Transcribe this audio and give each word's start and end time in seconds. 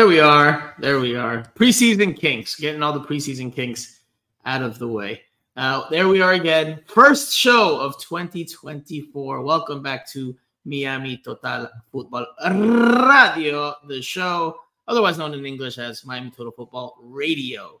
There 0.00 0.08
we 0.08 0.18
are. 0.18 0.74
There 0.78 0.98
we 0.98 1.14
are. 1.14 1.42
Preseason 1.54 2.18
kinks. 2.18 2.58
Getting 2.58 2.82
all 2.82 2.94
the 2.94 3.04
preseason 3.04 3.54
kinks 3.54 4.00
out 4.46 4.62
of 4.62 4.78
the 4.78 4.88
way. 4.88 5.20
Uh, 5.58 5.90
there 5.90 6.08
we 6.08 6.22
are 6.22 6.32
again. 6.32 6.80
First 6.86 7.36
show 7.36 7.78
of 7.78 8.00
2024. 8.00 9.42
Welcome 9.42 9.82
back 9.82 10.10
to 10.12 10.34
Miami 10.64 11.20
Total 11.22 11.68
Football 11.92 12.26
Radio, 12.42 13.74
the 13.88 14.00
show, 14.00 14.56
otherwise 14.88 15.18
known 15.18 15.34
in 15.34 15.44
English 15.44 15.76
as 15.76 16.02
Miami 16.06 16.30
Total 16.30 16.52
Football 16.52 16.96
Radio, 17.02 17.78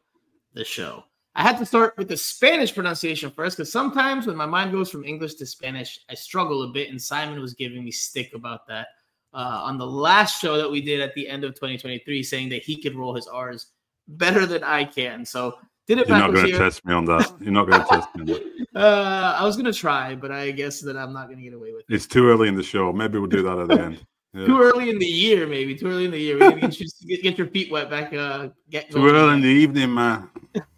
the 0.52 0.62
show. 0.62 1.02
I 1.34 1.42
had 1.42 1.56
to 1.56 1.64
start 1.64 1.96
with 1.96 2.08
the 2.08 2.18
Spanish 2.18 2.74
pronunciation 2.74 3.30
first 3.30 3.56
because 3.56 3.72
sometimes 3.72 4.26
when 4.26 4.36
my 4.36 4.44
mind 4.44 4.72
goes 4.72 4.90
from 4.90 5.04
English 5.04 5.36
to 5.36 5.46
Spanish, 5.46 6.00
I 6.10 6.14
struggle 6.16 6.64
a 6.64 6.68
bit, 6.68 6.90
and 6.90 7.00
Simon 7.00 7.40
was 7.40 7.54
giving 7.54 7.82
me 7.82 7.90
stick 7.90 8.32
about 8.34 8.66
that 8.66 8.88
uh, 9.32 9.62
on 9.64 9.78
the 9.78 9.86
last 9.86 10.40
show 10.40 10.56
that 10.56 10.70
we 10.70 10.80
did 10.80 11.00
at 11.00 11.14
the 11.14 11.28
end 11.28 11.44
of 11.44 11.54
2023, 11.54 12.22
saying 12.22 12.48
that 12.50 12.62
he 12.62 12.80
could 12.80 12.94
roll 12.94 13.14
his 13.14 13.26
R's 13.26 13.66
better 14.08 14.46
than 14.46 14.64
I 14.64 14.84
can. 14.84 15.24
So 15.24 15.56
did 15.86 15.98
it 15.98 16.08
You're 16.08 16.18
not 16.18 16.32
going 16.32 16.46
to 16.46 16.58
test 16.58 16.84
me 16.84 16.94
on 16.94 17.04
that. 17.06 17.32
You're 17.40 17.52
not 17.52 17.68
going 17.68 17.82
to 17.82 17.88
test 17.88 18.14
me 18.14 18.20
on 18.20 18.26
that. 18.26 18.46
Uh, 18.72 19.36
I 19.36 19.44
was 19.44 19.56
going 19.56 19.66
to 19.66 19.76
try, 19.76 20.14
but 20.14 20.30
I 20.30 20.52
guess 20.52 20.80
that 20.82 20.96
I'm 20.96 21.12
not 21.12 21.26
going 21.26 21.38
to 21.38 21.42
get 21.42 21.54
away 21.54 21.72
with 21.72 21.84
it. 21.88 21.92
It's 21.92 22.06
too 22.06 22.28
early 22.28 22.46
in 22.46 22.54
the 22.54 22.62
show. 22.62 22.92
Maybe 22.92 23.18
we'll 23.18 23.28
do 23.28 23.42
that 23.42 23.58
at 23.58 23.68
the 23.68 23.82
end. 23.82 24.06
Yeah. 24.32 24.46
Too 24.46 24.62
early 24.62 24.90
in 24.90 25.00
the 25.00 25.06
year, 25.06 25.44
maybe. 25.44 25.74
Too 25.74 25.88
early 25.88 26.04
in 26.04 26.12
the 26.12 26.18
year. 26.20 26.38
We 26.38 26.54
need 26.54 26.60
to 26.60 26.68
get, 26.68 26.92
you, 27.00 27.08
get, 27.08 27.22
get 27.24 27.36
your 27.38 27.48
feet 27.48 27.68
wet 27.72 27.90
back. 27.90 28.14
Uh, 28.14 28.50
get 28.70 28.88
Too 28.88 29.04
early 29.04 29.34
in 29.34 29.40
the 29.40 29.48
evening, 29.48 29.92
man. 29.92 30.30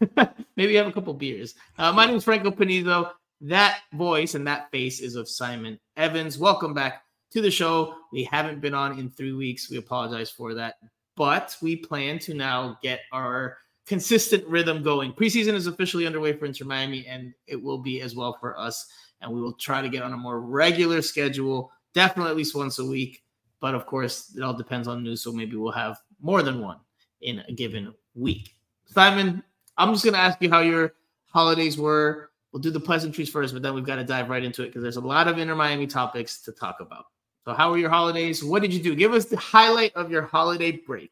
maybe 0.56 0.74
have 0.76 0.86
a 0.86 0.92
couple 0.92 1.12
beers. 1.12 1.54
Uh, 1.76 1.92
my 1.92 2.06
name 2.06 2.16
is 2.16 2.24
Franco 2.24 2.50
Panizo. 2.50 3.10
That 3.42 3.80
voice 3.92 4.34
and 4.34 4.46
that 4.46 4.70
face 4.70 5.00
is 5.00 5.16
of 5.16 5.28
Simon 5.28 5.78
Evans. 5.98 6.38
Welcome 6.38 6.72
back 6.72 7.02
to 7.32 7.40
the 7.40 7.50
show. 7.50 7.94
We 8.12 8.24
haven't 8.24 8.60
been 8.60 8.74
on 8.74 8.98
in 8.98 9.10
three 9.10 9.32
weeks. 9.32 9.70
We 9.70 9.78
apologize 9.78 10.30
for 10.30 10.54
that. 10.54 10.76
But 11.16 11.56
we 11.60 11.76
plan 11.76 12.18
to 12.20 12.34
now 12.34 12.78
get 12.82 13.00
our 13.12 13.58
consistent 13.86 14.46
rhythm 14.46 14.82
going. 14.82 15.12
Preseason 15.12 15.54
is 15.54 15.66
officially 15.66 16.06
underway 16.06 16.32
for 16.32 16.46
Inter 16.46 16.64
Miami, 16.64 17.06
and 17.06 17.34
it 17.46 17.60
will 17.60 17.78
be 17.78 18.00
as 18.00 18.14
well 18.14 18.36
for 18.40 18.58
us. 18.58 18.86
And 19.20 19.32
we 19.32 19.40
will 19.40 19.52
try 19.54 19.82
to 19.82 19.88
get 19.88 20.02
on 20.02 20.12
a 20.12 20.16
more 20.16 20.40
regular 20.40 21.02
schedule, 21.02 21.70
definitely 21.94 22.30
at 22.30 22.36
least 22.36 22.54
once 22.54 22.78
a 22.78 22.84
week. 22.84 23.22
But 23.60 23.74
of 23.74 23.86
course, 23.86 24.34
it 24.36 24.42
all 24.42 24.54
depends 24.54 24.88
on 24.88 25.02
news. 25.02 25.22
So 25.22 25.32
maybe 25.32 25.56
we'll 25.56 25.72
have 25.72 25.98
more 26.20 26.42
than 26.42 26.60
one 26.60 26.78
in 27.20 27.40
a 27.48 27.52
given 27.52 27.94
week. 28.14 28.54
Simon, 28.86 29.42
I'm 29.76 29.92
just 29.92 30.04
going 30.04 30.14
to 30.14 30.20
ask 30.20 30.40
you 30.42 30.50
how 30.50 30.60
your 30.60 30.94
holidays 31.26 31.78
were. 31.78 32.30
We'll 32.52 32.60
do 32.60 32.70
the 32.70 32.80
pleasantries 32.80 33.30
first, 33.30 33.54
but 33.54 33.62
then 33.62 33.74
we've 33.74 33.86
got 33.86 33.96
to 33.96 34.04
dive 34.04 34.28
right 34.28 34.44
into 34.44 34.62
it 34.62 34.66
because 34.66 34.82
there's 34.82 34.96
a 34.96 35.00
lot 35.00 35.28
of 35.28 35.38
Inter 35.38 35.54
Miami 35.54 35.86
topics 35.86 36.42
to 36.42 36.52
talk 36.52 36.78
about. 36.80 37.06
So, 37.44 37.52
how 37.54 37.70
were 37.70 37.78
your 37.78 37.90
holidays? 37.90 38.44
What 38.44 38.62
did 38.62 38.72
you 38.72 38.82
do? 38.82 38.94
Give 38.94 39.12
us 39.12 39.26
the 39.26 39.36
highlight 39.36 39.94
of 39.94 40.10
your 40.10 40.22
holiday 40.22 40.72
break. 40.72 41.10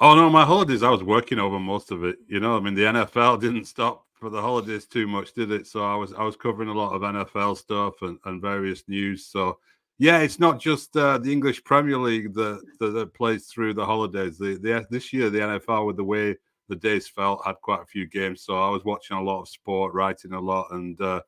Oh 0.00 0.14
no, 0.14 0.28
my 0.28 0.44
holidays 0.44 0.82
I 0.82 0.90
was 0.90 1.02
working 1.02 1.38
over 1.38 1.58
most 1.58 1.90
of 1.90 2.04
it. 2.04 2.18
You 2.28 2.40
know, 2.40 2.56
I 2.56 2.60
mean 2.60 2.74
the 2.74 2.82
NFL 2.82 3.40
didn't 3.40 3.64
stop 3.64 4.06
for 4.12 4.28
the 4.28 4.40
holidays 4.40 4.86
too 4.86 5.06
much, 5.06 5.32
did 5.32 5.50
it? 5.50 5.66
So 5.66 5.84
I 5.84 5.94
was 5.94 6.12
I 6.12 6.22
was 6.24 6.36
covering 6.36 6.68
a 6.68 6.74
lot 6.74 6.92
of 6.92 7.02
NFL 7.02 7.56
stuff 7.56 8.02
and, 8.02 8.18
and 8.24 8.42
various 8.42 8.82
news. 8.88 9.26
So 9.26 9.58
yeah, 9.98 10.18
it's 10.18 10.40
not 10.40 10.60
just 10.60 10.96
uh, 10.96 11.18
the 11.18 11.30
English 11.30 11.62
Premier 11.62 11.98
League 11.98 12.34
that, 12.34 12.60
that, 12.80 12.90
that 12.90 13.14
plays 13.14 13.46
through 13.46 13.74
the 13.74 13.86
holidays. 13.86 14.36
The, 14.38 14.58
the 14.58 14.84
this 14.90 15.12
year 15.12 15.30
the 15.30 15.38
NFL 15.38 15.86
with 15.86 15.96
the 15.96 16.04
way 16.04 16.36
the 16.68 16.76
days 16.76 17.06
felt 17.06 17.44
had 17.46 17.56
quite 17.62 17.82
a 17.82 17.86
few 17.86 18.06
games. 18.06 18.42
So 18.42 18.58
I 18.58 18.70
was 18.70 18.84
watching 18.84 19.16
a 19.16 19.22
lot 19.22 19.42
of 19.42 19.48
sport, 19.48 19.94
writing 19.94 20.32
a 20.32 20.40
lot, 20.40 20.68
and 20.72 21.00
uh, 21.00 21.20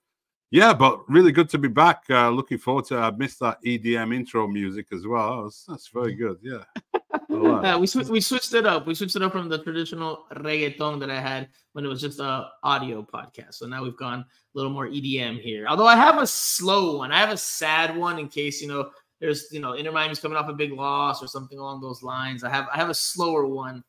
yeah, 0.50 0.72
but 0.72 1.08
really 1.08 1.32
good 1.32 1.48
to 1.50 1.58
be 1.58 1.68
back. 1.68 2.04
Uh, 2.08 2.30
looking 2.30 2.58
forward 2.58 2.84
to. 2.86 2.98
I 2.98 3.10
missed 3.10 3.40
that 3.40 3.62
EDM 3.64 4.14
intro 4.14 4.46
music 4.46 4.86
as 4.92 5.06
well. 5.06 5.36
That 5.36 5.42
was, 5.44 5.64
that's 5.68 5.88
very 5.88 6.14
good. 6.14 6.38
Yeah. 6.40 6.62
yeah, 7.28 7.76
we 7.76 7.86
sw- 7.86 8.08
we 8.08 8.20
switched 8.20 8.54
it 8.54 8.64
up. 8.64 8.86
We 8.86 8.94
switched 8.94 9.16
it 9.16 9.22
up 9.22 9.32
from 9.32 9.48
the 9.48 9.58
traditional 9.58 10.26
reggaeton 10.32 11.00
that 11.00 11.10
I 11.10 11.20
had 11.20 11.48
when 11.72 11.84
it 11.84 11.88
was 11.88 12.00
just 12.00 12.20
a 12.20 12.48
audio 12.62 13.02
podcast. 13.02 13.54
So 13.54 13.66
now 13.66 13.82
we've 13.82 13.96
gone 13.96 14.20
a 14.20 14.26
little 14.54 14.70
more 14.70 14.86
EDM 14.86 15.40
here. 15.40 15.66
Although 15.66 15.86
I 15.86 15.96
have 15.96 16.18
a 16.18 16.26
slow 16.26 16.98
one, 16.98 17.10
I 17.10 17.18
have 17.18 17.30
a 17.30 17.36
sad 17.36 17.96
one 17.96 18.18
in 18.18 18.28
case 18.28 18.62
you 18.62 18.68
know 18.68 18.90
there's 19.20 19.48
you 19.50 19.60
know 19.60 19.72
Inter 19.72 19.92
Miami's 19.92 20.20
coming 20.20 20.38
off 20.38 20.48
a 20.48 20.52
big 20.52 20.72
loss 20.72 21.22
or 21.22 21.26
something 21.26 21.58
along 21.58 21.80
those 21.80 22.02
lines. 22.02 22.44
I 22.44 22.50
have 22.50 22.68
I 22.72 22.76
have 22.76 22.90
a 22.90 22.94
slower 22.94 23.46
one 23.46 23.82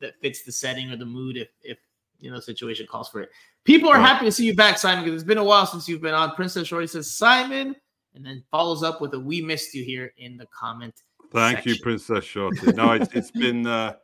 that 0.00 0.20
fits 0.20 0.42
the 0.42 0.52
setting 0.52 0.90
or 0.90 0.96
the 0.96 1.06
mood 1.06 1.36
if 1.36 1.48
if 1.62 1.78
you 2.20 2.30
know 2.30 2.40
situation 2.40 2.86
calls 2.88 3.08
for 3.08 3.20
it. 3.20 3.30
People 3.64 3.90
are 3.90 3.98
happy 3.98 4.24
to 4.24 4.32
see 4.32 4.46
you 4.46 4.54
back, 4.54 4.78
Simon, 4.78 5.04
because 5.04 5.20
it's 5.20 5.26
been 5.26 5.38
a 5.38 5.44
while 5.44 5.66
since 5.66 5.88
you've 5.88 6.02
been 6.02 6.14
on. 6.14 6.34
Princess 6.34 6.68
Shorty 6.68 6.86
says 6.86 7.10
Simon, 7.10 7.74
and 8.14 8.24
then 8.24 8.42
follows 8.50 8.82
up 8.82 9.00
with 9.00 9.14
a 9.14 9.20
"We 9.20 9.42
missed 9.42 9.74
you" 9.74 9.84
here 9.84 10.12
in 10.18 10.36
the 10.36 10.46
comment 10.46 10.94
Thank 11.32 11.58
section. 11.58 11.72
you, 11.72 11.80
Princess 11.82 12.24
Shorty. 12.24 12.72
No, 12.72 12.92
it's, 12.92 13.12
it's 13.14 13.30
been 13.30 13.66
uh, 13.66 13.94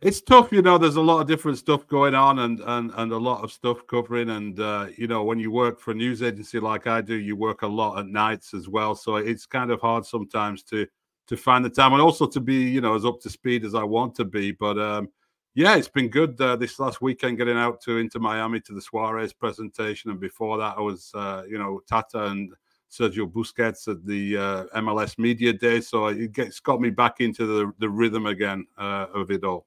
it's 0.00 0.20
tough. 0.20 0.52
You 0.52 0.62
know, 0.62 0.78
there's 0.78 0.96
a 0.96 1.00
lot 1.00 1.20
of 1.20 1.26
different 1.26 1.58
stuff 1.58 1.86
going 1.86 2.14
on, 2.14 2.40
and 2.40 2.60
and 2.60 2.92
and 2.96 3.12
a 3.12 3.16
lot 3.16 3.42
of 3.42 3.52
stuff 3.52 3.86
covering. 3.86 4.30
And 4.30 4.58
uh, 4.58 4.86
you 4.96 5.06
know, 5.06 5.24
when 5.24 5.38
you 5.38 5.50
work 5.50 5.80
for 5.80 5.92
a 5.92 5.94
news 5.94 6.22
agency 6.22 6.60
like 6.60 6.86
I 6.86 7.00
do, 7.00 7.14
you 7.14 7.36
work 7.36 7.62
a 7.62 7.66
lot 7.66 7.98
at 7.98 8.06
nights 8.06 8.54
as 8.54 8.68
well. 8.68 8.94
So 8.94 9.16
it's 9.16 9.46
kind 9.46 9.70
of 9.70 9.80
hard 9.80 10.04
sometimes 10.04 10.62
to 10.64 10.86
to 11.28 11.36
find 11.36 11.64
the 11.64 11.70
time, 11.70 11.92
and 11.92 12.02
also 12.02 12.26
to 12.26 12.40
be 12.40 12.54
you 12.54 12.80
know 12.80 12.94
as 12.94 13.04
up 13.04 13.20
to 13.20 13.30
speed 13.30 13.64
as 13.64 13.74
I 13.74 13.84
want 13.84 14.14
to 14.16 14.24
be. 14.24 14.52
But 14.52 14.78
um, 14.78 15.08
yeah, 15.58 15.74
it's 15.74 15.88
been 15.88 16.08
good 16.08 16.40
uh, 16.40 16.54
this 16.54 16.78
last 16.78 17.02
weekend 17.02 17.36
getting 17.36 17.56
out 17.56 17.80
to 17.80 17.98
Inter 17.98 18.20
Miami 18.20 18.60
to 18.60 18.72
the 18.72 18.80
Suarez 18.80 19.32
presentation, 19.32 20.08
and 20.08 20.20
before 20.20 20.56
that 20.56 20.78
I 20.78 20.80
was 20.80 21.10
uh, 21.16 21.42
you 21.48 21.58
know 21.58 21.82
Tata 21.88 22.26
and 22.26 22.52
Sergio 22.88 23.28
Busquets 23.28 23.88
at 23.88 24.06
the 24.06 24.36
uh, 24.36 24.80
MLS 24.80 25.18
Media 25.18 25.52
Day. 25.52 25.80
So 25.80 26.06
it 26.06 26.30
gets 26.30 26.60
got 26.60 26.80
me 26.80 26.90
back 26.90 27.18
into 27.18 27.44
the, 27.44 27.72
the 27.80 27.88
rhythm 27.88 28.26
again 28.26 28.68
uh, 28.78 29.06
of 29.12 29.32
it 29.32 29.42
all. 29.42 29.66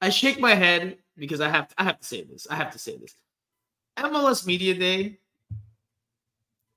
I 0.00 0.10
shake 0.10 0.38
my 0.38 0.54
head 0.54 0.98
because 1.16 1.40
I 1.40 1.48
have 1.48 1.66
to, 1.66 1.74
I 1.76 1.82
have 1.82 1.98
to 1.98 2.06
say 2.06 2.22
this. 2.22 2.46
I 2.48 2.54
have 2.54 2.70
to 2.70 2.78
say 2.78 2.96
this. 2.96 3.16
MLS 3.98 4.46
Media 4.46 4.74
Day. 4.74 5.18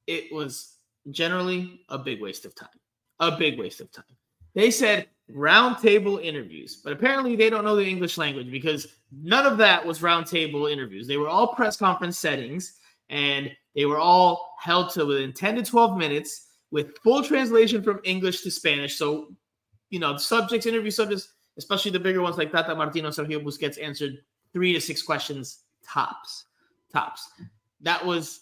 It 0.07 0.33
was 0.33 0.77
generally 1.11 1.81
a 1.89 1.99
big 1.99 2.19
waste 2.19 2.45
of 2.45 2.55
time. 2.55 2.79
A 3.19 3.37
big 3.37 3.59
waste 3.59 3.79
of 3.79 3.91
time. 3.91 4.05
They 4.55 4.71
said 4.71 5.05
roundtable 5.31 6.23
interviews, 6.23 6.75
but 6.83 6.93
apparently 6.93 7.35
they 7.35 7.49
don't 7.49 7.63
know 7.63 7.75
the 7.75 7.87
English 7.87 8.17
language 8.17 8.51
because 8.51 8.87
none 9.11 9.45
of 9.45 9.57
that 9.57 9.85
was 9.85 9.99
roundtable 9.99 10.71
interviews. 10.71 11.07
They 11.07 11.17
were 11.17 11.29
all 11.29 11.47
press 11.47 11.77
conference 11.77 12.17
settings 12.17 12.73
and 13.09 13.51
they 13.75 13.85
were 13.85 13.99
all 13.99 14.55
held 14.59 14.91
to 14.91 15.05
within 15.05 15.33
10 15.33 15.55
to 15.55 15.63
12 15.63 15.97
minutes 15.97 16.47
with 16.71 16.97
full 16.99 17.23
translation 17.23 17.81
from 17.83 18.01
English 18.03 18.41
to 18.41 18.51
Spanish. 18.51 18.97
So, 18.97 19.35
you 19.89 19.99
know, 19.99 20.13
the 20.13 20.19
subjects, 20.19 20.65
interview 20.65 20.91
subjects, 20.91 21.29
especially 21.57 21.91
the 21.91 21.99
bigger 21.99 22.21
ones 22.21 22.37
like 22.37 22.51
Tata 22.51 22.75
Martino, 22.75 23.09
Sergio 23.09 23.43
Busquets 23.43 23.81
answered 23.81 24.17
three 24.53 24.73
to 24.73 24.81
six 24.81 25.01
questions 25.01 25.59
tops. 25.83 26.45
Tops. 26.91 27.29
That 27.81 28.05
was 28.05 28.41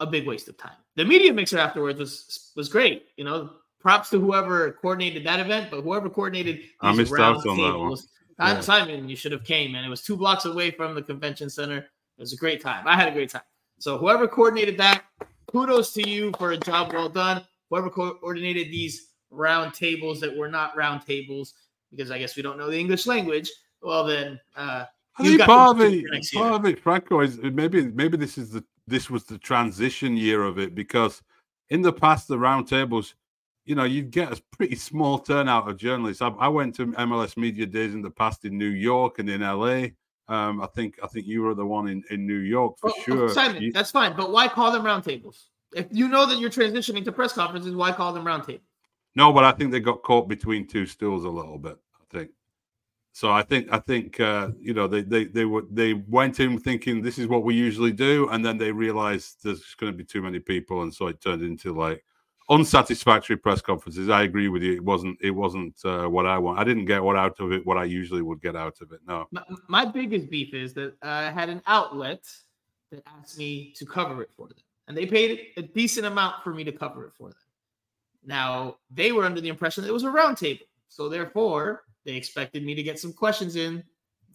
a 0.00 0.06
big 0.06 0.26
waste 0.26 0.48
of 0.48 0.56
time. 0.56 0.76
The 0.96 1.04
media 1.04 1.32
mixer 1.32 1.58
afterwards 1.58 1.98
was 1.98 2.52
was 2.56 2.68
great. 2.68 3.06
You 3.16 3.24
know, 3.24 3.50
props 3.80 4.10
to 4.10 4.20
whoever 4.20 4.72
coordinated 4.72 5.24
that 5.24 5.40
event, 5.40 5.70
but 5.70 5.82
whoever 5.82 6.08
coordinated 6.10 6.60
I 6.80 6.92
missed 6.92 7.12
out 7.18 7.46
on 7.46 7.56
that 7.56 7.78
one. 7.78 7.96
Yeah. 8.38 8.60
Simon, 8.60 9.08
you 9.08 9.16
should 9.16 9.32
have 9.32 9.44
came, 9.44 9.74
and 9.74 9.84
it 9.84 9.88
was 9.88 10.02
two 10.02 10.16
blocks 10.16 10.44
away 10.44 10.70
from 10.70 10.94
the 10.94 11.02
convention 11.02 11.50
center. 11.50 11.78
It 11.78 12.20
was 12.20 12.32
a 12.32 12.36
great 12.36 12.60
time. 12.60 12.86
I 12.86 12.94
had 12.96 13.08
a 13.08 13.12
great 13.12 13.30
time. 13.30 13.42
So 13.78 13.98
whoever 13.98 14.28
coordinated 14.28 14.76
that, 14.78 15.04
kudos 15.46 15.92
to 15.94 16.08
you 16.08 16.32
for 16.38 16.52
a 16.52 16.56
job 16.56 16.92
well 16.92 17.08
done. 17.08 17.44
Whoever 17.70 17.90
coordinated 17.90 18.68
these 18.68 19.08
round 19.30 19.74
tables 19.74 20.20
that 20.20 20.36
were 20.36 20.48
not 20.48 20.76
round 20.76 21.04
tables, 21.04 21.54
because 21.90 22.10
I 22.10 22.18
guess 22.18 22.36
we 22.36 22.42
don't 22.42 22.58
know 22.58 22.70
the 22.70 22.78
English 22.78 23.06
language. 23.06 23.50
Well, 23.82 24.04
then 24.04 24.40
uh, 24.56 24.84
I 25.18 25.22
think 25.22 25.40
part 25.42 25.76
of 25.76 25.82
it, 25.82 26.04
part 26.32 26.54
of 26.54 26.64
it, 26.64 26.80
Franco, 26.80 27.20
is 27.20 27.38
maybe 27.38 27.86
maybe 27.86 28.16
this 28.16 28.38
is 28.38 28.50
the 28.50 28.64
this 28.86 29.10
was 29.10 29.24
the 29.24 29.38
transition 29.38 30.16
year 30.16 30.44
of 30.44 30.58
it 30.58 30.74
because 30.74 31.22
in 31.70 31.82
the 31.82 31.92
past 31.92 32.28
the 32.28 32.38
round 32.38 32.68
tables, 32.68 33.14
you 33.68 33.74
know, 33.74 33.84
you'd 33.84 34.10
get 34.10 34.32
a 34.32 34.42
pretty 34.56 34.76
small 34.76 35.18
turnout 35.18 35.68
of 35.68 35.76
journalists. 35.76 36.22
I, 36.22 36.28
I 36.28 36.48
went 36.48 36.74
to 36.76 36.86
MLS 36.86 37.36
media 37.36 37.66
days 37.66 37.94
in 37.94 38.02
the 38.02 38.10
past 38.10 38.44
in 38.44 38.56
New 38.56 38.70
York 38.70 39.18
and 39.18 39.28
in 39.28 39.42
LA 39.42 39.88
um, 40.28 40.60
I 40.60 40.66
think 40.66 40.98
I 41.02 41.06
think 41.06 41.26
you 41.26 41.42
were 41.42 41.54
the 41.54 41.64
one 41.64 41.88
in, 41.88 42.04
in 42.10 42.26
New 42.26 42.38
York 42.38 42.78
for 42.78 42.92
sure. 43.02 43.28
Simon, 43.30 43.62
you, 43.62 43.72
that's 43.72 43.90
fine, 43.90 44.14
but 44.14 44.30
why 44.30 44.46
call 44.46 44.70
them 44.70 44.82
roundtables? 44.82 45.44
If 45.74 45.86
you 45.90 46.08
know 46.08 46.26
that 46.26 46.38
you're 46.38 46.50
transitioning 46.50 47.04
to 47.04 47.12
press 47.12 47.32
conferences, 47.32 47.74
why 47.74 47.92
call 47.92 48.12
them 48.12 48.24
roundtables? 48.24 48.60
No, 49.14 49.32
but 49.32 49.44
I 49.44 49.52
think 49.52 49.72
they 49.72 49.80
got 49.80 50.02
caught 50.02 50.28
between 50.28 50.66
two 50.66 50.84
stools 50.84 51.24
a 51.24 51.30
little 51.30 51.58
bit. 51.58 51.78
I 51.98 52.18
think. 52.18 52.30
So 53.12 53.32
I 53.32 53.42
think 53.42 53.72
I 53.72 53.78
think 53.78 54.20
uh, 54.20 54.50
you 54.60 54.74
know 54.74 54.86
they 54.86 55.00
they 55.00 55.24
they 55.24 55.46
were 55.46 55.64
they 55.70 55.94
went 55.94 56.40
in 56.40 56.58
thinking 56.60 57.00
this 57.00 57.18
is 57.18 57.26
what 57.26 57.42
we 57.42 57.54
usually 57.54 57.92
do, 57.92 58.28
and 58.28 58.44
then 58.44 58.58
they 58.58 58.70
realized 58.70 59.42
there's 59.42 59.74
going 59.76 59.92
to 59.92 59.96
be 59.96 60.04
too 60.04 60.20
many 60.20 60.40
people, 60.40 60.82
and 60.82 60.92
so 60.92 61.06
it 61.06 61.22
turned 61.22 61.42
into 61.42 61.72
like 61.72 62.04
unsatisfactory 62.50 63.36
press 63.36 63.60
conferences. 63.60 64.08
I 64.08 64.22
agree 64.22 64.48
with 64.48 64.62
you. 64.62 64.74
It 64.74 64.84
wasn't. 64.84 65.18
It 65.20 65.30
wasn't 65.30 65.74
uh, 65.84 66.06
what 66.06 66.26
I 66.26 66.38
want. 66.38 66.58
I 66.58 66.64
didn't 66.64 66.86
get 66.86 67.02
what 67.02 67.16
out 67.16 67.38
of 67.40 67.52
it. 67.52 67.66
What 67.66 67.76
I 67.76 67.84
usually 67.84 68.22
would 68.22 68.40
get 68.40 68.56
out 68.56 68.80
of 68.80 68.92
it. 68.92 69.00
No. 69.06 69.26
My, 69.30 69.42
my 69.68 69.84
biggest 69.84 70.30
beef 70.30 70.54
is 70.54 70.74
that 70.74 70.94
I 71.02 71.30
had 71.30 71.48
an 71.48 71.62
outlet 71.66 72.24
that 72.90 73.02
asked 73.18 73.38
me 73.38 73.72
to 73.76 73.84
cover 73.84 74.22
it 74.22 74.30
for 74.36 74.48
them, 74.48 74.58
and 74.86 74.96
they 74.96 75.06
paid 75.06 75.48
a 75.56 75.62
decent 75.62 76.06
amount 76.06 76.42
for 76.42 76.54
me 76.54 76.64
to 76.64 76.72
cover 76.72 77.06
it 77.06 77.12
for 77.16 77.28
them. 77.28 77.38
Now 78.24 78.76
they 78.90 79.12
were 79.12 79.24
under 79.24 79.40
the 79.40 79.48
impression 79.48 79.82
that 79.82 79.90
it 79.90 79.94
was 79.94 80.04
a 80.04 80.08
roundtable, 80.08 80.66
so 80.88 81.08
therefore 81.08 81.84
they 82.04 82.14
expected 82.14 82.64
me 82.64 82.74
to 82.74 82.82
get 82.82 82.98
some 82.98 83.12
questions 83.12 83.56
in 83.56 83.84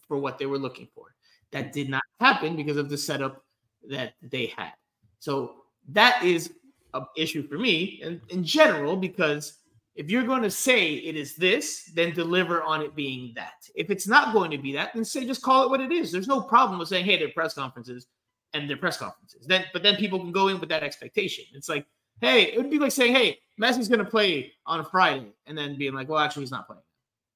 for 0.07 0.17
what 0.17 0.37
they 0.37 0.45
were 0.45 0.59
looking 0.59 0.87
for. 0.93 1.15
That 1.51 1.73
did 1.73 1.89
not 1.89 2.03
happen 2.19 2.55
because 2.55 2.77
of 2.77 2.89
the 2.89 2.97
setup 2.97 3.43
that 3.89 4.13
they 4.21 4.47
had. 4.55 4.73
So 5.19 5.55
that 5.89 6.23
is 6.23 6.53
an 6.93 7.05
issue 7.17 7.47
for 7.47 7.57
me 7.57 7.99
in, 8.01 8.21
in 8.29 8.43
general 8.43 8.95
because 8.95 9.59
if 9.95 10.09
you're 10.09 10.23
going 10.23 10.41
to 10.41 10.51
say 10.51 10.93
it 10.93 11.15
is 11.15 11.35
this, 11.35 11.91
then 11.93 12.13
deliver 12.13 12.63
on 12.63 12.81
it 12.81 12.95
being 12.95 13.31
that. 13.35 13.67
If 13.75 13.89
it's 13.89 14.07
not 14.07 14.33
going 14.33 14.49
to 14.51 14.57
be 14.57 14.73
that, 14.73 14.91
then 14.93 15.05
say 15.05 15.25
just 15.25 15.41
call 15.41 15.63
it 15.63 15.69
what 15.69 15.81
it 15.81 15.91
is. 15.91 16.11
There's 16.11 16.27
no 16.27 16.41
problem 16.41 16.79
with 16.79 16.87
saying, 16.87 17.05
hey, 17.05 17.17
they're 17.17 17.29
press 17.29 17.53
conferences 17.53 18.07
and 18.53 18.69
they're 18.69 18.77
press 18.77 18.97
conferences. 18.97 19.45
Then, 19.45 19.65
but 19.71 19.83
then 19.83 19.95
people 19.95 20.19
can 20.19 20.31
go 20.31 20.47
in 20.47 20.59
with 20.59 20.69
that 20.69 20.83
expectation. 20.83 21.45
It's 21.53 21.69
like, 21.69 21.85
hey, 22.21 22.43
it 22.43 22.57
would 22.57 22.69
be 22.69 22.79
like 22.79 22.91
saying, 22.91 23.13
hey, 23.13 23.39
Messi's 23.59 23.87
going 23.87 24.03
to 24.03 24.09
play 24.09 24.51
on 24.65 24.79
a 24.79 24.83
Friday, 24.83 25.31
and 25.45 25.57
then 25.57 25.77
being 25.77 25.93
like, 25.93 26.09
well, 26.09 26.19
actually, 26.19 26.43
he's 26.43 26.51
not 26.51 26.67
playing. 26.67 26.81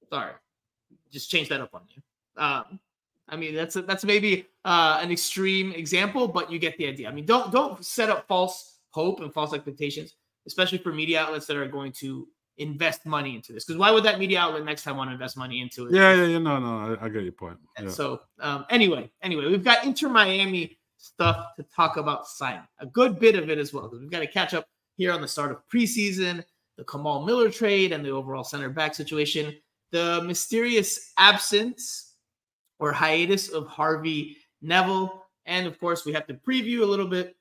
Sorry, 0.09 0.33
just 1.11 1.29
change 1.29 1.49
that 1.49 1.61
up 1.61 1.73
on 1.73 1.81
you. 1.89 2.01
Um, 2.41 2.79
I 3.29 3.35
mean, 3.35 3.53
that's 3.53 3.75
a, 3.75 3.81
that's 3.81 4.05
maybe 4.05 4.47
uh, 4.63 4.99
an 5.01 5.11
extreme 5.11 5.73
example, 5.73 6.27
but 6.27 6.51
you 6.51 6.59
get 6.59 6.77
the 6.77 6.87
idea. 6.87 7.09
I 7.09 7.11
mean, 7.11 7.25
don't 7.25 7.51
don't 7.51 7.85
set 7.85 8.09
up 8.09 8.27
false 8.27 8.76
hope 8.97 9.19
and 9.19 9.31
false 9.31 9.53
expectations, 9.53 10.15
especially 10.47 10.79
for 10.79 10.91
media 10.91 11.21
outlets 11.21 11.45
that 11.45 11.55
are 11.55 11.67
going 11.67 11.91
to 11.91 12.27
invest 12.57 13.05
money 13.05 13.35
into 13.35 13.53
this. 13.53 13.63
Because 13.63 13.77
why 13.77 13.91
would 13.91 14.03
that 14.05 14.17
media 14.17 14.39
outlet 14.39 14.65
next 14.65 14.83
time 14.83 14.97
want 14.97 15.09
to 15.09 15.13
invest 15.13 15.37
money 15.37 15.61
into 15.61 15.85
it? 15.85 15.93
Yeah, 15.93 16.13
yeah, 16.15 16.25
yeah. 16.25 16.39
No, 16.39 16.57
no, 16.59 16.97
I, 16.99 17.05
I 17.05 17.09
get 17.09 17.21
your 17.21 17.31
point. 17.31 17.59
Yeah. 17.79 17.89
So 17.89 18.21
um, 18.39 18.65
anyway, 18.71 19.11
anyway, 19.21 19.45
we've 19.45 19.63
got 19.63 19.85
Inter 19.85 20.09
Miami 20.09 20.79
stuff 20.97 21.55
to 21.57 21.63
talk 21.63 21.97
about 21.97 22.27
signing. 22.27 22.67
A 22.79 22.87
good 22.87 23.19
bit 23.19 23.35
of 23.35 23.51
it 23.51 23.59
as 23.59 23.71
well. 23.71 23.87
We've 23.91 24.09
got 24.09 24.21
to 24.21 24.27
catch 24.27 24.55
up 24.55 24.65
here 24.95 25.13
on 25.13 25.21
the 25.21 25.27
start 25.27 25.51
of 25.51 25.59
preseason, 25.71 26.43
the 26.75 26.83
Kamal 26.85 27.23
Miller 27.23 27.51
trade, 27.51 27.91
and 27.91 28.03
the 28.03 28.09
overall 28.09 28.43
center 28.43 28.69
back 28.69 28.95
situation. 28.95 29.55
The 29.91 30.23
mysterious 30.25 31.13
absence 31.17 32.15
or 32.79 32.91
hiatus 32.91 33.49
of 33.49 33.67
Harvey 33.67 34.37
Neville. 34.63 35.23
And 35.45 35.67
of 35.67 35.79
course, 35.79 36.03
we 36.03 36.13
have 36.13 36.25
to 36.27 36.33
preview 36.33 36.81
a 36.81 36.85
little 36.85 37.07
bit 37.07 37.36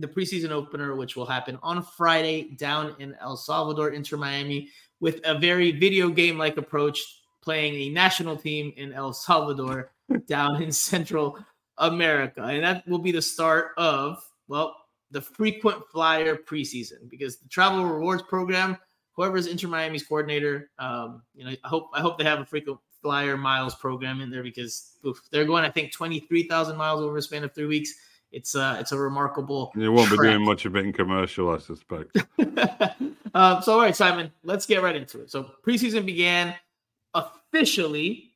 the 0.00 0.08
preseason 0.08 0.50
opener, 0.50 0.96
which 0.96 1.16
will 1.16 1.26
happen 1.26 1.58
on 1.62 1.82
Friday 1.82 2.50
down 2.56 2.94
in 2.98 3.14
El 3.20 3.36
Salvador, 3.36 3.90
Inter 3.90 4.16
Miami, 4.16 4.68
with 5.00 5.20
a 5.24 5.38
very 5.38 5.72
video 5.72 6.08
game 6.08 6.38
like 6.38 6.56
approach, 6.56 7.22
playing 7.42 7.74
a 7.74 7.88
national 7.90 8.36
team 8.36 8.72
in 8.76 8.92
El 8.92 9.12
Salvador 9.12 9.92
down 10.26 10.62
in 10.62 10.72
Central 10.72 11.38
America. 11.78 12.42
And 12.42 12.64
that 12.64 12.86
will 12.86 12.98
be 12.98 13.12
the 13.12 13.22
start 13.22 13.72
of, 13.76 14.22
well, 14.48 14.76
the 15.10 15.20
frequent 15.20 15.82
flyer 15.90 16.36
preseason 16.36 17.08
because 17.08 17.38
the 17.38 17.48
travel 17.48 17.84
rewards 17.84 18.22
program, 18.22 18.76
whoever 19.12 19.36
is 19.36 19.46
Inter 19.46 19.68
Miami's 19.68 20.04
coordinator, 20.04 20.70
um, 20.78 21.22
you 21.34 21.44
know, 21.44 21.54
I 21.64 21.68
hope 21.68 21.90
I 21.92 22.00
hope 22.00 22.16
they 22.18 22.24
have 22.24 22.40
a 22.40 22.44
frequent 22.44 22.78
flyer 23.02 23.36
miles 23.36 23.74
program 23.74 24.20
in 24.20 24.30
there 24.30 24.42
because 24.42 24.98
oof, 25.04 25.20
they're 25.32 25.46
going, 25.46 25.64
I 25.64 25.70
think, 25.70 25.92
23,000 25.92 26.76
miles 26.76 27.00
over 27.00 27.16
a 27.16 27.22
span 27.22 27.44
of 27.44 27.54
three 27.54 27.66
weeks 27.66 27.94
it's 28.32 28.54
a 28.54 28.78
it's 28.80 28.92
a 28.92 28.98
remarkable. 28.98 29.72
You 29.74 29.92
won't 29.92 30.08
trek. 30.08 30.20
be 30.20 30.26
doing 30.28 30.44
much 30.44 30.64
of 30.64 30.76
it 30.76 30.84
in 30.84 30.92
commercial, 30.92 31.50
I 31.50 31.58
suspect. 31.58 32.16
um, 33.34 33.62
so 33.62 33.72
all 33.72 33.80
right, 33.80 33.96
Simon, 33.96 34.30
let's 34.44 34.66
get 34.66 34.82
right 34.82 34.96
into 34.96 35.20
it. 35.20 35.30
So 35.30 35.50
preseason 35.66 36.06
began 36.06 36.54
officially 37.14 38.34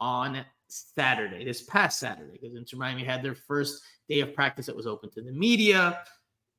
on 0.00 0.44
Saturday, 0.68 1.44
this 1.44 1.62
past 1.62 2.00
Saturday, 2.00 2.38
because 2.40 2.56
Inter 2.56 2.76
Miami 2.76 3.04
had 3.04 3.22
their 3.22 3.34
first 3.34 3.82
day 4.08 4.20
of 4.20 4.34
practice 4.34 4.66
that 4.66 4.76
was 4.76 4.86
open 4.86 5.10
to 5.10 5.22
the 5.22 5.32
media. 5.32 6.00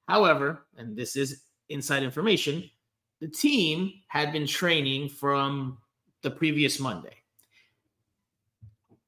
However, 0.08 0.66
and 0.78 0.96
this 0.96 1.16
is 1.16 1.44
inside 1.70 2.04
information, 2.04 2.70
the 3.20 3.28
team 3.28 3.94
had 4.08 4.32
been 4.32 4.48
training 4.48 5.10
from 5.10 5.78
the 6.22 6.32
previous 6.32 6.80
Monday. 6.80 7.16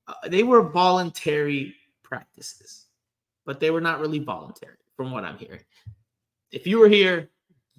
Uh, 0.07 0.13
they 0.27 0.43
were 0.43 0.61
voluntary 0.61 1.75
practices 2.03 2.87
but 3.45 3.59
they 3.59 3.71
were 3.71 3.81
not 3.81 3.99
really 3.99 4.19
voluntary 4.19 4.77
from 4.95 5.11
what 5.11 5.23
I'm 5.23 5.37
hearing. 5.37 5.61
If 6.51 6.67
you 6.67 6.79
were 6.79 6.89
here, 6.89 7.29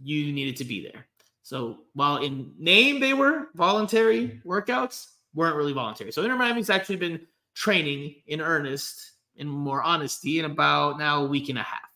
you 0.03 0.33
needed 0.33 0.57
to 0.57 0.65
be 0.65 0.83
there. 0.83 1.07
So 1.43 1.79
while 1.93 2.19
in 2.19 2.53
name 2.59 3.01
they 3.01 3.15
were 3.15 3.49
voluntary 3.55 4.41
workouts, 4.45 5.11
weren't 5.35 5.57
really 5.57 5.73
voluntary. 5.73 6.13
So 6.13 6.23
Inter 6.23 6.37
Miami's 6.37 6.71
actually 6.71 6.97
been 6.97 7.21
training 7.55 8.17
in 8.27 8.41
earnest, 8.41 9.13
in 9.37 9.49
more 9.49 9.83
honesty, 9.83 10.39
in 10.39 10.45
about 10.45 10.99
now 10.99 11.25
a 11.25 11.27
week 11.27 11.49
and 11.49 11.59
a 11.59 11.63
half. 11.63 11.89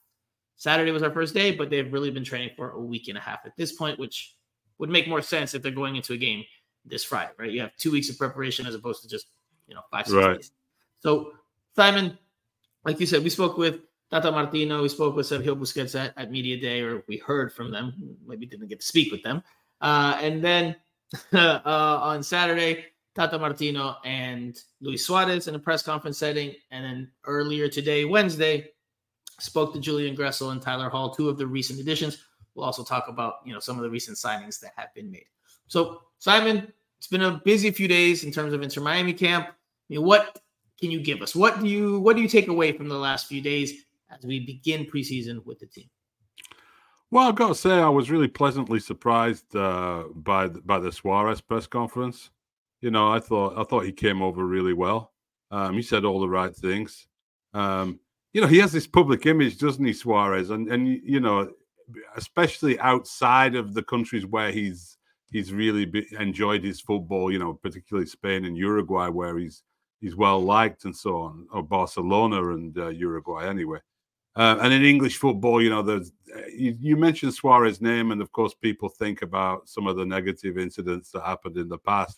Saturday 0.57 0.91
was 0.91 1.03
our 1.03 1.11
first 1.11 1.35
day, 1.35 1.55
but 1.55 1.71
they've 1.71 1.93
really 1.93 2.11
been 2.11 2.25
training 2.25 2.51
for 2.57 2.71
a 2.71 2.81
week 2.81 3.09
and 3.09 3.17
a 3.17 3.21
half 3.21 3.41
at 3.47 3.57
this 3.57 3.73
point, 3.73 3.99
which 3.99 4.35
would 4.79 4.91
make 4.91 5.09
more 5.09 5.23
sense 5.23 5.55
if 5.55 5.63
they're 5.63 5.73
going 5.73 5.97
into 5.97 6.13
a 6.13 6.17
game 6.17 6.45
this 6.85 7.05
Friday, 7.05 7.31
right? 7.39 7.51
You 7.51 7.61
have 7.61 7.77
two 7.77 7.93
weeks 7.93 8.11
of 8.11 8.19
preparation 8.19 8.67
as 8.67 8.75
opposed 8.75 9.03
to 9.03 9.09
just 9.09 9.29
you 9.67 9.75
know 9.75 9.83
five 9.91 10.07
six 10.07 10.17
right. 10.17 10.37
days. 10.37 10.53
So 11.01 11.33
Simon, 11.77 12.19
like 12.85 13.01
you 13.01 13.07
said, 13.07 13.23
we 13.23 13.31
spoke 13.31 13.59
with 13.59 13.81
Tata 14.11 14.31
Martino, 14.31 14.83
we 14.83 14.89
spoke 14.89 15.17
with 15.17 15.27
Sergio 15.27 15.59
Busquets 15.59 15.99
at, 15.99 16.15
at 16.17 16.31
Media 16.31 16.59
Day, 16.59 16.81
or 16.81 17.05
we 17.09 17.19
heard 17.19 17.53
from 17.53 17.71
them. 17.71 18.17
Maybe 18.27 18.47
didn't 18.47 18.69
get 18.69 18.81
to 18.81 18.87
speak 18.87 19.13
with 19.13 19.23
them. 19.23 19.43
Uh, 19.81 20.19
and 20.21 20.43
then 20.43 20.77
uh, 21.33 21.61
on 21.65 22.23
Saturday, 22.23 22.87
Tata 23.15 23.39
Martino 23.39 23.97
and 24.05 24.57
Luis 24.81 25.07
Suarez 25.07 25.49
in 25.49 25.55
a 25.55 25.59
press 25.59 25.83
conference 25.83 26.19
setting. 26.19 26.55
And 26.71 26.85
then 26.85 27.11
earlier 27.25 27.69
today, 27.69 28.05
Wednesday, 28.05 28.71
spoke 29.41 29.73
to 29.75 29.81
Julian 29.81 30.17
Gressel 30.17 30.53
and 30.53 30.63
Tyler 30.63 30.89
Hall, 30.89 31.11
two 31.11 31.29
of 31.29 31.39
the 31.39 31.47
recent 31.47 31.81
additions. 31.81 32.19
We'll 32.55 32.65
also 32.65 32.83
talk 32.83 33.09
about 33.09 33.35
you 33.45 33.53
know 33.53 33.61
some 33.61 33.77
of 33.77 33.83
the 33.83 33.91
recent 33.91 34.17
signings 34.17 34.61
that 34.61 34.73
have 34.77 34.93
been 34.95 35.11
made. 35.11 35.27
So 35.69 36.03
Simon, 36.19 36.73
it's 36.99 37.07
been 37.07 37.23
a 37.23 37.41
busy 37.45 37.71
few 37.71 37.89
days 37.89 38.25
in 38.25 38.33
terms 38.33 38.53
of 38.53 38.63
Inter 38.63 38.81
Miami 38.81 39.13
camp. 39.13 39.47
I 39.49 39.53
mean, 39.89 40.03
what 40.03 40.41
can 40.79 40.91
you 40.91 41.01
give 41.01 41.23
us? 41.23 41.35
What 41.35 41.61
do 41.61 41.67
you 41.67 42.01
what 42.01 42.17
do 42.17 42.23
you 42.23 42.29
take 42.29 42.49
away 42.49 42.73
from 42.73 42.89
the 42.89 42.99
last 42.99 43.27
few 43.27 43.41
days 43.41 43.85
as 44.11 44.25
we 44.25 44.41
begin 44.41 44.87
preseason 44.87 45.45
with 45.45 45.59
the 45.59 45.67
team? 45.67 45.89
Well, 47.11 47.27
I've 47.27 47.37
got 47.37 47.49
to 47.49 47.55
say, 47.55 47.71
I 47.71 47.89
was 47.89 48.11
really 48.11 48.29
pleasantly 48.29 48.81
surprised 48.81 49.57
uh, 49.57 50.05
by 50.15 50.49
by 50.49 50.79
the 50.79 50.93
Suarez 50.93 51.41
press 51.41 51.67
conference. 51.67 52.31
You 52.81 52.91
know, 52.91 53.11
I 53.11 53.19
thought 53.19 53.59
I 53.59 53.65
thought 53.65 53.85
he 53.85 53.93
came 53.93 54.23
over 54.23 54.45
really 54.45 54.75
well. 54.75 55.13
Um, 55.51 55.75
he 55.75 55.83
said 55.83 56.05
all 56.05 56.21
the 56.21 56.29
right 56.29 56.55
things. 56.55 57.07
Um, 57.55 57.99
you 58.33 58.41
know, 58.41 58.47
he 58.47 58.59
has 58.59 58.73
this 58.73 58.87
public 58.87 59.25
image, 59.27 59.59
doesn't 59.59 59.85
he, 59.85 59.93
Suarez? 59.93 60.51
And 60.51 60.71
and 60.71 60.87
you 60.87 61.21
know, 61.21 61.51
especially 62.17 62.79
outside 62.79 63.55
of 63.55 63.75
the 63.75 63.83
countries 63.83 64.27
where 64.27 64.53
he's 64.53 64.99
he's 65.33 65.53
really 65.53 65.87
be, 65.87 66.07
enjoyed 66.19 66.63
his 66.63 66.81
football. 66.81 67.33
You 67.33 67.39
know, 67.39 67.55
particularly 67.55 68.07
Spain 68.07 68.45
and 68.45 68.57
Uruguay, 68.57 69.09
where 69.09 69.39
he's 69.39 69.63
he's 70.01 70.17
well 70.17 70.41
liked 70.41 70.85
and 70.85 70.97
so 70.97 71.17
on, 71.19 71.47
or 71.53 71.63
Barcelona 71.63 72.55
and 72.55 72.77
uh, 72.79 72.89
Uruguay 72.89 73.47
anyway. 73.47 73.79
Uh, 74.37 74.57
and 74.61 74.73
in 74.73 74.85
English 74.85 75.17
football, 75.17 75.61
you 75.61 75.69
know, 75.69 75.83
there's 75.83 76.13
uh, 76.35 76.41
you, 76.55 76.77
you, 76.79 76.97
mentioned 76.97 77.35
Suarez's 77.35 77.81
name, 77.81 78.13
and 78.13 78.23
of 78.23 78.31
course, 78.31 78.55
people 78.55 78.89
think 78.89 79.23
about 79.23 79.69
some 79.69 79.87
of 79.89 79.97
the 79.97 80.07
negative 80.07 80.59
incidents 80.59 81.11
that 81.11 81.25
happened 81.25 81.57
in 81.57 81.69
the 81.69 81.79
past. 81.79 82.17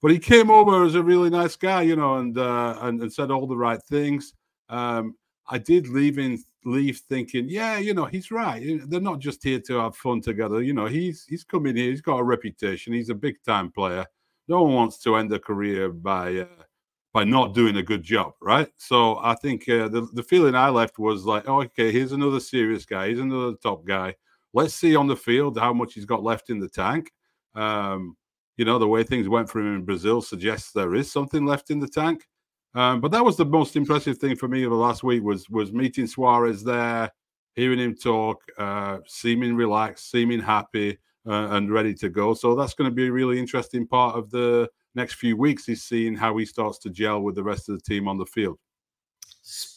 But 0.00 0.12
he 0.12 0.18
came 0.18 0.50
over 0.50 0.84
as 0.84 0.94
a 0.94 1.02
really 1.02 1.28
nice 1.30 1.54
guy, 1.54 1.82
you 1.82 1.94
know, 1.94 2.16
and 2.16 2.36
uh, 2.38 2.78
and, 2.80 3.02
and 3.02 3.12
said 3.12 3.30
all 3.30 3.46
the 3.46 3.56
right 3.56 3.82
things. 3.82 4.32
Um, 4.68 5.14
I 5.48 5.58
did 5.58 5.88
leave 5.88 6.18
in 6.18 6.42
leave 6.64 7.02
thinking, 7.08 7.48
yeah, 7.48 7.78
you 7.78 7.92
know, 7.92 8.06
he's 8.06 8.30
right. 8.30 8.62
They're 8.86 9.00
not 9.00 9.18
just 9.18 9.42
here 9.42 9.60
to 9.60 9.80
have 9.80 9.96
fun 9.96 10.20
together. 10.20 10.62
You 10.62 10.72
know, 10.72 10.86
he's 10.86 11.26
he's 11.28 11.44
coming 11.44 11.76
here. 11.76 11.90
He's 11.90 12.00
got 12.00 12.18
a 12.18 12.24
reputation. 12.24 12.92
He's 12.92 13.10
a 13.10 13.14
big 13.14 13.42
time 13.44 13.70
player. 13.70 14.06
No 14.48 14.62
one 14.62 14.74
wants 14.74 14.98
to 15.02 15.16
end 15.16 15.32
a 15.32 15.38
career 15.38 15.90
by 15.90 16.38
uh, 16.38 16.46
by 17.12 17.24
not 17.24 17.54
doing 17.54 17.76
a 17.76 17.82
good 17.82 18.02
job, 18.02 18.32
right? 18.40 18.68
So 18.78 19.18
I 19.18 19.34
think 19.34 19.68
uh, 19.68 19.88
the 19.88 20.08
the 20.14 20.22
feeling 20.22 20.54
I 20.54 20.70
left 20.70 20.98
was 20.98 21.24
like, 21.24 21.48
oh, 21.48 21.62
okay, 21.62 21.92
here's 21.92 22.12
another 22.12 22.40
serious 22.40 22.84
guy, 22.84 23.08
here's 23.08 23.20
another 23.20 23.54
top 23.62 23.84
guy. 23.84 24.14
Let's 24.54 24.74
see 24.74 24.96
on 24.96 25.06
the 25.06 25.16
field 25.16 25.58
how 25.58 25.72
much 25.72 25.94
he's 25.94 26.04
got 26.04 26.22
left 26.22 26.50
in 26.50 26.58
the 26.58 26.68
tank. 26.68 27.10
Um, 27.54 28.16
you 28.56 28.64
know, 28.64 28.78
the 28.78 28.88
way 28.88 29.02
things 29.02 29.28
went 29.28 29.48
for 29.48 29.60
him 29.60 29.76
in 29.76 29.84
Brazil 29.84 30.20
suggests 30.20 30.72
there 30.72 30.94
is 30.94 31.10
something 31.10 31.44
left 31.46 31.70
in 31.70 31.80
the 31.80 31.88
tank. 31.88 32.26
Um, 32.74 33.00
but 33.00 33.10
that 33.12 33.24
was 33.24 33.36
the 33.36 33.44
most 33.44 33.76
impressive 33.76 34.18
thing 34.18 34.36
for 34.36 34.48
me 34.48 34.62
of 34.64 34.70
the 34.70 34.76
last 34.76 35.02
week 35.02 35.22
was 35.22 35.48
was 35.50 35.72
meeting 35.72 36.06
Suarez 36.06 36.64
there, 36.64 37.10
hearing 37.54 37.78
him 37.78 37.94
talk, 37.94 38.42
uh, 38.56 38.98
seeming 39.06 39.54
relaxed, 39.54 40.10
seeming 40.10 40.40
happy, 40.40 40.98
uh, 41.26 41.48
and 41.50 41.70
ready 41.70 41.92
to 41.94 42.08
go. 42.08 42.32
So 42.32 42.54
that's 42.54 42.74
going 42.74 42.90
to 42.90 42.94
be 42.94 43.08
a 43.08 43.12
really 43.12 43.38
interesting 43.38 43.86
part 43.86 44.16
of 44.16 44.30
the 44.30 44.70
next 44.94 45.14
few 45.14 45.36
weeks 45.36 45.68
is 45.68 45.82
seeing 45.82 46.14
how 46.14 46.36
he 46.36 46.44
starts 46.44 46.78
to 46.78 46.90
gel 46.90 47.20
with 47.20 47.34
the 47.34 47.42
rest 47.42 47.68
of 47.68 47.76
the 47.76 47.82
team 47.82 48.08
on 48.08 48.18
the 48.18 48.26
field. 48.26 48.58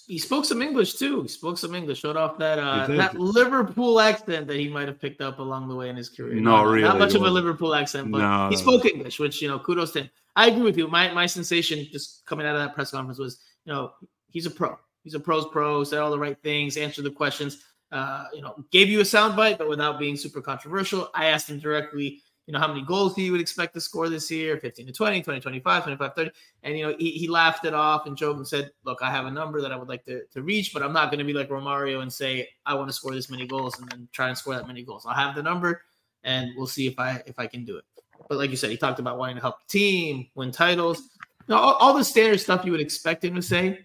He 0.07 0.19
spoke 0.19 0.45
some 0.45 0.61
English 0.61 0.93
too. 0.93 1.23
He 1.23 1.27
spoke 1.27 1.57
some 1.57 1.73
English. 1.73 1.99
Showed 2.01 2.17
off 2.17 2.37
that 2.37 2.59
uh, 2.59 2.85
that 2.97 3.19
Liverpool 3.19 3.99
accent 3.99 4.45
that 4.47 4.57
he 4.57 4.69
might 4.69 4.87
have 4.87 5.01
picked 5.01 5.21
up 5.21 5.39
along 5.39 5.67
the 5.67 5.75
way 5.75 5.89
in 5.89 5.95
his 5.95 6.09
career. 6.09 6.35
No, 6.35 6.57
not, 6.57 6.63
really, 6.67 6.83
not 6.83 6.99
much 6.99 7.15
of 7.15 7.23
a 7.23 7.29
Liverpool 7.29 7.73
accent, 7.73 8.11
but 8.11 8.19
no, 8.19 8.49
he 8.49 8.57
spoke 8.57 8.85
English, 8.85 9.19
which 9.19 9.41
you 9.41 9.47
know, 9.47 9.57
kudos 9.57 9.91
to 9.93 10.01
him. 10.01 10.09
I 10.35 10.47
agree 10.49 10.61
with 10.61 10.77
you. 10.77 10.87
My 10.87 11.11
my 11.13 11.25
sensation 11.25 11.87
just 11.91 12.25
coming 12.27 12.45
out 12.45 12.55
of 12.55 12.61
that 12.61 12.75
press 12.75 12.91
conference 12.91 13.17
was, 13.17 13.39
you 13.65 13.73
know, 13.73 13.93
he's 14.29 14.45
a 14.45 14.51
pro. 14.51 14.77
He's 15.03 15.15
a 15.15 15.19
pro's 15.19 15.47
pro. 15.51 15.83
Said 15.83 15.97
all 15.99 16.11
the 16.11 16.19
right 16.19 16.37
things, 16.43 16.77
answered 16.77 17.05
the 17.05 17.11
questions. 17.11 17.63
uh, 17.91 18.25
you 18.33 18.41
know, 18.41 18.55
gave 18.71 18.89
you 18.89 18.99
a 18.99 19.03
soundbite, 19.03 19.57
but 19.57 19.69
without 19.69 19.99
being 19.99 20.17
super 20.17 20.41
controversial. 20.41 21.09
I 21.13 21.25
asked 21.27 21.49
him 21.49 21.59
directly, 21.59 22.21
you 22.47 22.53
know, 22.53 22.59
how 22.59 22.67
many 22.67 22.83
goals 22.83 23.15
he 23.15 23.31
would 23.31 23.41
expect 23.41 23.73
to 23.73 23.81
score 23.81 24.07
this 24.07 24.29
year 24.29 24.57
15 24.57 24.87
to 24.87 24.93
20, 24.93 25.23
20, 25.23 25.39
25, 25.39 25.83
25, 25.83 26.15
30. 26.15 26.31
And, 26.63 26.77
you 26.77 26.85
know, 26.85 26.95
he, 26.99 27.11
he 27.11 27.27
laughed 27.27 27.65
it 27.65 27.73
off 27.73 28.05
and 28.05 28.15
joked 28.15 28.37
and 28.37 28.47
said, 28.47 28.71
Look, 28.83 28.99
I 29.01 29.09
have 29.09 29.25
a 29.25 29.31
number 29.31 29.61
that 29.61 29.71
I 29.71 29.75
would 29.75 29.89
like 29.89 30.05
to, 30.05 30.23
to 30.31 30.41
reach, 30.43 30.71
but 30.73 30.83
I'm 30.83 30.93
not 30.93 31.09
going 31.09 31.19
to 31.19 31.25
be 31.25 31.33
like 31.33 31.49
Romario 31.49 32.01
and 32.01 32.13
say, 32.13 32.47
I 32.65 32.75
want 32.75 32.87
to 32.89 32.93
score 32.93 33.13
this 33.13 33.29
many 33.31 33.47
goals 33.47 33.79
and 33.79 33.89
then 33.89 34.07
try 34.11 34.27
and 34.27 34.37
score 34.37 34.53
that 34.53 34.67
many 34.67 34.83
goals. 34.83 35.05
I'll 35.07 35.15
have 35.15 35.35
the 35.35 35.41
number 35.41 35.81
and 36.23 36.51
we'll 36.55 36.67
see 36.67 36.87
if 36.87 36.99
I 36.99 37.23
if 37.25 37.39
I 37.39 37.47
can 37.47 37.65
do 37.65 37.77
it. 37.77 37.85
But 38.29 38.37
like 38.37 38.49
you 38.49 38.57
said, 38.57 38.71
he 38.71 38.77
talked 38.77 38.99
about 38.99 39.17
wanting 39.17 39.35
to 39.35 39.41
help 39.41 39.59
the 39.59 39.67
team, 39.67 40.27
win 40.35 40.51
titles, 40.51 40.99
you 41.47 41.55
know, 41.55 41.57
all, 41.57 41.73
all 41.75 41.93
the 41.93 42.03
standard 42.03 42.39
stuff 42.39 42.65
you 42.65 42.71
would 42.71 42.81
expect 42.81 43.23
him 43.23 43.35
to 43.35 43.41
say. 43.41 43.79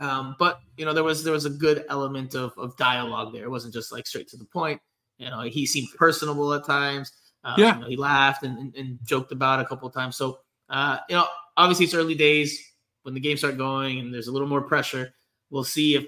Um, 0.00 0.36
but 0.38 0.60
you 0.76 0.84
know, 0.84 0.92
there 0.92 1.04
was 1.04 1.24
there 1.24 1.32
was 1.32 1.44
a 1.44 1.50
good 1.50 1.84
element 1.88 2.34
of 2.34 2.52
of 2.58 2.76
dialogue 2.76 3.32
there. 3.32 3.44
It 3.44 3.50
wasn't 3.50 3.74
just 3.74 3.92
like 3.92 4.06
straight 4.06 4.28
to 4.28 4.36
the 4.36 4.44
point. 4.44 4.80
You 5.18 5.30
know, 5.30 5.42
he 5.42 5.66
seemed 5.66 5.88
personable 5.96 6.52
at 6.52 6.64
times. 6.66 7.12
Um, 7.44 7.54
yeah, 7.58 7.74
you 7.74 7.80
know, 7.80 7.88
he 7.88 7.96
laughed 7.96 8.44
and, 8.44 8.58
and, 8.58 8.76
and, 8.76 8.98
joked 9.04 9.32
about 9.32 9.60
a 9.60 9.64
couple 9.64 9.88
of 9.88 9.94
times. 9.94 10.16
So, 10.16 10.38
uh, 10.68 10.98
you 11.08 11.16
know, 11.16 11.26
obviously 11.56 11.86
it's 11.86 11.94
early 11.94 12.14
days 12.14 12.72
when 13.02 13.14
the 13.14 13.20
games 13.20 13.40
start 13.40 13.58
going 13.58 13.98
and 13.98 14.14
there's 14.14 14.28
a 14.28 14.32
little 14.32 14.48
more 14.48 14.62
pressure. 14.62 15.12
We'll 15.50 15.64
see 15.64 15.96
if 15.96 16.06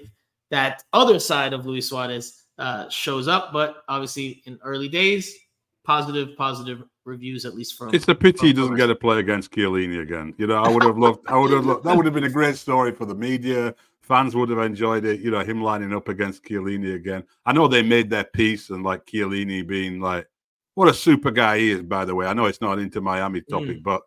that 0.51 0.83
other 0.93 1.19
side 1.19 1.53
of 1.53 1.65
Luis 1.65 1.89
Suarez 1.89 2.43
uh, 2.57 2.89
shows 2.89 3.27
up. 3.27 3.51
But 3.51 3.83
obviously, 3.87 4.41
in 4.45 4.57
early 4.63 4.87
days, 4.87 5.35
positive, 5.83 6.35
positive 6.37 6.83
reviews 7.05 7.45
at 7.45 7.55
least 7.55 7.77
from. 7.77 7.93
It's 7.93 8.07
a 8.07 8.15
pity 8.15 8.47
he 8.47 8.53
doesn't 8.53 8.75
get 8.75 8.87
to 8.87 8.95
play 8.95 9.19
against 9.19 9.51
Chiellini 9.51 10.01
again. 10.01 10.33
You 10.37 10.47
know, 10.47 10.63
I 10.63 10.69
would 10.69 10.83
have 10.83 10.97
loved. 10.97 11.19
I 11.27 11.37
would 11.37 11.51
have. 11.51 11.65
Loved, 11.65 11.83
that 11.83 11.95
would 11.95 12.05
have 12.05 12.13
been 12.13 12.23
a 12.23 12.29
great 12.29 12.55
story 12.55 12.91
for 12.91 13.05
the 13.05 13.15
media. 13.15 13.75
Fans 14.01 14.35
would 14.35 14.49
have 14.49 14.59
enjoyed 14.59 15.05
it. 15.05 15.19
You 15.19 15.31
know, 15.31 15.39
him 15.39 15.61
lining 15.63 15.93
up 15.93 16.09
against 16.09 16.43
Chiellini 16.43 16.95
again. 16.95 17.23
I 17.45 17.53
know 17.53 17.67
they 17.67 17.81
made 17.81 18.09
their 18.09 18.23
peace 18.23 18.69
and 18.69 18.83
like 18.83 19.05
Chiellini 19.05 19.65
being 19.65 19.99
like 19.99 20.27
what 20.75 20.89
a 20.89 20.93
super 20.93 21.31
guy 21.31 21.57
he 21.57 21.71
is, 21.71 21.81
by 21.81 22.05
the 22.05 22.13
way. 22.13 22.27
I 22.27 22.33
know 22.33 22.45
it's 22.45 22.61
not 22.61 22.79
Inter 22.79 23.01
Miami 23.01 23.41
topic, 23.41 23.77
mm. 23.79 23.83
but 23.83 24.01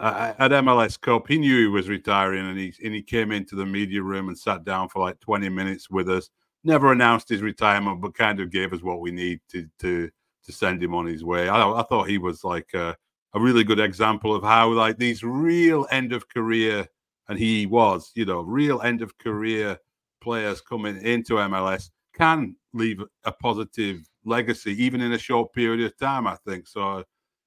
uh, 0.00 0.32
at 0.38 0.52
MLS 0.52 1.00
Cup, 1.00 1.26
he 1.26 1.38
knew 1.38 1.58
he 1.58 1.66
was 1.66 1.88
retiring, 1.88 2.46
and 2.48 2.58
he 2.58 2.72
and 2.84 2.94
he 2.94 3.02
came 3.02 3.32
into 3.32 3.56
the 3.56 3.66
media 3.66 4.02
room 4.02 4.28
and 4.28 4.38
sat 4.38 4.64
down 4.64 4.88
for 4.88 5.00
like 5.00 5.18
20 5.20 5.48
minutes 5.48 5.90
with 5.90 6.08
us. 6.08 6.30
Never 6.64 6.92
announced 6.92 7.28
his 7.28 7.42
retirement, 7.42 8.00
but 8.00 8.14
kind 8.14 8.40
of 8.40 8.50
gave 8.50 8.72
us 8.72 8.82
what 8.82 9.00
we 9.00 9.10
need 9.10 9.40
to 9.50 9.68
to 9.80 10.08
to 10.44 10.52
send 10.52 10.82
him 10.82 10.94
on 10.94 11.06
his 11.06 11.24
way. 11.24 11.48
I, 11.48 11.68
I 11.68 11.82
thought 11.82 12.08
he 12.08 12.18
was 12.18 12.44
like 12.44 12.72
a, 12.74 12.96
a 13.34 13.40
really 13.40 13.64
good 13.64 13.80
example 13.80 14.34
of 14.34 14.42
how 14.42 14.70
like 14.70 14.98
these 14.98 15.24
real 15.24 15.86
end 15.90 16.12
of 16.12 16.28
career, 16.28 16.86
and 17.28 17.36
he 17.38 17.66
was, 17.66 18.12
you 18.14 18.24
know, 18.24 18.40
real 18.40 18.80
end 18.82 19.02
of 19.02 19.18
career 19.18 19.78
players 20.20 20.60
coming 20.60 20.96
into 21.02 21.34
MLS 21.34 21.90
can 22.14 22.54
leave 22.72 23.02
a 23.24 23.32
positive 23.32 24.08
legacy, 24.28 24.82
even 24.82 25.00
in 25.00 25.12
a 25.12 25.18
short 25.18 25.52
period 25.52 25.84
of 25.84 25.96
time. 25.98 26.26
I 26.26 26.36
think 26.46 26.66
so. 26.66 27.04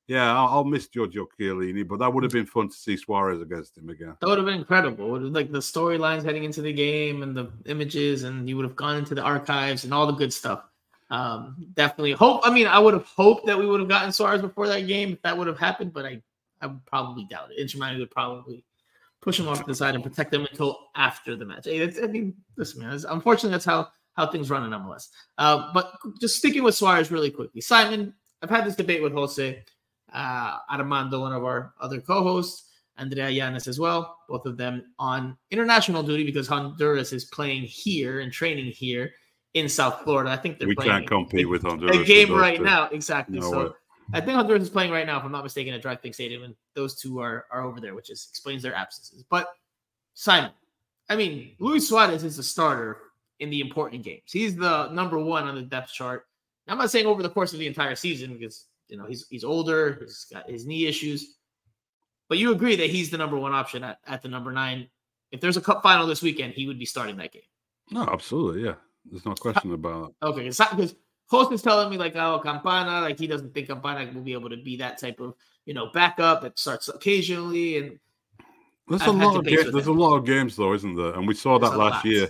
Yeah, 0.08 0.36
I'll, 0.36 0.48
I'll 0.48 0.64
miss 0.66 0.90
Giorgio 0.90 1.28
Chiellini, 1.40 1.88
but 1.88 2.00
that 2.00 2.14
would 2.14 2.24
have 2.24 2.34
been 2.34 2.46
fun 2.46 2.68
to 2.68 2.76
see 2.76 2.98
Suarez 2.98 3.42
against 3.42 3.78
him 3.78 3.90
again. 3.90 4.18
That 4.20 4.28
would 4.28 4.40
have 4.40 4.46
been 4.46 4.60
incredible. 4.60 5.18
Like 5.20 5.52
the 5.52 5.60
storylines 5.60 6.24
heading 6.24 6.44
into 6.44 6.62
the 6.62 6.74
game 6.74 7.24
and 7.24 7.38
the 7.38 7.50
images, 7.66 8.24
and 8.24 8.50
you 8.50 8.58
would 8.58 8.66
have 8.66 8.76
gone 8.76 8.98
into 8.98 9.16
the 9.16 9.22
archives 9.22 9.86
and 9.86 9.94
all 9.94 10.08
the 10.08 10.14
good 10.14 10.34
stuff. 10.34 10.64
Um, 11.12 11.68
definitely 11.76 12.14
hope. 12.14 12.42
I 12.44 12.52
mean, 12.52 12.68
I 12.68 12.80
would 12.80 12.94
have 12.94 13.06
hoped 13.06 13.46
that 13.46 13.58
we 13.58 13.66
would 13.66 13.80
have 13.80 13.90
gotten 13.90 14.12
Suarez 14.12 14.42
before 14.42 14.68
that 14.68 14.88
game 14.88 15.14
if 15.14 15.22
that 15.22 15.38
would 15.38 15.48
have 15.48 15.60
happened, 15.60 15.94
but 15.94 16.06
I, 16.06 16.22
I 16.62 16.72
probably 16.86 17.26
doubt 17.26 17.52
it. 17.52 17.60
Inter 17.60 17.80
Miami 17.80 18.00
would 18.00 18.12
probably 18.12 18.66
push 19.22 19.40
him 19.40 19.48
off 19.48 19.60
to 19.60 19.66
the 19.66 19.76
side 19.76 19.94
and 19.96 20.04
protect 20.04 20.32
them 20.32 20.46
until 20.50 20.78
after 20.96 21.36
the 21.36 21.46
match. 21.46 21.66
Hey, 21.66 21.84
I 21.84 22.08
mean, 22.08 22.34
listen, 22.58 22.82
man. 22.82 23.00
Unfortunately, 23.08 23.52
that's 23.52 23.66
how 23.66 23.90
how 24.14 24.28
things 24.28 24.50
run 24.50 24.64
in 24.64 24.72
MLS. 24.80 25.08
Uh, 25.38 25.72
but 25.74 25.94
just 26.20 26.38
sticking 26.38 26.64
with 26.64 26.76
Suarez 26.76 27.12
really 27.12 27.32
quickly. 27.32 27.62
Simon, 27.62 28.14
I've 28.42 28.50
had 28.50 28.66
this 28.66 28.76
debate 28.76 29.02
with 29.02 29.14
Jose 29.14 29.64
uh, 30.14 30.58
Armando, 30.70 31.22
one 31.22 31.34
of 31.34 31.44
our 31.44 31.74
other 31.80 32.02
co-hosts, 32.02 32.70
Andrea 32.98 33.30
Yanes 33.30 33.68
as 33.68 33.80
well, 33.80 34.18
both 34.28 34.46
of 34.46 34.58
them 34.58 34.84
on 35.00 35.38
international 35.50 36.04
duty 36.04 36.24
because 36.24 36.48
Honduras 36.48 37.14
is 37.14 37.26
playing 37.26 37.64
here 37.64 38.20
and 38.20 38.32
training 38.32 38.72
here 38.72 39.12
in 39.54 39.68
South 39.70 40.02
Florida. 40.04 40.30
I 40.30 40.38
think 40.38 40.60
they're 40.60 40.68
we 40.68 40.76
playing 40.76 40.92
can't 40.92 41.08
compete 41.08 41.50
with 41.50 41.64
Honduras. 41.64 41.98
A 41.98 42.04
game 42.04 42.32
right 42.32 42.58
two. 42.58 42.64
now, 42.64 42.86
exactly. 42.92 43.40
No 43.40 43.50
so 43.50 43.64
way. 43.64 43.70
I 44.14 44.20
think 44.20 44.34
Honduras 44.36 44.64
is 44.64 44.70
playing 44.70 44.92
right 44.92 45.06
now, 45.06 45.18
if 45.18 45.24
I'm 45.24 45.32
not 45.32 45.44
mistaken, 45.44 45.74
at 45.74 45.82
DRV 45.82 46.02
PNK 46.04 46.14
Stadium, 46.14 46.44
and 46.44 46.56
those 46.76 47.00
two 47.00 47.20
are 47.20 47.46
are 47.52 47.64
over 47.64 47.80
there, 47.80 47.96
which 47.96 48.10
is 48.10 48.28
explains 48.30 48.62
their 48.62 48.76
absences. 48.76 49.24
But 49.30 49.48
Simon, 50.14 50.52
I 51.10 51.16
mean, 51.16 51.56
Luis 51.60 51.88
Suarez 51.88 52.24
is 52.24 52.38
a 52.38 52.44
starter 52.44 52.98
in 53.42 53.50
the 53.50 53.60
important 53.60 54.04
games. 54.04 54.22
He's 54.32 54.56
the 54.56 54.88
number 54.90 55.18
one 55.18 55.48
on 55.48 55.56
the 55.56 55.64
depth 55.64 55.92
chart. 55.92 56.28
I'm 56.68 56.78
not 56.78 56.92
saying 56.92 57.08
over 57.08 57.22
the 57.22 57.30
course 57.30 57.52
of 57.54 57.60
the 57.60 57.68
entire 57.68 57.96
season 57.96 58.38
because 58.38 58.68
you 58.88 58.96
know 58.96 59.06
he's 59.06 59.28
he's 59.30 59.44
older, 59.44 59.98
he's 60.00 60.26
got 60.32 60.50
his 60.50 60.66
knee 60.66 60.86
issues. 60.86 61.36
But 62.30 62.38
you 62.38 62.54
agree 62.54 62.78
that 62.78 62.90
he's 62.90 63.10
the 63.10 63.18
number 63.18 63.36
one 63.36 63.52
option 63.52 63.84
at, 63.84 63.98
at 64.08 64.22
the 64.22 64.30
number 64.30 64.54
nine. 64.54 64.88
If 65.32 65.42
there's 65.42 65.58
a 65.58 65.62
cup 65.62 65.84
final 65.84 66.08
this 66.08 66.22
weekend, 66.22 66.54
he 66.54 66.68
would 66.68 66.80
be 66.80 66.86
starting 66.86 67.18
that 67.18 67.34
game. 67.34 67.42
No, 67.90 68.04
absolutely, 68.04 68.64
yeah. 68.64 68.76
There's 69.10 69.26
no 69.26 69.34
question 69.34 69.74
about 69.74 70.10
it. 70.10 70.26
Okay, 70.26 70.44
because 70.44 70.96
Host 71.28 71.52
is 71.52 71.62
telling 71.62 71.90
me 71.90 71.98
like, 71.98 72.16
oh, 72.16 72.40
Campana, 72.40 73.02
like 73.02 73.20
he 73.20 73.28
doesn't 73.28 73.54
think 73.54 73.68
Campana 73.68 74.10
will 74.14 74.22
be 74.22 74.34
able 74.34 74.50
to 74.50 74.58
be 74.58 74.78
that 74.78 75.00
type 75.00 75.20
of 75.20 75.34
you 75.66 75.74
know 75.74 75.88
backup 75.94 76.44
that 76.44 76.60
starts 76.60 76.88
occasionally 76.88 77.78
and. 77.78 78.00
There's 78.88 79.04
I've 79.04 79.10
a 79.10 79.12
lot 79.12 79.38
of 79.38 79.46
games. 79.46 79.72
There's 79.72 79.88
him. 79.88 79.98
a 79.98 80.02
lot 80.02 80.18
of 80.18 80.26
games 80.26 80.56
though, 80.56 80.74
isn't 80.74 80.96
there? 80.96 81.14
And 81.14 81.26
we 81.26 81.34
saw 81.34 81.58
there's 81.58 81.72
that 81.72 81.78
last 81.78 82.04
lot. 82.04 82.06
year 82.06 82.30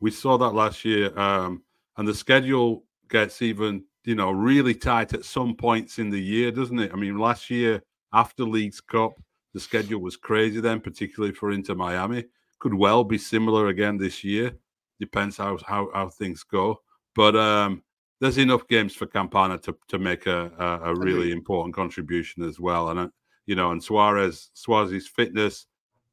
we 0.00 0.10
saw 0.10 0.36
that 0.38 0.54
last 0.54 0.84
year, 0.84 1.16
um, 1.18 1.62
and 1.96 2.06
the 2.06 2.14
schedule 2.14 2.84
gets 3.08 3.42
even 3.42 3.84
you 4.04 4.14
know 4.14 4.30
really 4.30 4.74
tight 4.74 5.14
at 5.14 5.24
some 5.24 5.54
points 5.54 5.98
in 5.98 6.10
the 6.10 6.20
year, 6.20 6.50
doesn't 6.50 6.78
it? 6.78 6.92
I 6.92 6.96
mean, 6.96 7.18
last 7.18 7.50
year 7.50 7.82
after 8.12 8.44
Leagues 8.44 8.80
Cup, 8.80 9.12
the 9.54 9.60
schedule 9.60 10.00
was 10.00 10.16
crazy 10.16 10.60
then, 10.60 10.80
particularly 10.80 11.34
for 11.34 11.50
Inter 11.50 11.74
Miami. 11.74 12.24
Could 12.58 12.74
well 12.74 13.04
be 13.04 13.18
similar 13.18 13.68
again 13.68 13.96
this 13.96 14.24
year. 14.24 14.52
Depends 15.00 15.36
how 15.36 15.58
how, 15.66 15.88
how 15.94 16.08
things 16.08 16.42
go. 16.42 16.80
But 17.14 17.36
um, 17.36 17.82
there's 18.20 18.38
enough 18.38 18.66
games 18.68 18.94
for 18.94 19.06
Campana 19.06 19.58
to 19.58 19.76
to 19.88 19.98
make 19.98 20.26
a 20.26 20.50
a, 20.58 20.92
a 20.92 20.94
really 20.94 21.32
important 21.32 21.74
contribution 21.74 22.42
as 22.42 22.60
well. 22.60 22.90
And 22.90 22.98
uh, 22.98 23.08
you 23.46 23.54
know, 23.54 23.70
and 23.70 23.82
Suarez 23.82 24.50
Suarez's 24.54 25.08
fitness 25.08 25.66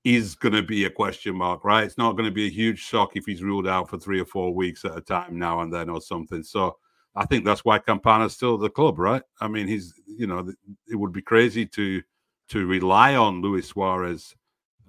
is 0.03 0.35
going 0.35 0.53
to 0.53 0.63
be 0.63 0.85
a 0.85 0.89
question 0.89 1.35
mark, 1.35 1.63
right? 1.63 1.85
It's 1.85 1.97
not 1.97 2.13
going 2.13 2.25
to 2.25 2.31
be 2.31 2.47
a 2.47 2.51
huge 2.51 2.79
shock 2.79 3.15
if 3.15 3.25
he's 3.25 3.43
ruled 3.43 3.67
out 3.67 3.89
for 3.89 3.97
three 3.97 4.19
or 4.19 4.25
four 4.25 4.53
weeks 4.53 4.83
at 4.83 4.97
a 4.97 5.01
time 5.01 5.39
now 5.39 5.61
and 5.61 5.73
then 5.73 5.89
or 5.89 6.01
something. 6.01 6.43
So 6.43 6.77
I 7.15 7.25
think 7.25 7.45
that's 7.45 7.63
why 7.63 7.79
Campana's 7.79 8.33
still 8.33 8.55
at 8.55 8.61
the 8.61 8.69
club, 8.69 8.99
right? 8.99 9.23
I 9.39 9.47
mean, 9.47 9.67
he's, 9.67 9.93
you 10.05 10.27
know, 10.27 10.51
it 10.87 10.95
would 10.95 11.13
be 11.13 11.21
crazy 11.21 11.65
to 11.67 12.01
to 12.49 12.67
rely 12.67 13.15
on 13.15 13.41
Luis 13.41 13.69
Suarez 13.69 14.35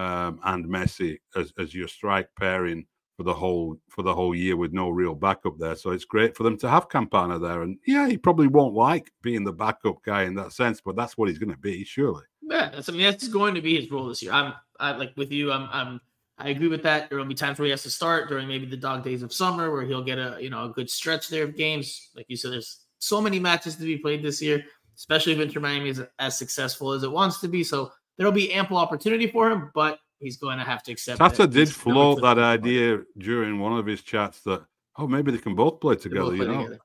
um, 0.01 0.41
and 0.45 0.67
Messi 0.67 1.19
as, 1.37 1.53
as 1.59 1.73
your 1.73 1.87
strike 1.87 2.29
pairing 2.39 2.85
for 3.17 3.23
the 3.23 3.33
whole 3.33 3.77
for 3.89 4.03
the 4.03 4.13
whole 4.13 4.35
year 4.35 4.57
with 4.57 4.73
no 4.73 4.91
real 4.91 5.15
backup 5.15 5.57
there. 5.59 5.77
So 5.77 5.91
it's 5.91 6.05
great 6.05 6.37
for 6.37 6.43
them 6.43 6.59
to 6.59 6.69
have 6.69 6.89
Campana 6.89 7.39
there. 7.39 7.63
And 7.63 7.79
yeah, 7.87 8.09
he 8.09 8.19
probably 8.19 8.49
won't 8.49 8.75
like 8.75 9.13
being 9.23 9.45
the 9.45 9.53
backup 9.53 10.03
guy 10.03 10.25
in 10.25 10.35
that 10.35 10.53
sense, 10.53 10.81
but 10.81 10.97
that's 10.97 11.17
what 11.17 11.29
he's 11.29 11.39
going 11.39 11.53
to 11.53 11.59
be, 11.59 11.85
surely. 11.85 12.25
Yeah, 12.43 12.71
that's, 12.71 12.89
I 12.89 12.93
mean 12.93 13.03
that's 13.03 13.29
going 13.29 13.55
to 13.55 13.63
be 13.63 13.81
his 13.81 13.91
role 13.91 14.09
this 14.09 14.23
year. 14.23 14.33
I'm 14.33 14.55
I, 14.81 14.93
like 14.93 15.13
with 15.17 15.33
you. 15.33 15.53
I'm 15.53 15.69
I'm 15.73 16.01
I 16.39 16.49
agree 16.49 16.69
with 16.69 16.83
that. 16.83 17.09
There 17.09 17.19
will 17.19 17.27
be 17.27 17.35
times 17.35 17.59
where 17.59 17.67
he 17.67 17.71
has 17.71 17.83
to 17.85 17.91
start 17.91 18.29
during 18.29 18.49
maybe 18.49 18.67
the 18.67 18.77
dog 18.77 19.05
days 19.05 19.23
of 19.23 19.33
summer, 19.33 19.71
where 19.71 19.83
he'll 19.83 20.03
get 20.03 20.19
a 20.19 20.37
you 20.41 20.51
know 20.51 20.65
a 20.65 20.69
good 20.69 20.91
stretch 20.91 21.29
there 21.29 21.45
of 21.45 21.57
games. 21.57 22.11
Like 22.17 22.27
you 22.29 22.37
said, 22.37 22.53
there's 22.53 22.81
so 22.99 23.21
many 23.21 23.39
matches 23.39 23.77
to 23.77 23.85
be 23.85 23.99
played 23.99 24.23
this 24.23 24.43
year, 24.43 24.65
especially 24.97 25.35
if 25.35 25.41
Inter 25.41 25.61
Miami 25.61 25.91
is 25.91 26.03
as 26.19 26.37
successful 26.37 26.93
as 26.93 27.03
it 27.03 27.11
wants 27.11 27.41
to 27.41 27.49
be. 27.49 27.63
So 27.63 27.93
there 28.17 28.27
will 28.27 28.33
be 28.33 28.53
ample 28.53 28.77
opportunity 28.77 29.29
for 29.29 29.51
him, 29.51 29.71
but 29.75 29.99
he's 30.19 30.37
going 30.37 30.59
to 30.59 30.65
have 30.65 30.83
to 30.85 30.93
accept. 30.93 31.19
Tata 31.19 31.47
did 31.47 31.69
float 31.69 32.23
that 32.23 32.39
idea 32.39 33.03
during 33.19 33.61
one 33.61 33.79
of 33.79 33.87
his 33.87 34.03
chats 34.03 34.41
that 34.41 34.65
oh 34.97 35.07
maybe 35.07 35.31
they 35.31 35.39
can 35.39 35.55
both 35.55 35.81
play 35.81 35.97
together. 35.97 36.31
Both 36.31 36.37
play 36.37 36.47
you 36.47 36.53
know, 36.53 36.63
together. 36.63 36.81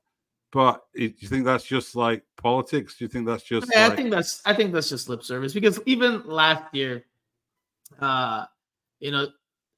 but 0.52 0.82
do 0.94 1.02
you 1.02 1.28
think 1.28 1.44
that's 1.44 1.64
just 1.64 1.96
like 1.96 2.22
politics? 2.36 2.98
Do 2.98 3.04
you 3.04 3.08
think 3.08 3.26
that's 3.26 3.42
just? 3.42 3.68
Yeah, 3.72 3.84
like... 3.84 3.92
I 3.92 3.96
think 3.96 4.10
that's 4.10 4.42
I 4.44 4.54
think 4.54 4.72
that's 4.72 4.88
just 4.88 5.08
lip 5.08 5.24
service 5.24 5.52
because 5.52 5.80
even 5.86 6.22
last 6.24 6.72
year, 6.72 7.04
uh, 7.98 8.44
you 9.00 9.10
know, 9.10 9.28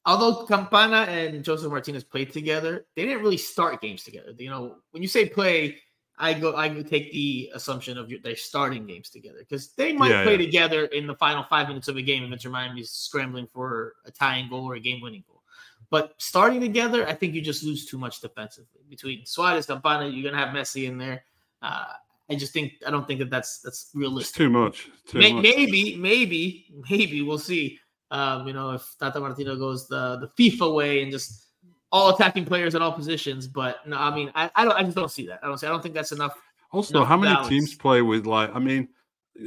although 0.05 0.45
Campana 0.47 1.03
and 1.11 1.45
Josef 1.45 1.71
Martinez 1.71 2.05
played 2.05 2.33
together, 2.33 2.87
they 2.97 3.05
didn't 3.05 3.23
really 3.23 3.37
start 3.37 3.81
games 3.81 4.05
together. 4.05 4.33
You 4.39 4.51
know, 4.51 4.77
when 4.91 5.03
you 5.03 5.09
say 5.09 5.29
play, 5.29 5.79
I 6.19 6.35
go 6.35 6.57
I 6.57 6.69
take 6.69 7.13
the 7.13 7.51
assumption 7.55 7.99
of 7.99 8.13
they're 8.23 8.37
starting 8.37 8.87
games 8.87 9.11
together 9.11 9.39
because 9.39 9.73
they 9.75 9.93
might 9.93 10.11
yeah, 10.11 10.23
play 10.25 10.33
yeah. 10.33 10.45
together 10.45 10.85
in 10.87 11.07
the 11.07 11.15
final 11.15 11.43
five 11.45 11.69
minutes 11.69 11.89
of 11.89 11.97
a 11.97 12.03
game 12.03 12.31
if 12.31 12.45
Miami 12.47 12.81
is 12.81 12.91
scrambling 12.91 13.49
for 13.53 13.95
a 14.05 14.11
tying 14.11 14.49
goal 14.49 14.65
or 14.65 14.75
a 14.75 14.81
game 14.81 15.01
winning 15.01 15.25
goal. 15.27 15.43
But 15.91 16.15
starting 16.19 16.61
together, 16.61 17.07
I 17.07 17.13
think 17.13 17.35
you 17.35 17.43
just 17.43 17.65
lose 17.65 17.87
too 17.87 17.99
much 17.99 18.21
defensively 18.21 18.83
between 18.89 19.27
Suarez, 19.27 19.67
Campana. 19.67 20.09
You're 20.09 20.31
gonna 20.31 20.43
have 20.43 20.55
Messi 20.55 20.87
in 20.87 20.97
there. 20.97 21.25
Uh, 21.61 21.85
I 22.31 22.35
just 22.35 22.53
think 22.53 22.75
I 22.87 22.91
don't 22.91 23.07
think 23.07 23.19
that 23.19 23.31
that's 23.31 23.59
that's 23.61 23.91
realistic. 23.95 24.31
It's 24.31 24.37
too 24.39 24.51
much. 24.51 24.89
Too 25.07 25.19
much. 25.19 25.43
Maybe, 25.43 25.97
maybe, 25.97 26.67
maybe 26.89 27.23
we'll 27.23 27.39
see. 27.39 27.79
Um, 28.13 28.47
you 28.47 28.53
know, 28.53 28.73
if 28.73 28.95
Tata 29.01 29.19
Martino 29.19 29.57
goes 29.57 29.89
the 29.89 30.19
the 30.19 30.29
FIFA 30.39 30.75
way 30.75 31.03
and 31.03 31.11
just 31.11 31.47
all 31.91 32.15
attacking 32.15 32.45
players 32.45 32.75
at 32.75 32.83
all 32.83 32.93
positions. 32.93 33.49
But 33.49 33.87
no, 33.87 33.97
I 33.97 34.15
mean, 34.15 34.31
I, 34.35 34.51
I 34.55 34.65
don't. 34.65 34.75
I 34.75 34.83
just 34.83 34.97
don't 34.97 35.11
see 35.11 35.27
that. 35.27 35.41
I 35.43 35.47
don't 35.47 35.59
see. 35.59 35.67
I 35.67 35.71
don't 35.71 35.83
think 35.83 35.95
that's 35.95 36.13
enough. 36.13 36.37
Also, 36.73 36.99
enough 36.99 37.09
how 37.09 37.17
many 37.17 37.35
balance. 37.35 37.49
teams 37.49 37.75
play 37.75 38.03
with 38.03 38.27
like? 38.27 38.55
I 38.55 38.59
mean, 38.59 38.89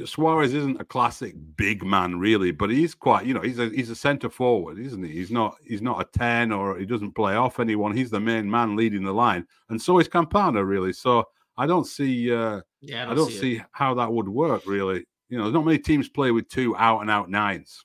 Suarez 0.04 0.52
isn't 0.52 0.80
a 0.80 0.84
classic 0.84 1.34
big 1.56 1.84
man, 1.84 2.18
really, 2.18 2.50
but 2.50 2.70
he's 2.70 2.94
quite. 2.94 3.24
You 3.24 3.34
know, 3.34 3.40
he's 3.40 3.58
a 3.58 3.68
he's 3.68 3.90
a 3.90 3.96
centre 3.96 4.30
forward, 4.30 4.78
isn't 4.78 5.02
he? 5.02 5.12
He's 5.12 5.30
not 5.30 5.56
he's 5.64 5.82
not 5.82 6.00
a 6.00 6.18
ten 6.18 6.52
or 6.52 6.78
he 6.78 6.86
doesn't 6.86 7.12
play 7.12 7.34
off 7.34 7.60
anyone. 7.60 7.96
He's 7.96 8.10
the 8.10 8.20
main 8.20 8.50
man 8.50 8.76
leading 8.76 9.04
the 9.04 9.12
line, 9.12 9.46
and 9.68 9.80
so 9.80 9.98
is 9.98 10.08
Campana, 10.08 10.64
really. 10.64 10.92
So 10.92 11.24
I 11.56 11.66
don't 11.66 11.86
see. 11.86 12.32
uh 12.32 12.62
Yeah, 12.80 13.10
I 13.10 13.14
don't 13.14 13.30
see. 13.30 13.38
see 13.38 13.62
how 13.72 13.94
that 13.94 14.12
would 14.12 14.28
work, 14.28 14.62
really. 14.66 15.04
You 15.28 15.38
know, 15.38 15.44
there's 15.44 15.54
not 15.54 15.64
many 15.64 15.78
teams 15.78 16.08
play 16.08 16.30
with 16.30 16.48
two 16.48 16.76
out 16.76 17.00
and 17.00 17.10
out 17.10 17.28
nines. 17.28 17.84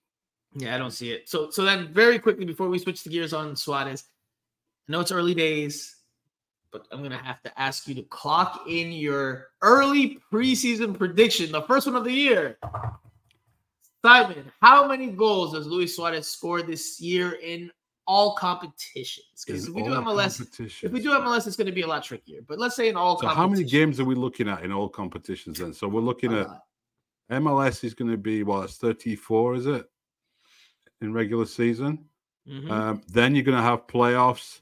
Yeah, 0.53 0.75
I 0.75 0.77
don't 0.77 0.91
see 0.91 1.11
it. 1.11 1.29
So 1.29 1.49
so 1.49 1.63
then 1.63 1.93
very 1.93 2.19
quickly 2.19 2.45
before 2.45 2.69
we 2.69 2.79
switch 2.79 3.03
the 3.03 3.09
gears 3.09 3.33
on 3.33 3.55
Suarez, 3.55 4.03
I 4.87 4.91
know 4.91 4.99
it's 4.99 5.11
early 5.11 5.33
days, 5.33 5.95
but 6.71 6.87
I'm 6.91 7.01
gonna 7.01 7.23
have 7.23 7.41
to 7.43 7.59
ask 7.59 7.87
you 7.87 7.95
to 7.95 8.03
clock 8.03 8.63
in 8.67 8.91
your 8.91 9.47
early 9.61 10.19
preseason 10.31 10.97
prediction, 10.97 11.51
the 11.51 11.61
first 11.63 11.87
one 11.87 11.95
of 11.95 12.03
the 12.03 12.11
year. 12.11 12.57
Simon, 14.03 14.51
how 14.61 14.87
many 14.87 15.07
goals 15.07 15.53
does 15.53 15.67
Luis 15.67 15.95
Suarez 15.95 16.27
score 16.27 16.61
this 16.63 16.99
year 16.99 17.33
in 17.33 17.71
all 18.07 18.35
competitions? 18.35 19.45
Because 19.45 19.67
if 19.67 19.73
we 19.75 19.83
do 19.83 19.91
MLS, 19.91 20.41
if 20.83 20.91
we 20.91 20.99
do 21.01 21.11
MLS, 21.11 21.45
it's 21.45 21.55
going 21.55 21.67
to 21.67 21.71
be 21.71 21.81
a 21.81 21.87
lot 21.87 22.03
trickier. 22.03 22.41
But 22.47 22.57
let's 22.57 22.75
say 22.75 22.89
in 22.89 22.95
all 22.95 23.19
So 23.19 23.27
how 23.27 23.47
many 23.47 23.63
games 23.63 23.99
are 23.99 24.05
we 24.05 24.15
looking 24.15 24.49
at 24.49 24.63
in 24.63 24.71
all 24.71 24.89
competitions 24.89 25.59
then? 25.59 25.71
So 25.71 25.87
we're 25.87 26.01
looking 26.01 26.33
at. 26.33 26.47
MLS 27.31 27.83
is 27.85 27.93
going 27.93 28.11
to 28.11 28.17
be 28.17 28.43
well, 28.43 28.63
it's 28.63 28.75
34, 28.77 29.55
is 29.55 29.65
it? 29.65 29.90
In 31.01 31.13
regular 31.13 31.45
season. 31.45 32.05
Mhm. 32.47 32.69
Um, 32.71 33.01
then 33.07 33.35
you're 33.35 33.43
going 33.43 33.57
to 33.57 33.63
have 33.63 33.87
playoffs. 33.87 34.61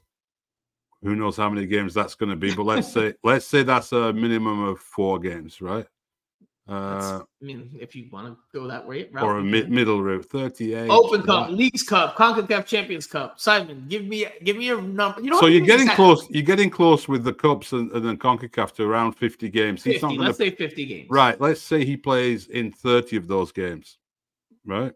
Who 1.02 1.14
knows 1.16 1.36
how 1.36 1.48
many 1.48 1.66
games 1.66 1.94
that's 1.94 2.14
going 2.14 2.30
to 2.30 2.36
be? 2.36 2.54
But 2.54 2.64
let's 2.64 2.92
say 2.92 3.14
let's 3.24 3.46
say 3.46 3.62
that's 3.62 3.92
a 3.92 4.12
minimum 4.12 4.62
of 4.64 4.80
four 4.80 5.18
games, 5.18 5.60
right? 5.60 5.86
Uh, 6.68 7.22
I 7.42 7.44
mean, 7.44 7.68
if 7.80 7.96
you 7.96 8.08
want 8.12 8.28
to 8.28 8.36
go 8.56 8.68
that 8.68 8.86
way, 8.86 9.08
or 9.20 9.38
a 9.38 9.42
mid- 9.42 9.70
middle 9.72 10.00
route, 10.00 10.24
38. 10.26 10.88
Open 10.88 11.22
Cup, 11.22 11.48
Right. 11.48 11.50
Leagues 11.56 11.82
Cup, 11.82 12.14
Concacaf 12.16 12.64
Champions 12.64 13.06
Cup. 13.08 13.40
Simon, 13.40 13.86
give 13.88 14.04
me 14.04 14.26
give 14.44 14.56
me 14.56 14.68
a 14.70 14.80
number. 14.80 15.20
You 15.20 15.30
know, 15.30 15.40
So 15.40 15.46
you're 15.46 15.62
getting 15.66 15.86
exact- 15.86 15.96
close. 15.96 16.30
You're 16.30 16.44
getting 16.44 16.70
close 16.70 17.08
with 17.08 17.24
the 17.24 17.32
cups 17.34 17.72
and, 17.72 17.90
and 17.92 18.04
then 18.06 18.16
Concacaf 18.18 18.72
to 18.76 18.84
around 18.84 19.12
50 19.12 19.48
games. 19.48 19.82
He's 19.82 20.00
not 20.02 20.14
Let's 20.16 20.38
to 20.38 20.44
say 20.44 20.50
50 20.54 20.86
games. 20.86 21.10
right. 21.10 21.40
Let's 21.40 21.60
say 21.62 21.84
he 21.84 21.96
plays 21.96 22.46
in 22.46 22.70
30 22.70 23.16
of 23.16 23.26
those 23.26 23.50
games. 23.52 23.98
Right, 24.66 24.92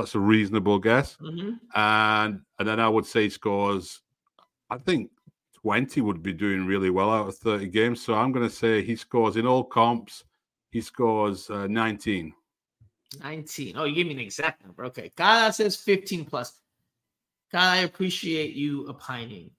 that's 0.00 0.14
a 0.14 0.20
reasonable 0.20 0.78
guess. 0.78 1.16
Mhm. 1.20 1.58
and 1.74 2.40
and 2.58 2.68
then 2.68 2.80
I 2.80 2.88
would 2.88 3.06
say 3.06 3.28
scores. 3.28 4.00
I 4.70 4.78
think 4.78 5.10
twenty 5.54 6.00
would 6.00 6.22
be 6.22 6.32
doing 6.32 6.66
really 6.66 6.90
well 6.90 7.10
out 7.10 7.28
of 7.28 7.36
thirty 7.38 7.68
games. 7.68 8.02
So 8.02 8.14
I'm 8.14 8.32
going 8.32 8.48
to 8.48 8.54
say 8.54 8.82
he 8.82 8.96
scores 8.96 9.36
in 9.36 9.46
all 9.46 9.64
comps. 9.64 10.24
He 10.70 10.80
scores 10.80 11.50
uh, 11.50 11.66
nineteen. 11.66 12.34
19. 13.22 13.76
Oh, 13.78 13.84
you 13.84 13.94
gave 13.94 14.06
me 14.06 14.12
an 14.12 14.18
exact 14.18 14.62
number. 14.62 14.84
Okay. 14.84 15.10
God, 15.16 15.50
says 15.54 15.76
15 15.76 16.26
plus. 16.26 16.60
God, 17.50 17.62
I 17.62 17.76
appreciate 17.78 18.54
you 18.54 18.86
opining. 18.86 19.50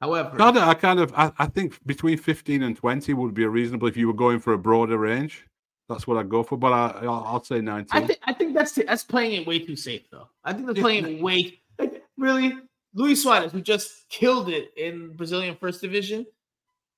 However, 0.00 0.40
of, 0.40 0.56
I 0.56 0.74
kind 0.74 1.00
of, 1.00 1.12
I, 1.14 1.32
I 1.38 1.46
think 1.46 1.78
between 1.86 2.18
fifteen 2.18 2.62
and 2.62 2.76
twenty 2.76 3.14
would 3.14 3.34
be 3.34 3.44
a 3.44 3.48
reasonable 3.48 3.88
if 3.88 3.96
you 3.96 4.06
were 4.06 4.14
going 4.14 4.38
for 4.38 4.52
a 4.52 4.58
broader 4.58 4.96
range. 4.98 5.44
That's 5.88 6.06
what 6.06 6.18
I'd 6.18 6.28
go 6.28 6.42
for. 6.42 6.56
But 6.58 6.72
I, 6.72 6.86
I'll, 7.02 7.24
I'll 7.26 7.44
say 7.44 7.56
I 7.56 7.60
nineteen. 7.60 8.06
think 8.06 8.18
I 8.24 8.32
think 8.32 8.54
that's 8.54 8.72
that's 8.72 9.04
playing 9.04 9.40
it 9.42 9.46
way 9.46 9.58
too 9.58 9.76
safe 9.76 10.02
though. 10.10 10.28
I 10.44 10.52
think 10.52 10.66
they're 10.66 10.74
playing 10.82 11.06
it 11.06 11.22
way 11.22 11.60
like, 11.78 12.04
really. 12.16 12.52
Luis 12.94 13.22
Suarez, 13.22 13.52
who 13.52 13.60
just 13.60 14.08
killed 14.08 14.48
it 14.48 14.72
in 14.76 15.14
Brazilian 15.14 15.54
First 15.56 15.80
Division, 15.82 16.26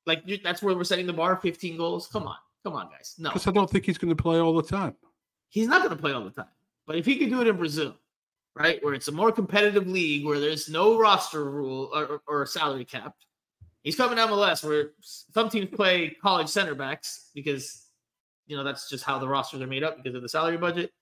like 0.07 0.23
that's 0.43 0.63
where 0.63 0.75
we're 0.75 0.85
setting 0.85 1.07
the 1.07 1.13
bar. 1.13 1.37
15 1.37 1.77
goals. 1.77 2.07
Come 2.07 2.27
on, 2.27 2.37
come 2.65 2.75
on, 2.75 2.89
guys. 2.91 3.17
No, 3.19 3.29
Because 3.31 3.47
I 3.47 3.51
don't 3.51 3.69
think 3.69 3.85
he's 3.85 3.99
going 3.99 4.15
to 4.15 4.21
play 4.23 4.39
all 4.39 4.55
the 4.55 4.63
time. 4.63 4.95
he's 5.49 5.67
not 5.67 5.83
going 5.83 5.95
to 5.95 6.01
play 6.01 6.13
all 6.13 6.25
the 6.25 6.31
time. 6.31 6.47
But 6.87 6.97
if 6.97 7.05
he 7.07 7.17
could 7.17 7.29
do 7.29 7.41
it 7.41 7.49
in 7.49 7.57
Brazil, 7.57 7.97
right, 8.57 8.83
where 8.85 8.95
it's 8.95 9.09
a 9.09 9.13
more 9.13 9.31
competitive 9.33 9.87
league, 9.89 10.25
where 10.25 10.39
there's 10.41 10.69
no 10.69 10.97
roster 10.99 11.45
rule 11.45 11.91
or, 11.93 12.05
or, 12.05 12.23
or 12.43 12.47
salary 12.47 12.85
cap, 12.85 13.15
he's 13.83 13.97
coming 13.97 14.17
to 14.17 14.23
MLS 14.23 14.65
where 14.65 14.93
some 15.01 15.49
teams 15.51 15.69
play 15.75 16.17
college 16.23 16.49
center 16.49 16.75
backs 16.75 17.31
because 17.35 17.87
you 18.51 18.57
know 18.57 18.65
that's 18.65 18.89
just 18.91 19.05
how 19.05 19.17
the 19.17 19.29
rosters 19.29 19.61
are 19.63 19.67
made 19.69 19.85
up 19.85 19.97
because 20.03 20.17
of 20.17 20.23
the 20.23 20.29
salary 20.29 20.57
budget. 20.57 20.93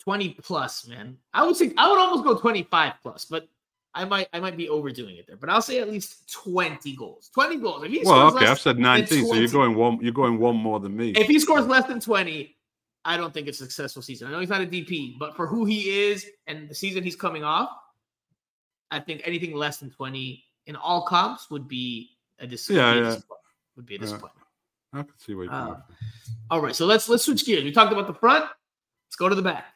20 0.00 0.30
plus, 0.42 0.86
man. 0.88 1.16
I 1.32 1.46
would 1.46 1.54
say 1.56 1.72
I 1.78 1.88
would 1.88 1.98
almost 2.00 2.24
go 2.24 2.36
25 2.36 2.94
plus, 3.00 3.24
but 3.26 3.48
I 3.94 4.04
might 4.04 4.28
I 4.32 4.40
might 4.40 4.56
be 4.56 4.68
overdoing 4.68 5.16
it 5.16 5.26
there. 5.28 5.36
But 5.36 5.50
I'll 5.50 5.62
say 5.62 5.78
at 5.80 5.88
least 5.88 6.32
20 6.32 6.96
goals. 6.96 7.30
20 7.32 7.56
goals. 7.58 7.84
If 7.84 7.92
he 7.92 8.02
Well, 8.04 8.34
okay, 8.34 8.46
I've 8.46 8.58
said 8.58 8.78
nineteen, 8.78 9.24
so 9.24 9.34
you're 9.34 9.48
going 9.48 9.76
one. 9.76 9.98
You're 10.02 10.12
going 10.12 10.38
one 10.40 10.56
more 10.56 10.80
than 10.80 10.96
me. 10.96 11.10
if 11.12 11.28
he 11.28 11.38
scores 11.38 11.66
less 11.66 11.86
than 11.86 12.00
20, 12.00 12.56
I 13.04 13.16
don't 13.16 13.32
think 13.32 13.46
it's 13.46 13.60
a 13.60 13.64
successful 13.64 14.02
season. 14.02 14.26
I 14.26 14.32
know 14.32 14.40
he's 14.40 14.48
not 14.48 14.60
a 14.60 14.66
DP, 14.66 15.16
but 15.18 15.36
for 15.36 15.46
who 15.46 15.64
he 15.64 16.10
is 16.10 16.26
and 16.48 16.68
the 16.68 16.74
season 16.74 17.04
he's 17.04 17.16
coming 17.16 17.44
off, 17.44 17.70
I 18.90 18.98
think 18.98 19.22
anything 19.24 19.54
less 19.54 19.76
than 19.78 19.90
20 19.90 20.42
in 20.66 20.74
all 20.76 21.02
comps 21.06 21.50
would 21.50 21.68
be 21.68 22.16
a, 22.40 22.46
dis- 22.48 22.68
Yeah, 22.68 22.86
would 22.86 22.94
be 22.94 22.98
a 22.98 23.02
yeah. 23.02 23.10
disappointment. 23.10 23.44
Would 23.76 23.86
be 23.86 23.94
a 23.94 23.98
disappointment. 23.98 24.37
I 24.92 25.02
can 25.02 25.18
see 25.18 25.34
where 25.34 25.44
you're 25.44 25.54
Uh. 25.54 25.80
All 26.50 26.60
right, 26.60 26.74
so 26.74 26.86
let's 26.86 27.08
let's 27.08 27.24
switch 27.24 27.44
gears. 27.44 27.64
We 27.64 27.72
talked 27.72 27.92
about 27.92 28.06
the 28.06 28.14
front. 28.14 28.44
Let's 29.06 29.16
go 29.16 29.28
to 29.28 29.34
the 29.34 29.42
back. 29.42 29.66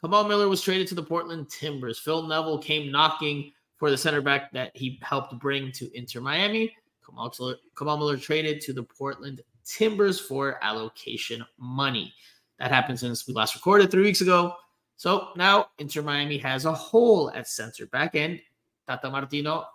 Kamal 0.00 0.24
Miller 0.24 0.48
was 0.48 0.60
traded 0.60 0.88
to 0.88 0.94
the 0.96 1.02
Portland 1.02 1.48
Timbers. 1.48 1.98
Phil 1.98 2.24
Neville 2.24 2.58
came 2.58 2.90
knocking 2.90 3.52
for 3.76 3.90
the 3.90 3.96
center 3.96 4.20
back 4.20 4.52
that 4.52 4.76
he 4.76 4.98
helped 5.02 5.38
bring 5.38 5.70
to 5.72 5.96
Inter 5.96 6.20
Miami. 6.20 6.74
Kamal, 7.06 7.32
Kamal 7.78 7.98
Miller 7.98 8.16
traded 8.16 8.60
to 8.62 8.72
the 8.72 8.82
Portland 8.82 9.42
Timbers 9.64 10.18
for 10.18 10.58
allocation 10.62 11.44
money. 11.56 12.12
That 12.58 12.72
happened 12.72 12.98
since 12.98 13.26
we 13.28 13.34
last 13.34 13.54
recorded 13.54 13.90
three 13.90 14.02
weeks 14.02 14.20
ago. 14.20 14.54
So 14.96 15.28
now 15.36 15.68
Inter 15.78 16.02
Miami 16.02 16.38
has 16.38 16.64
a 16.64 16.72
hole 16.72 17.30
at 17.30 17.48
center 17.48 17.86
back, 17.86 18.14
and 18.14 18.40
Tata 18.88 19.08
Martino 19.10 19.66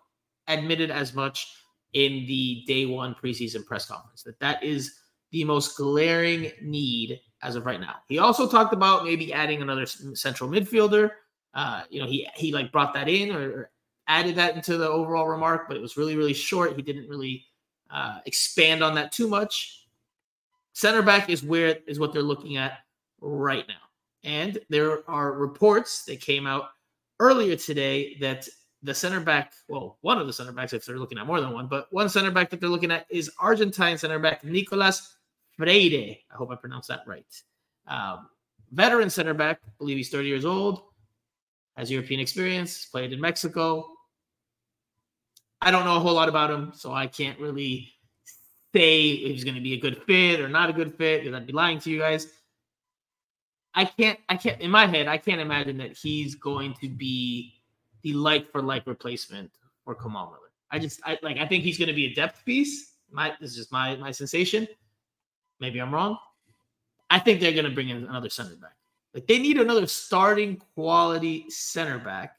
admitted 0.48 0.92
as 0.92 1.14
much 1.14 1.54
in 1.98 2.28
the 2.28 2.64
day 2.68 2.86
one 2.86 3.16
preseason 3.16 3.66
press 3.66 3.88
conference 3.88 4.22
that 4.22 4.40
that 4.40 4.64
is 4.64 5.00
the 5.32 5.44
most 5.44 5.76
glaring 5.76 6.52
need 6.62 7.20
as 7.42 7.56
of 7.56 7.66
right 7.66 7.82
now. 7.82 7.96
He 8.08 8.20
also 8.20 8.48
talked 8.48 8.72
about 8.72 9.04
maybe 9.04 9.34
adding 9.34 9.64
another 9.64 9.88
central 9.88 10.48
midfielder. 10.48 11.10
Uh, 11.56 11.82
you 11.90 12.00
know, 12.00 12.06
he 12.06 12.28
he 12.36 12.54
like 12.54 12.72
brought 12.72 12.94
that 12.94 13.10
in 13.10 13.36
or, 13.36 13.72
added 14.10 14.36
that 14.36 14.56
into 14.56 14.78
the 14.78 14.88
overall 14.88 15.28
remark, 15.28 15.68
but 15.68 15.76
it 15.76 15.82
was 15.82 15.98
really 15.98 16.16
really 16.16 16.34
short. 16.34 16.76
He 16.76 16.84
didn't 16.84 17.10
really 17.10 17.46
uh, 17.90 18.20
expand 18.26 18.84
on 18.84 18.94
that 18.96 19.12
too 19.12 19.28
much. 19.28 19.88
Center 20.74 21.02
back 21.02 21.32
is 21.32 21.44
where 21.44 21.80
is 21.88 22.00
what 22.00 22.14
they're 22.14 22.22
looking 22.22 22.58
at 22.58 22.78
right 23.20 23.68
now, 23.68 23.84
and 24.24 24.60
there 24.70 25.10
are 25.10 25.34
reports 25.34 26.06
that 26.06 26.22
came 26.22 26.46
out 26.46 26.70
earlier 27.20 27.56
today 27.56 28.16
that 28.22 28.48
the 28.84 28.94
center 28.94 29.20
back, 29.20 29.54
well, 29.68 29.98
one 30.02 30.20
of 30.20 30.28
the 30.28 30.34
center 30.34 30.52
backs, 30.52 30.74
if 30.74 30.86
they're 30.86 31.00
looking 31.00 31.18
at 31.18 31.26
more 31.26 31.42
than 31.42 31.52
one, 31.52 31.68
but 31.68 31.92
one 31.92 32.10
center 32.10 32.32
back 32.32 32.50
that 32.50 32.60
they're 32.60 32.70
looking 32.70 32.92
at 32.92 33.06
is 33.10 33.32
Argentine 33.40 33.98
center 33.98 34.20
back 34.20 34.44
Nicolas 34.44 35.16
Freire. 35.58 36.18
I 36.32 36.36
hope 36.36 36.52
I 36.52 36.56
pronounced 36.56 36.90
that 36.90 37.02
right. 37.08 37.26
Um, 37.88 38.28
veteran 38.72 39.10
center 39.10 39.34
back, 39.34 39.60
I 39.66 39.70
believe 39.80 39.98
he's 39.98 40.10
30 40.10 40.28
years 40.28 40.46
old, 40.46 40.84
has 41.76 41.90
European 41.90 42.20
experience, 42.20 42.86
played 42.86 43.14
in 43.14 43.20
Mexico. 43.20 43.94
I 45.62 45.72
don't 45.72 45.86
know 45.86 45.98
a 45.98 46.00
whole 46.00 46.14
lot 46.14 46.30
about 46.30 46.52
him, 46.52 46.72
so 46.76 46.94
I 46.94 47.08
can't 47.08 47.40
really 47.40 47.92
say 48.76 49.10
if 49.10 49.32
he's 49.32 49.44
going 49.44 49.56
to 49.56 49.62
be 49.62 49.74
a 49.74 49.80
good 49.80 50.04
fit 50.04 50.40
or 50.40 50.50
not 50.50 50.70
a 50.70 50.74
good 50.74 50.96
fit 50.98 51.24
because 51.24 51.36
I'd 51.36 51.48
be 51.48 51.54
lying 51.54 51.80
to 51.80 51.90
you 51.90 52.00
guys. 52.00 52.28
I 53.74 53.86
can't, 53.86 54.20
I 54.30 54.38
can't, 54.38 54.62
in 54.62 54.72
my 54.72 54.86
head, 54.86 55.08
I 55.08 55.18
can't 55.18 55.42
imagine 55.42 55.78
that 55.78 55.98
he's 55.98 56.36
going 56.36 56.76
to 56.82 56.90
be 56.90 57.57
the 58.08 58.14
like 58.14 58.52
for 58.52 58.62
like 58.62 58.86
replacement 58.88 59.52
for 59.84 59.96
Kamal 59.96 60.28
Miller. 60.28 60.52
I 60.72 60.80
just, 60.80 61.00
I 61.06 61.18
like, 61.22 61.38
I 61.38 61.48
think 61.48 61.64
he's 61.64 61.78
going 61.78 61.88
to 61.88 61.94
be 61.94 62.06
a 62.06 62.14
depth 62.14 62.44
piece. 62.46 62.94
My, 63.12 63.34
this 63.40 63.52
is 63.52 63.56
just 63.56 63.72
my 63.72 63.96
my 63.96 64.12
sensation. 64.12 64.68
Maybe 65.60 65.80
I'm 65.80 65.94
wrong. 65.94 66.18
I 67.10 67.20
think 67.20 67.40
they're 67.40 67.54
going 67.54 67.66
to 67.66 67.72
bring 67.72 67.90
in 67.90 68.04
another 68.06 68.30
center 68.30 68.56
back. 68.56 68.76
Like 69.14 69.28
they 69.28 69.40
need 69.40 69.58
another 69.58 69.88
starting 69.88 70.62
quality 70.76 71.50
center 71.50 72.00
back. 72.00 72.36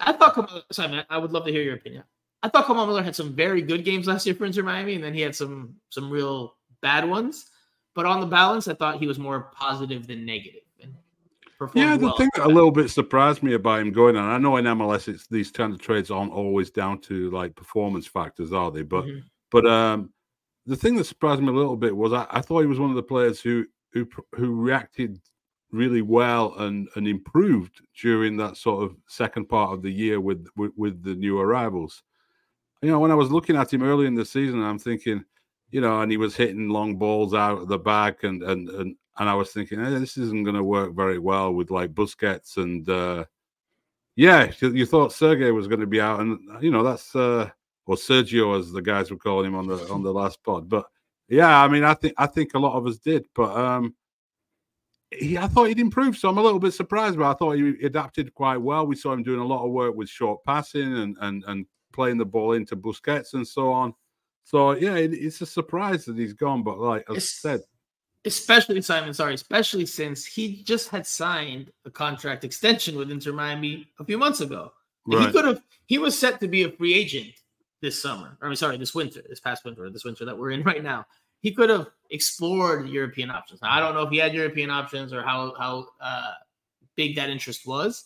I 0.00 0.12
thought 0.12 0.34
Kamal, 0.34 0.62
sorry, 0.70 1.04
I 1.08 1.18
would 1.18 1.32
love 1.32 1.46
to 1.46 1.52
hear 1.52 1.62
your 1.62 1.76
opinion. 1.76 2.04
I 2.42 2.48
thought 2.48 2.66
Kamal 2.66 2.86
Miller 2.86 3.02
had 3.02 3.16
some 3.16 3.34
very 3.34 3.62
good 3.62 3.84
games 3.84 4.06
last 4.06 4.26
year 4.26 4.34
for 4.34 4.44
Inter 4.44 4.62
Miami, 4.62 4.94
and 4.94 5.02
then 5.02 5.14
he 5.14 5.20
had 5.20 5.34
some 5.34 5.74
some 5.90 6.10
real 6.10 6.56
bad 6.82 7.08
ones. 7.08 7.46
But 7.94 8.06
on 8.06 8.20
the 8.20 8.26
balance, 8.26 8.68
I 8.68 8.74
thought 8.74 9.00
he 9.00 9.06
was 9.06 9.18
more 9.18 9.50
positive 9.54 10.06
than 10.06 10.24
negative. 10.24 10.67
Yeah, 11.74 11.96
the 11.96 12.06
well. 12.06 12.16
thing 12.16 12.30
that 12.36 12.46
a 12.46 12.48
little 12.48 12.70
bit 12.70 12.88
surprised 12.90 13.42
me 13.42 13.54
about 13.54 13.80
him 13.80 13.92
going 13.92 14.16
on, 14.16 14.30
I 14.30 14.38
know 14.38 14.56
in 14.56 14.64
MLS 14.66 15.08
it's 15.08 15.26
these 15.26 15.50
kind 15.50 15.72
of 15.72 15.80
trades 15.80 16.10
aren't 16.10 16.32
always 16.32 16.70
down 16.70 17.00
to 17.02 17.30
like 17.30 17.56
performance 17.56 18.06
factors, 18.06 18.52
are 18.52 18.70
they? 18.70 18.82
But 18.82 19.04
Mhm. 19.06 19.22
but 19.50 19.66
um 19.66 20.12
the 20.66 20.76
thing 20.76 20.96
that 20.96 21.04
surprised 21.04 21.40
me 21.42 21.48
a 21.48 21.52
little 21.52 21.76
bit 21.76 21.96
was 21.96 22.12
I, 22.12 22.26
I 22.30 22.40
thought 22.42 22.60
he 22.60 22.66
was 22.66 22.78
one 22.78 22.90
of 22.90 22.96
the 22.96 23.02
players 23.02 23.40
who 23.40 23.66
who 23.92 24.08
who 24.34 24.54
reacted 24.60 25.20
really 25.72 26.02
well 26.02 26.54
and 26.58 26.88
and 26.96 27.08
improved 27.08 27.80
during 28.00 28.36
that 28.38 28.56
sort 28.56 28.84
of 28.84 28.96
second 29.08 29.46
part 29.48 29.72
of 29.72 29.82
the 29.82 29.90
year 29.92 30.20
with 30.20 30.46
with, 30.56 30.72
with 30.76 31.02
the 31.02 31.14
new 31.14 31.40
arrivals. 31.40 32.02
You 32.82 32.90
know, 32.90 33.00
when 33.00 33.10
I 33.10 33.14
was 33.16 33.32
looking 33.32 33.56
at 33.56 33.72
him 33.72 33.82
early 33.82 34.06
in 34.06 34.14
the 34.14 34.24
season, 34.24 34.62
I'm 34.62 34.78
thinking, 34.78 35.24
you 35.70 35.80
know, 35.80 36.00
and 36.00 36.10
he 36.10 36.16
was 36.16 36.36
hitting 36.36 36.68
long 36.68 36.96
balls 36.96 37.34
out 37.34 37.58
of 37.58 37.68
the 37.68 37.78
back, 37.78 38.22
and 38.22 38.42
and 38.44 38.68
and 38.68 38.96
and 39.18 39.28
I 39.28 39.34
was 39.34 39.50
thinking, 39.50 39.82
hey, 39.82 39.90
this 39.98 40.16
isn't 40.16 40.44
going 40.44 40.56
to 40.56 40.64
work 40.64 40.94
very 40.94 41.18
well 41.18 41.52
with 41.52 41.70
like 41.70 41.94
Busquets 41.94 42.56
and. 42.56 42.88
uh 42.88 43.24
yeah, 44.18 44.50
you 44.60 44.84
thought 44.84 45.12
Sergey 45.12 45.52
was 45.52 45.68
going 45.68 45.78
to 45.78 45.86
be 45.86 46.00
out, 46.00 46.18
and 46.18 46.40
you 46.60 46.72
know 46.72 46.82
that's 46.82 47.14
uh, 47.14 47.48
or 47.86 47.94
Sergio 47.94 48.58
as 48.58 48.72
the 48.72 48.82
guys 48.82 49.12
were 49.12 49.16
calling 49.16 49.46
him 49.46 49.54
on 49.54 49.68
the 49.68 49.76
on 49.92 50.02
the 50.02 50.12
last 50.12 50.42
pod. 50.42 50.68
But 50.68 50.86
yeah, 51.28 51.62
I 51.62 51.68
mean, 51.68 51.84
I 51.84 51.94
think 51.94 52.14
I 52.18 52.26
think 52.26 52.54
a 52.54 52.58
lot 52.58 52.76
of 52.76 52.84
us 52.88 52.98
did, 52.98 53.26
but 53.32 53.56
um, 53.56 53.94
he, 55.12 55.38
I 55.38 55.46
thought 55.46 55.68
he'd 55.68 55.78
improved, 55.78 56.18
so 56.18 56.28
I'm 56.28 56.38
a 56.38 56.42
little 56.42 56.58
bit 56.58 56.74
surprised. 56.74 57.16
But 57.16 57.30
I 57.30 57.34
thought 57.34 57.58
he 57.58 57.68
adapted 57.84 58.34
quite 58.34 58.56
well. 58.56 58.88
We 58.88 58.96
saw 58.96 59.12
him 59.12 59.22
doing 59.22 59.38
a 59.38 59.46
lot 59.46 59.64
of 59.64 59.70
work 59.70 59.94
with 59.94 60.08
short 60.08 60.42
passing 60.44 60.98
and 60.98 61.16
and 61.20 61.44
and 61.46 61.66
playing 61.92 62.18
the 62.18 62.26
ball 62.26 62.54
into 62.54 62.74
Busquets 62.74 63.34
and 63.34 63.46
so 63.46 63.70
on. 63.70 63.94
So 64.42 64.72
yeah, 64.72 64.96
it, 64.96 65.12
it's 65.14 65.42
a 65.42 65.46
surprise 65.46 66.06
that 66.06 66.18
he's 66.18 66.32
gone. 66.32 66.64
But 66.64 66.80
like 66.80 67.08
I 67.08 67.18
said, 67.18 67.60
especially 68.28 68.80
Simon, 68.80 69.12
sorry, 69.12 69.34
especially 69.34 69.86
since 69.86 70.24
he 70.24 70.62
just 70.62 70.88
had 70.88 71.06
signed 71.06 71.72
a 71.84 71.90
contract 71.90 72.44
extension 72.44 72.96
with 72.96 73.10
Inter 73.10 73.32
Miami 73.32 73.88
a 73.98 74.04
few 74.04 74.16
months 74.16 74.40
ago. 74.40 74.72
Right. 75.06 75.26
He 75.26 75.32
could 75.32 75.44
have 75.44 75.62
he 75.86 75.98
was 75.98 76.16
set 76.18 76.38
to 76.40 76.48
be 76.48 76.62
a 76.62 76.70
free 76.70 76.94
agent 76.94 77.32
this 77.82 78.00
summer. 78.00 78.38
I 78.40 78.46
mean, 78.46 78.56
sorry, 78.56 78.76
this 78.76 78.94
winter, 78.94 79.22
this 79.28 79.40
past 79.40 79.64
winter, 79.64 79.84
or 79.84 79.90
this 79.90 80.04
winter 80.04 80.24
that 80.24 80.38
we're 80.38 80.52
in 80.52 80.62
right 80.70 80.82
now. 80.82 81.06
He 81.40 81.52
could 81.52 81.70
have 81.70 81.88
explored 82.10 82.88
European 82.88 83.30
options. 83.30 83.62
Now, 83.62 83.72
I 83.72 83.80
don't 83.80 83.94
know 83.94 84.02
if 84.02 84.10
he 84.10 84.18
had 84.18 84.34
European 84.34 84.70
options 84.70 85.12
or 85.12 85.22
how 85.22 85.54
how 85.58 85.86
uh, 86.00 86.34
big 86.96 87.16
that 87.16 87.30
interest 87.30 87.66
was, 87.66 88.04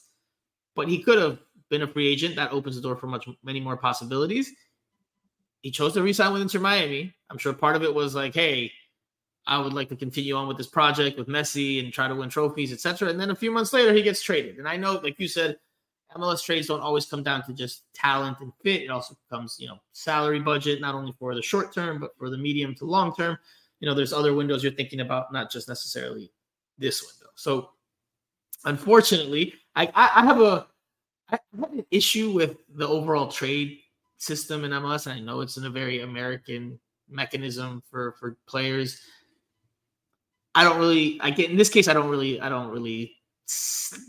but 0.74 0.88
he 0.88 1.02
could 1.02 1.18
have 1.18 1.38
been 1.68 1.82
a 1.82 1.88
free 1.88 2.08
agent. 2.08 2.37
That 2.37 2.52
opens 2.52 2.76
the 2.76 2.82
door 2.82 2.96
for 2.96 3.06
much 3.06 3.28
many 3.42 3.61
more 3.61 3.76
possibilities. 3.76 4.52
He 5.62 5.70
chose 5.70 5.94
to 5.94 6.02
resign 6.02 6.32
with 6.32 6.42
Inter 6.42 6.58
Miami. 6.58 7.14
I'm 7.30 7.38
sure 7.38 7.52
part 7.52 7.76
of 7.76 7.82
it 7.82 7.94
was 7.94 8.14
like, 8.14 8.35
hey, 8.35 8.72
I 9.46 9.59
would 9.59 9.72
like 9.72 9.88
to 9.88 9.96
continue 9.96 10.37
on 10.37 10.46
with 10.46 10.57
this 10.57 10.68
project 10.68 11.18
with 11.18 11.28
Messi 11.28 11.83
and 11.83 11.92
try 11.92 12.07
to 12.07 12.14
win 12.14 12.28
trophies, 12.28 12.72
etc. 12.72 13.09
And 13.09 13.18
then 13.18 13.31
a 13.31 13.35
few 13.35 13.50
months 13.50 13.72
later, 13.72 13.92
he 13.92 14.02
gets 14.02 14.22
traded. 14.22 14.59
And 14.59 14.68
I 14.68 14.76
know, 14.76 15.00
like 15.02 15.18
you 15.18 15.26
said, 15.26 15.59
MLS 16.16 16.44
trades 16.44 16.66
don't 16.66 16.81
always 16.81 17.07
come 17.07 17.22
down 17.22 17.42
to 17.46 17.52
just 17.52 17.85
talent 17.94 18.38
and 18.40 18.52
fit. 18.62 18.83
It 18.83 18.90
also 18.90 19.16
comes, 19.31 19.57
you 19.59 19.66
know, 19.66 19.78
salary 19.92 20.40
budget, 20.40 20.81
not 20.81 20.94
only 20.94 21.12
for 21.18 21.35
the 21.35 21.42
short 21.42 21.74
term, 21.74 21.98
but 21.98 22.16
for 22.16 22.31
the 22.31 22.38
medium 22.38 22.74
to 22.76 22.85
long 22.85 23.14
term. 23.14 23.38
You 23.81 23.88
know, 23.88 23.94
there's 23.94 24.12
other 24.12 24.35
windows 24.35 24.62
you're 24.62 24.72
thinking 24.72 25.00
about, 25.00 25.33
not 25.33 25.50
just 25.50 25.68
necessarily 25.68 26.31
this 26.78 27.02
window. 27.02 27.31
So, 27.35 27.70
unfortunately, 28.64 29.55
I, 29.74 29.90
I, 29.94 30.24
have 30.24 30.40
a 30.40 30.66
I 31.31 31.38
have 31.61 31.72
an 31.72 31.85
issue 31.90 32.31
with 32.31 32.59
the 32.76 32.87
overall 32.87 33.28
trade 33.28 33.78
system 34.18 34.64
in 34.64 34.70
MLS. 34.70 35.07
And 35.07 35.18
I 35.18 35.20
know 35.20 35.40
it's 35.40 35.57
in 35.57 35.64
a 35.64 35.70
very 35.70 36.02
American 36.02 36.78
mechanism 37.09 37.83
for 37.90 38.12
for 38.20 38.37
players. 38.46 39.00
I 40.54 40.64
don't 40.64 40.78
really. 40.78 41.20
I 41.20 41.30
get 41.30 41.50
in 41.50 41.56
this 41.56 41.68
case. 41.68 41.88
I 41.88 41.92
don't 41.92 42.08
really. 42.08 42.40
I 42.40 42.48
don't 42.48 42.68
really 42.68 43.16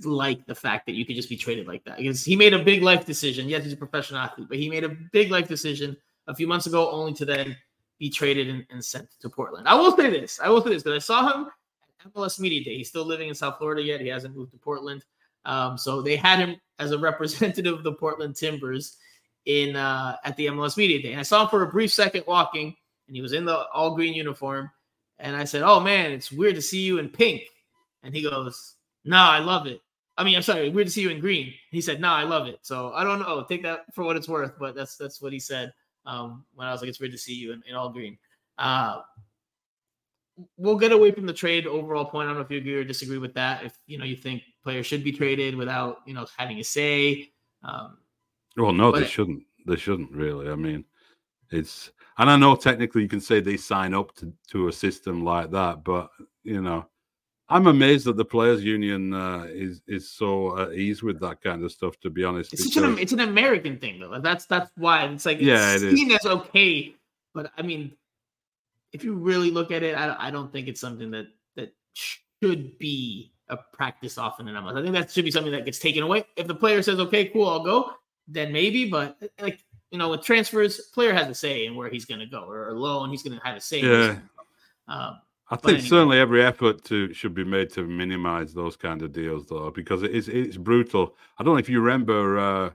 like 0.04 0.46
the 0.46 0.56
fact 0.56 0.86
that 0.86 0.94
you 0.94 1.06
could 1.06 1.16
just 1.16 1.30
be 1.30 1.36
traded 1.38 1.68
like 1.68 1.84
that 1.84 1.98
because 1.98 2.24
he 2.24 2.36
made 2.36 2.54
a 2.54 2.64
big 2.64 2.82
life 2.82 3.06
decision. 3.06 3.50
Yes, 3.50 3.64
he's 3.64 3.74
a 3.74 3.78
professional 3.78 4.20
athlete, 4.20 4.48
but 4.50 4.58
he 4.58 4.70
made 4.70 4.84
a 4.84 4.96
big 5.12 5.32
life 5.32 5.48
decision 5.48 5.98
a 6.28 6.36
few 6.36 6.48
months 6.48 6.68
ago, 6.68 6.90
only 6.92 7.14
to 7.14 7.26
then 7.26 7.56
be 8.00 8.10
traded 8.10 8.50
and, 8.50 8.66
and 8.70 8.84
sent 8.84 9.10
to 9.22 9.30
Portland. 9.30 9.68
I 9.68 9.76
will 9.76 9.96
say 9.96 10.10
this. 10.10 10.40
I 10.42 10.50
will 10.50 10.62
say 10.64 10.70
this 10.70 10.84
because 10.84 11.04
I 11.04 11.06
saw 11.06 11.34
him 11.34 11.48
at 12.06 12.14
MLS 12.14 12.40
Media 12.40 12.64
Day. 12.64 12.78
He's 12.78 12.90
still 12.90 13.06
living 13.06 13.30
in 13.30 13.36
South 13.36 13.58
Florida 13.58 13.82
yet. 13.82 14.02
He 14.02 14.08
hasn't 14.08 14.36
moved 14.36 14.52
to 14.52 14.58
Portland. 14.58 15.06
Um, 15.46 15.78
so 15.78 16.02
they 16.02 16.16
had 16.16 16.40
him 16.40 16.56
as 16.80 16.92
a 16.92 16.98
representative 16.98 17.74
of 17.74 17.84
the 17.84 17.94
Portland 17.94 18.36
Timbers 18.36 18.98
in 19.46 19.76
uh, 19.76 20.18
at 20.24 20.36
the 20.38 20.48
MLS 20.48 20.78
Media 20.78 21.02
Day. 21.02 21.12
And 21.12 21.20
I 21.20 21.24
saw 21.24 21.44
him 21.44 21.50
for 21.50 21.64
a 21.64 21.68
brief 21.68 21.92
second 21.92 22.24
walking, 22.28 22.76
and 23.08 23.16
he 23.16 23.22
was 23.22 23.34
in 23.34 23.46
the 23.46 23.68
all 23.74 23.96
green 23.96 24.14
uniform. 24.14 24.70
And 25.20 25.36
I 25.36 25.44
said, 25.44 25.62
"Oh 25.62 25.80
man, 25.80 26.12
it's 26.12 26.32
weird 26.32 26.56
to 26.56 26.62
see 26.62 26.82
you 26.82 27.00
in 27.00 27.10
pink." 27.10 27.44
And 28.04 28.14
he 28.14 28.22
goes, 28.22 28.76
"No, 29.06 29.18
I 29.18 29.40
love 29.40 29.68
it." 29.68 29.82
I 30.18 30.24
mean, 30.24 30.36
I'm 30.36 30.44
sorry, 30.44 30.70
weird 30.70 30.88
to 30.88 30.94
see 30.94 31.02
you 31.02 31.10
in 31.10 31.20
green. 31.20 31.54
He 31.72 31.82
said, 31.82 32.02
"No, 32.02 32.10
I 32.10 32.24
love 32.24 32.48
it." 32.48 32.60
So 32.62 32.92
I 32.94 33.04
don't 33.04 33.20
know. 33.20 33.46
Take 33.48 33.64
that 33.64 33.86
for 33.94 34.04
what 34.04 34.16
it's 34.16 34.28
worth, 34.28 34.54
but 34.60 34.76
that's 34.76 34.98
that's 34.98 35.22
what 35.22 35.34
he 35.34 35.40
said 35.40 35.74
um, 36.06 36.46
when 36.56 36.68
I 36.68 36.72
was 36.72 36.82
like, 36.82 36.90
"It's 36.90 37.00
weird 37.00 37.14
to 37.14 37.18
see 37.18 37.34
you 37.34 37.54
in, 37.54 37.64
in 37.68 37.76
all 37.76 37.90
green." 37.90 38.18
Uh, 38.58 39.02
we'll 40.58 40.78
get 40.78 40.92
away 40.92 41.12
from 41.12 41.26
the 41.26 41.34
trade 41.34 41.68
overall 41.68 42.06
point. 42.06 42.26
I 42.26 42.30
don't 42.30 42.38
know 42.38 42.46
if 42.46 42.52
you 42.52 42.58
agree 42.58 42.76
or 42.76 42.84
disagree 42.84 43.18
with 43.18 43.34
that. 43.36 43.64
If 43.64 43.78
you 43.88 43.98
know 43.98 44.06
you 44.06 44.16
think 44.16 44.44
players 44.64 44.86
should 44.86 45.04
be 45.04 45.12
traded 45.12 45.56
without 45.56 46.02
you 46.06 46.14
know 46.14 46.26
having 46.38 46.60
a 46.60 46.64
say. 46.64 47.32
Um, 47.64 47.98
well, 48.58 48.74
no, 48.74 48.92
they 48.92 49.06
shouldn't. 49.06 49.44
They 49.66 49.76
shouldn't 49.76 50.12
really. 50.12 50.50
I 50.50 50.56
mean, 50.56 50.86
it's 51.52 51.92
and 52.18 52.30
I 52.30 52.36
know 52.36 52.56
technically 52.56 53.04
you 53.04 53.10
can 53.10 53.22
say 53.22 53.40
they 53.40 53.58
sign 53.58 53.94
up 53.94 54.16
to, 54.16 54.32
to 54.50 54.68
a 54.68 54.72
system 54.72 55.24
like 55.24 55.52
that, 55.52 55.84
but 55.84 56.10
you 56.44 56.62
know, 56.62 56.86
I'm 57.50 57.68
amazed 57.68 58.06
that 58.06 58.18
the 58.18 58.26
players' 58.26 58.64
union 58.64 59.14
uh, 59.14 59.46
is 59.50 59.82
is 59.88 60.10
so 60.10 60.60
at 60.60 60.74
ease 60.74 61.04
with 61.04 61.20
that 61.22 61.42
kind 61.42 61.64
of 61.64 61.72
stuff. 61.72 62.00
To 62.02 62.10
be 62.10 62.24
honest, 62.24 62.54
it's 62.54 62.76
an 62.76 62.98
it's 62.98 63.12
an 63.12 63.20
American 63.20 63.78
thing 63.78 64.00
though. 64.00 64.20
That's 64.20 64.46
that's 64.46 64.72
why 64.76 65.06
it's 65.06 65.26
like 65.26 65.38
it's 65.38 65.46
yeah, 65.46 65.76
it 65.76 65.80
seen 65.80 66.12
is. 66.12 66.20
as 66.24 66.32
okay. 66.32 66.96
But 67.34 67.52
I 67.58 67.62
mean, 67.62 67.92
if 68.94 69.04
you 69.04 69.16
really 69.16 69.52
look 69.52 69.72
at 69.72 69.84
it, 69.84 69.96
I, 69.96 70.16
I 70.28 70.32
don't 70.32 70.52
think 70.52 70.68
it's 70.68 70.80
something 70.80 71.12
that 71.12 71.28
that 71.56 71.74
should 71.94 72.78
be 72.80 73.34
a 73.50 73.58
practice 73.58 74.18
often 74.18 74.48
in 74.48 74.56
MLS. 74.56 74.80
I 74.80 74.82
think 74.82 74.94
that 74.94 75.12
should 75.12 75.26
be 75.26 75.32
something 75.32 75.52
that 75.52 75.66
gets 75.66 75.80
taken 75.80 76.04
away. 76.04 76.26
If 76.38 76.48
the 76.48 76.56
player 76.56 76.82
says, 76.82 77.00
"Okay, 77.00 77.26
cool, 77.26 77.50
I'll 77.50 77.64
go," 77.64 77.92
then 78.28 78.54
maybe. 78.54 78.90
But 78.90 79.18
like 79.42 79.60
you 79.94 80.00
know, 80.00 80.10
with 80.10 80.24
transfers, 80.24 80.82
player 80.88 81.14
has 81.14 81.30
a 81.30 81.36
say 81.36 81.68
in 81.68 81.76
where 81.76 81.88
he's 81.88 82.04
going 82.04 82.20
to 82.20 82.26
go, 82.26 82.46
or 82.46 82.70
a 82.70 82.74
loan, 82.74 83.12
he's 83.12 83.22
going 83.22 83.38
to 83.38 83.46
have 83.46 83.58
a 83.58 83.62
say. 83.62 83.82
Yeah. 83.82 84.18
Um, 84.88 85.20
I 85.52 85.56
think 85.56 85.76
anyway. 85.76 85.88
certainly 85.88 86.20
every 86.20 86.44
effort 86.44 86.84
to 86.86 87.14
should 87.14 87.36
be 87.36 87.44
made 87.44 87.70
to 87.74 87.86
minimize 87.86 88.56
those 88.56 88.76
kind 88.76 89.04
of 89.04 89.12
deals, 89.12 89.46
though, 89.46 89.70
because 89.70 90.02
it 90.02 90.10
is 90.10 90.30
it's 90.30 90.58
brutal. 90.58 91.16
I 91.38 91.44
don't 91.44 91.54
know 91.54 91.60
if 91.60 91.70
you 91.70 91.80
remember 91.80 92.40
uh, 92.40 92.70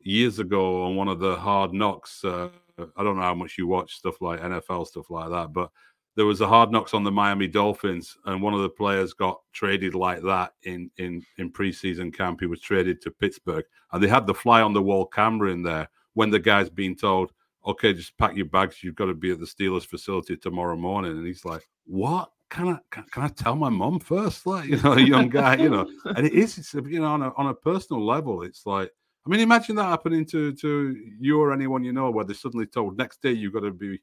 years 0.00 0.40
ago 0.40 0.84
on 0.84 0.94
one 0.94 1.08
of 1.08 1.20
the 1.20 1.36
hard 1.36 1.72
knocks. 1.72 2.22
Uh, 2.22 2.50
I 2.78 3.02
don't 3.02 3.16
know 3.16 3.22
how 3.22 3.34
much 3.34 3.56
you 3.56 3.66
watch 3.66 3.96
stuff 3.96 4.20
like 4.20 4.42
NFL 4.42 4.88
stuff 4.88 5.08
like 5.08 5.30
that, 5.30 5.54
but 5.54 5.70
there 6.16 6.26
was 6.26 6.42
a 6.42 6.46
hard 6.46 6.70
knocks 6.70 6.92
on 6.92 7.02
the 7.02 7.10
Miami 7.10 7.48
Dolphins, 7.48 8.14
and 8.26 8.42
one 8.42 8.52
of 8.52 8.60
the 8.60 8.68
players 8.68 9.14
got 9.14 9.40
traded 9.54 9.94
like 9.94 10.20
that 10.20 10.52
in 10.64 10.90
in 10.98 11.24
in 11.38 11.50
preseason 11.50 12.14
camp. 12.14 12.40
He 12.40 12.46
was 12.46 12.60
traded 12.60 13.00
to 13.00 13.10
Pittsburgh, 13.10 13.64
and 13.90 14.02
they 14.02 14.08
had 14.08 14.26
the 14.26 14.34
fly 14.34 14.60
on 14.60 14.74
the 14.74 14.82
wall 14.82 15.06
camera 15.06 15.50
in 15.50 15.62
there 15.62 15.88
when 16.18 16.30
the 16.30 16.38
guy's 16.40 16.68
being 16.68 16.96
told, 16.96 17.30
okay, 17.64 17.94
just 17.94 18.18
pack 18.18 18.34
your 18.34 18.46
bags. 18.46 18.82
You've 18.82 18.96
got 18.96 19.06
to 19.06 19.14
be 19.14 19.30
at 19.30 19.38
the 19.38 19.46
Steelers 19.46 19.86
facility 19.86 20.36
tomorrow 20.36 20.74
morning. 20.74 21.12
And 21.12 21.24
he's 21.24 21.44
like, 21.44 21.64
what? 21.86 22.32
Can 22.50 22.70
I 22.70 22.78
can, 22.90 23.04
can 23.12 23.22
I 23.22 23.28
tell 23.28 23.54
my 23.54 23.68
mom 23.68 24.00
first? 24.00 24.44
Like, 24.44 24.64
you 24.64 24.82
know, 24.82 24.94
a 24.94 25.00
young 25.14 25.28
guy, 25.28 25.54
you 25.54 25.68
know, 25.68 25.88
and 26.16 26.26
it 26.26 26.32
is, 26.32 26.58
it's, 26.58 26.74
you 26.74 26.98
know, 26.98 27.04
on 27.04 27.22
a, 27.22 27.32
on 27.36 27.46
a 27.46 27.54
personal 27.54 28.04
level, 28.04 28.42
it's 28.42 28.66
like, 28.66 28.90
I 29.24 29.30
mean, 29.30 29.38
imagine 29.38 29.76
that 29.76 29.84
happening 29.84 30.24
to 30.26 30.52
to 30.54 30.96
you 31.20 31.40
or 31.40 31.52
anyone 31.52 31.84
you 31.84 31.92
know, 31.92 32.10
where 32.10 32.24
they're 32.24 32.34
suddenly 32.34 32.66
told 32.66 32.98
next 32.98 33.22
day 33.22 33.30
you've 33.30 33.52
got 33.52 33.60
to 33.60 33.70
be 33.70 34.00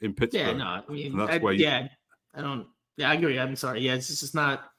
in 0.00 0.14
Pittsburgh. 0.14 0.40
Yeah, 0.40 0.52
no, 0.54 0.64
I 0.64 0.82
mean, 0.90 1.18
that's 1.18 1.32
I, 1.32 1.38
where 1.38 1.52
you, 1.52 1.64
yeah, 1.64 1.88
I 2.34 2.40
don't. 2.40 2.66
Yeah, 2.96 3.10
I 3.10 3.14
agree. 3.14 3.38
I'm 3.38 3.56
sorry. 3.56 3.80
Yeah, 3.80 3.94
it's 3.94 4.08
just 4.08 4.34
not. 4.34 4.70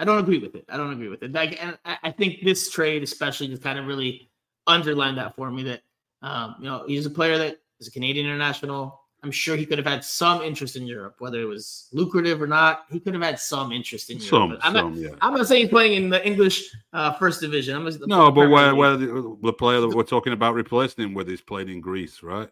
I 0.00 0.04
don't 0.04 0.18
agree 0.18 0.38
with 0.38 0.56
it. 0.56 0.64
I 0.68 0.76
don't 0.76 0.92
agree 0.92 1.08
with 1.08 1.22
it. 1.22 1.30
Like, 1.30 1.62
and 1.62 1.78
I 1.84 2.10
think 2.10 2.42
this 2.42 2.68
trade, 2.68 3.04
especially, 3.04 3.46
just 3.46 3.62
kind 3.62 3.78
of 3.78 3.86
really 3.86 4.28
underlined 4.66 5.18
that 5.18 5.36
for 5.36 5.50
me 5.50 5.62
that 5.64 5.82
um, 6.22 6.56
you 6.58 6.66
know 6.66 6.84
he's 6.86 7.06
a 7.06 7.10
player 7.10 7.38
that 7.38 7.60
is 7.80 7.88
a 7.88 7.90
Canadian 7.90 8.26
international. 8.26 9.00
I'm 9.22 9.30
sure 9.30 9.56
he 9.56 9.64
could 9.64 9.78
have 9.78 9.86
had 9.86 10.04
some 10.04 10.42
interest 10.42 10.76
in 10.76 10.86
Europe, 10.86 11.14
whether 11.18 11.40
it 11.40 11.46
was 11.46 11.88
lucrative 11.92 12.42
or 12.42 12.46
not. 12.46 12.84
He 12.90 13.00
could 13.00 13.14
have 13.14 13.22
had 13.22 13.38
some 13.38 13.72
interest 13.72 14.10
in 14.10 14.20
some, 14.20 14.50
Europe. 14.50 14.60
I'm, 14.62 14.74
some, 14.74 14.92
not, 14.92 15.00
yeah. 15.00 15.16
I'm 15.22 15.32
not 15.32 15.46
saying 15.46 15.62
he's 15.62 15.70
playing 15.70 15.94
in 15.94 16.10
the 16.10 16.24
English 16.26 16.70
uh, 16.92 17.14
first 17.14 17.40
division. 17.40 17.74
I'm 17.74 17.86
just, 17.86 18.06
no, 18.06 18.30
but 18.30 18.50
where, 18.50 18.74
where 18.74 18.98
the, 18.98 19.38
the, 19.42 19.52
player 19.54 19.80
that 19.80 19.88
we're 19.88 20.02
talking 20.02 20.34
about 20.34 20.52
replacing 20.52 21.04
him 21.04 21.14
with 21.14 21.30
is 21.30 21.40
playing 21.40 21.70
in 21.70 21.80
Greece, 21.80 22.22
right? 22.22 22.50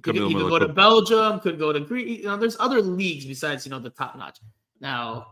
Could, 0.00 0.16
he 0.16 0.34
could 0.34 0.48
go 0.48 0.58
to 0.58 0.68
Belgium, 0.68 1.38
could 1.38 1.58
go 1.58 1.72
to 1.72 1.78
Greece. 1.78 2.18
You 2.18 2.24
know, 2.24 2.36
there's 2.36 2.56
other 2.58 2.82
leagues 2.82 3.24
besides 3.24 3.64
you 3.64 3.70
know 3.70 3.78
the 3.78 3.90
top 3.90 4.16
notch. 4.16 4.40
Now, 4.80 5.26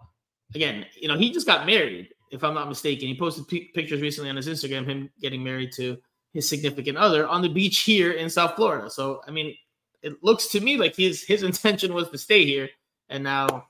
again, 0.55 0.87
you 0.95 1.09
know 1.09 1.17
he 1.17 1.33
just 1.33 1.47
got 1.47 1.67
married, 1.67 2.11
if 2.31 2.45
I'm 2.45 2.55
not 2.55 2.69
mistaken. 2.69 3.09
He 3.09 3.19
posted 3.19 3.49
p- 3.49 3.71
pictures 3.75 4.01
recently 4.01 4.31
on 4.31 4.37
his 4.37 4.49
Instagram, 4.49 4.87
him 4.87 5.11
getting 5.21 5.43
married 5.43 5.73
to 5.73 5.99
his 6.33 6.49
significant 6.49 6.97
other 6.97 7.27
on 7.27 7.43
the 7.43 7.49
beach 7.49 7.81
here 7.81 8.13
in 8.13 8.31
South 8.31 8.55
Florida. 8.57 8.89
So 8.89 9.21
I 9.27 9.31
mean, 9.31 9.55
it 10.03 10.15
looks 10.23 10.49
to 10.49 10.61
me 10.61 10.77
like 10.77 10.97
his 10.97 11.23
his 11.23 11.43
intention 11.51 11.95
was 11.95 12.11
to 12.11 12.19
stay 12.19 12.45
here, 12.45 12.69
and 13.09 13.25
now 13.25 13.67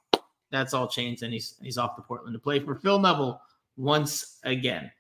that's 0.51 0.75
all 0.75 0.89
changed, 0.89 1.23
and 1.23 1.33
he's 1.33 1.57
he's 1.63 1.79
off 1.79 1.97
to 1.97 2.03
Portland 2.03 2.35
to 2.35 2.41
play 2.41 2.61
for 2.61 2.75
Phil 2.77 2.99
Neville 2.99 3.41
once 3.77 4.39
again. 4.45 4.91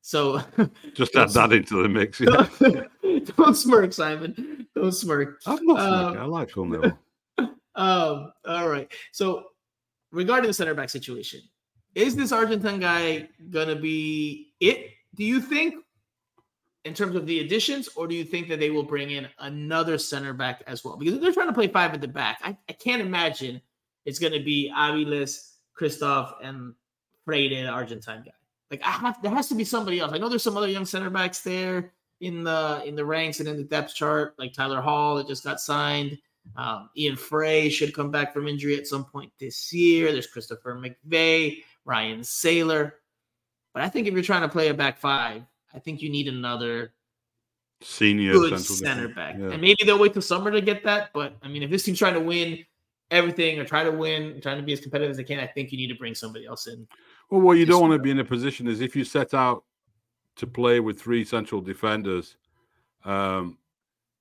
So 0.00 0.42
just 0.94 1.16
add 1.16 1.30
that 1.30 1.52
into 1.52 1.82
the 1.82 1.88
mix. 1.88 2.20
Yeah. 2.20 2.46
don't 3.36 3.54
smirk, 3.54 3.92
Simon. 3.92 4.66
Don't 4.74 4.92
smirk. 4.92 5.40
I'm 5.46 5.64
not 5.64 5.78
smirking. 5.78 6.18
Um, 6.18 6.22
I 6.22 6.26
like 6.26 6.50
Phil 6.50 6.64
Neville. 6.66 6.98
Um, 7.76 8.32
all 8.46 8.68
right. 8.68 8.92
So 9.12 9.44
regarding 10.12 10.48
the 10.48 10.54
center 10.54 10.74
back 10.74 10.90
situation, 10.90 11.40
is 11.94 12.16
this 12.16 12.32
Argentine 12.32 12.80
guy 12.80 13.28
gonna 13.50 13.76
be 13.76 14.52
it? 14.60 14.90
Do 15.14 15.24
you 15.24 15.40
think, 15.40 15.76
in 16.84 16.94
terms 16.94 17.16
of 17.16 17.26
the 17.26 17.40
additions, 17.40 17.88
or 17.96 18.06
do 18.06 18.14
you 18.14 18.24
think 18.24 18.48
that 18.48 18.58
they 18.58 18.70
will 18.70 18.82
bring 18.82 19.10
in 19.10 19.28
another 19.38 19.96
center 19.96 20.32
back 20.32 20.62
as 20.66 20.84
well? 20.84 20.96
Because 20.96 21.18
they're 21.20 21.32
trying 21.32 21.48
to 21.48 21.54
play 21.54 21.68
five 21.68 21.94
at 21.94 22.00
the 22.00 22.08
back. 22.08 22.40
I, 22.42 22.56
I 22.68 22.72
can't 22.72 23.00
imagine 23.00 23.60
it's 24.04 24.18
gonna 24.18 24.42
be 24.42 24.72
Aviles, 24.74 25.52
Kryvtsov, 25.78 26.34
and 26.42 26.74
Freire, 27.24 27.70
Argentine 27.70 28.22
guy. 28.24 28.32
Like 28.70 28.82
I 28.82 28.90
have, 28.90 29.22
there 29.22 29.30
has 29.30 29.48
to 29.48 29.54
be 29.54 29.64
somebody 29.64 30.00
else. 30.00 30.12
I 30.12 30.18
know 30.18 30.28
there's 30.28 30.42
some 30.42 30.56
other 30.56 30.68
young 30.68 30.84
center 30.84 31.10
backs 31.10 31.40
there 31.40 31.92
in 32.20 32.44
the 32.44 32.82
in 32.84 32.96
the 32.96 33.04
ranks 33.04 33.40
and 33.40 33.48
in 33.48 33.56
the 33.56 33.64
depth 33.64 33.94
chart, 33.94 34.34
like 34.38 34.52
Tyler 34.52 34.80
Hall 34.80 35.16
that 35.16 35.28
just 35.28 35.44
got 35.44 35.60
signed. 35.60 36.18
Um, 36.56 36.90
Ian 36.96 37.16
Fray 37.16 37.68
should 37.70 37.94
come 37.94 38.10
back 38.10 38.32
from 38.32 38.48
injury 38.48 38.76
at 38.76 38.86
some 38.86 39.04
point 39.04 39.32
this 39.38 39.72
year. 39.72 40.12
There's 40.12 40.26
Christopher 40.26 40.74
McVey, 40.74 41.62
Ryan 41.84 42.24
Sailor. 42.24 42.94
But 43.72 43.82
I 43.82 43.88
think 43.88 44.06
if 44.06 44.14
you're 44.14 44.22
trying 44.22 44.42
to 44.42 44.48
play 44.48 44.68
a 44.68 44.74
back 44.74 44.98
five, 44.98 45.42
I 45.74 45.78
think 45.78 46.00
you 46.00 46.10
need 46.10 46.28
another 46.28 46.92
senior 47.80 48.32
good 48.32 48.60
center 48.60 49.08
back. 49.08 49.36
Yeah. 49.38 49.50
And 49.50 49.60
maybe 49.60 49.84
they'll 49.84 49.98
wait 49.98 50.12
till 50.12 50.22
summer 50.22 50.50
to 50.50 50.60
get 50.60 50.84
that. 50.84 51.10
But 51.12 51.36
I 51.42 51.48
mean, 51.48 51.62
if 51.62 51.70
this 51.70 51.82
team's 51.82 51.98
trying 51.98 52.14
to 52.14 52.20
win 52.20 52.64
everything 53.10 53.58
or 53.58 53.64
try 53.64 53.84
to 53.84 53.90
win, 53.90 54.40
trying 54.40 54.56
to 54.58 54.62
be 54.62 54.72
as 54.72 54.80
competitive 54.80 55.10
as 55.10 55.16
they 55.16 55.24
can, 55.24 55.40
I 55.40 55.46
think 55.46 55.72
you 55.72 55.78
need 55.78 55.88
to 55.88 55.96
bring 55.96 56.14
somebody 56.14 56.46
else 56.46 56.66
in. 56.66 56.86
Well, 57.30 57.40
what 57.40 57.58
you 57.58 57.66
don't 57.66 57.80
want 57.80 57.92
to 57.92 57.98
be 57.98 58.10
in 58.10 58.18
a 58.20 58.24
position 58.24 58.68
is 58.68 58.80
if 58.80 58.94
you 58.94 59.04
set 59.04 59.34
out 59.34 59.64
to 60.36 60.46
play 60.46 60.80
with 60.80 61.00
three 61.00 61.24
central 61.24 61.60
defenders, 61.60 62.36
um, 63.04 63.58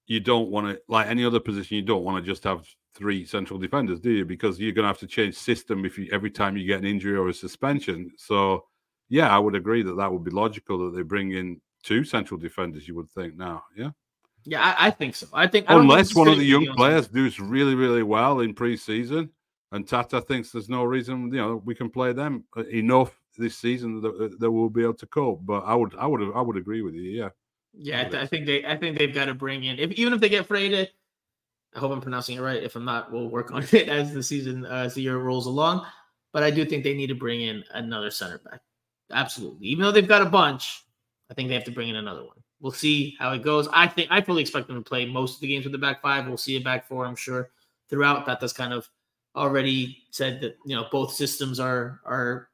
you 0.07 0.19
don't 0.19 0.49
want 0.49 0.67
to 0.67 0.81
like 0.87 1.07
any 1.07 1.23
other 1.25 1.39
position. 1.39 1.77
You 1.77 1.83
don't 1.83 2.03
want 2.03 2.23
to 2.23 2.31
just 2.31 2.43
have 2.43 2.65
three 2.93 3.25
central 3.25 3.59
defenders, 3.59 3.99
do 3.99 4.11
you? 4.11 4.25
Because 4.25 4.59
you're 4.59 4.71
going 4.71 4.83
to 4.83 4.87
have 4.87 4.99
to 4.99 5.07
change 5.07 5.35
system 5.35 5.85
if 5.85 5.97
you 5.97 6.09
every 6.11 6.29
time 6.29 6.57
you 6.57 6.67
get 6.67 6.79
an 6.79 6.85
injury 6.85 7.17
or 7.17 7.29
a 7.29 7.33
suspension. 7.33 8.11
So, 8.17 8.65
yeah, 9.09 9.33
I 9.33 9.39
would 9.39 9.55
agree 9.55 9.83
that 9.83 9.95
that 9.95 10.11
would 10.11 10.23
be 10.23 10.31
logical 10.31 10.85
that 10.85 10.95
they 10.95 11.03
bring 11.03 11.31
in 11.31 11.61
two 11.83 12.03
central 12.03 12.39
defenders. 12.39 12.87
You 12.87 12.95
would 12.95 13.09
think 13.11 13.37
now, 13.37 13.63
yeah. 13.75 13.91
Yeah, 14.45 14.61
I, 14.61 14.87
I 14.87 14.91
think 14.91 15.15
so. 15.15 15.27
I 15.33 15.47
think 15.47 15.67
unless 15.69 16.09
think 16.09 16.17
one 16.17 16.27
of 16.27 16.37
the 16.37 16.45
young 16.45 16.67
players 16.75 17.07
does 17.07 17.39
really, 17.39 17.75
really 17.75 18.03
well 18.03 18.41
in 18.41 18.53
preseason, 18.53 19.29
and 19.71 19.87
Tata 19.87 20.19
thinks 20.19 20.51
there's 20.51 20.69
no 20.69 20.83
reason, 20.83 21.27
you 21.33 21.39
know, 21.39 21.61
we 21.63 21.73
can 21.73 21.89
play 21.89 22.11
them 22.11 22.43
uh, 22.57 22.65
enough 22.65 23.17
this 23.37 23.57
season 23.57 24.01
that, 24.01 24.37
that 24.39 24.51
we'll 24.51 24.69
be 24.69 24.83
able 24.83 24.93
to 24.95 25.07
cope. 25.07 25.45
But 25.45 25.63
I 25.65 25.73
would, 25.73 25.95
I 25.95 26.05
would, 26.05 26.21
I 26.35 26.41
would 26.41 26.57
agree 26.57 26.81
with 26.81 26.93
you. 26.93 27.03
Yeah. 27.03 27.29
Yeah, 27.75 28.09
I, 28.13 28.21
I, 28.21 28.27
think 28.27 28.45
they 28.45 28.65
I 28.65 28.77
think 28.77 28.97
they've 28.97 29.13
got 29.13 29.25
to 29.25 29.33
bring 29.33 29.63
in 29.63 29.79
if 29.79 29.91
even 29.93 30.13
if 30.13 30.19
they 30.21 30.29
get 30.29 30.45
Freire, 30.45 30.87
I 31.75 31.79
hope 31.79 31.91
I'm 31.91 32.01
pronouncing 32.01 32.37
it 32.37 32.41
right. 32.41 32.61
If 32.61 32.75
I'm 32.75 32.85
not, 32.85 33.11
we'll 33.11 33.29
work 33.29 33.51
on 33.53 33.63
it 33.63 33.89
as 33.89 34.13
the 34.13 34.23
season 34.23 34.65
uh, 34.65 34.83
as 34.85 34.93
the 34.93 35.01
year 35.01 35.17
rolls 35.17 35.47
along. 35.47 35.85
But 36.31 36.43
I 36.43 36.51
do 36.51 36.65
think 36.65 36.83
they 36.83 36.95
need 36.95 37.07
to 37.07 37.15
bring 37.15 37.41
in 37.41 37.63
another 37.73 38.09
center 38.09 38.39
back. 38.39 38.61
Absolutely. 39.11 39.67
Even 39.67 39.83
though 39.83 39.91
they've 39.91 40.07
got 40.07 40.23
a 40.23 40.29
bunch, 40.29 40.83
I 41.29 41.33
think 41.33 41.49
they 41.49 41.55
have 41.55 41.63
to 41.65 41.71
bring 41.71 41.89
in 41.89 41.95
another 41.95 42.23
one. 42.23 42.37
We'll 42.59 42.71
see 42.71 43.15
how 43.19 43.33
it 43.33 43.43
goes. 43.43 43.67
I 43.73 43.87
think 43.87 44.07
I 44.09 44.21
fully 44.21 44.41
expect 44.41 44.67
them 44.67 44.77
to 44.81 44.89
play 44.89 45.05
most 45.05 45.35
of 45.35 45.41
the 45.41 45.47
games 45.47 45.65
with 45.65 45.73
the 45.73 45.77
back 45.77 46.01
five. 46.01 46.27
We'll 46.27 46.37
see 46.37 46.55
a 46.55 46.61
back 46.61 46.87
four, 46.87 47.05
I'm 47.05 47.15
sure, 47.15 47.49
throughout. 47.89 48.25
That 48.25 48.39
does 48.39 48.53
kind 48.53 48.73
of 48.73 48.89
already 49.35 50.03
said 50.11 50.39
that 50.41 50.57
you 50.65 50.75
know 50.75 50.85
both 50.91 51.11
systems 51.11 51.59
are 51.59 51.99
are 52.05 52.49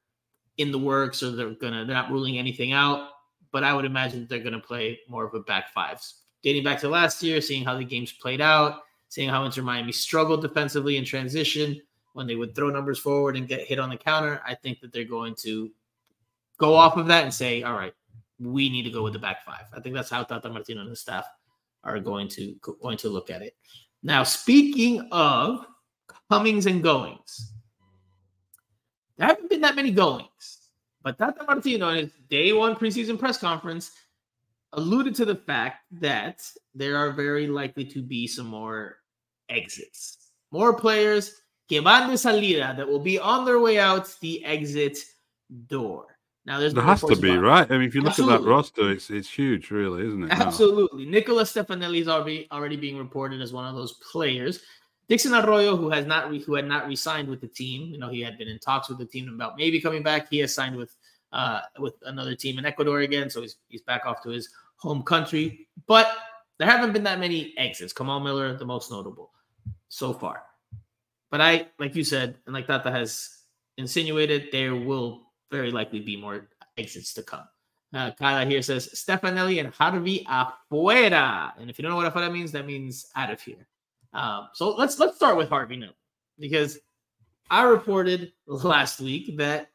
in 0.58 0.72
the 0.72 0.80
works 0.80 1.22
or 1.22 1.32
they're 1.32 1.52
gonna 1.52 1.86
they're 1.86 1.96
not 1.96 2.12
ruling 2.12 2.38
anything 2.38 2.72
out 2.72 3.10
but 3.52 3.64
I 3.64 3.74
would 3.74 3.86
imagine 3.86 4.28
they're 4.30 4.40
going 4.40 4.54
to 4.54 4.60
play 4.60 5.00
more 5.08 5.26
of 5.26 5.34
a 5.34 5.40
back 5.40 5.74
five. 5.74 6.02
Dating 6.44 6.64
back 6.64 6.80
to 6.80 6.90
last 6.90 7.22
year, 7.22 7.42
seeing 7.42 7.66
how 7.66 7.78
the 7.78 7.84
games 7.84 8.12
played 8.12 8.42
out, 8.42 8.82
seeing 9.10 9.30
how 9.30 9.44
Inter 9.44 9.62
Miami 9.62 9.92
struggled 9.92 10.42
defensively 10.42 10.98
in 10.98 11.06
transition 11.06 11.82
when 12.14 12.28
they 12.28 12.36
would 12.36 12.56
throw 12.56 12.70
numbers 12.70 13.00
forward 13.00 13.36
and 13.38 13.48
get 13.48 13.62
hit 13.62 13.80
on 13.80 13.90
the 13.90 13.98
counter, 13.98 14.42
I 14.46 14.56
think 14.56 14.80
that 14.82 14.92
they're 14.92 15.04
going 15.04 15.36
to 15.40 15.72
go 16.58 16.76
off 16.76 16.98
of 16.98 17.08
that 17.08 17.24
and 17.24 17.34
say, 17.34 17.64
all 17.64 17.74
right, 17.74 17.94
we 18.40 18.70
need 18.70 18.84
to 18.84 18.90
go 18.90 19.04
with 19.04 19.14
the 19.14 19.20
back 19.20 19.46
five. 19.46 19.66
I 19.74 19.80
think 19.80 19.96
that's 19.96 20.10
how 20.10 20.24
Tata 20.24 20.50
Martino 20.50 20.82
and 20.82 20.90
his 20.90 21.00
staff 21.00 21.26
are 21.84 22.00
going 22.00 22.28
to 22.30 22.56
going 22.82 22.98
to 22.98 23.10
look 23.10 23.30
at 23.30 23.42
it. 23.42 23.56
Now, 24.04 24.24
speaking 24.24 25.08
of 25.12 25.66
comings 26.30 26.66
and 26.66 26.82
goings, 26.82 27.54
there 29.18 29.28
haven't 29.28 29.50
been 29.50 29.62
that 29.62 29.76
many 29.76 29.92
goings. 29.92 30.59
But 31.02 31.18
Tata 31.18 31.44
Martino, 31.46 31.90
in 31.90 31.98
his 31.98 32.12
day 32.30 32.54
one 32.54 32.76
preseason 32.76 33.18
press 33.18 33.38
conference, 33.38 33.92
alluded 34.74 35.16
to 35.16 35.26
the 35.26 35.36
fact 35.36 35.86
that 35.92 36.42
there 36.76 36.98
are 36.98 37.12
very 37.12 37.48
likely 37.48 37.86
to 37.86 38.02
be 38.02 38.28
some 38.28 38.48
more 38.48 38.98
exits, 39.50 40.32
more 40.52 40.74
players 40.74 41.42
que 41.68 41.82
van 41.82 42.10
de 42.10 42.18
salida 42.18 42.74
that 42.76 42.88
will 42.88 43.00
be 43.00 43.18
on 43.18 43.46
their 43.46 43.60
way 43.60 43.80
out 43.80 44.14
the 44.22 44.44
exit 44.44 44.98
door. 45.68 46.18
Now, 46.46 46.60
there's 46.60 46.74
there 46.74 46.84
has 46.84 47.02
to 47.02 47.16
be 47.16 47.38
right. 47.38 47.70
I 47.70 47.78
mean, 47.78 47.88
if 47.88 47.94
you 47.94 48.02
look 48.02 48.12
Absolutely. 48.12 48.36
at 48.36 48.42
that 48.42 48.50
roster, 48.50 48.92
it's 48.92 49.10
it's 49.12 49.30
huge, 49.30 49.70
really, 49.70 50.08
isn't 50.08 50.24
it? 50.24 50.32
Absolutely. 50.32 51.06
Nicola 51.06 51.44
Stefanelli 51.44 52.02
is 52.02 52.08
already 52.08 52.48
already 52.52 52.76
being 52.76 52.98
reported 52.98 53.42
as 53.42 53.54
one 53.54 53.66
of 53.66 53.76
those 53.76 53.94
players. 54.12 54.62
Dixon 55.10 55.34
Arroyo, 55.34 55.76
who 55.76 55.90
has 55.90 56.06
not 56.06 56.30
re- 56.30 56.42
who 56.42 56.54
had 56.54 56.68
not 56.68 56.88
re-signed 56.88 57.28
with 57.28 57.42
the 57.42 57.48
team, 57.48 57.92
you 57.92 57.98
know, 57.98 58.10
he 58.10 58.22
had 58.22 58.38
been 58.38 58.48
in 58.48 58.60
talks 58.60 58.90
with 58.90 59.00
the 59.00 59.06
team 59.06 59.28
about 59.34 59.58
maybe 59.58 59.82
coming 59.82 60.04
back. 60.04 60.30
He 60.30 60.38
has 60.40 60.54
signed 60.54 60.76
with 60.76 60.96
uh, 61.34 61.62
with 61.80 61.96
another 62.04 62.36
team 62.36 62.60
in 62.60 62.66
Ecuador 62.66 63.00
again, 63.00 63.30
so 63.30 63.42
he's 63.42 63.58
he's 63.68 63.82
back 63.82 64.06
off 64.06 64.22
to 64.24 64.30
his 64.30 64.50
home 64.78 65.02
country. 65.02 65.68
But 65.88 66.16
there 66.60 66.70
haven't 66.70 66.94
been 66.94 67.04
that 67.04 67.20
many 67.20 67.54
exits. 67.58 67.92
Kamal 67.92 68.20
Miller, 68.20 68.56
the 68.56 68.66
most 68.66 68.92
notable 68.92 69.32
so 69.88 70.14
far. 70.14 70.44
But 71.32 71.42
I, 71.42 71.68
like 71.80 71.96
you 71.96 72.04
said, 72.04 72.36
and 72.46 72.54
like 72.54 72.68
Tata 72.68 72.92
has 72.92 73.30
insinuated, 73.78 74.50
there 74.52 74.76
will 74.76 75.22
very 75.52 75.72
likely 75.72 76.00
be 76.00 76.18
more 76.18 76.48
exits 76.78 77.14
to 77.16 77.24
come. 77.24 77.48
Uh, 77.94 78.12
Kyle 78.12 78.46
here 78.46 78.62
says 78.62 78.90
Stefanelli 78.94 79.60
and 79.60 79.74
Harvey 79.74 80.26
afuera. 80.26 81.54
And 81.58 81.70
if 81.70 81.80
you 81.80 81.84
don't 81.84 81.92
know 81.92 81.98
what 81.98 82.14
afuera 82.14 82.32
means, 82.32 82.52
that 82.52 82.68
means 82.68 83.08
out 83.16 83.32
of 83.32 83.42
here. 83.42 83.68
Um, 84.14 84.50
so 84.54 84.76
let's 84.76 85.00
let's 85.00 85.16
start 85.16 85.38
with 85.38 85.50
Harvey 85.50 85.76
now, 85.76 85.92
because 86.40 86.80
I 87.50 87.64
reported 87.64 88.34
last 88.48 89.00
week 89.00 89.38
that 89.38 89.70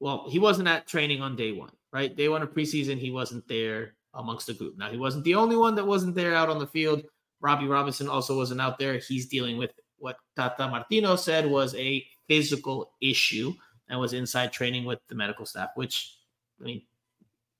well, 0.00 0.26
he 0.28 0.38
wasn't 0.38 0.68
at 0.68 0.86
training 0.86 1.22
on 1.22 1.34
day 1.34 1.52
one, 1.52 1.70
right? 1.92 2.14
Day 2.14 2.28
one 2.28 2.42
of 2.42 2.54
preseason, 2.54 2.98
he 2.98 3.10
wasn't 3.10 3.46
there 3.48 3.94
amongst 4.14 4.46
the 4.46 4.54
group. 4.54 4.78
Now 4.78 4.90
he 4.90 4.96
wasn't 4.96 5.24
the 5.24 5.34
only 5.34 5.56
one 5.56 5.74
that 5.74 5.86
wasn't 5.86 6.14
there 6.14 6.34
out 6.34 6.48
on 6.48 6.58
the 6.58 6.66
field. 6.66 7.02
Robbie 7.40 7.66
Robinson 7.66 8.08
also 8.08 8.36
wasn't 8.36 8.60
out 8.60 8.78
there. 8.78 8.98
He's 8.98 9.26
dealing 9.26 9.58
with 9.58 9.72
what 9.98 10.16
Tata 10.36 10.68
Martino 10.68 11.16
said 11.16 11.46
was 11.46 11.74
a 11.74 12.04
physical 12.28 12.92
issue 13.00 13.52
and 13.88 13.98
was 13.98 14.12
inside 14.12 14.52
training 14.52 14.84
with 14.84 15.00
the 15.08 15.14
medical 15.14 15.46
staff, 15.46 15.70
which 15.74 16.16
I 16.60 16.64
mean, 16.64 16.82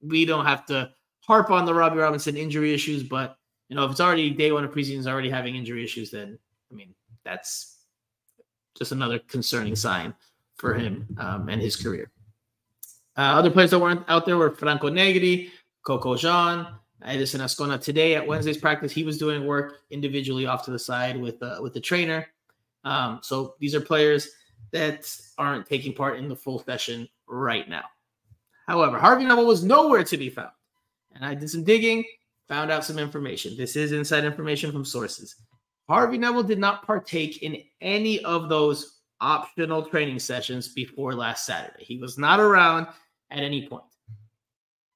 we 0.01 0.25
don't 0.25 0.47
have 0.47 0.67
to 0.67 0.91
harp 1.21 1.51
on 1.51 1.65
the 1.65 1.75
Robbie 1.75 1.99
Robinson 1.99 2.37
injury 2.37 2.73
issues, 2.75 3.03
but 3.03 3.38
you 3.69 3.77
know, 3.77 3.85
if 3.85 3.91
it's 3.91 4.01
already 4.01 4.31
day 4.31 4.53
one 4.53 4.65
of 4.65 4.71
preseason 4.71 4.99
is 4.99 5.07
already 5.07 5.31
having 5.31 5.57
injury 5.57 5.85
issues, 5.85 6.11
then 6.11 6.39
I 6.71 6.75
mean 6.75 6.95
that's 7.25 7.77
just 8.77 8.93
another 8.93 9.19
concerning 9.19 9.77
sign 9.77 10.15
for 10.57 10.75
him 10.75 11.07
um, 11.19 11.49
and 11.49 11.61
his 11.61 11.77
career. 11.77 12.11
Uh, 13.17 13.35
other 13.35 13.51
players 13.51 13.71
that 13.71 13.79
weren't 13.79 14.05
out 14.09 14.25
there 14.27 14.37
were 14.37 14.51
Franco 14.51 14.89
Negri, 14.89 15.51
Coco 15.83 16.17
Jean, 16.17 16.67
Edison 17.05 17.41
Azcona. 17.41 17.81
Today 17.81 18.15
at 18.15 18.27
Wednesday's 18.27 18.59
practice, 18.59 18.93
he 18.93 19.05
was 19.05 19.19
doing 19.19 19.47
work 19.47 19.79
individually 19.91 20.47
off 20.47 20.65
to 20.65 20.71
the 20.71 20.79
side 20.79 21.21
with 21.21 21.43
uh, 21.43 21.59
with 21.61 21.75
the 21.75 21.81
trainer. 21.81 22.27
Um, 22.85 23.21
so 23.23 23.55
these 23.59 23.75
are 23.75 23.81
players 23.81 24.29
that 24.71 25.11
aren't 25.37 25.67
taking 25.67 25.93
part 25.93 26.19
in 26.19 26.29
the 26.29 26.37
full 26.37 26.63
session 26.63 27.09
right 27.27 27.69
now. 27.69 27.85
However, 28.67 28.99
Harvey 28.99 29.25
Neville 29.25 29.47
was 29.47 29.65
nowhere 29.65 30.05
to 30.05 30.17
be 30.17 30.31
found. 30.31 30.51
And 31.15 31.25
I 31.25 31.35
did 31.35 31.51
some 31.51 31.65
digging 31.65 32.05
found 32.49 32.71
out 32.71 32.85
some 32.85 32.99
information. 32.99 33.57
This 33.57 33.77
is 33.77 33.93
inside 33.93 34.25
information 34.25 34.73
from 34.73 34.85
sources. 34.85 35.37
Harvey 35.89 36.19
Neville 36.19 36.43
did 36.43 36.59
not 36.59 36.87
partake 36.87 37.43
in 37.43 37.63
any 37.81 38.23
of 38.25 38.49
those 38.49 38.99
optional 39.21 39.83
training 39.83 40.19
sessions 40.19 40.69
before 40.69 41.15
last 41.15 41.47
Saturday. 41.47 41.85
He 41.85 41.99
was 41.99 42.19
not 42.19 42.41
around 42.41 42.87
at 43.31 43.43
any 43.43 43.67
point. 43.69 43.85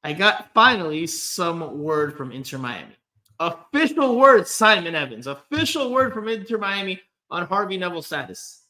I 0.04 0.12
got 0.12 0.52
finally 0.52 1.06
some 1.06 1.78
word 1.78 2.16
from 2.16 2.32
Inter 2.32 2.58
Miami. 2.58 2.96
Official 3.38 4.16
word, 4.16 4.46
Simon 4.46 4.94
Evans. 4.94 5.26
Official 5.26 5.90
word 5.90 6.12
from 6.12 6.28
Inter 6.28 6.58
Miami 6.58 7.00
on 7.30 7.46
Harvey 7.46 7.76
Neville's 7.76 8.06
status. 8.06 8.62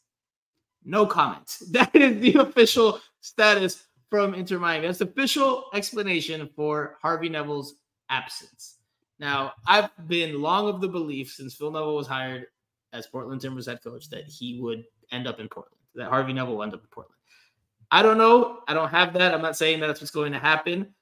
No 0.84 1.06
comment. 1.06 1.56
That 1.70 1.94
is 1.94 2.20
the 2.20 2.40
official 2.40 3.00
status 3.20 3.84
from 4.10 4.34
Inter 4.34 4.58
Miami. 4.58 4.86
That's 4.86 4.98
the 4.98 5.06
official 5.06 5.66
explanation 5.74 6.48
for 6.54 6.98
Harvey 7.02 7.28
Neville's 7.28 7.76
absence. 8.12 8.76
Now, 9.18 9.52
I've 9.66 9.90
been 10.06 10.40
long 10.40 10.68
of 10.68 10.80
the 10.80 10.88
belief 10.88 11.30
since 11.32 11.54
Phil 11.54 11.70
Neville 11.70 11.96
was 11.96 12.06
hired 12.06 12.46
as 12.92 13.06
Portland 13.06 13.40
Timbers 13.40 13.66
head 13.66 13.82
coach 13.82 14.08
that 14.10 14.24
he 14.26 14.60
would 14.60 14.84
end 15.10 15.26
up 15.26 15.40
in 15.40 15.48
Portland, 15.48 15.78
that 15.94 16.08
Harvey 16.08 16.32
Neville 16.32 16.56
will 16.56 16.62
end 16.62 16.74
up 16.74 16.80
in 16.80 16.88
Portland. 16.90 17.16
I 17.90 18.02
don't 18.02 18.18
know. 18.18 18.60
I 18.68 18.74
don't 18.74 18.88
have 18.88 19.12
that. 19.14 19.34
I'm 19.34 19.42
not 19.42 19.56
saying 19.56 19.80
that 19.80 19.86
that's 19.86 20.00
what's 20.00 20.10
going 20.10 20.32
to 20.32 20.38
happen, 20.38 20.94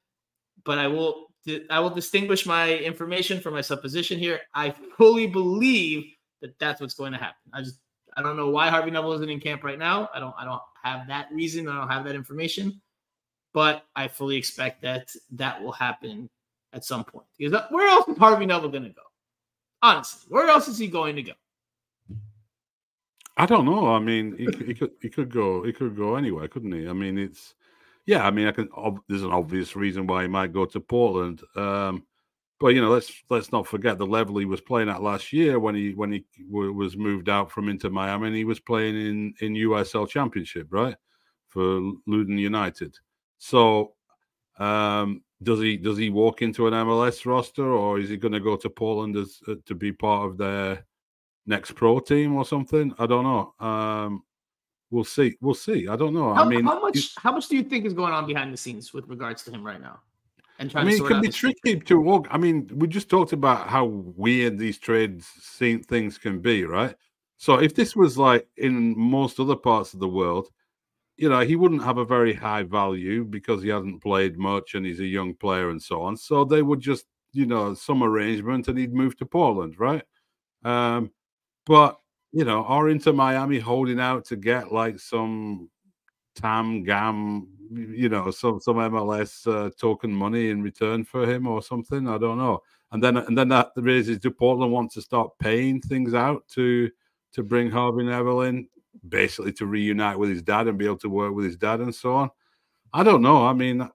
but 0.64 0.78
I 0.78 0.86
will 0.88 1.28
I 1.70 1.80
will 1.80 1.90
distinguish 1.90 2.44
my 2.44 2.74
information 2.76 3.40
from 3.40 3.54
my 3.54 3.60
supposition 3.62 4.18
here. 4.18 4.40
I 4.54 4.74
fully 4.98 5.26
believe 5.26 6.04
that 6.42 6.58
that's 6.58 6.80
what's 6.80 6.94
going 6.94 7.12
to 7.12 7.18
happen. 7.18 7.50
I 7.52 7.62
just 7.62 7.78
I 8.16 8.22
don't 8.22 8.36
know 8.36 8.50
why 8.50 8.68
Harvey 8.68 8.90
Neville 8.90 9.12
isn't 9.14 9.30
in 9.30 9.40
camp 9.40 9.64
right 9.64 9.78
now. 9.78 10.10
I 10.14 10.20
don't 10.20 10.34
I 10.38 10.44
don't 10.44 10.60
have 10.82 11.06
that 11.06 11.28
reason. 11.32 11.68
I 11.68 11.78
don't 11.78 11.88
have 11.88 12.04
that 12.04 12.14
information, 12.14 12.80
but 13.54 13.84
I 13.96 14.08
fully 14.08 14.36
expect 14.36 14.82
that 14.82 15.10
that 15.32 15.62
will 15.62 15.72
happen 15.72 16.28
at 16.72 16.84
some 16.84 17.04
point. 17.04 17.26
Because 17.38 17.60
where 17.70 17.88
else 17.88 18.08
is 18.08 18.18
Harvey 18.18 18.46
Neville 18.46 18.70
going 18.70 18.84
to 18.84 18.90
go? 18.90 19.02
Honestly, 19.82 20.26
where 20.28 20.48
else 20.48 20.68
is 20.68 20.78
he 20.78 20.88
going 20.88 21.16
to 21.16 21.22
go? 21.22 21.32
I 23.36 23.46
don't 23.46 23.64
know. 23.64 23.94
I 23.94 23.98
mean, 23.98 24.36
he, 24.36 24.66
he 24.66 24.74
could 24.74 24.90
he 25.00 25.08
could 25.08 25.30
go 25.30 25.62
he 25.62 25.72
could 25.72 25.96
go 25.96 26.16
anywhere, 26.16 26.46
couldn't 26.48 26.72
he? 26.72 26.86
I 26.88 26.92
mean, 26.92 27.16
it's 27.16 27.54
yeah. 28.04 28.26
I 28.26 28.30
mean, 28.30 28.46
I 28.46 28.52
can. 28.52 28.68
Ob- 28.76 29.00
there's 29.08 29.22
an 29.22 29.30
obvious 29.30 29.74
reason 29.74 30.06
why 30.06 30.22
he 30.22 30.28
might 30.28 30.52
go 30.52 30.66
to 30.66 30.80
Portland. 30.80 31.42
Um, 31.56 32.04
but 32.58 32.74
you 32.74 32.82
know, 32.82 32.90
let's 32.90 33.10
let's 33.30 33.50
not 33.50 33.66
forget 33.66 33.96
the 33.96 34.06
level 34.06 34.36
he 34.36 34.44
was 34.44 34.60
playing 34.60 34.90
at 34.90 35.02
last 35.02 35.32
year 35.32 35.58
when 35.58 35.74
he 35.74 35.94
when 35.94 36.12
he 36.12 36.26
w- 36.50 36.72
was 36.72 36.98
moved 36.98 37.30
out 37.30 37.50
from 37.50 37.70
Inter 37.70 37.88
Miami 37.88 38.26
and 38.26 38.36
he 38.36 38.44
was 38.44 38.60
playing 38.60 38.94
in 38.94 39.34
in 39.40 39.54
USL 39.54 40.06
Championship, 40.06 40.66
right, 40.70 40.96
for 41.48 41.80
Luton 42.06 42.36
United. 42.36 42.94
So, 43.38 43.94
um, 44.58 45.22
does 45.42 45.60
he 45.60 45.76
does 45.76 45.96
he 45.96 46.10
walk 46.10 46.42
into 46.42 46.66
an 46.66 46.74
MLS 46.74 47.24
roster 47.24 47.66
or 47.66 47.98
is 47.98 48.10
he 48.10 48.16
going 48.16 48.32
to 48.32 48.40
go 48.40 48.56
to 48.56 48.68
Portland 48.68 49.16
as 49.16 49.40
uh, 49.48 49.54
to 49.66 49.74
be 49.74 49.92
part 49.92 50.28
of 50.28 50.36
their 50.36 50.84
next 51.46 51.72
pro 51.72 51.98
team 51.98 52.34
or 52.34 52.44
something? 52.44 52.92
I 52.98 53.06
don't 53.06 53.24
know. 53.24 53.54
Um, 53.66 54.22
we'll 54.90 55.04
see. 55.04 55.36
We'll 55.40 55.54
see. 55.54 55.88
I 55.88 55.96
don't 55.96 56.12
know. 56.12 56.34
How, 56.34 56.44
I 56.44 56.48
mean, 56.48 56.64
how 56.64 56.80
much 56.80 57.14
how 57.16 57.32
much 57.32 57.48
do 57.48 57.56
you 57.56 57.62
think 57.62 57.86
is 57.86 57.94
going 57.94 58.12
on 58.12 58.26
behind 58.26 58.52
the 58.52 58.58
scenes 58.58 58.92
with 58.92 59.06
regards 59.08 59.42
to 59.44 59.50
him 59.50 59.64
right 59.64 59.80
now? 59.80 60.00
And 60.58 60.70
I 60.74 60.84
mean, 60.84 61.02
it 61.02 61.08
can 61.08 61.22
be 61.22 61.28
tricky 61.28 61.80
to 61.80 61.98
walk. 61.98 62.28
I 62.30 62.36
mean, 62.36 62.70
we 62.74 62.86
just 62.86 63.08
talked 63.08 63.32
about 63.32 63.68
how 63.68 63.86
weird 63.86 64.58
these 64.58 64.78
trades 64.78 65.26
things 65.56 66.18
can 66.18 66.40
be, 66.40 66.64
right? 66.64 66.94
So 67.38 67.54
if 67.54 67.74
this 67.74 67.96
was 67.96 68.18
like 68.18 68.46
in 68.58 68.94
most 68.98 69.40
other 69.40 69.56
parts 69.56 69.94
of 69.94 70.00
the 70.00 70.08
world, 70.08 70.50
you 71.20 71.28
know, 71.28 71.40
he 71.40 71.54
wouldn't 71.54 71.84
have 71.84 71.98
a 71.98 72.04
very 72.04 72.32
high 72.32 72.62
value 72.62 73.24
because 73.24 73.62
he 73.62 73.68
hasn't 73.68 74.02
played 74.02 74.38
much 74.38 74.74
and 74.74 74.86
he's 74.86 75.00
a 75.00 75.06
young 75.06 75.34
player 75.34 75.68
and 75.68 75.82
so 75.82 76.00
on. 76.00 76.16
So 76.16 76.44
they 76.44 76.62
would 76.62 76.80
just, 76.80 77.04
you 77.32 77.44
know, 77.44 77.74
some 77.74 78.02
arrangement 78.02 78.68
and 78.68 78.78
he'd 78.78 78.94
move 78.94 79.18
to 79.18 79.26
Portland, 79.26 79.78
right? 79.78 80.02
Um, 80.64 81.10
but 81.66 81.98
you 82.32 82.44
know, 82.44 82.64
or 82.64 82.88
Inter 82.88 83.12
Miami 83.12 83.58
holding 83.58 84.00
out 84.00 84.24
to 84.26 84.36
get 84.36 84.72
like 84.72 84.98
some 84.98 85.68
tam 86.36 86.84
gam 86.84 87.48
you 87.70 88.08
know 88.08 88.30
some 88.30 88.60
some 88.60 88.76
MLS 88.76 89.46
uh, 89.46 89.70
token 89.78 90.12
money 90.12 90.50
in 90.50 90.62
return 90.62 91.04
for 91.04 91.26
him 91.30 91.46
or 91.46 91.62
something. 91.62 92.08
I 92.08 92.16
don't 92.18 92.38
know. 92.38 92.60
And 92.92 93.02
then 93.02 93.18
and 93.18 93.36
then 93.36 93.48
that 93.48 93.72
raises 93.76 94.18
do 94.18 94.30
Portland 94.30 94.72
want 94.72 94.90
to 94.92 95.02
start 95.02 95.30
paying 95.38 95.80
things 95.80 96.14
out 96.14 96.48
to 96.54 96.90
to 97.32 97.42
bring 97.42 97.70
Harvey 97.70 98.04
Neville 98.04 98.42
in, 98.42 98.68
basically 99.08 99.52
to 99.54 99.66
reunite 99.66 100.18
with 100.18 100.30
his 100.30 100.42
dad 100.42 100.66
and 100.66 100.78
be 100.78 100.86
able 100.86 100.98
to 100.98 101.08
work 101.08 101.34
with 101.34 101.44
his 101.44 101.56
dad 101.56 101.80
and 101.80 101.94
so 101.94 102.14
on. 102.14 102.30
I 102.92 103.02
don't 103.02 103.22
know. 103.22 103.46
I 103.46 103.52
mean, 103.52 103.88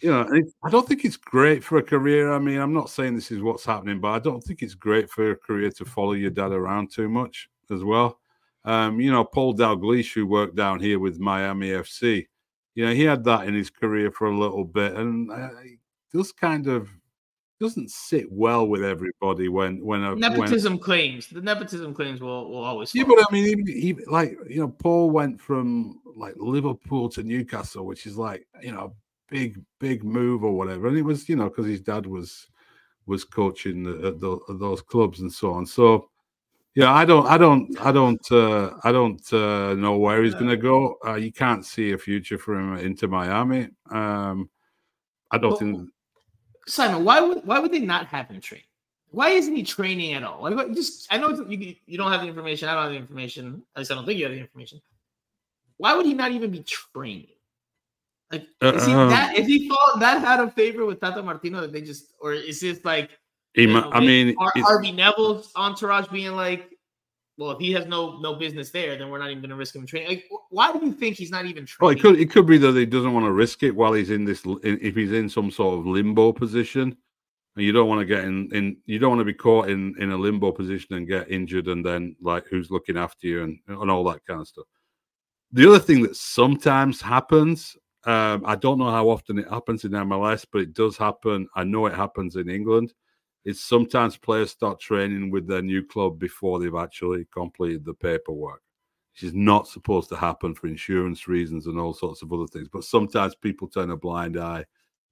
you 0.00 0.10
know, 0.10 0.26
I 0.64 0.70
don't 0.70 0.86
think 0.86 1.04
it's 1.04 1.16
great 1.16 1.64
for 1.64 1.78
a 1.78 1.82
career. 1.82 2.32
I 2.32 2.38
mean, 2.38 2.60
I'm 2.60 2.72
not 2.72 2.90
saying 2.90 3.14
this 3.14 3.30
is 3.30 3.42
what's 3.42 3.64
happening, 3.64 4.00
but 4.00 4.08
I 4.08 4.18
don't 4.18 4.42
think 4.42 4.62
it's 4.62 4.74
great 4.74 5.10
for 5.10 5.32
a 5.32 5.36
career 5.36 5.70
to 5.72 5.84
follow 5.84 6.12
your 6.12 6.30
dad 6.30 6.52
around 6.52 6.92
too 6.92 7.08
much 7.08 7.48
as 7.70 7.82
well. 7.82 8.20
Um, 8.64 9.00
you 9.00 9.10
know, 9.10 9.24
Paul 9.24 9.54
Dalglish, 9.54 10.12
who 10.12 10.26
worked 10.26 10.56
down 10.56 10.80
here 10.80 10.98
with 10.98 11.18
Miami 11.18 11.70
FC, 11.70 12.26
you 12.74 12.86
know, 12.86 12.92
he 12.92 13.02
had 13.02 13.24
that 13.24 13.48
in 13.48 13.54
his 13.54 13.70
career 13.70 14.12
for 14.12 14.28
a 14.28 14.38
little 14.38 14.64
bit, 14.64 14.94
and 14.94 15.30
uh, 15.32 15.48
just 16.12 16.36
kind 16.36 16.68
of 16.68 16.88
doesn't 17.60 17.90
sit 17.90 18.30
well 18.30 18.66
with 18.66 18.84
everybody 18.84 19.48
when 19.48 19.84
when 19.84 20.02
a 20.02 20.14
nepotism 20.14 20.74
when, 20.74 20.82
claims 20.82 21.26
the 21.28 21.40
nepotism 21.40 21.92
claims 21.92 22.20
will 22.20 22.50
will 22.50 22.64
always 22.64 22.94
yeah 22.94 23.04
but 23.04 23.18
i 23.18 23.32
mean 23.32 23.46
even, 23.46 23.68
even, 23.68 24.04
like 24.08 24.36
you 24.48 24.60
know 24.60 24.68
paul 24.68 25.10
went 25.10 25.40
from 25.40 26.00
like 26.16 26.34
liverpool 26.36 27.08
to 27.08 27.22
newcastle 27.22 27.84
which 27.84 28.06
is 28.06 28.16
like 28.16 28.46
you 28.62 28.72
know 28.72 28.84
a 28.84 29.32
big 29.32 29.60
big 29.78 30.04
move 30.04 30.44
or 30.44 30.52
whatever 30.52 30.88
and 30.88 30.96
it 30.96 31.02
was 31.02 31.28
you 31.28 31.36
know 31.36 31.48
because 31.48 31.66
his 31.66 31.80
dad 31.80 32.06
was 32.06 32.48
was 33.06 33.24
coaching 33.24 33.86
at, 34.04 34.20
the, 34.20 34.38
at 34.48 34.58
those 34.58 34.82
clubs 34.82 35.20
and 35.20 35.32
so 35.32 35.52
on 35.52 35.66
so 35.66 36.08
yeah, 36.78 36.94
I 36.94 37.04
don't, 37.04 37.26
I 37.26 37.38
don't, 37.38 37.76
I 37.84 37.90
don't, 37.90 38.30
uh, 38.30 38.70
I 38.84 38.92
don't 38.92 39.32
uh, 39.32 39.74
know 39.74 39.98
where 39.98 40.22
he's 40.22 40.34
going 40.34 40.50
to 40.50 40.56
go. 40.56 40.96
Uh, 41.04 41.14
you 41.14 41.32
can't 41.32 41.66
see 41.66 41.90
a 41.90 41.98
future 41.98 42.38
for 42.38 42.54
him 42.54 42.76
Inter 42.76 43.08
Miami. 43.08 43.70
Um, 43.90 44.48
I 45.28 45.38
don't 45.38 45.58
think. 45.58 45.88
Simon, 46.68 47.04
why 47.04 47.20
would 47.20 47.44
why 47.44 47.58
would 47.58 47.72
they 47.72 47.80
not 47.80 48.06
have 48.06 48.28
him 48.28 48.40
train? 48.40 48.62
Why 49.10 49.30
isn't 49.30 49.56
he 49.56 49.62
training 49.62 50.12
at 50.12 50.22
all? 50.22 50.42
Like, 50.42 50.74
just 50.74 51.06
I 51.10 51.18
know 51.18 51.30
you 51.48 51.74
you 51.86 51.98
don't 51.98 52.12
have 52.12 52.20
the 52.20 52.28
information. 52.28 52.68
I 52.68 52.74
don't 52.74 52.82
have 52.84 52.92
the 52.92 52.98
information. 52.98 53.62
At 53.74 53.80
least 53.80 53.90
I 53.90 53.94
don't 53.94 54.04
think 54.04 54.18
you 54.18 54.26
have 54.26 54.34
the 54.34 54.40
information. 54.40 54.80
Why 55.78 55.94
would 55.94 56.06
he 56.06 56.14
not 56.14 56.32
even 56.32 56.50
be 56.50 56.64
training? 56.64 57.28
Like, 58.30 58.46
is 58.60 58.84
he 58.84 58.92
uh, 58.92 59.08
that 59.08 59.38
is 59.38 59.46
he 59.46 59.70
that 59.98 60.22
out 60.24 60.40
of 60.40 60.52
favor 60.52 60.84
with 60.84 61.00
Tata 61.00 61.22
Martino 61.22 61.62
that 61.62 61.72
they 61.72 61.80
just, 61.80 62.12
or 62.20 62.34
is 62.34 62.60
this 62.60 62.84
like 62.84 63.10
he, 63.54 63.64
know, 63.66 63.90
I 63.92 64.00
mean, 64.00 64.36
Harvey 64.38 64.92
Neville's 64.92 65.50
entourage 65.56 66.08
being 66.08 66.36
like, 66.36 66.77
well, 67.38 67.52
if 67.52 67.60
he 67.60 67.72
has 67.72 67.86
no 67.86 68.18
no 68.18 68.34
business 68.34 68.70
there, 68.70 68.98
then 68.98 69.10
we're 69.10 69.20
not 69.20 69.30
even 69.30 69.40
going 69.40 69.50
to 69.50 69.56
risk 69.56 69.76
him 69.76 69.86
training. 69.86 70.08
Like, 70.08 70.24
why 70.50 70.72
do 70.72 70.84
you 70.84 70.92
think 70.92 71.16
he's 71.16 71.30
not 71.30 71.46
even 71.46 71.64
training? 71.64 71.78
Well, 71.80 71.90
it 71.90 72.00
could 72.00 72.20
it 72.20 72.30
could 72.32 72.46
be 72.46 72.58
that 72.58 72.74
he 72.74 72.84
doesn't 72.84 73.14
want 73.14 73.26
to 73.26 73.32
risk 73.32 73.62
it 73.62 73.70
while 73.70 73.92
he's 73.92 74.10
in 74.10 74.24
this. 74.24 74.42
If 74.64 74.96
he's 74.96 75.12
in 75.12 75.28
some 75.28 75.50
sort 75.52 75.78
of 75.78 75.86
limbo 75.86 76.32
position, 76.32 76.96
and 77.54 77.64
you 77.64 77.70
don't 77.70 77.88
want 77.88 78.00
to 78.00 78.06
get 78.06 78.24
in, 78.24 78.50
in 78.52 78.76
you 78.86 78.98
don't 78.98 79.10
want 79.10 79.20
to 79.20 79.24
be 79.24 79.34
caught 79.34 79.70
in 79.70 79.94
in 80.00 80.10
a 80.10 80.16
limbo 80.16 80.50
position 80.50 80.96
and 80.96 81.06
get 81.06 81.30
injured, 81.30 81.68
and 81.68 81.86
then 81.86 82.16
like 82.20 82.46
who's 82.48 82.72
looking 82.72 82.98
after 82.98 83.28
you 83.28 83.44
and 83.44 83.58
and 83.68 83.88
all 83.88 84.02
that 84.04 84.26
kind 84.26 84.40
of 84.40 84.48
stuff. 84.48 84.66
The 85.52 85.68
other 85.68 85.78
thing 85.78 86.02
that 86.02 86.16
sometimes 86.16 87.00
happens, 87.00 87.76
um, 88.04 88.42
I 88.44 88.56
don't 88.56 88.78
know 88.78 88.90
how 88.90 89.08
often 89.08 89.38
it 89.38 89.48
happens 89.48 89.84
in 89.84 89.92
MLS, 89.92 90.44
but 90.52 90.60
it 90.60 90.74
does 90.74 90.96
happen. 90.96 91.48
I 91.54 91.62
know 91.62 91.86
it 91.86 91.94
happens 91.94 92.34
in 92.34 92.50
England 92.50 92.92
is 93.44 93.64
sometimes 93.64 94.16
players 94.16 94.50
start 94.50 94.80
training 94.80 95.30
with 95.30 95.46
their 95.46 95.62
new 95.62 95.84
club 95.84 96.18
before 96.18 96.58
they've 96.58 96.74
actually 96.74 97.26
completed 97.32 97.84
the 97.84 97.94
paperwork, 97.94 98.62
which 99.12 99.22
is 99.22 99.34
not 99.34 99.68
supposed 99.68 100.08
to 100.10 100.16
happen 100.16 100.54
for 100.54 100.66
insurance 100.66 101.28
reasons 101.28 101.66
and 101.66 101.78
all 101.78 101.94
sorts 101.94 102.22
of 102.22 102.32
other 102.32 102.46
things. 102.46 102.68
But 102.70 102.84
sometimes 102.84 103.34
people 103.34 103.68
turn 103.68 103.90
a 103.90 103.96
blind 103.96 104.38
eye 104.38 104.64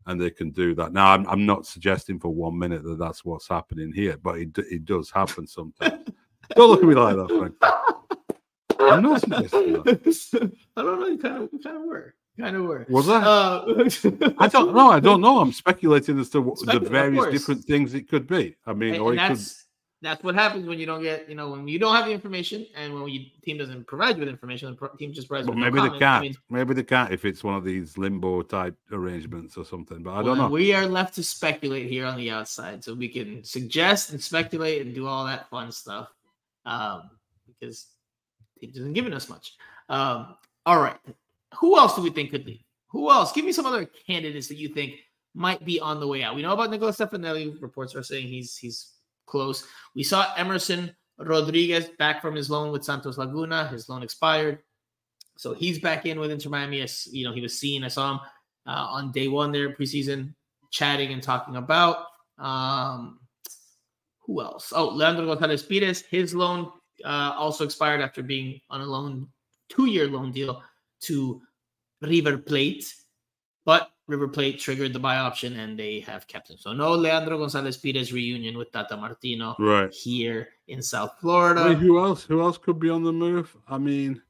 and 0.06 0.20
they 0.20 0.30
can 0.30 0.50
do 0.50 0.74
that. 0.74 0.92
Now, 0.92 1.12
I'm, 1.12 1.26
I'm 1.28 1.46
not 1.46 1.66
suggesting 1.66 2.20
for 2.20 2.28
one 2.28 2.58
minute 2.58 2.84
that 2.84 2.98
that's 2.98 3.24
what's 3.24 3.48
happening 3.48 3.92
here, 3.92 4.16
but 4.16 4.38
it, 4.38 4.56
it 4.58 4.84
does 4.84 5.10
happen 5.10 5.46
sometimes. 5.46 6.08
don't 6.54 6.70
look 6.70 6.82
at 6.82 6.88
me 6.88 6.94
like 6.94 7.16
that, 7.16 7.28
Frank. 7.28 7.54
I'm 8.78 9.02
not 9.02 9.20
suggesting 9.20 9.72
that. 9.72 10.52
I 10.76 10.82
don't 10.82 11.00
know. 11.00 11.06
You 11.06 11.18
kind 11.18 11.42
of, 11.42 11.48
you 11.52 11.58
kind 11.58 11.76
of 11.76 11.82
were 11.82 12.14
kind 12.38 12.56
of 12.56 12.64
were. 12.64 12.86
Was 12.88 13.06
that? 13.06 13.22
Uh, 13.22 13.64
I 14.38 14.48
don't 14.48 14.74
know. 14.74 14.90
I 14.90 15.00
don't 15.00 15.20
know. 15.20 15.40
I'm 15.40 15.52
speculating 15.52 16.18
as 16.18 16.30
to 16.30 16.42
Specul- 16.42 16.72
the 16.72 16.80
various 16.80 17.26
different 17.26 17.64
things 17.64 17.94
it 17.94 18.08
could 18.08 18.26
be. 18.26 18.56
I 18.66 18.72
mean, 18.72 18.94
and, 18.94 19.02
or 19.02 19.12
and 19.12 19.20
it 19.20 19.28
that's, 19.28 19.54
could. 19.54 19.62
That's 20.02 20.22
what 20.22 20.34
happens 20.34 20.68
when 20.68 20.78
you 20.78 20.84
don't 20.84 21.02
get, 21.02 21.28
you 21.28 21.34
know, 21.34 21.50
when 21.50 21.66
you 21.66 21.78
don't 21.78 21.94
have 21.96 22.04
the 22.04 22.12
information, 22.12 22.66
and 22.76 22.94
when 22.94 23.08
your 23.08 23.24
team 23.42 23.56
doesn't 23.56 23.86
provide 23.86 24.16
you 24.16 24.20
with 24.20 24.28
information, 24.28 24.76
the 24.78 24.88
team 24.98 25.12
just 25.12 25.26
provides. 25.26 25.46
But 25.46 25.56
maybe 25.56 25.76
no 25.78 25.90
the 25.90 25.98
cat. 25.98 26.18
I 26.18 26.20
mean, 26.20 26.36
maybe 26.50 26.74
the 26.74 26.84
cat, 26.84 27.12
if 27.12 27.24
it's 27.24 27.42
one 27.42 27.54
of 27.54 27.64
these 27.64 27.96
limbo 27.96 28.42
type 28.42 28.76
arrangements 28.92 29.56
or 29.56 29.64
something. 29.64 30.02
But 30.02 30.10
I 30.10 30.14
well, 30.16 30.24
don't 30.24 30.38
know. 30.38 30.48
We 30.48 30.74
are 30.74 30.86
left 30.86 31.14
to 31.14 31.22
speculate 31.22 31.88
here 31.88 32.04
on 32.04 32.18
the 32.18 32.30
outside, 32.30 32.84
so 32.84 32.94
we 32.94 33.08
can 33.08 33.42
suggest 33.42 34.10
and 34.10 34.22
speculate 34.22 34.82
and 34.82 34.94
do 34.94 35.06
all 35.06 35.24
that 35.24 35.48
fun 35.48 35.72
stuff, 35.72 36.08
um, 36.66 37.10
because 37.46 37.86
team 38.60 38.70
isn't 38.74 38.92
giving 38.92 39.14
us 39.14 39.28
much. 39.28 39.54
Um, 39.88 40.36
all 40.66 40.78
right, 40.78 40.98
who 41.58 41.78
else 41.78 41.94
do 41.94 42.02
we 42.02 42.10
think 42.10 42.30
could 42.30 42.46
leave? 42.46 42.62
Who 42.88 43.10
else? 43.10 43.32
Give 43.32 43.44
me 43.44 43.52
some 43.52 43.66
other 43.66 43.88
candidates 44.06 44.48
that 44.48 44.56
you 44.56 44.68
think 44.68 44.94
might 45.34 45.64
be 45.64 45.78
on 45.80 46.00
the 46.00 46.06
way 46.06 46.22
out. 46.22 46.34
We 46.34 46.42
know 46.42 46.52
about 46.52 46.70
Nicolas 46.70 46.96
Stefanelli. 46.96 47.60
Reports 47.60 47.94
are 47.94 48.02
saying 48.02 48.28
he's 48.28 48.56
he's 48.56 48.94
close. 49.26 49.66
We 49.94 50.02
saw 50.02 50.32
Emerson 50.36 50.94
Rodriguez 51.18 51.90
back 51.98 52.22
from 52.22 52.34
his 52.34 52.50
loan 52.50 52.72
with 52.72 52.84
Santos 52.84 53.18
Laguna. 53.18 53.68
His 53.68 53.88
loan 53.88 54.02
expired, 54.02 54.60
so 55.36 55.52
he's 55.54 55.78
back 55.78 56.06
in 56.06 56.18
with 56.20 56.30
Inter 56.30 56.50
Miami. 56.50 56.80
As 56.80 57.06
You 57.10 57.24
know, 57.26 57.34
he 57.34 57.40
was 57.40 57.58
seen. 57.58 57.84
I 57.84 57.88
saw 57.88 58.12
him 58.12 58.20
uh, 58.66 58.86
on 58.90 59.12
day 59.12 59.28
one 59.28 59.52
there 59.52 59.74
preseason, 59.74 60.34
chatting 60.70 61.12
and 61.12 61.22
talking 61.22 61.56
about. 61.56 62.06
Um, 62.38 63.20
who 64.20 64.40
else? 64.42 64.72
Oh, 64.74 64.88
Leandro 64.88 65.26
Gonzalez 65.26 65.62
Pires. 65.62 66.02
His 66.10 66.34
loan 66.34 66.70
uh, 67.04 67.34
also 67.36 67.64
expired 67.64 68.00
after 68.00 68.22
being 68.22 68.60
on 68.70 68.80
a 68.80 68.86
loan, 68.86 69.28
two-year 69.68 70.08
loan 70.08 70.32
deal 70.32 70.62
to 71.02 71.40
River 72.00 72.38
Plate, 72.38 72.92
but 73.64 73.90
River 74.06 74.28
Plate 74.28 74.58
triggered 74.58 74.92
the 74.92 74.98
buy 74.98 75.16
option 75.16 75.58
and 75.58 75.78
they 75.78 76.00
have 76.00 76.26
kept 76.26 76.50
him. 76.50 76.56
So 76.58 76.72
no 76.72 76.92
Leandro 76.92 77.38
Gonzalez 77.38 77.76
Pires 77.76 78.12
reunion 78.12 78.56
with 78.56 78.70
Tata 78.70 78.96
Martino 78.96 79.56
right 79.58 79.92
here 79.92 80.48
in 80.68 80.82
South 80.82 81.16
Florida. 81.20 81.64
Wait, 81.68 81.78
who 81.78 81.98
else? 81.98 82.24
Who 82.24 82.40
else 82.40 82.58
could 82.58 82.78
be 82.78 82.90
on 82.90 83.02
the 83.02 83.12
move? 83.12 83.56
I 83.68 83.78
mean, 83.78 84.22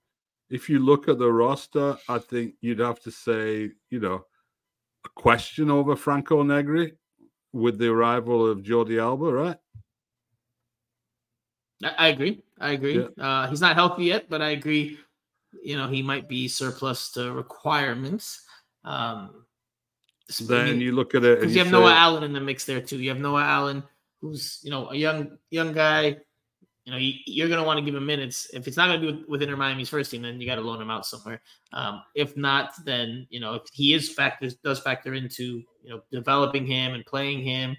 if 0.49 0.69
you 0.71 0.79
look 0.79 1.09
at 1.09 1.19
the 1.19 1.31
roster, 1.31 1.97
I 2.09 2.19
think 2.19 2.55
you'd 2.61 2.79
have 2.79 3.01
to 3.01 3.11
say, 3.11 3.71
you 3.91 4.01
know, 4.01 4.25
a 5.05 5.09
question 5.14 5.71
over 5.71 5.97
Franco 5.97 6.43
Negri 6.43 6.95
with 7.53 7.79
the 7.79 7.89
arrival 7.89 8.47
of 8.47 8.62
Jordi 8.62 9.01
Alba, 9.01 9.33
right? 9.33 9.57
I, 11.99 12.09
agree. 12.09 12.43
I 12.59 12.71
agree. 12.71 12.99
Yeah. 12.99 13.25
Uh, 13.25 13.49
he's 13.49 13.61
not 13.61 13.75
healthy 13.75 14.05
yet, 14.05 14.29
but 14.29 14.41
I 14.41 14.51
agree. 14.51 14.99
You 15.63 15.77
know, 15.77 15.89
he 15.89 16.03
might 16.03 16.29
be 16.29 16.49
surplus 16.49 17.13
to 17.13 17.33
requirements. 17.33 18.43
Um, 18.85 19.45
so 20.29 20.45
then 20.45 20.61
I 20.61 20.71
mean, 20.71 20.81
you 20.81 20.93
look 20.93 21.15
at 21.15 21.25
it 21.25 21.41
because 21.41 21.55
you, 21.55 21.61
you, 21.61 21.65
have 21.65 21.73
Noah 21.73 21.95
Allen 21.95 22.25
in 22.25 22.33
the 22.33 22.41
mix 22.41 22.65
there 22.65 22.81
too. 22.81 22.99
You 22.99 23.11
have 23.11 23.21
Noah 23.21 23.45
Allen, 23.45 23.83
who's 24.21 24.61
you 24.63 24.71
know 24.71 24.91
a 24.91 24.95
young 24.97 25.39
young 25.51 25.73
guy. 25.73 26.17
You 26.85 26.93
know, 26.93 26.99
you, 26.99 27.45
are 27.45 27.49
going 27.49 27.59
to 27.59 27.67
want 27.67 27.79
to 27.79 27.85
give 27.85 27.97
him 27.97 28.07
minutes. 28.07 28.49
If 28.55 28.69
it's 28.69 28.77
not 28.77 28.87
going 28.87 29.01
to 29.01 29.13
be 29.13 29.25
with, 29.27 29.43
Inter 29.43 29.57
Miami's 29.57 29.89
first 29.89 30.09
team, 30.09 30.23
then 30.23 30.41
you 30.41 30.47
got 30.47 30.55
to 30.55 30.61
loan 30.61 30.81
him 30.81 30.89
out 30.89 31.05
somewhere. 31.05 31.43
Um, 31.73 32.03
if 32.15 32.37
not, 32.37 32.75
then 32.85 33.27
you 33.29 33.41
know 33.41 33.55
if 33.55 33.63
he 33.73 33.93
is 33.93 34.09
factors 34.09 34.55
does 34.55 34.81
factor 34.81 35.15
into 35.15 35.65
you 35.83 35.91
know 35.91 36.01
developing 36.13 36.65
him 36.67 36.95
and 36.95 37.05
playing 37.05 37.43
him, 37.43 37.77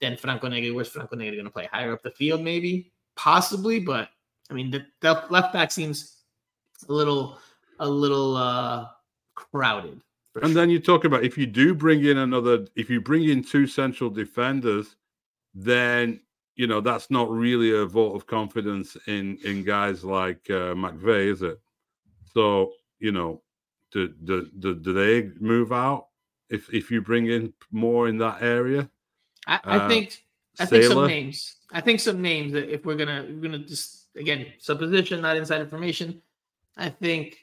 then 0.00 0.16
Franco 0.16 0.48
Negri. 0.48 0.70
Where's 0.70 0.88
Franco 0.88 1.16
Negri 1.16 1.36
going 1.36 1.46
to 1.46 1.52
play? 1.52 1.68
Higher 1.72 1.92
up 1.92 2.02
the 2.02 2.10
field, 2.12 2.42
maybe, 2.42 2.92
possibly. 3.16 3.80
But 3.80 4.08
I 4.50 4.54
mean, 4.54 4.70
the, 4.70 4.84
the 5.00 5.24
left 5.30 5.52
back 5.52 5.70
seems 5.70 6.17
a 6.88 6.92
little 6.92 7.38
a 7.80 7.88
little 7.88 8.36
uh 8.36 8.86
crowded. 9.34 10.00
And 10.42 10.54
then 10.54 10.70
you 10.70 10.78
talk 10.78 11.04
about 11.04 11.24
if 11.24 11.36
you 11.36 11.46
do 11.46 11.74
bring 11.74 12.04
in 12.04 12.18
another, 12.18 12.66
if 12.76 12.88
you 12.90 13.00
bring 13.00 13.28
in 13.28 13.42
two 13.42 13.66
central 13.66 14.10
defenders, 14.10 14.96
then 15.54 16.20
you 16.54 16.66
know 16.66 16.80
that's 16.80 17.10
not 17.10 17.30
really 17.30 17.72
a 17.72 17.84
vote 17.86 18.14
of 18.14 18.26
confidence 18.26 18.96
in 19.06 19.38
in 19.44 19.64
guys 19.64 20.04
like 20.04 20.48
uh, 20.50 20.74
McVey, 20.74 21.32
is 21.32 21.42
it? 21.42 21.58
So 22.34 22.72
you 23.00 23.12
know, 23.12 23.42
do, 23.90 24.08
do 24.24 24.48
do 24.58 24.74
do 24.74 24.92
they 24.92 25.30
move 25.40 25.72
out 25.72 26.08
if 26.50 26.72
if 26.72 26.90
you 26.90 27.00
bring 27.00 27.26
in 27.26 27.52
more 27.72 28.08
in 28.08 28.18
that 28.18 28.42
area? 28.42 28.88
I, 29.46 29.60
I 29.64 29.76
uh, 29.78 29.88
think 29.88 30.24
I 30.60 30.66
think 30.66 30.84
some 30.84 31.06
names. 31.06 31.56
I 31.72 31.80
think 31.80 32.00
some 32.00 32.22
names 32.22 32.52
that 32.52 32.72
if 32.72 32.84
we're 32.84 32.96
gonna 32.96 33.26
we're 33.28 33.42
gonna 33.42 33.58
just 33.58 34.06
again 34.16 34.46
supposition, 34.58 35.20
not 35.20 35.36
inside 35.36 35.60
information. 35.60 36.22
I 36.78 36.88
think 36.90 37.36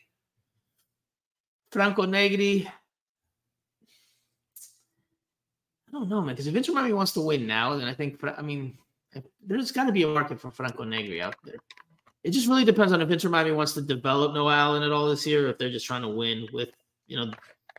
Franco 1.71 2.05
Negri. 2.05 2.67
I 5.87 5.91
don't 5.91 6.09
know, 6.09 6.21
man. 6.21 6.35
Because 6.35 6.47
if 6.47 6.55
Inter 6.55 6.73
Miami 6.73 6.93
wants 6.93 7.11
to 7.13 7.21
win 7.21 7.45
now, 7.45 7.75
then 7.75 7.87
I 7.87 7.93
think 7.93 8.19
I 8.23 8.41
mean 8.41 8.77
there's 9.45 9.71
got 9.71 9.85
to 9.85 9.91
be 9.91 10.03
a 10.03 10.07
market 10.07 10.39
for 10.39 10.51
Franco 10.51 10.83
Negri 10.83 11.21
out 11.21 11.35
there. 11.43 11.55
It 12.23 12.31
just 12.31 12.47
really 12.47 12.65
depends 12.65 12.91
on 12.91 13.01
if 13.01 13.11
Inter 13.11 13.29
Miami 13.29 13.51
wants 13.51 13.73
to 13.73 13.81
develop 13.81 14.33
Noah 14.33 14.55
Allen 14.55 14.83
at 14.83 14.91
all 14.91 15.07
this 15.07 15.27
year, 15.27 15.47
or 15.47 15.49
if 15.51 15.57
they're 15.57 15.69
just 15.69 15.85
trying 15.85 16.01
to 16.01 16.09
win 16.09 16.47
with 16.53 16.69
you 17.07 17.17
know 17.17 17.31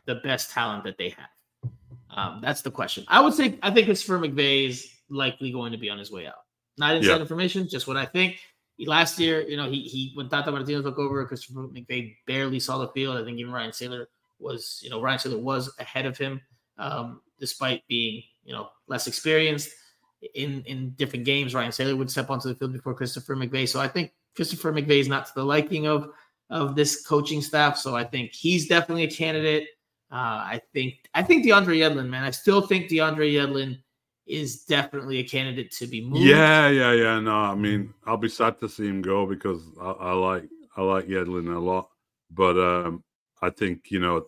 the 0.05 0.15
best 0.15 0.51
talent 0.51 0.83
that 0.83 0.97
they 0.97 1.09
have. 1.09 1.71
Um, 2.09 2.39
that's 2.41 2.61
the 2.61 2.71
question. 2.71 3.03
I 3.07 3.19
would 3.19 3.33
say 3.33 3.57
I 3.61 3.71
think 3.71 3.87
Christopher 3.87 4.19
McVey 4.19 4.69
is 4.69 4.89
likely 5.09 5.51
going 5.51 5.71
to 5.71 5.77
be 5.77 5.89
on 5.89 5.97
his 5.97 6.11
way 6.11 6.27
out. 6.27 6.45
Not 6.77 6.95
inside 6.95 7.15
yeah. 7.15 7.19
information, 7.19 7.67
just 7.67 7.87
what 7.87 7.97
I 7.97 8.05
think. 8.05 8.39
He, 8.77 8.85
last 8.85 9.19
year, 9.19 9.41
you 9.41 9.57
know, 9.57 9.69
he 9.69 9.81
he 9.81 10.11
when 10.13 10.29
Tata 10.29 10.51
Martino 10.51 10.81
took 10.81 10.97
over, 10.99 11.25
Christopher 11.25 11.67
McVey 11.67 12.15
barely 12.25 12.59
saw 12.59 12.77
the 12.77 12.87
field. 12.89 13.17
I 13.17 13.23
think 13.23 13.39
even 13.39 13.51
Ryan 13.51 13.73
Sailor 13.73 14.07
was, 14.39 14.79
you 14.83 14.89
know, 14.89 15.01
Ryan 15.01 15.19
Sailor 15.19 15.39
was 15.39 15.73
ahead 15.79 16.05
of 16.05 16.17
him, 16.17 16.39
um, 16.77 17.21
despite 17.39 17.85
being, 17.87 18.23
you 18.43 18.53
know, 18.53 18.69
less 18.87 19.07
experienced 19.07 19.71
in 20.35 20.63
in 20.65 20.91
different 20.91 21.25
games. 21.25 21.55
Ryan 21.55 21.71
Sailor 21.71 21.95
would 21.95 22.11
step 22.11 22.29
onto 22.29 22.47
the 22.49 22.55
field 22.55 22.73
before 22.73 22.93
Christopher 22.93 23.35
McVey. 23.35 23.67
So 23.67 23.79
I 23.79 23.87
think 23.87 24.13
Christopher 24.35 24.71
McVey 24.71 24.99
is 24.99 25.07
not 25.07 25.25
to 25.25 25.31
the 25.35 25.43
liking 25.43 25.87
of 25.87 26.11
of 26.49 26.75
this 26.75 27.05
coaching 27.05 27.41
staff. 27.41 27.77
So 27.77 27.95
I 27.95 28.03
think 28.03 28.31
he's 28.31 28.67
definitely 28.67 29.03
a 29.03 29.11
candidate. 29.11 29.67
Uh, 30.11 30.15
I 30.55 30.61
think 30.73 30.95
I 31.13 31.23
think 31.23 31.45
DeAndre 31.45 31.79
Yedlin, 31.79 32.09
man. 32.09 32.23
I 32.23 32.31
still 32.31 32.61
think 32.61 32.89
DeAndre 32.89 33.33
Yedlin 33.33 33.79
is 34.27 34.63
definitely 34.65 35.19
a 35.19 35.23
candidate 35.23 35.71
to 35.73 35.87
be 35.87 36.01
moved. 36.01 36.23
Yeah, 36.23 36.69
yeah, 36.69 36.91
yeah. 36.93 37.19
No, 37.19 37.35
I 37.35 37.55
mean, 37.55 37.93
I'll 38.05 38.17
be 38.17 38.29
sad 38.29 38.59
to 38.59 38.69
see 38.69 38.87
him 38.87 39.01
go 39.01 39.25
because 39.25 39.63
I, 39.81 39.91
I 39.91 40.13
like 40.13 40.43
I 40.75 40.81
like 40.81 41.07
Yedlin 41.07 41.55
a 41.55 41.59
lot, 41.59 41.89
but 42.31 42.57
um, 42.57 43.03
I 43.41 43.49
think 43.49 43.89
you 43.89 43.99
know 43.99 44.25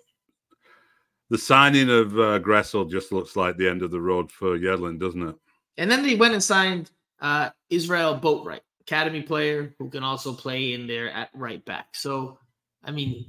the 1.29 1.37
signing 1.37 1.89
of 1.89 2.13
uh, 2.13 2.39
Gressel 2.39 2.89
just 2.89 3.11
looks 3.11 3.35
like 3.35 3.57
the 3.57 3.69
end 3.69 3.81
of 3.81 3.91
the 3.91 4.01
road 4.01 4.31
for 4.31 4.57
Yedlin, 4.57 4.99
doesn't 4.99 5.29
it? 5.29 5.35
And 5.77 5.89
then 5.89 6.03
they 6.03 6.15
went 6.15 6.33
and 6.33 6.43
signed 6.43 6.91
uh, 7.21 7.51
Israel 7.69 8.19
Boatwright, 8.19 8.61
academy 8.81 9.21
player 9.21 9.73
who 9.77 9.89
can 9.89 10.03
also 10.03 10.33
play 10.33 10.73
in 10.73 10.87
there 10.87 11.09
at 11.11 11.29
right 11.33 11.63
back. 11.65 11.95
So, 11.95 12.39
I 12.83 12.91
mean, 12.91 13.25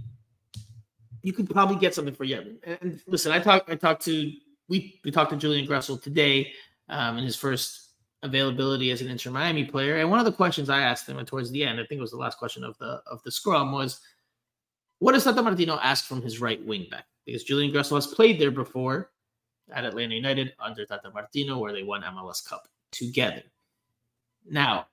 you 1.23 1.33
could 1.33 1.51
probably 1.51 1.77
get 1.77 1.95
something 1.95 2.15
for 2.15 2.25
Yedlin. 2.25 2.57
And 2.65 3.01
listen, 3.07 3.33
I 3.33 3.39
talked 3.39 3.69
I 3.69 3.75
talked 3.75 4.05
to 4.07 4.33
we 4.71 4.99
we 5.05 5.11
talked 5.11 5.33
to 5.33 5.37
Julian 5.37 5.67
Gressel 5.67 6.01
today 6.01 6.53
um, 6.89 7.19
in 7.19 7.25
his 7.25 7.37
first 7.37 7.89
availability 8.23 8.91
as 8.91 9.03
an 9.03 9.09
Inter 9.09 9.31
Miami 9.31 9.65
player. 9.65 9.97
And 9.97 10.09
one 10.09 10.19
of 10.19 10.25
the 10.25 10.33
questions 10.33 10.71
I 10.71 10.81
asked 10.81 11.09
him, 11.09 11.23
towards 11.27 11.51
the 11.51 11.65
end, 11.65 11.81
I 11.81 11.85
think 11.85 11.99
it 11.99 12.03
was 12.03 12.13
the 12.13 12.17
last 12.17 12.39
question 12.39 12.65
of 12.65 12.79
the 12.79 13.03
of 13.11 13.23
the 13.25 13.31
scrum, 13.31 13.73
was 13.73 14.01
what 15.01 15.13
does 15.13 15.25
Tata 15.25 15.43
Martino 15.43 15.79
ask 15.83 16.07
from 16.07 16.23
his 16.23 16.41
right 16.41 16.65
wing 16.65 16.87
back? 16.91 17.05
Because 17.27 17.45
Julian 17.45 17.75
Gressel 17.75 17.97
has 17.97 18.07
played 18.07 18.41
there 18.41 18.51
before 18.51 19.11
at 19.73 19.85
Atlanta 19.85 20.15
United 20.15 20.55
under 20.59 20.87
Tata 20.87 21.11
Martino, 21.11 21.59
where 21.59 21.73
they 21.73 21.83
won 21.83 22.03
MLS 22.03 22.47
Cup 22.47 22.69
together. 22.93 23.43
Now, 24.49 24.87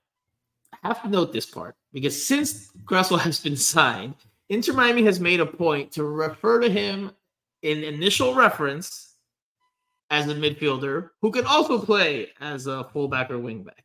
I 0.84 0.88
have 0.88 1.01
to 1.03 1.09
note 1.09 1.34
this 1.34 1.45
part 1.45 1.75
because 1.93 2.25
since 2.25 2.71
Gressel 2.84 3.19
has 3.28 3.39
been 3.39 3.57
signed, 3.57 4.15
Inter 4.49 4.73
Miami 4.73 5.03
has 5.03 5.19
made 5.19 5.39
a 5.39 5.45
point 5.45 5.91
to 5.91 6.03
refer 6.03 6.59
to 6.61 6.69
him 6.69 7.11
in 7.63 7.84
initial 7.84 8.34
reference 8.34 9.16
as 10.10 10.28
a 10.30 10.36
midfielder 10.36 11.10
who 11.22 11.32
can 11.32 11.45
also 11.45 11.80
play 11.80 12.30
as 12.39 12.68
a 12.68 12.86
fullback 12.86 13.30
or 13.30 13.38
wingback. 13.38 13.84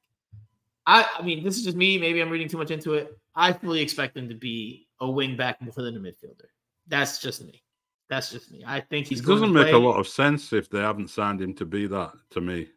I, 0.87 1.07
I 1.19 1.23
mean, 1.23 1.45
this 1.45 1.57
is 1.57 1.65
just 1.65 1.77
me. 1.77 1.99
Maybe 1.99 2.21
I'm 2.21 2.31
reading 2.31 2.49
too 2.49 2.59
much 2.59 2.71
into 2.71 2.95
it. 2.95 3.19
I 3.35 3.53
fully 3.53 3.81
expect 3.81 4.17
him 4.17 4.29
to 4.29 4.35
be 4.35 4.89
a 5.01 5.07
wingback 5.07 5.61
more 5.61 5.73
than 5.77 5.97
a 5.97 6.01
midfielder. 6.01 6.47
That's 6.89 7.19
just 7.19 7.45
me. 7.45 7.63
That's 8.09 8.31
just 8.31 8.51
me. 8.51 8.63
I 8.67 8.81
think 8.81 9.07
he's. 9.07 9.21
It 9.21 9.27
doesn't 9.27 9.53
make 9.53 9.73
a 9.73 9.79
lot 9.79 9.99
of 9.99 10.07
sense 10.07 10.53
if 10.53 10.69
they 10.69 10.81
haven't 10.81 11.09
signed 11.09 11.41
him 11.41 11.55
to 11.55 11.65
be 11.65 11.87
that. 11.87 12.13
To 12.31 12.41
me, 12.41 12.69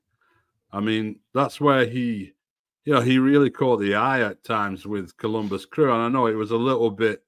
I 0.72 0.80
mean, 0.80 1.20
that's 1.34 1.60
where 1.60 1.86
he, 1.86 2.32
you 2.86 2.93
know, 2.93 3.02
he 3.02 3.20
really 3.20 3.50
caught 3.50 3.82
the 3.82 3.96
eye 3.96 4.22
at 4.22 4.43
times 4.43 4.86
with 4.86 5.18
Columbus 5.18 5.66
Crew, 5.66 5.91
and 5.91 6.02
I 6.02 6.08
know 6.08 6.28
it 6.28 6.36
was 6.36 6.52
a 6.52 6.58
little 6.58 6.89
bit. 6.89 7.24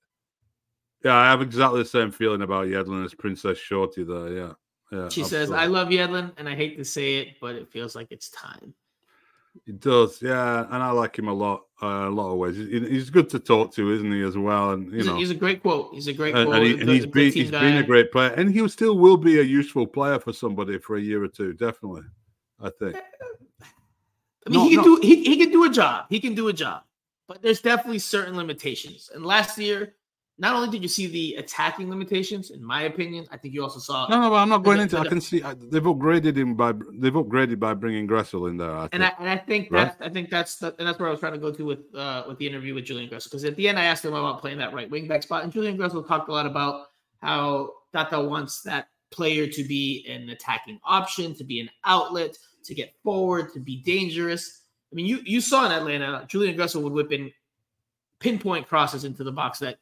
Yeah, 1.03 1.15
I 1.15 1.25
have 1.25 1.41
exactly 1.41 1.79
the 1.79 1.89
same 1.89 2.11
feeling 2.11 2.43
about 2.43 2.67
Yedlin 2.67 3.03
as 3.03 3.13
Princess 3.13 3.57
Shorty 3.57 4.03
there. 4.03 4.31
Yeah, 4.31 4.53
yeah. 4.91 5.09
She 5.09 5.21
absolutely. 5.21 5.25
says, 5.25 5.51
"I 5.51 5.65
love 5.65 5.89
Yedlin, 5.89 6.33
and 6.37 6.47
I 6.47 6.55
hate 6.55 6.77
to 6.77 6.85
say 6.85 7.17
it, 7.17 7.35
but 7.41 7.55
it 7.55 7.69
feels 7.69 7.95
like 7.95 8.07
it's 8.11 8.29
time." 8.29 8.73
It 9.65 9.79
does, 9.79 10.21
yeah, 10.21 10.65
and 10.69 10.83
I 10.83 10.91
like 10.91 11.17
him 11.17 11.27
a 11.27 11.33
lot, 11.33 11.63
uh, 11.81 12.07
a 12.07 12.09
lot 12.09 12.31
of 12.31 12.37
ways. 12.37 12.57
He's 12.57 13.09
good 13.09 13.27
to 13.29 13.39
talk 13.39 13.73
to, 13.73 13.91
isn't 13.91 14.11
he? 14.11 14.21
As 14.21 14.37
well, 14.37 14.71
and 14.71 14.91
you 14.91 14.97
he's 14.97 15.05
know, 15.07 15.15
a, 15.15 15.17
he's 15.17 15.31
a 15.31 15.35
great 15.35 15.61
quote. 15.61 15.93
He's 15.93 16.07
a 16.07 16.13
great 16.13 16.35
and, 16.35 16.47
quote, 16.47 16.57
and, 16.57 16.65
he, 16.65 16.79
and 16.79 16.89
he's 16.89 17.05
been 17.05 17.31
he's 17.31 17.51
been 17.51 17.77
a 17.77 17.83
great 17.83 18.11
player, 18.11 18.29
and 18.29 18.53
he 18.53 18.61
will 18.61 18.69
still 18.69 18.97
will 18.97 19.17
be 19.17 19.39
a 19.39 19.43
useful 19.43 19.87
player 19.87 20.19
for 20.19 20.31
somebody 20.31 20.77
for 20.77 20.97
a 20.97 21.01
year 21.01 21.23
or 21.23 21.27
two, 21.27 21.53
definitely. 21.53 22.03
I 22.59 22.69
think. 22.69 22.95
I 22.95 24.49
mean, 24.49 24.59
no, 24.59 24.63
he 24.69 24.75
can 24.75 24.85
no. 24.85 24.95
do 24.95 24.99
he, 25.01 25.23
he 25.23 25.37
can 25.37 25.51
do 25.51 25.63
a 25.65 25.69
job. 25.69 26.05
He 26.09 26.19
can 26.19 26.35
do 26.35 26.47
a 26.47 26.53
job, 26.53 26.83
but 27.27 27.41
there's 27.41 27.61
definitely 27.61 27.99
certain 27.99 28.37
limitations. 28.37 29.09
And 29.13 29.25
last 29.25 29.57
year, 29.57 29.95
not 30.39 30.55
only 30.55 30.69
did 30.69 30.83
you 30.83 30.87
see 30.87 31.07
the 31.07 31.35
attacking 31.35 31.89
limitations, 31.89 32.51
in 32.51 32.63
my 32.63 32.83
opinion, 32.83 33.25
I 33.31 33.37
think 33.37 33.55
you 33.55 33.63
also 33.63 33.79
saw. 33.79 34.07
No, 34.07 34.21
no, 34.21 34.29
but 34.29 34.35
I'm 34.35 34.49
not 34.49 34.63
going 34.63 34.77
the, 34.77 34.83
into. 34.83 34.97
The, 34.97 35.01
I 35.01 35.07
can 35.07 35.19
see 35.19 35.39
they've 35.39 35.81
upgraded 35.81 36.37
him 36.37 36.53
by 36.53 36.73
they've 36.93 37.13
upgraded 37.13 37.59
by 37.59 37.73
bringing 37.73 38.07
Gressel 38.07 38.47
in 38.49 38.57
there. 38.57 38.71
I 38.71 38.87
and 38.91 39.03
I 39.03 39.13
and 39.19 39.27
I 39.27 39.37
think 39.37 39.69
right? 39.71 39.85
that's 39.85 40.01
I 40.01 40.09
think 40.09 40.29
that's 40.29 40.57
the, 40.57 40.75
and 40.77 40.87
that's 40.87 40.99
where 40.99 41.07
I 41.07 41.11
was 41.11 41.19
trying 41.19 41.33
to 41.33 41.39
go 41.39 41.51
to 41.51 41.65
with 41.65 41.95
uh 41.95 42.25
with 42.27 42.37
the 42.37 42.47
interview 42.47 42.75
with 42.75 42.85
Julian 42.85 43.09
Gressel 43.09 43.25
because 43.25 43.45
at 43.45 43.55
the 43.55 43.67
end 43.67 43.79
I 43.79 43.85
asked 43.85 44.05
him 44.05 44.13
about 44.13 44.39
playing 44.39 44.59
that 44.59 44.73
right 44.73 44.89
wing 44.89 45.07
back 45.07 45.23
spot, 45.23 45.43
and 45.43 45.51
Julian 45.51 45.75
Gressel 45.75 46.07
talked 46.07 46.29
a 46.29 46.31
lot 46.31 46.45
about 46.45 46.87
how 47.19 47.71
Tata 47.91 48.21
wants 48.21 48.61
that 48.61 48.89
player 49.09 49.47
to 49.47 49.63
be 49.63 50.05
an 50.07 50.29
attacking 50.29 50.79
option, 50.83 51.33
to 51.33 51.43
be 51.43 51.59
an 51.61 51.69
outlet, 51.83 52.37
to 52.63 52.75
get 52.75 52.93
forward, 53.03 53.53
to 53.53 53.59
be 53.59 53.77
dangerous. 53.77 54.61
I 54.91 54.95
mean, 54.95 55.07
you 55.07 55.19
you 55.25 55.41
saw 55.41 55.65
in 55.65 55.71
Atlanta, 55.71 56.27
Julian 56.29 56.55
Gressel 56.55 56.83
would 56.83 56.93
whip 56.93 57.11
in 57.11 57.31
pinpoint 58.19 58.67
crosses 58.67 59.03
into 59.03 59.23
the 59.23 59.31
box 59.31 59.59
that 59.59 59.79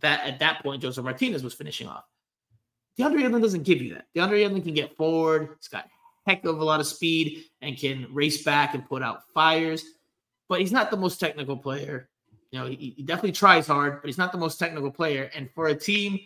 that 0.00 0.24
at 0.26 0.38
that 0.40 0.62
point 0.62 0.82
Josef 0.82 1.04
Martinez 1.04 1.42
was 1.42 1.54
finishing 1.54 1.86
off. 1.86 2.04
DeAndre 2.98 3.22
Yedlin 3.22 3.42
doesn't 3.42 3.62
give 3.62 3.80
you 3.80 3.94
that. 3.94 4.06
DeAndre 4.14 4.46
Yedlin 4.46 4.62
can 4.62 4.74
get 4.74 4.96
forward. 4.96 5.50
He's 5.58 5.68
got 5.68 5.88
heck 6.26 6.44
of 6.44 6.60
a 6.60 6.64
lot 6.64 6.80
of 6.80 6.86
speed 6.86 7.44
and 7.60 7.76
can 7.76 8.06
race 8.12 8.42
back 8.42 8.74
and 8.74 8.86
put 8.86 9.02
out 9.02 9.22
fires, 9.32 9.84
but 10.48 10.60
he's 10.60 10.72
not 10.72 10.90
the 10.90 10.96
most 10.96 11.18
technical 11.18 11.56
player. 11.56 12.08
You 12.50 12.60
know, 12.60 12.66
he, 12.66 12.94
he 12.96 13.02
definitely 13.02 13.32
tries 13.32 13.66
hard, 13.66 14.00
but 14.02 14.08
he's 14.08 14.18
not 14.18 14.30
the 14.30 14.38
most 14.38 14.58
technical 14.58 14.90
player. 14.90 15.30
And 15.34 15.50
for 15.54 15.68
a 15.68 15.74
team 15.74 16.20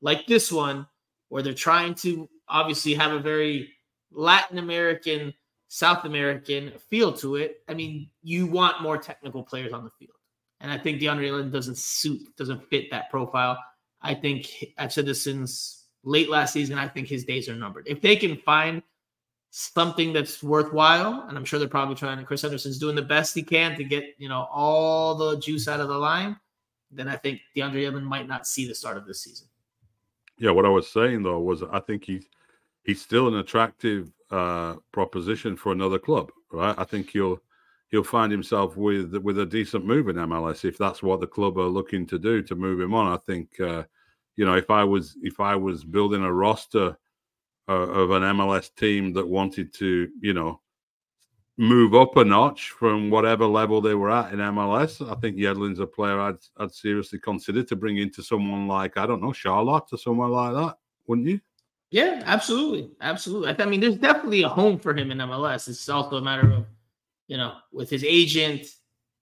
like 0.00 0.26
this 0.26 0.50
one, 0.50 0.86
where 1.28 1.42
they're 1.42 1.54
trying 1.54 1.94
to 1.94 2.28
obviously 2.48 2.94
have 2.94 3.12
a 3.12 3.18
very 3.18 3.70
Latin 4.12 4.58
American, 4.58 5.34
South 5.68 6.04
American 6.04 6.72
feel 6.88 7.12
to 7.14 7.36
it, 7.36 7.58
I 7.68 7.74
mean, 7.74 8.08
you 8.22 8.46
want 8.46 8.82
more 8.82 8.96
technical 8.96 9.42
players 9.42 9.72
on 9.72 9.84
the 9.84 9.90
field. 9.98 10.15
And 10.60 10.70
I 10.70 10.78
think 10.78 11.00
DeAndre 11.00 11.28
Yedlin 11.28 11.52
doesn't 11.52 11.78
suit, 11.78 12.34
doesn't 12.36 12.68
fit 12.68 12.90
that 12.90 13.10
profile. 13.10 13.58
I 14.00 14.14
think 14.14 14.48
I've 14.78 14.92
said 14.92 15.06
this 15.06 15.22
since 15.22 15.84
late 16.02 16.30
last 16.30 16.52
season. 16.52 16.78
I 16.78 16.88
think 16.88 17.08
his 17.08 17.24
days 17.24 17.48
are 17.48 17.54
numbered. 17.54 17.86
If 17.86 18.00
they 18.00 18.16
can 18.16 18.36
find 18.38 18.82
something 19.50 20.12
that's 20.12 20.42
worthwhile, 20.42 21.24
and 21.28 21.36
I'm 21.36 21.44
sure 21.44 21.58
they're 21.58 21.68
probably 21.68 21.94
trying. 21.94 22.22
Chris 22.24 22.42
Henderson's 22.42 22.78
doing 22.78 22.94
the 22.94 23.02
best 23.02 23.34
he 23.34 23.42
can 23.42 23.74
to 23.76 23.84
get 23.84 24.14
you 24.18 24.28
know 24.28 24.46
all 24.50 25.14
the 25.14 25.38
juice 25.38 25.66
out 25.68 25.80
of 25.80 25.88
the 25.88 25.98
line. 25.98 26.36
Then 26.90 27.08
I 27.08 27.16
think 27.16 27.40
DeAndre 27.56 27.90
Yedlin 27.90 28.02
might 28.02 28.28
not 28.28 28.46
see 28.46 28.68
the 28.68 28.74
start 28.74 28.96
of 28.96 29.06
this 29.06 29.22
season. 29.22 29.48
Yeah, 30.38 30.50
what 30.50 30.66
I 30.66 30.68
was 30.68 30.88
saying 30.88 31.22
though 31.22 31.40
was 31.40 31.62
I 31.62 31.80
think 31.80 32.04
he's 32.04 32.26
he's 32.84 33.00
still 33.00 33.28
an 33.28 33.36
attractive 33.36 34.12
uh, 34.30 34.74
proposition 34.92 35.56
for 35.56 35.72
another 35.72 35.98
club, 35.98 36.30
right? 36.52 36.74
I 36.76 36.84
think 36.84 37.10
he'll 37.10 37.40
he'll 37.90 38.04
find 38.04 38.32
himself 38.32 38.76
with 38.76 39.14
with 39.16 39.38
a 39.38 39.46
decent 39.46 39.84
move 39.84 40.08
in 40.08 40.16
MLS 40.16 40.64
if 40.64 40.78
that's 40.78 41.02
what 41.02 41.20
the 41.20 41.26
club 41.26 41.58
are 41.58 41.68
looking 41.68 42.06
to 42.06 42.18
do 42.18 42.42
to 42.42 42.54
move 42.54 42.80
him 42.80 42.94
on. 42.94 43.12
I 43.12 43.18
think 43.26 43.60
uh, 43.60 43.84
you 44.36 44.44
know 44.44 44.54
if 44.54 44.70
I 44.70 44.84
was 44.84 45.16
if 45.22 45.40
I 45.40 45.56
was 45.56 45.84
building 45.84 46.22
a 46.22 46.32
roster 46.32 46.96
uh, 47.68 47.72
of 47.72 48.10
an 48.10 48.22
MLS 48.22 48.74
team 48.74 49.12
that 49.14 49.26
wanted 49.26 49.72
to 49.74 50.08
you 50.20 50.34
know 50.34 50.60
move 51.58 51.94
up 51.94 52.16
a 52.18 52.24
notch 52.24 52.70
from 52.70 53.08
whatever 53.08 53.46
level 53.46 53.80
they 53.80 53.94
were 53.94 54.10
at 54.10 54.32
in 54.32 54.40
MLS, 54.40 55.00
I 55.10 55.18
think 55.20 55.36
Yedlin's 55.36 55.80
a 55.80 55.86
player 55.86 56.20
I'd 56.20 56.36
I'd 56.58 56.74
seriously 56.74 57.18
consider 57.18 57.62
to 57.62 57.76
bring 57.76 57.98
into 57.98 58.22
someone 58.22 58.68
like 58.68 58.96
I 58.96 59.06
don't 59.06 59.22
know 59.22 59.32
Charlotte 59.32 59.84
or 59.92 59.98
someone 59.98 60.30
like 60.30 60.54
that, 60.54 60.76
wouldn't 61.06 61.28
you? 61.28 61.40
Yeah, 61.90 62.20
absolutely, 62.26 62.90
absolutely. 63.00 63.54
I, 63.56 63.64
mean, 63.64 63.80
there's 63.80 63.96
definitely 63.96 64.42
a 64.42 64.48
home 64.48 64.76
for 64.78 64.94
him 64.94 65.12
in 65.12 65.18
MLS. 65.18 65.68
It's 65.68 65.88
also 65.88 66.16
a 66.16 66.20
matter 66.20 66.50
of, 66.50 66.66
you 67.28 67.36
know, 67.36 67.54
with 67.72 67.90
his 67.90 68.04
agent, 68.04 68.66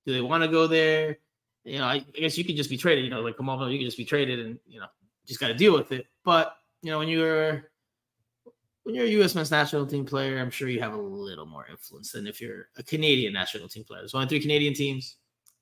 do 0.07 0.13
they 0.13 0.21
want 0.21 0.43
to 0.43 0.49
go 0.49 0.67
there? 0.67 1.19
You 1.65 1.79
know, 1.79 1.85
I, 1.85 1.95
I, 1.95 2.21
guess 2.21 2.37
you 2.37 2.45
could 2.45 2.57
just 2.57 2.71
be 2.71 2.77
traded. 2.77 3.05
You 3.05 3.11
know, 3.11 3.23
like 3.23 3.37
on, 3.41 3.71
you 3.71 3.79
could 3.79 3.87
just 3.87 3.97
be 3.97 4.05
traded, 4.05 4.39
and 4.39 4.59
you 4.67 4.81
know, 4.81 4.87
just 5.27 5.41
got 5.41 5.49
to 5.49 5.55
deal 5.55 5.73
with 5.73 5.93
it. 5.93 6.07
But 6.25 6.57
you 6.83 6.91
know, 6.91 6.99
when 6.99 7.09
you're 7.09 7.71
when 8.83 8.95
you're 8.95 9.07
a 9.07 9.11
U.S. 9.11 9.35
men's 9.35 9.51
national 9.51 9.87
team 9.87 10.05
player, 10.05 10.39
I'm 10.39 10.51
sure 10.51 10.69
you 10.69 10.81
have 10.81 10.93
a 10.93 11.01
little 11.01 11.47
more 11.47 11.67
influence 11.71 12.13
than 12.13 12.27
if 12.27 12.41
you're 12.41 12.69
a 12.77 12.83
Canadian 12.83 13.33
national 13.33 13.69
team 13.69 13.85
player. 13.85 14.01
There's 14.01 14.15
only 14.15 14.29
three 14.29 14.41
Canadian 14.41 14.75
teams, 14.75 15.17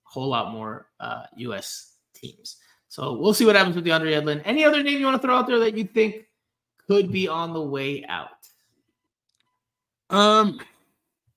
a 0.06 0.10
whole 0.10 0.28
lot 0.28 0.52
more 0.52 0.88
uh, 0.98 1.24
U.S. 1.36 1.94
teams. 2.14 2.56
So 2.88 3.14
we'll 3.14 3.32
see 3.32 3.46
what 3.46 3.54
happens 3.54 3.76
with 3.76 3.86
DeAndre 3.86 4.20
Yedlin. 4.20 4.42
Any 4.44 4.64
other 4.64 4.82
name 4.82 4.98
you 4.98 5.06
want 5.06 5.22
to 5.22 5.26
throw 5.26 5.36
out 5.36 5.46
there 5.46 5.60
that 5.60 5.78
you 5.78 5.84
think 5.84 6.26
could 6.88 7.12
be 7.12 7.28
on 7.28 7.52
the 7.52 7.62
way 7.62 8.04
out? 8.06 8.28
Um, 10.10 10.60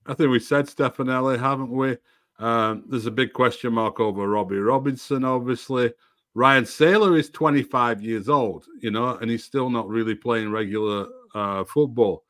I 0.05 0.13
think 0.13 0.29
we 0.29 0.39
said 0.39 0.67
Stefanelli, 0.67 1.39
haven't 1.39 1.71
we? 1.71 1.97
Um, 2.37 2.83
there's 2.87 3.05
a 3.05 3.11
big 3.11 3.33
question 3.33 3.73
mark 3.73 3.99
over 3.99 4.27
Robbie 4.27 4.57
Robinson, 4.57 5.23
obviously. 5.23 5.93
Ryan 6.33 6.65
Sailor 6.65 7.17
is 7.17 7.29
25 7.29 8.01
years 8.01 8.27
old, 8.27 8.65
you 8.81 8.91
know, 8.91 9.17
and 9.17 9.31
he's 9.31 9.45
still 9.45 9.69
not 9.69 9.87
really 9.87 10.15
playing 10.15 10.51
regular 10.51 11.07
uh, 11.33 11.63
football. 11.63 12.23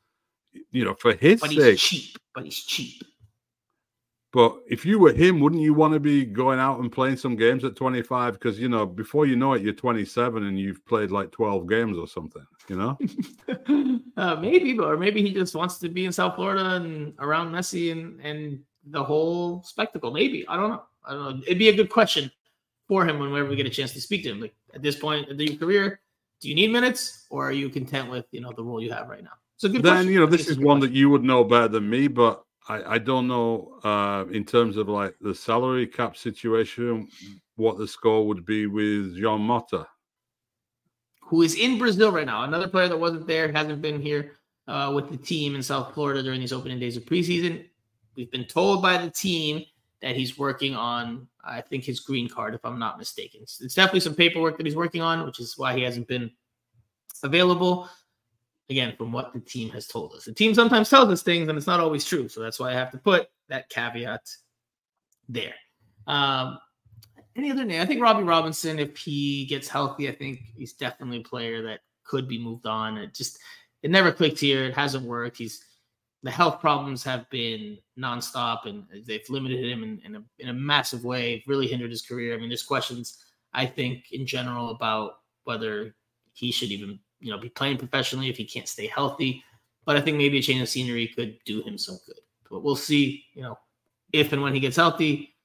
You 0.72 0.86
know, 0.86 0.94
for 0.94 1.14
his 1.14 1.42
but 1.42 1.52
sake. 1.52 1.78
cheap, 1.78 2.18
but 2.34 2.46
he's 2.46 2.60
cheap. 2.60 3.04
But 4.36 4.58
if 4.68 4.86
you 4.86 5.00
were 5.00 5.14
him, 5.14 5.40
wouldn't 5.40 5.62
you 5.62 5.74
want 5.74 5.94
to 5.94 6.00
be 6.02 6.26
going 6.26 6.60
out 6.60 6.82
and 6.82 6.92
playing 6.92 7.16
some 7.16 7.38
games 7.38 7.64
at 7.64 7.78
25? 7.78 8.34
Because, 8.34 8.60
you 8.60 8.68
know, 8.68 8.86
before 8.86 9.26
you 9.26 9.38
know 9.38 9.54
it, 9.54 9.62
you're 9.62 9.72
27 9.72 10.44
and 10.44 10.60
you've 10.60 10.86
played 10.86 11.10
like 11.10 11.32
12 11.32 11.70
games 11.70 11.98
or 11.98 12.06
something, 12.06 12.46
you 12.68 12.76
know? 12.76 12.98
uh, 14.18 14.36
maybe, 14.36 14.74
but 14.74 14.88
or 14.88 14.98
maybe 14.98 15.22
he 15.22 15.34
just 15.34 15.56
wants 15.56 15.78
to 15.78 15.88
be 15.88 16.04
in 16.04 16.12
South 16.12 16.36
Florida 16.36 16.72
and 16.72 17.14
around 17.20 17.54
Messi 17.54 17.94
and, 17.94 18.20
and 18.20 18.60
the 18.88 19.02
whole 19.02 19.64
spectacle. 19.64 20.12
Maybe. 20.12 20.46
I 20.50 20.58
don't 20.58 20.70
know. 20.70 20.84
I 21.06 21.14
don't 21.14 21.38
know. 21.38 21.44
It'd 21.48 21.58
be 21.58 21.70
a 21.70 21.76
good 21.76 21.90
question 21.90 22.30
for 22.90 23.08
him 23.08 23.20
whenever 23.20 23.48
we 23.48 23.56
get 23.56 23.68
a 23.68 23.70
chance 23.70 23.94
to 23.94 24.02
speak 24.02 24.24
to 24.24 24.32
him. 24.32 24.42
Like 24.42 24.56
at 24.74 24.82
this 24.82 24.98
point 24.98 25.30
in 25.30 25.40
your 25.40 25.56
career, 25.56 26.02
do 26.42 26.50
you 26.50 26.56
need 26.56 26.74
minutes 26.74 27.26
or 27.30 27.48
are 27.48 27.54
you 27.54 27.70
content 27.70 28.10
with, 28.10 28.26
you 28.32 28.42
know, 28.42 28.52
the 28.52 28.66
role 28.66 28.84
you 28.84 28.92
have 28.92 29.08
right 29.08 29.24
now? 29.24 29.38
So 29.56 29.70
good. 29.70 29.82
Then, 29.82 29.94
question. 29.94 30.12
you 30.12 30.20
know, 30.20 30.26
this 30.26 30.50
is 30.50 30.58
one 30.58 30.80
question. 30.80 30.94
that 30.94 31.00
you 31.00 31.10
would 31.10 31.24
know 31.24 31.46
better 31.46 31.70
than 31.70 31.90
me, 31.90 32.10
but 32.10 32.44
I, 32.68 32.96
I 32.96 32.98
don't 32.98 33.28
know 33.28 33.80
uh, 33.84 34.26
in 34.32 34.44
terms 34.44 34.78
of 34.78 34.90
like 34.90 35.16
the 35.22 35.36
salary 35.36 35.88
cap 35.88 36.18
situation 36.18 37.08
what 37.56 37.78
the 37.78 37.88
score 37.88 38.28
would 38.28 38.46
be 38.46 38.68
with 38.68 39.16
Jean 39.16 39.42
Mota, 39.42 39.88
who 41.22 41.42
is 41.42 41.56
in 41.56 41.78
Brazil 41.78 42.12
right 42.12 42.26
now. 42.26 42.44
Another 42.44 42.68
player 42.68 42.88
that 42.88 42.98
wasn't 42.98 43.28
there, 43.28 43.52
hasn't 43.52 43.82
been 43.82 44.02
here 44.02 44.34
uh, 44.68 44.92
with 44.94 45.10
the 45.10 45.18
team 45.18 45.56
in 45.56 45.64
South 45.64 45.94
Florida 45.94 46.24
during 46.24 46.40
these 46.40 46.54
opening 46.54 46.80
days 46.80 46.98
of 46.98 47.06
preseason. 47.06 47.66
We've 48.16 48.32
been 48.32 48.46
told 48.46 48.82
by 48.82 48.98
the 48.98 49.10
team 49.10 49.64
that 50.02 50.16
he's 50.16 50.38
working 50.38 50.76
on, 50.76 51.28
I 51.44 51.62
think, 51.62 51.84
his 51.84 52.00
green 52.00 52.28
card, 52.28 52.56
if 52.56 52.66
I'm 52.66 52.80
not 52.80 52.98
mistaken. 52.98 53.42
It's 53.44 53.76
definitely 53.76 54.02
some 54.02 54.16
paperwork 54.16 54.58
that 54.58 54.66
he's 54.66 54.76
working 54.76 55.02
on, 55.02 55.26
which 55.26 55.40
is 55.40 55.58
why 55.58 55.76
he 55.76 55.84
hasn't 55.84 56.08
been 56.08 56.32
available 57.24 57.90
again, 58.70 58.96
from 58.98 59.12
what 59.12 59.34
the 59.34 59.40
team 59.40 59.70
has 59.70 59.88
told 59.88 60.14
us. 60.14 60.26
The 60.26 60.34
team 60.34 60.54
sometimes 60.54 60.90
tells 60.90 61.10
us 61.10 61.24
things 61.24 61.48
and 61.48 61.58
it's 61.58 61.68
not 61.68 61.80
always 61.80 62.06
true. 62.06 62.28
So 62.28 62.42
that's 62.42 62.60
why 62.60 62.72
I 62.72 62.74
have 62.74 62.92
to 62.92 62.98
put 62.98 63.28
that 63.50 63.70
caveat 63.70 64.28
there. 65.30 65.54
Um, 66.08 66.60
any 67.36 67.52
other 67.52 67.66
name? 67.66 67.82
I 67.82 67.86
think 67.86 68.02
Robbie 68.02 68.24
Robinson, 68.24 68.80
if 68.80 68.98
he 68.98 69.46
gets 69.46 69.68
healthy, 69.68 70.08
I 70.08 70.16
think 70.16 70.40
he's 70.56 70.74
definitely 70.74 71.18
a 71.18 71.24
player 71.24 71.62
that 71.64 71.82
could 72.04 72.28
be 72.28 72.40
moved 72.40 72.66
on. 72.66 72.98
It 72.98 73.14
just 73.14 73.40
it 73.84 73.92
never 73.92 74.12
clicked 74.12 74.40
here. 74.40 74.64
It 74.64 74.74
hasn't 74.74 75.06
worked. 75.06 75.38
He's 75.38 75.64
the 76.24 76.32
health 76.32 76.60
problems 76.60 77.04
have 77.04 77.30
been 77.30 77.78
nonstop, 78.00 78.66
and 78.66 78.86
they've 79.06 79.30
limited 79.30 79.64
him 79.64 79.84
in, 79.84 80.02
in, 80.06 80.16
a, 80.16 80.24
in 80.40 80.50
a 80.50 80.54
massive 80.54 81.04
way. 81.04 81.44
Really 81.46 81.68
hindered 81.68 81.92
his 81.92 82.02
career. 82.02 82.34
I 82.34 82.38
mean, 82.38 82.50
there's 82.50 82.64
questions 82.64 83.24
I 83.54 83.66
think 83.66 84.12
in 84.12 84.26
general 84.26 84.72
about 84.72 85.18
whether 85.44 85.94
he 86.34 86.52
should 86.52 86.72
even 86.72 87.00
you 87.26 87.32
know 87.32 87.40
be 87.40 87.50
playing 87.50 87.78
professionally 87.78 88.30
if 88.30 88.38
he 88.38 88.46
can't 88.46 88.68
stay 88.68 88.86
healthy. 88.86 89.44
But 89.84 89.98
I 89.98 90.02
think 90.02 90.18
maybe 90.18 90.38
a 90.38 90.42
change 90.42 90.62
of 90.62 90.70
scenery 90.70 91.08
could 91.08 91.38
do 91.44 91.62
him 91.64 91.78
some 91.78 91.98
good. 92.06 92.20
But 92.50 92.64
we'll 92.64 92.76
see, 92.76 93.26
you 93.34 93.42
know, 93.42 93.58
if 94.14 94.32
and 94.32 94.42
when 94.42 94.54
he 94.54 94.60
gets 94.60 94.76
healthy, 94.76 95.36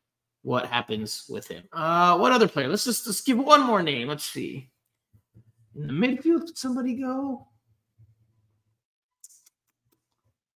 what 0.42 0.66
happens 0.66 1.24
with 1.28 1.48
him. 1.48 1.64
Uh, 1.72 2.18
what 2.18 2.32
other 2.32 2.48
player? 2.48 2.68
Let's 2.68 2.84
just 2.84 3.06
let's 3.06 3.22
give 3.22 3.38
one 3.38 3.62
more 3.64 3.82
name. 3.82 4.08
Let's 4.08 4.24
see. 4.24 4.70
In 5.74 5.86
the 5.86 5.92
midfield, 5.92 6.46
did 6.46 6.58
somebody 6.58 6.94
go? 6.94 7.46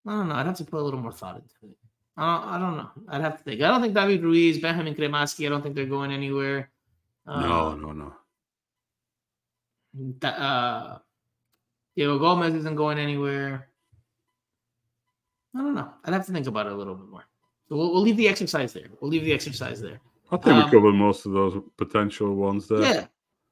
I 0.07 0.11
don't 0.11 0.29
know. 0.29 0.35
I'd 0.35 0.47
have 0.47 0.59
to 0.59 0.65
put 0.65 0.81
a 0.81 0.85
little 0.85 1.01
more 1.01 1.13
thought 1.13 1.37
into 1.37 1.73
it. 1.73 1.79
I 2.19 2.37
don't, 2.37 2.49
I 2.49 2.59
don't 2.59 2.77
know. 2.77 2.91
I'd 3.09 3.23
have 3.23 3.39
to 3.39 3.45
think. 3.45 3.63
I 3.63 3.69
don't 3.69 3.81
think 3.81 3.95
David 3.95 4.23
Ruiz, 4.23 4.59
Benjamin 4.61 4.95
Cremaschi, 4.95 5.47
I 5.47 5.49
don't 5.49 5.63
think 5.63 5.75
they're 5.75 5.87
going 5.87 6.13
anywhere. 6.13 6.71
Uh, 7.27 7.41
no, 7.41 7.75
no, 7.75 7.93
no. 7.93 8.13
Uh, 10.29 10.99
Diego 11.97 12.19
Gomez 12.19 12.55
isn't 12.55 12.75
going 12.77 12.99
anywhere. 12.99 13.69
I 15.55 15.59
don't 15.59 15.75
know. 15.75 15.91
I'd 16.05 16.13
have 16.13 16.27
to 16.27 16.33
think 16.33 16.47
about 16.47 16.67
it 16.67 16.73
a 16.73 16.75
little 16.75 16.95
bit 16.95 17.09
more. 17.09 17.25
So 17.69 17.77
we'll, 17.77 17.93
we'll 17.93 18.03
leave 18.03 18.17
the 18.17 18.29
exercise 18.29 18.73
there. 18.73 18.89
We'll 19.01 19.11
leave 19.11 19.25
the 19.25 19.33
exercise 19.33 19.81
there. 19.81 20.01
I 20.31 20.37
think 20.37 20.57
um, 20.57 20.65
we 20.65 20.71
covered 20.71 20.93
most 20.93 21.27
of 21.27 21.33
those 21.33 21.63
potential 21.77 22.35
ones 22.35 22.69
there. 22.69 22.81
Yeah, 22.81 23.07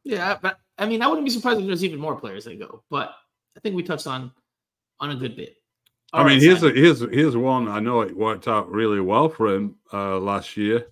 yeah. 0.05 0.38
But 0.40 0.59
I 0.78 0.86
mean, 0.86 1.03
I 1.03 1.07
wouldn't 1.07 1.26
be 1.26 1.30
surprised 1.30 1.61
if 1.61 1.66
there's 1.66 1.84
even 1.84 2.01
more 2.01 2.16
players 2.16 2.45
that 2.45 2.59
go. 2.59 2.82
But 2.90 3.14
I 3.57 3.61
think 3.61 3.76
we 3.76 3.82
touched 3.82 4.07
on 4.07 4.32
on 4.99 5.11
a 5.11 5.14
good 5.14 5.36
bit. 5.36 5.57
All 6.12 6.22
I 6.22 6.24
mean, 6.24 6.34
right, 6.34 6.43
here's 6.43 6.62
a, 6.62 6.70
here's 6.70 7.01
here's 7.01 7.36
one. 7.36 7.68
I 7.68 7.78
know 7.78 8.01
it 8.01 8.16
worked 8.16 8.49
out 8.49 8.70
really 8.70 9.01
well 9.01 9.28
for 9.28 9.55
him 9.55 9.76
uh, 9.93 10.18
last 10.18 10.57
year. 10.57 10.86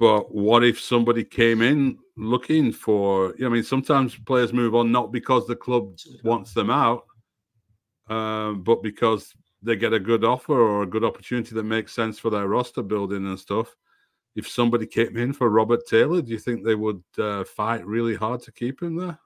But 0.00 0.34
what 0.34 0.64
if 0.64 0.80
somebody 0.80 1.22
came 1.22 1.60
in 1.60 1.98
looking 2.16 2.72
for? 2.72 3.34
I 3.44 3.50
mean, 3.50 3.62
sometimes 3.62 4.16
players 4.16 4.50
move 4.50 4.74
on 4.74 4.90
not 4.90 5.12
because 5.12 5.46
the 5.46 5.54
club 5.54 5.98
wants 6.24 6.54
them 6.54 6.70
out, 6.70 7.04
um, 8.08 8.62
but 8.62 8.82
because 8.82 9.34
they 9.62 9.76
get 9.76 9.92
a 9.92 10.00
good 10.00 10.24
offer 10.24 10.58
or 10.58 10.82
a 10.82 10.86
good 10.86 11.04
opportunity 11.04 11.54
that 11.54 11.64
makes 11.64 11.92
sense 11.92 12.18
for 12.18 12.30
their 12.30 12.48
roster 12.48 12.82
building 12.82 13.26
and 13.26 13.38
stuff. 13.38 13.76
If 14.34 14.48
somebody 14.48 14.86
came 14.86 15.18
in 15.18 15.34
for 15.34 15.50
Robert 15.50 15.86
Taylor, 15.86 16.22
do 16.22 16.32
you 16.32 16.38
think 16.38 16.64
they 16.64 16.76
would 16.76 17.02
uh, 17.18 17.44
fight 17.44 17.84
really 17.86 18.14
hard 18.14 18.40
to 18.44 18.52
keep 18.52 18.82
him 18.82 18.96
there? 18.96 19.18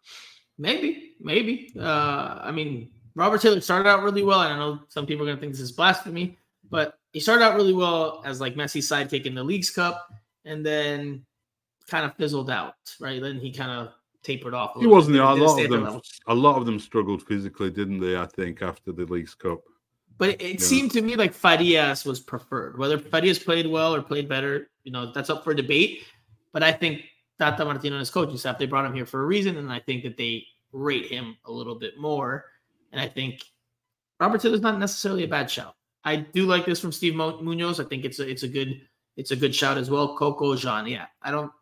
Maybe, 0.58 1.14
maybe. 1.20 1.72
Uh, 1.78 2.40
I 2.42 2.50
mean, 2.50 2.90
Robert 3.14 3.40
Taylor 3.40 3.60
started 3.60 3.88
out 3.88 4.02
really 4.02 4.24
well. 4.24 4.40
I 4.40 4.56
know 4.56 4.80
some 4.88 5.06
people 5.06 5.22
are 5.22 5.26
going 5.26 5.36
to 5.36 5.40
think 5.40 5.52
this 5.52 5.60
is 5.60 5.70
blasphemy, 5.70 6.36
but 6.68 6.98
he 7.12 7.20
started 7.20 7.44
out 7.44 7.54
really 7.54 7.74
well 7.74 8.24
as 8.24 8.40
like 8.40 8.56
Messi's 8.56 8.88
sidekick 8.88 9.26
in 9.26 9.36
the 9.36 9.44
Leagues 9.44 9.70
Cup 9.70 10.08
and 10.44 10.64
then 10.64 11.24
kind 11.88 12.04
of 12.04 12.14
fizzled 12.16 12.50
out, 12.50 12.74
right? 13.00 13.20
Then 13.20 13.38
he 13.38 13.52
kind 13.52 13.70
of 13.70 13.92
tapered 14.22 14.54
off. 14.54 14.72
he 14.78 14.86
wasn't. 14.86 15.14
There 15.14 15.22
a 15.22 15.34
lot 15.34 15.62
of 15.62 15.70
them. 15.70 16.00
A 16.26 16.34
lot 16.34 16.56
of 16.56 16.66
them 16.66 16.78
struggled 16.78 17.22
physically, 17.22 17.70
didn't 17.70 18.00
they? 18.00 18.16
I 18.16 18.26
think 18.26 18.62
after 18.62 18.92
the 18.92 19.04
Leagues 19.04 19.34
Cup. 19.34 19.60
But 20.16 20.30
it, 20.30 20.42
it 20.42 20.62
seemed 20.62 20.92
to 20.92 21.02
me 21.02 21.16
like 21.16 21.32
Farias 21.32 22.04
was 22.04 22.20
preferred. 22.20 22.78
Whether 22.78 22.98
Farias 22.98 23.38
played 23.38 23.66
well 23.66 23.94
or 23.94 24.00
played 24.00 24.28
better, 24.28 24.70
you 24.84 24.92
know, 24.92 25.12
that's 25.12 25.28
up 25.30 25.42
for 25.42 25.54
debate. 25.54 26.04
But 26.52 26.62
I 26.62 26.70
think 26.70 27.02
Tata 27.38 27.64
Martino 27.64 27.96
and 27.96 28.00
his 28.00 28.10
coaching 28.10 28.36
staff, 28.36 28.58
they 28.58 28.66
brought 28.66 28.86
him 28.86 28.94
here 28.94 29.06
for 29.06 29.22
a 29.22 29.26
reason, 29.26 29.56
and 29.56 29.72
I 29.72 29.80
think 29.80 30.04
that 30.04 30.16
they 30.16 30.46
rate 30.72 31.06
him 31.06 31.36
a 31.46 31.52
little 31.52 31.74
bit 31.74 31.98
more. 31.98 32.44
And 32.92 33.00
I 33.00 33.08
think 33.08 33.42
Robert 34.20 34.40
Taylor's 34.40 34.60
not 34.60 34.78
necessarily 34.78 35.24
a 35.24 35.28
bad 35.28 35.50
shout. 35.50 35.74
I 36.04 36.16
do 36.16 36.46
like 36.46 36.64
this 36.64 36.80
from 36.80 36.92
Steve 36.92 37.16
Munoz. 37.16 37.80
I 37.80 37.84
think 37.84 38.04
it's 38.04 38.20
a, 38.20 38.28
it's 38.28 38.44
a 38.44 38.48
good 38.48 38.80
it's 39.16 39.30
a 39.30 39.36
good 39.36 39.54
shout 39.54 39.78
as 39.78 39.90
well. 39.90 40.16
Coco 40.16 40.56
Jean. 40.56 40.86
Yeah, 40.86 41.06
I 41.22 41.30
don't. 41.30 41.52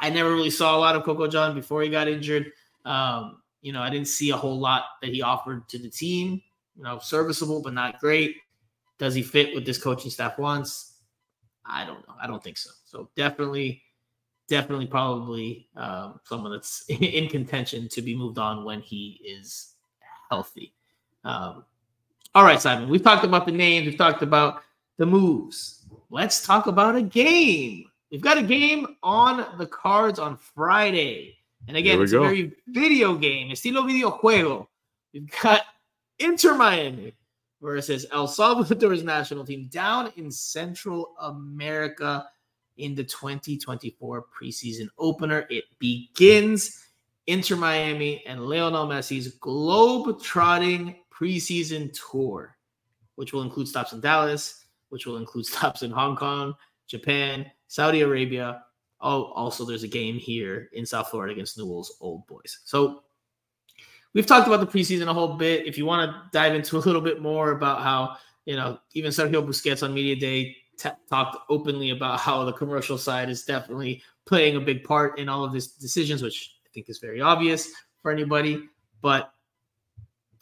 I 0.00 0.10
never 0.10 0.32
really 0.32 0.50
saw 0.50 0.76
a 0.76 0.78
lot 0.78 0.96
of 0.96 1.04
Coco 1.04 1.26
Jean 1.28 1.54
before 1.54 1.82
he 1.82 1.88
got 1.88 2.08
injured. 2.08 2.52
Um, 2.84 3.42
you 3.62 3.72
know, 3.72 3.80
I 3.80 3.90
didn't 3.90 4.08
see 4.08 4.30
a 4.30 4.36
whole 4.36 4.58
lot 4.58 4.84
that 5.00 5.10
he 5.10 5.22
offered 5.22 5.68
to 5.70 5.78
the 5.78 5.88
team 5.88 6.42
you 6.76 6.82
know, 6.82 6.98
serviceable 6.98 7.62
but 7.62 7.74
not 7.74 7.98
great. 8.00 8.36
Does 8.98 9.14
he 9.14 9.22
fit 9.22 9.54
with 9.54 9.66
this 9.66 9.78
coaching 9.78 10.10
staff 10.10 10.38
once? 10.38 10.94
I 11.64 11.84
don't 11.84 12.06
know. 12.06 12.14
I 12.20 12.26
don't 12.26 12.42
think 12.42 12.56
so. 12.56 12.70
So 12.84 13.08
definitely, 13.16 13.82
definitely, 14.48 14.86
probably 14.86 15.68
um, 15.76 16.20
someone 16.24 16.52
that's 16.52 16.84
in 16.88 17.28
contention 17.28 17.88
to 17.88 18.02
be 18.02 18.14
moved 18.14 18.38
on 18.38 18.64
when 18.64 18.80
he 18.80 19.20
is 19.24 19.74
healthy. 20.30 20.74
Um, 21.24 21.64
all 22.34 22.44
right, 22.44 22.60
Simon. 22.60 22.88
We've 22.88 23.02
talked 23.02 23.24
about 23.24 23.46
the 23.46 23.52
names. 23.52 23.86
We've 23.86 23.98
talked 23.98 24.22
about 24.22 24.62
the 24.96 25.06
moves. 25.06 25.83
Let's 26.10 26.44
talk 26.44 26.66
about 26.66 26.96
a 26.96 27.02
game. 27.02 27.86
We've 28.10 28.20
got 28.20 28.38
a 28.38 28.42
game 28.42 28.96
on 29.02 29.58
the 29.58 29.66
cards 29.66 30.18
on 30.18 30.36
Friday. 30.36 31.36
And 31.66 31.76
again, 31.76 32.00
it's 32.00 32.12
go. 32.12 32.22
a 32.22 32.28
very 32.28 32.52
video 32.68 33.16
game, 33.16 33.50
estilo 33.50 33.82
videojuego. 33.82 34.66
We've 35.12 35.30
got 35.42 35.62
Inter 36.18 36.54
Miami 36.54 37.14
versus 37.60 38.06
El 38.12 38.28
Salvador's 38.28 39.02
national 39.02 39.44
team 39.44 39.68
down 39.68 40.12
in 40.16 40.30
Central 40.30 41.14
America 41.20 42.26
in 42.76 42.94
the 42.94 43.04
2024 43.04 44.26
preseason 44.26 44.88
opener. 44.98 45.46
It 45.48 45.64
begins 45.78 46.84
Inter 47.26 47.56
Miami 47.56 48.22
and 48.26 48.46
Lionel 48.46 48.86
Messi's 48.86 49.28
globe-trotting 49.28 50.96
preseason 51.12 51.90
tour, 52.10 52.56
which 53.14 53.32
will 53.32 53.42
include 53.42 53.68
stops 53.68 53.92
in 53.92 54.00
Dallas, 54.00 54.63
which 54.94 55.06
will 55.06 55.16
include 55.16 55.44
stops 55.54 55.82
in 55.82 55.90
Hong 55.90 56.14
Kong, 56.14 56.54
Japan, 56.86 57.50
Saudi 57.66 58.02
Arabia. 58.02 58.62
Oh, 59.00 59.24
also 59.32 59.64
there's 59.64 59.82
a 59.82 59.88
game 59.88 60.14
here 60.14 60.70
in 60.72 60.86
South 60.86 61.08
Florida 61.08 61.32
against 61.32 61.58
Newell's 61.58 61.96
Old 62.00 62.24
Boys. 62.28 62.60
So 62.64 63.02
we've 64.14 64.24
talked 64.24 64.46
about 64.46 64.60
the 64.60 64.66
preseason 64.66 65.08
a 65.08 65.12
whole 65.12 65.34
bit. 65.34 65.66
If 65.66 65.76
you 65.76 65.84
want 65.84 66.08
to 66.08 66.22
dive 66.32 66.54
into 66.54 66.76
a 66.78 66.78
little 66.78 67.00
bit 67.00 67.20
more 67.20 67.50
about 67.50 67.82
how, 67.82 68.16
you 68.44 68.54
know, 68.54 68.78
even 68.92 69.10
Sergio 69.10 69.44
Busquets 69.44 69.82
on 69.82 69.92
Media 69.92 70.14
Day 70.14 70.56
t- 70.78 70.90
talked 71.10 71.38
openly 71.50 71.90
about 71.90 72.20
how 72.20 72.44
the 72.44 72.52
commercial 72.52 72.96
side 72.96 73.28
is 73.28 73.42
definitely 73.42 74.00
playing 74.26 74.54
a 74.54 74.60
big 74.60 74.84
part 74.84 75.18
in 75.18 75.28
all 75.28 75.44
of 75.44 75.52
these 75.52 75.72
decisions, 75.72 76.22
which 76.22 76.54
I 76.64 76.70
think 76.72 76.88
is 76.88 77.00
very 77.00 77.20
obvious 77.20 77.68
for 78.00 78.12
anybody. 78.12 78.62
But 79.02 79.32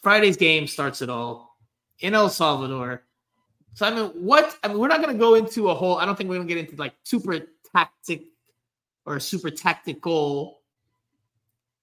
Friday's 0.03 0.37
game 0.37 0.67
starts 0.67 1.01
it 1.01 1.09
all 1.09 1.57
in 1.99 2.13
El 2.13 2.29
Salvador. 2.29 3.03
Simon, 3.73 4.07
what 4.13 4.57
I 4.63 4.67
mean, 4.67 4.77
we're 4.77 4.87
not 4.87 5.01
going 5.01 5.13
to 5.13 5.19
go 5.19 5.35
into 5.35 5.69
a 5.69 5.73
whole. 5.73 5.97
I 5.97 6.05
don't 6.05 6.15
think 6.15 6.29
we're 6.29 6.37
going 6.37 6.47
to 6.47 6.53
get 6.53 6.63
into 6.63 6.79
like 6.79 6.93
super 7.03 7.39
tactic 7.75 8.25
or 9.05 9.19
super 9.19 9.49
tactical 9.49 10.61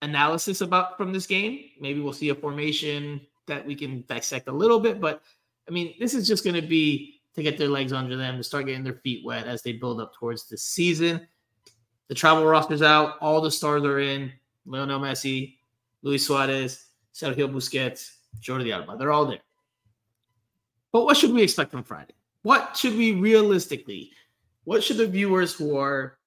analysis 0.03 0.61
about 0.61 0.97
from 0.97 1.13
this 1.13 1.27
game. 1.27 1.65
Maybe 1.81 2.01
we'll 2.01 2.13
see 2.13 2.29
a 2.29 2.35
formation 2.35 3.21
that 3.47 3.67
we 3.67 3.75
can 3.75 4.05
dissect 4.09 4.49
a 4.49 4.53
little 4.53 4.81
bit, 4.81 5.01
but 5.01 5.23
I 5.69 5.73
mean, 5.73 5.95
this 5.99 6.15
is 6.15 6.27
just 6.27 6.45
going 6.45 6.61
to 6.61 6.67
be 6.67 7.21
to 7.35 7.43
get 7.43 7.59
their 7.59 7.69
legs 7.69 7.93
under 7.93 8.17
them 8.17 8.37
to 8.37 8.45
start 8.45 8.67
getting 8.67 8.85
their 8.85 8.95
feet 8.95 9.25
wet 9.25 9.47
as 9.47 9.63
they 9.63 9.73
build 9.73 10.01
up 10.01 10.15
towards 10.15 10.49
the 10.49 10.57
season. 10.57 11.27
The 12.09 12.15
travel 12.15 12.45
roster's 12.45 12.83
out, 12.83 13.17
all 13.21 13.41
the 13.41 13.51
stars 13.51 13.85
are 13.85 14.01
in. 14.01 14.33
Lionel 14.67 15.01
Messi, 15.01 15.57
Luis 16.03 16.27
Suarez, 16.27 16.87
Sergio 17.15 17.53
Busquets, 17.53 18.17
Jordi 18.41 18.73
Alba. 18.75 18.97
They're 18.97 19.13
all 19.13 19.27
there. 19.27 19.41
But 20.93 21.05
what 21.05 21.17
should 21.17 21.33
we 21.33 21.43
expect 21.43 21.75
on 21.75 21.85
Friday? 21.85 22.15
What 22.43 22.77
should 22.77 22.97
we 22.97 23.13
realistically, 23.13 24.11
what 24.65 24.83
should 24.83 24.97
the 24.97 25.07
viewers 25.07 25.55
who 25.55 25.77
are 25.77 26.19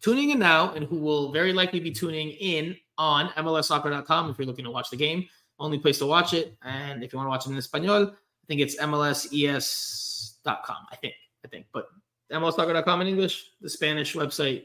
tuning 0.00 0.30
in 0.30 0.38
now 0.38 0.72
and 0.72 0.84
who 0.84 0.96
will 0.96 1.32
very 1.32 1.52
likely 1.52 1.80
be 1.80 1.90
tuning 1.90 2.30
in 2.30 2.76
on 2.98 3.28
MLSsoccer.com 3.30 4.30
if 4.30 4.38
you're 4.38 4.46
looking 4.46 4.64
to 4.64 4.70
watch 4.70 4.90
the 4.90 4.96
game. 4.96 5.26
Only 5.58 5.78
place 5.78 5.98
to 5.98 6.06
watch 6.06 6.34
it. 6.34 6.56
And 6.62 7.02
if 7.02 7.12
you 7.12 7.16
want 7.16 7.26
to 7.26 7.30
watch 7.30 7.46
it 7.46 7.50
in 7.50 7.56
Espanol, 7.56 8.08
I 8.08 8.46
think 8.46 8.60
it's 8.60 8.76
MLSES.com. 8.76 10.76
I 10.90 10.96
think. 10.96 11.14
I 11.44 11.48
think. 11.48 11.66
But 11.72 11.88
MLSsoccer.com 12.32 13.00
in 13.00 13.06
English, 13.06 13.52
the 13.60 13.70
Spanish 13.70 14.14
website 14.14 14.64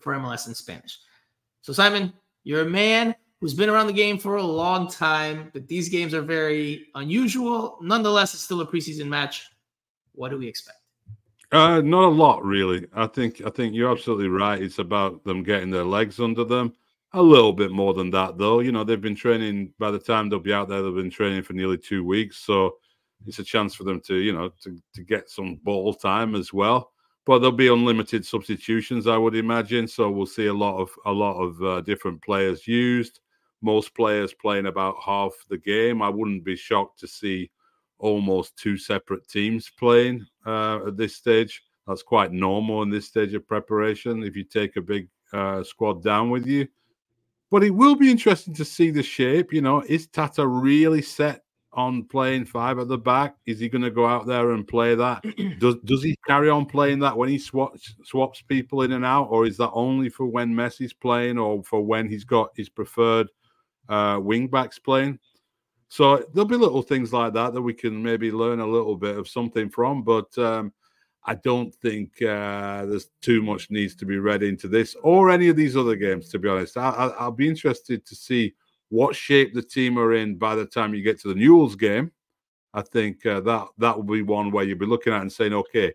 for 0.00 0.14
MLS 0.14 0.48
in 0.48 0.54
Spanish. 0.54 0.98
So, 1.62 1.72
Simon, 1.72 2.12
you're 2.44 2.62
a 2.62 2.70
man 2.70 3.14
who's 3.46 3.54
been 3.54 3.68
around 3.68 3.86
the 3.86 3.92
game 3.92 4.18
for 4.18 4.38
a 4.38 4.42
long 4.42 4.88
time, 4.90 5.50
but 5.52 5.68
these 5.68 5.88
games 5.88 6.12
are 6.12 6.20
very 6.20 6.88
unusual. 6.96 7.78
Nonetheless, 7.80 8.34
it's 8.34 8.42
still 8.42 8.60
a 8.60 8.66
preseason 8.66 9.06
match. 9.06 9.52
What 10.16 10.30
do 10.30 10.38
we 10.38 10.48
expect? 10.48 10.78
Uh, 11.52 11.80
not 11.80 12.06
a 12.06 12.08
lot, 12.08 12.44
really. 12.44 12.88
I 12.92 13.06
think 13.06 13.40
I 13.46 13.50
think 13.50 13.72
you're 13.72 13.92
absolutely 13.92 14.26
right. 14.26 14.60
It's 14.60 14.80
about 14.80 15.22
them 15.22 15.44
getting 15.44 15.70
their 15.70 15.84
legs 15.84 16.18
under 16.18 16.42
them. 16.42 16.74
A 17.12 17.22
little 17.22 17.52
bit 17.52 17.70
more 17.70 17.94
than 17.94 18.10
that, 18.10 18.36
though. 18.36 18.58
You 18.58 18.72
know, 18.72 18.82
they've 18.82 19.00
been 19.00 19.14
training. 19.14 19.72
By 19.78 19.92
the 19.92 20.00
time 20.00 20.28
they'll 20.28 20.40
be 20.40 20.52
out 20.52 20.68
there, 20.68 20.82
they've 20.82 20.92
been 20.92 21.08
training 21.08 21.44
for 21.44 21.52
nearly 21.52 21.78
two 21.78 22.02
weeks. 22.02 22.38
So 22.38 22.78
it's 23.28 23.38
a 23.38 23.44
chance 23.44 23.76
for 23.76 23.84
them 23.84 24.00
to, 24.08 24.16
you 24.16 24.32
know, 24.32 24.50
to, 24.64 24.76
to 24.94 25.04
get 25.04 25.30
some 25.30 25.60
ball 25.62 25.94
time 25.94 26.34
as 26.34 26.52
well. 26.52 26.90
But 27.24 27.38
there'll 27.38 27.52
be 27.52 27.68
unlimited 27.68 28.26
substitutions, 28.26 29.06
I 29.06 29.16
would 29.16 29.36
imagine. 29.36 29.86
So 29.86 30.10
we'll 30.10 30.26
see 30.26 30.46
a 30.46 30.52
lot 30.52 30.80
of 30.80 30.90
a 31.04 31.12
lot 31.12 31.40
of 31.40 31.62
uh, 31.62 31.80
different 31.82 32.20
players 32.22 32.66
used. 32.66 33.20
Most 33.62 33.94
players 33.94 34.34
playing 34.34 34.66
about 34.66 34.96
half 35.04 35.32
the 35.48 35.58
game. 35.58 36.02
I 36.02 36.08
wouldn't 36.08 36.44
be 36.44 36.56
shocked 36.56 37.00
to 37.00 37.08
see 37.08 37.50
almost 37.98 38.56
two 38.56 38.76
separate 38.76 39.26
teams 39.28 39.70
playing 39.78 40.26
uh, 40.44 40.86
at 40.86 40.96
this 40.96 41.16
stage. 41.16 41.62
That's 41.86 42.02
quite 42.02 42.32
normal 42.32 42.82
in 42.82 42.90
this 42.90 43.06
stage 43.06 43.34
of 43.34 43.46
preparation. 43.46 44.22
If 44.22 44.36
you 44.36 44.44
take 44.44 44.76
a 44.76 44.82
big 44.82 45.08
uh, 45.32 45.62
squad 45.62 46.02
down 46.02 46.30
with 46.30 46.46
you, 46.46 46.66
but 47.50 47.62
it 47.62 47.70
will 47.70 47.94
be 47.94 48.10
interesting 48.10 48.54
to 48.54 48.64
see 48.64 48.90
the 48.90 49.02
shape. 49.02 49.52
You 49.52 49.62
know, 49.62 49.82
is 49.82 50.06
Tata 50.08 50.46
really 50.46 51.02
set 51.02 51.42
on 51.72 52.04
playing 52.04 52.46
five 52.46 52.78
at 52.78 52.88
the 52.88 52.98
back? 52.98 53.36
Is 53.46 53.60
he 53.60 53.68
going 53.68 53.82
to 53.82 53.90
go 53.90 54.06
out 54.06 54.26
there 54.26 54.50
and 54.50 54.66
play 54.66 54.94
that? 54.94 55.22
does 55.60 55.76
Does 55.84 56.02
he 56.02 56.16
carry 56.26 56.50
on 56.50 56.66
playing 56.66 56.98
that 57.00 57.16
when 57.16 57.28
he 57.28 57.38
swaps 57.38 57.94
swaps 58.02 58.42
people 58.42 58.82
in 58.82 58.92
and 58.92 59.04
out, 59.04 59.28
or 59.30 59.46
is 59.46 59.56
that 59.58 59.70
only 59.70 60.08
for 60.08 60.26
when 60.26 60.52
Messi's 60.52 60.92
playing, 60.92 61.38
or 61.38 61.62
for 61.62 61.82
when 61.82 62.08
he's 62.08 62.24
got 62.24 62.50
his 62.56 62.68
preferred 62.68 63.28
uh, 63.88 64.18
wing 64.20 64.48
backs 64.48 64.78
playing? 64.78 65.18
So 65.88 66.24
there'll 66.32 66.48
be 66.48 66.56
little 66.56 66.82
things 66.82 67.12
like 67.12 67.32
that 67.34 67.54
that 67.54 67.62
we 67.62 67.74
can 67.74 68.02
maybe 68.02 68.32
learn 68.32 68.60
a 68.60 68.66
little 68.66 68.96
bit 68.96 69.16
of 69.16 69.28
something 69.28 69.70
from. 69.70 70.02
But 70.02 70.36
um, 70.38 70.72
I 71.24 71.34
don't 71.34 71.74
think 71.74 72.20
uh, 72.22 72.86
there's 72.86 73.10
too 73.22 73.42
much 73.42 73.70
needs 73.70 73.94
to 73.96 74.06
be 74.06 74.18
read 74.18 74.42
into 74.42 74.68
this 74.68 74.96
or 75.02 75.30
any 75.30 75.48
of 75.48 75.56
these 75.56 75.76
other 75.76 75.96
games. 75.96 76.28
To 76.30 76.38
be 76.38 76.48
honest, 76.48 76.76
I, 76.76 77.12
will 77.20 77.32
be 77.32 77.48
interested 77.48 78.04
to 78.06 78.14
see 78.14 78.54
what 78.88 79.16
shape 79.16 79.54
the 79.54 79.62
team 79.62 79.98
are 79.98 80.14
in 80.14 80.36
by 80.36 80.54
the 80.54 80.66
time 80.66 80.94
you 80.94 81.02
get 81.02 81.20
to 81.20 81.28
the 81.28 81.34
Newell's 81.34 81.76
game. 81.76 82.12
I 82.74 82.82
think 82.82 83.24
uh, 83.24 83.40
that 83.40 83.68
that 83.78 83.96
will 83.96 84.04
be 84.04 84.22
one 84.22 84.50
where 84.50 84.64
you'll 84.64 84.78
be 84.78 84.86
looking 84.86 85.12
at 85.12 85.22
and 85.22 85.32
saying, 85.32 85.54
okay, 85.54 85.92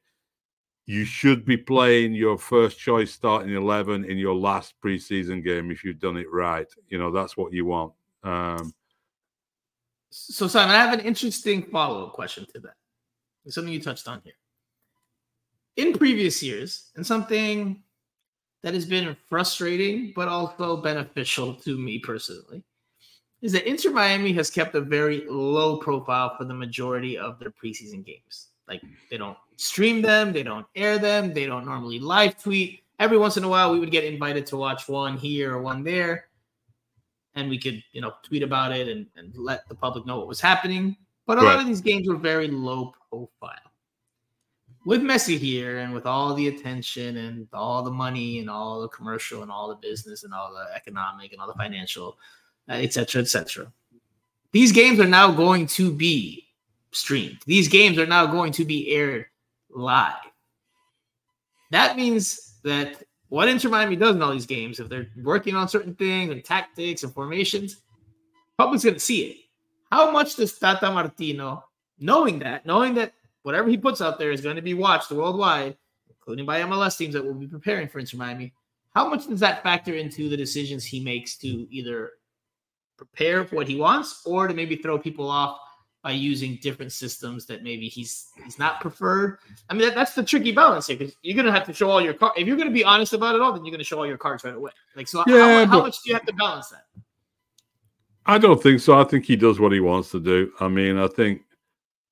you 0.86 1.06
should 1.06 1.46
be 1.46 1.58
playing 1.58 2.14
your 2.14 2.38
first 2.38 2.80
choice 2.80 3.12
starting 3.12 3.56
11 3.56 4.06
in 4.06 4.18
your 4.18 4.36
last 4.36 4.74
preseason 4.84 5.44
game 5.44 5.72
if 5.72 5.84
you've 5.84 6.00
done 6.00 6.18
it 6.18 6.32
right. 6.32 6.68
You 6.88 6.98
know, 6.98 7.12
that's 7.12 7.38
what 7.38 7.54
you 7.54 7.66
want. 7.66 7.94
Um, 8.24 8.74
so, 10.10 10.48
Simon, 10.48 10.76
I 10.76 10.80
have 10.80 10.94
an 10.94 11.06
interesting 11.06 11.64
follow 11.64 12.08
up 12.08 12.14
question 12.14 12.46
to 12.54 12.60
that. 12.62 12.74
It's 13.46 13.56
something 13.56 13.74
you 13.74 13.82
touched 13.82 14.08
on 14.08 14.22
here. 14.24 14.34
In 15.78 15.94
previous 15.94 16.44
years, 16.44 16.92
and 16.96 17.06
something 17.06 17.82
that 18.62 18.74
has 18.74 18.86
been 18.86 19.16
frustrating 19.30 20.12
but 20.16 20.28
also 20.28 20.78
beneficial 20.78 21.56
to 21.56 21.78
me 21.78 22.00
personally, 22.00 22.64
is 23.42 23.54
that 23.54 23.68
Inter 23.68 23.92
Miami 23.92 24.34
has 24.34 24.50
kept 24.50 24.76
a 24.76 24.82
very 24.82 25.26
low 25.28 25.78
profile 25.78 26.36
for 26.38 26.44
the 26.44 26.54
majority 26.54 27.18
of 27.18 27.40
their 27.40 27.52
preseason 27.52 28.06
games. 28.06 28.51
Like 28.72 28.82
they 29.10 29.18
don't 29.18 29.38
stream 29.58 30.02
them, 30.02 30.32
they 30.32 30.44
don't 30.44 30.66
air 30.76 30.98
them, 30.98 31.34
they 31.34 31.46
don't 31.46 31.66
normally 31.66 32.00
live 32.00 32.42
tweet. 32.42 32.84
Every 33.00 33.18
once 33.18 33.36
in 33.36 33.44
a 33.44 33.50
while, 33.50 33.72
we 33.74 33.80
would 33.80 33.92
get 33.92 34.06
invited 34.06 34.46
to 34.48 34.58
watch 34.58 34.88
one 34.88 35.18
here 35.18 35.54
or 35.54 35.62
one 35.62 35.84
there 35.84 36.30
and 37.36 37.50
we 37.50 37.58
could, 37.58 37.84
you 37.92 38.02
know, 38.02 38.14
tweet 38.24 38.44
about 38.44 38.72
it 38.72 38.88
and, 38.88 39.06
and 39.16 39.36
let 39.36 39.68
the 39.68 39.76
public 39.76 40.06
know 40.06 40.18
what 40.18 40.28
was 40.28 40.42
happening. 40.42 40.96
But 41.26 41.38
a 41.38 41.42
right. 41.42 41.56
lot 41.56 41.60
of 41.60 41.68
these 41.68 41.82
games 41.82 42.08
were 42.08 42.16
very 42.16 42.48
low 42.48 42.94
profile. 43.10 43.58
With 44.86 45.02
Messi 45.02 45.38
here 45.38 45.80
and 45.80 45.94
with 45.94 46.06
all 46.06 46.34
the 46.34 46.48
attention 46.48 47.18
and 47.18 47.48
all 47.54 47.84
the 47.84 47.92
money 47.92 48.40
and 48.40 48.50
all 48.50 48.82
the 48.82 48.88
commercial 48.88 49.44
and 49.44 49.52
all 49.52 49.70
the 49.70 49.76
business 49.76 50.24
and 50.24 50.34
all 50.34 50.52
the 50.54 50.76
economic 50.76 51.34
and 51.34 51.42
all 51.42 51.48
the 51.48 51.54
financial, 51.54 52.18
etc., 52.68 53.20
uh, 53.20 53.24
etc. 53.24 53.66
Et 53.66 53.72
these 54.52 54.72
games 54.72 55.00
are 55.00 55.08
now 55.08 55.32
going 55.32 55.68
to 55.68 55.92
be 55.92 56.51
streamed. 56.92 57.40
These 57.46 57.68
games 57.68 57.98
are 57.98 58.06
now 58.06 58.26
going 58.26 58.52
to 58.54 58.66
be 58.66 58.90
aired 58.92 59.26
live. 59.70 60.16
That 61.72 61.96
means 61.96 62.58
that 62.64 63.04
what 63.30 63.48
Inter 63.48 63.70
Miami 63.70 63.96
does 63.96 64.16
in 64.16 64.22
all 64.22 64.34
these 64.34 64.46
games, 64.46 64.80
if 64.80 64.90
they're 64.90 65.08
working 65.24 65.56
on 65.56 65.70
certain 65.70 65.96
things 65.96 66.32
and 66.32 66.44
tactics 66.44 67.04
and 67.04 67.14
formations, 67.14 67.82
public's 68.58 68.84
going 68.84 68.96
to 68.96 69.00
see 69.00 69.22
it. 69.24 69.38
How 69.90 70.12
much 70.12 70.36
does 70.36 70.58
Tata 70.58 70.92
Martino, 70.92 71.64
knowing 72.00 72.40
that, 72.40 72.66
knowing 72.66 72.94
that 72.96 73.14
whatever 73.44 73.70
he 73.70 73.78
puts 73.78 74.02
out 74.02 74.20
there 74.20 74.32
is 74.32 74.42
going 74.42 74.58
to 74.58 74.62
be 74.62 74.74
watched 74.74 75.12
worldwide, 75.12 75.78
including 76.10 76.46
by 76.46 76.62
MLS 76.62 76.98
teams 76.98 77.14
that 77.14 77.24
will 77.24 77.34
be 77.34 77.48
preparing 77.48 77.88
for 77.88 78.00
Inter 78.00 78.18
Miami, 78.18 78.54
how 78.94 79.10
much 79.10 79.28
does 79.28 79.40
that 79.40 79.64
factor 79.64 79.94
into 79.94 80.28
the 80.28 80.38
decisions 80.38 80.84
he 80.84 81.00
makes 81.00 81.38
to 81.38 81.48
either 81.48 82.12
prepare 82.98 83.46
for 83.46 83.56
what 83.56 83.68
he 83.68 83.78
wants 83.78 84.22
or 84.26 84.48
to 84.48 84.54
maybe 84.54 84.76
throw 84.76 85.00
people 85.00 85.30
off 85.30 85.58
by 86.04 86.12
using 86.12 86.58
different 86.62 86.92
systems 86.92 87.46
that 87.46 87.64
maybe 87.64 87.88
he's 87.88 88.30
he's 88.44 88.58
not 88.58 88.82
preferred. 88.82 89.38
I 89.70 89.74
mean, 89.74 89.84
that, 89.88 89.96
that's 89.96 90.16
the 90.16 90.24
tricky 90.24 90.52
balance 90.52 90.88
here 90.88 90.98
because 90.98 91.16
you're 91.22 91.36
gonna 91.36 91.52
have 91.52 91.66
to 91.68 91.74
show 91.74 91.90
all 91.90 92.02
your 92.02 92.14
cards. 92.14 92.36
If 92.38 92.48
you're 92.48 92.58
gonna 92.58 92.72
be 92.72 92.84
honest 92.84 93.14
about 93.14 93.36
it 93.36 93.42
all, 93.42 93.54
then 93.54 93.64
you're 93.64 93.72
gonna 93.72 93.84
show 93.84 94.00
all 94.00 94.08
your 94.08 94.18
cards 94.18 94.44
right 94.44 94.56
away. 94.56 94.72
Like, 94.96 95.08
so 95.08 95.24
yeah, 95.28 95.66
how, 95.66 95.68
how 95.68 95.80
much 95.82 96.02
do 96.04 96.10
you 96.10 96.16
have 96.16 96.26
to 96.26 96.34
balance 96.34 96.70
that? 96.70 96.86
I 98.26 98.38
don't 98.38 98.62
think 98.62 98.80
so. 98.82 99.00
I 99.00 99.04
think 99.04 99.26
he 99.26 99.36
does 99.36 99.60
what 99.60 99.72
he 99.72 99.80
wants 99.80 100.12
to 100.12 100.20
do. 100.20 100.52
I 100.60 100.68
mean, 100.68 100.98
I 100.98 101.08
think, 101.08 101.42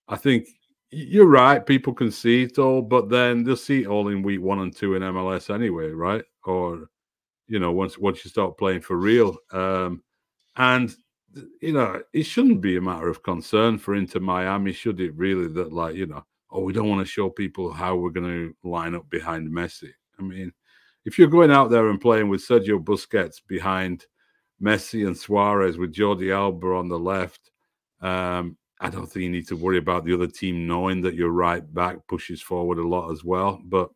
I 0.07 0.15
think 0.15 0.47
you're 0.91 1.27
right. 1.27 1.63
People 1.63 1.93
can 1.93 2.11
see 2.11 2.43
it 2.43 2.57
all, 2.57 2.81
but 2.81 3.09
then 3.09 3.43
they'll 3.43 3.55
see 3.55 3.83
it 3.83 3.87
all 3.87 4.07
in 4.07 4.23
week 4.23 4.41
one 4.41 4.59
and 4.59 4.75
two 4.75 4.95
in 4.95 5.03
MLS 5.03 5.53
anyway, 5.53 5.89
right? 5.89 6.23
Or, 6.45 6.89
you 7.47 7.59
know, 7.59 7.71
once 7.71 7.97
once 7.97 8.23
you 8.25 8.31
start 8.31 8.57
playing 8.57 8.81
for 8.81 8.97
real. 8.97 9.37
Um, 9.51 10.03
and 10.55 10.95
you 11.61 11.73
know, 11.73 12.01
it 12.13 12.23
shouldn't 12.23 12.61
be 12.61 12.77
a 12.77 12.81
matter 12.81 13.07
of 13.07 13.23
concern 13.23 13.77
for 13.77 13.95
Inter 13.95 14.19
Miami, 14.19 14.73
should 14.73 14.99
it? 14.99 15.15
Really, 15.15 15.47
that 15.53 15.71
like 15.73 15.95
you 15.95 16.07
know, 16.07 16.25
oh, 16.51 16.61
we 16.61 16.73
don't 16.73 16.89
want 16.89 17.05
to 17.05 17.11
show 17.11 17.29
people 17.29 17.71
how 17.71 17.95
we're 17.95 18.09
going 18.09 18.27
to 18.63 18.69
line 18.69 18.95
up 18.95 19.09
behind 19.09 19.49
Messi. 19.49 19.91
I 20.19 20.23
mean, 20.23 20.51
if 21.05 21.17
you're 21.17 21.27
going 21.27 21.51
out 21.51 21.69
there 21.69 21.89
and 21.89 22.01
playing 22.01 22.29
with 22.29 22.45
Sergio 22.45 22.83
Busquets 22.83 23.41
behind 23.47 24.05
Messi 24.61 25.07
and 25.07 25.17
Suarez 25.17 25.77
with 25.77 25.93
Jordi 25.93 26.33
Alba 26.33 26.67
on 26.67 26.89
the 26.89 26.99
left. 26.99 27.51
Um, 28.01 28.57
I 28.81 28.89
don't 28.89 29.05
think 29.07 29.23
you 29.23 29.29
need 29.29 29.47
to 29.49 29.57
worry 29.57 29.77
about 29.77 30.05
the 30.05 30.13
other 30.13 30.27
team 30.27 30.65
knowing 30.65 31.01
that 31.01 31.15
your 31.15 31.31
right 31.31 31.61
back 31.73 31.97
pushes 32.07 32.41
forward 32.41 32.77
a 32.77 32.87
lot 32.87 33.11
as 33.11 33.23
well. 33.23 33.61
But 33.63 33.89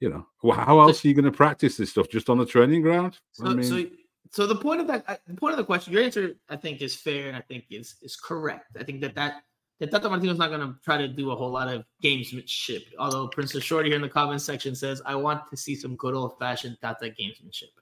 you 0.00 0.10
know, 0.10 0.26
how 0.54 0.80
else 0.80 1.04
are 1.04 1.08
you 1.08 1.14
going 1.14 1.26
to 1.26 1.32
practice 1.32 1.76
this 1.76 1.90
stuff? 1.90 2.08
Just 2.08 2.28
on 2.28 2.36
the 2.36 2.44
training 2.44 2.82
ground? 2.82 3.18
So, 3.32 3.46
I 3.46 3.54
mean, 3.54 3.64
so, 3.64 3.84
so 4.32 4.46
the 4.46 4.56
point 4.56 4.80
of 4.80 4.86
that, 4.86 5.04
uh, 5.06 5.16
the 5.26 5.34
point 5.34 5.52
of 5.52 5.58
the 5.58 5.64
question, 5.64 5.92
your 5.92 6.02
answer, 6.02 6.34
I 6.48 6.56
think, 6.56 6.80
is 6.80 6.96
fair 6.96 7.28
and 7.28 7.36
I 7.36 7.42
think 7.42 7.66
is 7.70 7.96
is 8.00 8.16
correct. 8.16 8.76
I 8.80 8.82
think 8.82 9.02
that 9.02 9.14
that 9.14 9.42
that 9.78 9.90
Tata 9.90 10.08
Martino's 10.08 10.38
not 10.38 10.48
going 10.48 10.60
to 10.60 10.74
try 10.82 10.96
to 10.96 11.06
do 11.06 11.32
a 11.32 11.36
whole 11.36 11.50
lot 11.50 11.68
of 11.68 11.84
gamesmanship. 12.02 12.84
Although 12.98 13.28
Princess 13.28 13.62
Shorty 13.62 13.90
here 13.90 13.96
in 13.96 14.02
the 14.02 14.08
comments 14.08 14.44
section 14.44 14.74
says, 14.74 15.02
"I 15.04 15.14
want 15.16 15.50
to 15.50 15.56
see 15.56 15.76
some 15.76 15.96
good 15.96 16.14
old 16.14 16.38
fashioned 16.38 16.78
Tata 16.80 17.10
gamesmanship." 17.10 17.72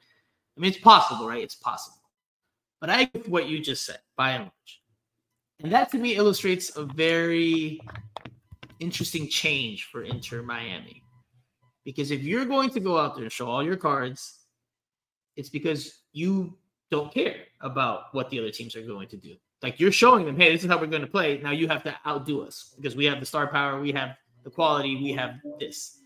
I 0.56 0.60
mean, 0.60 0.72
it's 0.72 0.80
possible, 0.80 1.28
right? 1.28 1.42
It's 1.42 1.54
possible. 1.54 2.02
But 2.80 2.90
I 2.90 3.04
get 3.04 3.28
what 3.28 3.48
you 3.48 3.60
just 3.60 3.86
said, 3.86 4.00
by 4.16 4.30
and 4.30 4.44
large. 4.44 4.82
And 5.60 5.72
that 5.72 5.90
to 5.92 5.98
me 5.98 6.16
illustrates 6.16 6.76
a 6.76 6.84
very 6.84 7.80
interesting 8.80 9.28
change 9.28 9.84
for 9.84 10.02
Inter 10.02 10.42
Miami. 10.42 11.04
Because 11.84 12.10
if 12.10 12.22
you're 12.22 12.44
going 12.46 12.70
to 12.70 12.80
go 12.80 12.98
out 12.98 13.14
there 13.14 13.24
and 13.24 13.32
show 13.32 13.46
all 13.46 13.62
your 13.62 13.76
cards, 13.76 14.40
it's 15.36 15.48
because 15.48 15.99
you 16.12 16.56
don't 16.90 17.12
care 17.12 17.36
about 17.60 18.12
what 18.12 18.30
the 18.30 18.38
other 18.38 18.50
teams 18.50 18.74
are 18.76 18.82
going 18.82 19.08
to 19.08 19.16
do. 19.16 19.36
Like 19.62 19.78
you're 19.78 19.92
showing 19.92 20.24
them, 20.24 20.36
hey, 20.36 20.52
this 20.52 20.64
is 20.64 20.70
how 20.70 20.78
we're 20.78 20.86
going 20.86 21.02
to 21.02 21.08
play. 21.08 21.38
Now 21.38 21.52
you 21.52 21.68
have 21.68 21.82
to 21.84 21.94
outdo 22.06 22.42
us 22.42 22.74
because 22.76 22.96
we 22.96 23.04
have 23.04 23.20
the 23.20 23.26
star 23.26 23.46
power, 23.46 23.80
we 23.80 23.92
have 23.92 24.16
the 24.42 24.50
quality, 24.50 24.96
we 24.96 25.12
have 25.12 25.34
this. 25.58 25.98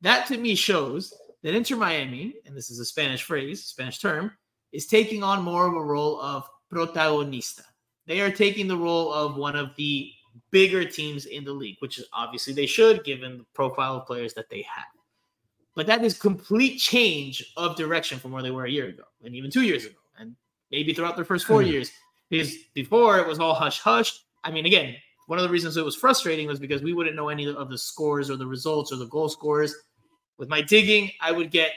That 0.00 0.26
to 0.28 0.38
me 0.38 0.54
shows 0.54 1.12
that 1.42 1.54
Inter 1.54 1.76
Miami, 1.76 2.34
and 2.46 2.56
this 2.56 2.70
is 2.70 2.78
a 2.78 2.84
Spanish 2.84 3.22
phrase, 3.22 3.64
Spanish 3.64 3.98
term, 3.98 4.32
is 4.72 4.86
taking 4.86 5.22
on 5.22 5.42
more 5.42 5.66
of 5.66 5.74
a 5.74 5.82
role 5.82 6.20
of 6.20 6.48
protagonista. 6.70 7.62
They 8.06 8.20
are 8.20 8.30
taking 8.30 8.66
the 8.66 8.76
role 8.76 9.12
of 9.12 9.36
one 9.36 9.54
of 9.54 9.76
the 9.76 10.10
bigger 10.50 10.84
teams 10.84 11.26
in 11.26 11.44
the 11.44 11.52
league, 11.52 11.76
which 11.80 11.98
is 11.98 12.06
obviously 12.12 12.52
they 12.54 12.66
should 12.66 13.04
given 13.04 13.38
the 13.38 13.46
profile 13.54 13.96
of 13.96 14.06
players 14.06 14.32
that 14.34 14.48
they 14.48 14.62
have. 14.62 14.86
But 15.74 15.86
that 15.86 16.04
is 16.04 16.18
complete 16.18 16.78
change 16.78 17.52
of 17.56 17.76
direction 17.76 18.18
from 18.18 18.32
where 18.32 18.42
they 18.42 18.50
were 18.50 18.66
a 18.66 18.70
year 18.70 18.88
ago 18.88 19.04
and 19.24 19.34
even 19.34 19.50
two 19.50 19.62
years 19.62 19.86
ago, 19.86 19.96
and 20.18 20.36
maybe 20.70 20.92
throughout 20.92 21.16
their 21.16 21.24
first 21.24 21.46
four 21.46 21.62
hmm. 21.62 21.68
years. 21.68 21.90
Because 22.28 22.54
before 22.74 23.18
it 23.18 23.26
was 23.26 23.38
all 23.38 23.54
hush 23.54 23.80
hush. 23.80 24.20
I 24.44 24.50
mean, 24.50 24.66
again, 24.66 24.96
one 25.26 25.38
of 25.38 25.44
the 25.44 25.50
reasons 25.50 25.76
it 25.76 25.84
was 25.84 25.94
frustrating 25.94 26.46
was 26.46 26.58
because 26.58 26.82
we 26.82 26.94
wouldn't 26.94 27.16
know 27.16 27.28
any 27.28 27.46
of 27.46 27.68
the 27.68 27.78
scores 27.78 28.30
or 28.30 28.36
the 28.36 28.46
results 28.46 28.92
or 28.92 28.96
the 28.96 29.06
goal 29.06 29.28
scores 29.28 29.74
with 30.42 30.48
my 30.48 30.60
digging, 30.60 31.10
I 31.20 31.30
would 31.30 31.50
get 31.50 31.70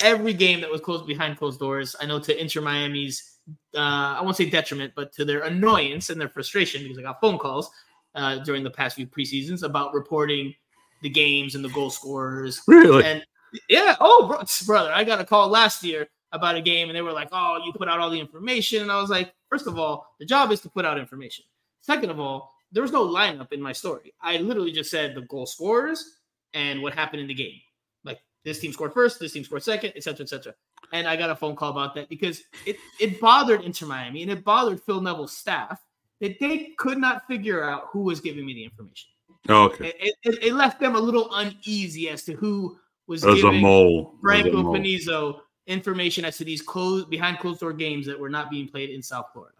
every 0.00 0.32
game 0.32 0.62
that 0.62 0.70
was 0.70 0.80
closed 0.80 1.06
behind 1.06 1.36
closed 1.36 1.60
doors. 1.60 1.94
I 2.00 2.06
know 2.06 2.18
to 2.20 2.40
Inter 2.40 2.62
Miami's, 2.62 3.38
uh, 3.74 3.78
I 4.18 4.22
won't 4.22 4.36
say 4.36 4.48
detriment, 4.48 4.94
but 4.96 5.12
to 5.14 5.24
their 5.26 5.42
annoyance 5.42 6.08
and 6.08 6.18
their 6.18 6.30
frustration 6.30 6.82
because 6.82 6.98
I 6.98 7.02
got 7.02 7.20
phone 7.20 7.38
calls 7.38 7.70
uh, 8.14 8.38
during 8.38 8.64
the 8.64 8.70
past 8.70 8.96
few 8.96 9.06
preseasons 9.06 9.62
about 9.62 9.92
reporting 9.92 10.54
the 11.02 11.08
games 11.08 11.54
and 11.54 11.64
the 11.64 11.68
goal 11.70 11.90
scorers. 11.90 12.60
Really? 12.66 13.04
And 13.04 13.24
yeah, 13.68 13.96
oh, 14.00 14.26
bro, 14.28 14.42
brother, 14.66 14.92
I 14.92 15.04
got 15.04 15.20
a 15.20 15.24
call 15.24 15.48
last 15.48 15.82
year 15.82 16.08
about 16.32 16.56
a 16.56 16.60
game 16.60 16.88
and 16.88 16.96
they 16.96 17.02
were 17.02 17.12
like, 17.12 17.28
oh, 17.32 17.60
you 17.64 17.72
put 17.72 17.88
out 17.88 17.98
all 17.98 18.10
the 18.10 18.20
information. 18.20 18.82
And 18.82 18.92
I 18.92 19.00
was 19.00 19.10
like, 19.10 19.34
first 19.48 19.66
of 19.66 19.78
all, 19.78 20.06
the 20.20 20.26
job 20.26 20.52
is 20.52 20.60
to 20.60 20.70
put 20.70 20.84
out 20.84 20.98
information. 20.98 21.44
Second 21.80 22.10
of 22.10 22.20
all, 22.20 22.52
there 22.72 22.82
was 22.82 22.92
no 22.92 23.06
lineup 23.06 23.52
in 23.52 23.60
my 23.60 23.72
story. 23.72 24.12
I 24.20 24.36
literally 24.36 24.72
just 24.72 24.90
said 24.90 25.14
the 25.14 25.22
goal 25.22 25.46
scorers 25.46 26.18
and 26.54 26.82
what 26.82 26.94
happened 26.94 27.20
in 27.22 27.28
the 27.28 27.34
game 27.34 27.60
Like 28.04 28.20
this 28.44 28.60
team 28.60 28.72
scored 28.72 28.92
first, 28.92 29.18
this 29.18 29.32
team 29.32 29.44
scored 29.44 29.62
second, 29.62 29.92
etc., 29.96 30.24
etc. 30.24 30.54
And 30.92 31.06
I 31.08 31.16
got 31.16 31.30
a 31.30 31.36
phone 31.36 31.56
call 31.56 31.70
about 31.70 31.94
that 31.96 32.08
because 32.08 32.42
it 32.66 32.76
it 33.00 33.20
bothered 33.20 33.62
Inter 33.62 33.86
Miami 33.86 34.22
and 34.22 34.30
it 34.30 34.44
bothered 34.44 34.82
Phil 34.82 35.00
Neville's 35.00 35.36
staff 35.36 35.80
that 36.20 36.38
they 36.38 36.74
could 36.78 36.98
not 36.98 37.26
figure 37.26 37.64
out 37.64 37.84
who 37.90 38.00
was 38.02 38.20
giving 38.20 38.44
me 38.44 38.54
the 38.54 38.64
information. 38.64 39.10
Oh, 39.50 39.64
okay. 39.64 39.92
It, 40.00 40.14
it, 40.22 40.44
it, 40.44 40.52
left 40.54 40.80
them 40.80 40.94
a 40.94 41.00
little 41.00 41.28
uneasy 41.34 42.08
as 42.08 42.24
to 42.24 42.34
who 42.34 42.78
was 43.06 43.22
There's 43.22 43.42
giving 43.42 43.58
a 43.58 43.62
mole. 43.62 44.14
Franco 44.20 44.62
Panizo 44.62 45.40
information 45.66 46.24
as 46.24 46.36
to 46.38 46.44
these 46.44 46.62
closed 46.62 47.10
behind 47.10 47.38
closed 47.38 47.60
door 47.60 47.72
games 47.72 48.06
that 48.06 48.18
were 48.18 48.28
not 48.28 48.50
being 48.50 48.68
played 48.68 48.90
in 48.90 49.02
South 49.02 49.26
Florida. 49.32 49.56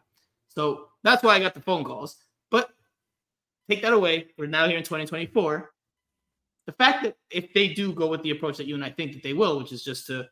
So 0.49 0.89
that's 1.03 1.23
why 1.23 1.35
I 1.35 1.41
got 1.41 1.55
the 1.55 1.61
phone 1.61 1.85
calls. 1.85 2.17
But 2.51 2.71
take 3.69 3.83
that 3.83 3.93
away. 3.93 4.29
We're 4.39 4.47
now 4.47 4.67
here 4.67 4.79
in 4.79 4.85
2024 4.85 5.71
the 6.71 6.73
fact 6.73 7.03
that 7.03 7.17
if 7.31 7.53
they 7.53 7.69
do 7.69 7.93
go 7.93 8.07
with 8.07 8.23
the 8.23 8.31
approach 8.31 8.57
that 8.59 8.67
you 8.67 8.77
and 8.77 8.85
I 8.85 8.91
think 8.91 9.13
that 9.15 9.25
they 9.25 9.33
will, 9.33 9.59
which 9.59 9.73
is 9.73 9.83
just 9.83 10.07
to 10.07 10.29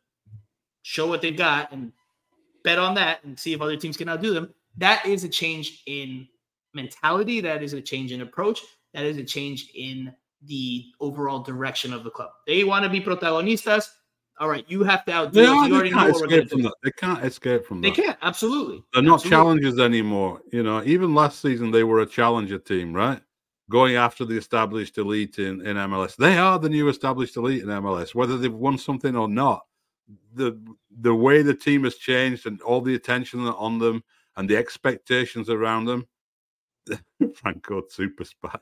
show 0.83 1.07
what 1.07 1.21
they've 1.21 1.35
got 1.35 1.71
and 1.73 1.91
bet 2.63 2.79
on 2.79 2.95
that 2.95 3.23
and 3.25 3.37
see 3.37 3.51
if 3.51 3.61
other 3.61 3.75
teams 3.75 3.97
can 3.97 4.07
outdo 4.07 4.33
them, 4.33 4.53
that 4.77 5.05
is 5.05 5.25
a 5.25 5.29
change 5.29 5.83
in 5.85 6.27
mentality. 6.73 7.41
That 7.41 7.61
is 7.61 7.73
a 7.73 7.81
change 7.81 8.13
in 8.13 8.21
approach. 8.21 8.61
That 8.93 9.05
is 9.05 9.17
a 9.17 9.23
change 9.23 9.69
in 9.75 10.13
the 10.43 10.85
overall 10.99 11.39
direction 11.39 11.93
of 11.93 12.03
the 12.03 12.09
club. 12.09 12.31
They 12.47 12.63
want 12.63 12.83
to 12.83 12.89
be 12.89 13.01
protagonistas. 13.01 13.87
All 14.39 14.47
right, 14.47 14.63
you 14.69 14.83
have 14.83 15.03
to 15.05 15.11
outdo. 15.11 15.41
They, 15.41 15.45
are, 15.45 15.67
you 15.67 15.75
already 15.75 15.91
know 15.91 16.07
escape 16.07 16.49
from 16.49 16.61
that. 16.63 16.73
They 16.81 16.91
can't 16.91 17.25
escape 17.25 17.65
from 17.65 17.81
they 17.81 17.89
that. 17.89 17.97
They 17.97 18.03
can't. 18.03 18.17
Absolutely. 18.21 18.83
They're 18.93 19.03
not 19.03 19.15
absolutely. 19.15 19.29
challengers 19.29 19.79
anymore. 19.79 20.41
You 20.53 20.63
know, 20.63 20.81
even 20.85 21.13
last 21.13 21.41
season 21.41 21.71
they 21.71 21.83
were 21.83 21.99
a 21.99 22.05
challenger 22.05 22.57
team, 22.57 22.93
right? 22.93 23.21
going 23.69 23.95
after 23.95 24.25
the 24.25 24.37
established 24.37 24.97
elite 24.97 25.39
in, 25.39 25.65
in 25.65 25.77
MLS. 25.77 26.15
They 26.15 26.37
are 26.37 26.59
the 26.59 26.69
new 26.69 26.89
established 26.89 27.37
elite 27.37 27.61
in 27.61 27.69
MLS, 27.69 28.15
whether 28.15 28.37
they've 28.37 28.53
won 28.53 28.77
something 28.77 29.15
or 29.15 29.29
not. 29.29 29.65
The 30.33 30.59
the 31.01 31.13
way 31.13 31.43
the 31.43 31.53
team 31.53 31.83
has 31.83 31.95
changed 31.95 32.47
and 32.47 32.59
all 32.63 32.81
the 32.81 32.95
attention 32.95 33.41
on 33.41 33.77
them 33.77 34.03
and 34.35 34.49
the 34.49 34.57
expectations 34.57 35.49
around 35.49 35.85
them. 35.85 36.07
Franco 37.35 37.83
super 37.87 38.25
spy. 38.25 38.57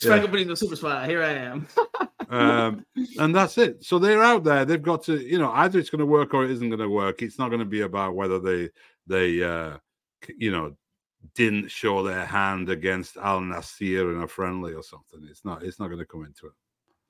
Franco 0.00 0.36
yeah. 0.36 0.44
the 0.44 0.56
super. 0.56 1.06
Here 1.06 1.22
I 1.22 1.30
am. 1.30 1.66
um, 2.28 2.86
and 3.18 3.34
that's 3.34 3.58
it. 3.58 3.84
So 3.84 3.98
they're 3.98 4.22
out 4.22 4.44
there. 4.44 4.64
They've 4.64 4.82
got 4.82 5.04
to, 5.04 5.18
you 5.18 5.38
know, 5.38 5.50
either 5.52 5.78
it's 5.78 5.90
going 5.90 6.00
to 6.00 6.06
work 6.06 6.34
or 6.34 6.44
it 6.44 6.50
isn't 6.50 6.68
going 6.68 6.80
to 6.80 6.88
work. 6.88 7.22
It's 7.22 7.38
not 7.38 7.48
going 7.48 7.60
to 7.60 7.64
be 7.64 7.82
about 7.82 8.14
whether 8.14 8.38
they 8.38 8.70
they 9.06 9.42
uh, 9.42 9.78
you 10.36 10.50
know 10.50 10.76
didn't 11.34 11.70
show 11.70 12.02
their 12.02 12.24
hand 12.24 12.68
against 12.68 13.16
Al 13.16 13.40
Nassr 13.40 14.14
in 14.14 14.22
a 14.22 14.28
friendly 14.28 14.74
or 14.74 14.82
something. 14.82 15.26
It's 15.30 15.44
not. 15.44 15.62
It's 15.62 15.78
not 15.78 15.88
going 15.88 16.00
to 16.00 16.06
come 16.06 16.24
into 16.24 16.46
it. 16.46 16.52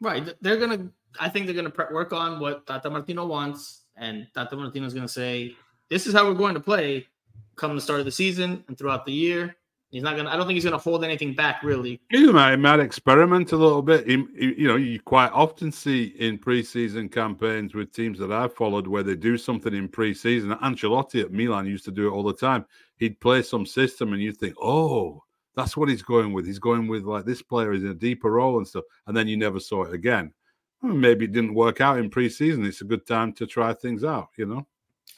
Right. 0.01 0.35
They're 0.41 0.59
gonna. 0.59 0.89
I 1.19 1.29
think 1.29 1.47
they're 1.47 1.55
gonna 1.55 1.73
work 1.93 2.13
on 2.13 2.41
what 2.41 2.67
Tata 2.67 2.91
Martino 2.91 3.27
wants, 3.27 3.83
and 3.97 4.27
Tata 4.35 4.57
Martino 4.57 4.87
is 4.87 4.95
gonna 4.95 5.09
say, 5.09 5.57
"This 5.89 6.07
is 6.07 6.13
how 6.13 6.27
we're 6.27 6.35
going 6.35 6.55
to 6.55 6.61
play." 6.61 7.07
Come 7.57 7.75
the 7.77 7.81
start 7.81 8.01
of 8.01 8.05
the 8.05 8.11
season 8.11 8.65
and 8.67 8.77
throughout 8.77 9.07
the 9.07 9.13
year, 9.13 9.57
He's 9.95 10.03
not 10.03 10.17
gonna. 10.17 10.29
I 10.29 10.37
don't 10.37 10.49
think 10.49 10.57
he's 10.57 10.65
gonna 10.65 10.77
hold 10.77 11.05
anything 11.05 11.35
back 11.35 11.63
really. 11.63 12.01
He 12.11 12.27
might, 12.27 12.57
might 12.57 12.81
experiment 12.81 13.53
a 13.53 13.57
little 13.57 13.81
bit. 13.81 14.05
He, 14.09 14.27
he, 14.37 14.63
you 14.63 14.67
know, 14.67 14.75
you 14.75 14.99
quite 14.99 15.31
often 15.31 15.71
see 15.71 16.17
in 16.19 16.37
preseason 16.37 17.09
campaigns 17.13 17.75
with 17.75 17.93
teams 17.93 18.19
that 18.19 18.33
I've 18.33 18.57
followed 18.57 18.89
where 18.89 19.05
they 19.05 19.15
do 19.15 19.39
something 19.39 19.73
in 19.73 19.89
preseason. 19.89 20.59
Ancelotti 20.63 21.23
at 21.23 21.31
Milan 21.31 21.67
used 21.67 21.85
to 21.85 21.93
do 21.93 22.09
it 22.09 22.11
all 22.11 22.25
the 22.25 22.33
time. 22.35 22.67
He'd 22.97 23.21
play 23.21 23.43
some 23.43 23.65
system, 23.65 24.13
and 24.13 24.21
you'd 24.21 24.37
think, 24.37 24.57
"Oh, 24.61 25.23
that's 25.55 25.77
what 25.77 25.89
he's 25.89 26.03
going 26.03 26.33
with. 26.33 26.45
He's 26.45 26.59
going 26.59 26.89
with 26.89 27.05
like 27.05 27.25
this 27.25 27.41
player 27.41 27.73
is 27.73 27.85
in 27.85 27.91
a 27.91 27.95
deeper 27.95 28.33
role 28.33 28.59
and 28.59 28.67
stuff." 28.67 28.83
And 29.07 29.17
then 29.17 29.29
you 29.29 29.37
never 29.37 29.61
saw 29.61 29.85
it 29.85 29.95
again. 29.95 30.33
Maybe 30.83 31.27
it 31.27 31.33
didn't 31.33 31.55
work 31.55 31.81
out 31.81 31.99
in 31.99 32.11
preseason. 32.11 32.67
It's 32.67 32.81
a 32.81 32.85
good 32.85 33.07
time 33.07 33.33
to 33.35 33.47
try 33.47 33.73
things 33.73 34.03
out. 34.03 34.31
You 34.37 34.47
know. 34.47 34.67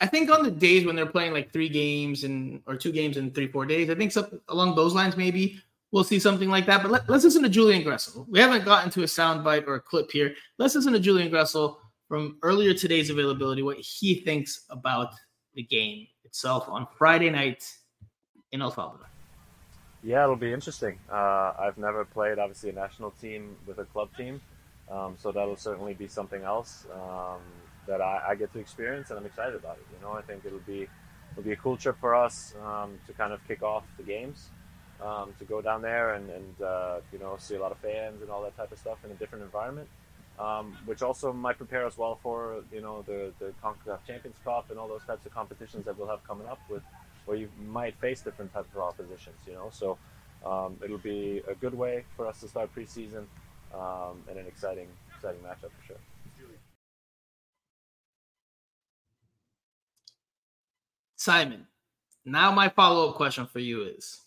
I 0.01 0.07
think 0.07 0.31
on 0.31 0.43
the 0.43 0.51
days 0.51 0.85
when 0.85 0.97
they're 0.97 1.07
playing 1.07 1.33
like 1.33 1.53
three 1.53 1.69
games 1.69 2.25
and 2.25 2.61
or 2.67 2.77
two 2.77 2.93
games 2.93 3.17
in 3.17 3.31
three 3.31 3.49
four 3.49 3.65
days, 3.67 3.89
I 3.91 3.95
think 3.95 4.13
some, 4.13 4.41
along 4.49 4.75
those 4.75 4.95
lines 4.95 5.17
maybe 5.17 5.61
we'll 5.93 6.05
see 6.05 6.19
something 6.19 6.51
like 6.51 6.67
that. 6.67 6.83
But 6.83 6.91
let, 6.91 7.09
us 7.09 7.25
listen 7.25 7.43
to 7.43 7.49
Julian 7.49 7.83
Gressel. 7.83 8.29
We 8.29 8.39
haven't 8.39 8.65
gotten 8.65 8.91
to 8.91 9.03
a 9.03 9.07
soundbite 9.07 9.67
or 9.67 9.77
a 9.77 9.81
clip 9.81 10.11
here. 10.11 10.35
Let's 10.59 10.75
listen 10.75 10.93
to 10.93 11.01
Julian 11.01 11.31
Gressel 11.31 11.77
from 12.09 12.39
earlier 12.43 12.75
today's 12.75 13.11
availability, 13.11 13.63
what 13.63 13.79
he 13.79 14.17
thinks 14.21 14.65
about 14.71 15.15
the 15.55 15.63
game 15.63 16.07
itself 16.25 16.69
on 16.69 16.87
Friday 16.99 17.31
night 17.31 17.65
in 18.53 18.63
El 18.63 18.71
Salvador. 18.71 19.07
Yeah, 20.03 20.23
it'll 20.23 20.37
be 20.37 20.53
interesting. 20.53 20.99
Uh, 21.11 21.53
I've 21.59 21.79
never 21.79 22.05
played, 22.05 22.39
obviously, 22.39 22.71
a 22.71 22.73
national 22.75 23.11
team 23.13 23.57
with 23.67 23.79
a 23.79 23.85
club 23.85 24.11
team, 24.17 24.41
um, 24.91 25.17
so 25.19 25.33
that'll 25.33 25.57
certainly 25.57 25.95
be 25.95 26.07
something 26.07 26.43
else 26.43 26.87
um, 26.95 27.41
that 27.87 28.01
I, 28.01 28.23
I, 28.29 28.35
get 28.35 28.53
to 28.53 28.59
experience, 28.59 29.11
and 29.11 29.19
I'm 29.19 29.27
excited 29.27 29.55
about 29.55 29.77
it. 29.77 29.87
You 29.93 30.07
know, 30.07 30.13
I 30.15 30.23
think 30.23 30.45
it'll 30.45 30.59
be 30.61 30.89
it'll 31.33 31.43
be 31.43 31.53
a 31.53 31.57
cool 31.57 31.77
trip 31.77 31.97
for 32.01 32.15
us 32.15 32.55
um, 32.65 32.99
to 33.07 33.13
kind 33.13 33.33
of 33.33 33.47
kick 33.47 33.63
off 33.63 33.85
the 33.97 34.03
games, 34.03 34.49
um, 35.03 35.35
to 35.39 35.45
go 35.45 35.61
down 35.61 35.83
there 35.83 36.15
and, 36.15 36.31
and 36.31 36.63
uh, 36.63 36.99
you 37.13 37.19
know 37.19 37.37
see 37.39 37.55
a 37.55 37.61
lot 37.61 37.73
of 37.73 37.79
fans 37.79 38.23
and 38.23 38.31
all 38.31 38.43
that 38.43 38.57
type 38.57 38.73
of 38.73 38.79
stuff 38.79 38.99
in 39.05 39.11
a 39.11 39.15
different 39.15 39.45
environment, 39.45 39.89
um, 40.39 40.77
which 40.85 41.03
also 41.03 41.33
might 41.33 41.59
prepare 41.59 41.87
us 41.87 41.97
well 41.97 42.19
for 42.23 42.63
you 42.73 42.81
know 42.81 43.03
the 43.03 43.33
the 43.39 43.53
Concacaf 43.63 43.99
Champions 44.07 44.37
Cup 44.45 44.71
and 44.71 44.79
all 44.79 44.89
those 44.89 45.05
types 45.07 45.25
of 45.27 45.33
competitions 45.33 45.85
that 45.85 45.99
we'll 45.99 46.09
have 46.09 46.27
coming 46.27 46.47
up 46.47 46.61
with 46.69 46.83
where 47.27 47.37
you 47.37 47.49
might 47.67 47.95
face 47.97 48.21
different 48.21 48.53
types 48.53 48.69
of 48.75 48.81
oppositions, 48.81 49.37
you 49.47 49.53
know. 49.53 49.69
So 49.71 49.99
um, 50.45 50.77
it'll 50.83 50.99
be 50.99 51.43
a 51.49 51.55
good 51.55 51.75
way 51.75 52.05
for 52.17 52.27
us 52.27 52.41
to 52.41 52.49
start 52.49 52.75
preseason 52.75 53.27
um, 53.75 54.23
and 54.29 54.39
an 54.39 54.47
exciting, 54.47 54.89
exciting 55.15 55.41
matchup 55.41 55.71
for 55.79 55.87
sure. 55.87 56.16
Simon, 61.27 61.67
now 62.25 62.53
my 62.53 62.69
follow 62.69 63.09
up 63.09 63.17
question 63.17 63.47
for 63.47 63.59
you 63.59 63.83
is 63.83 64.21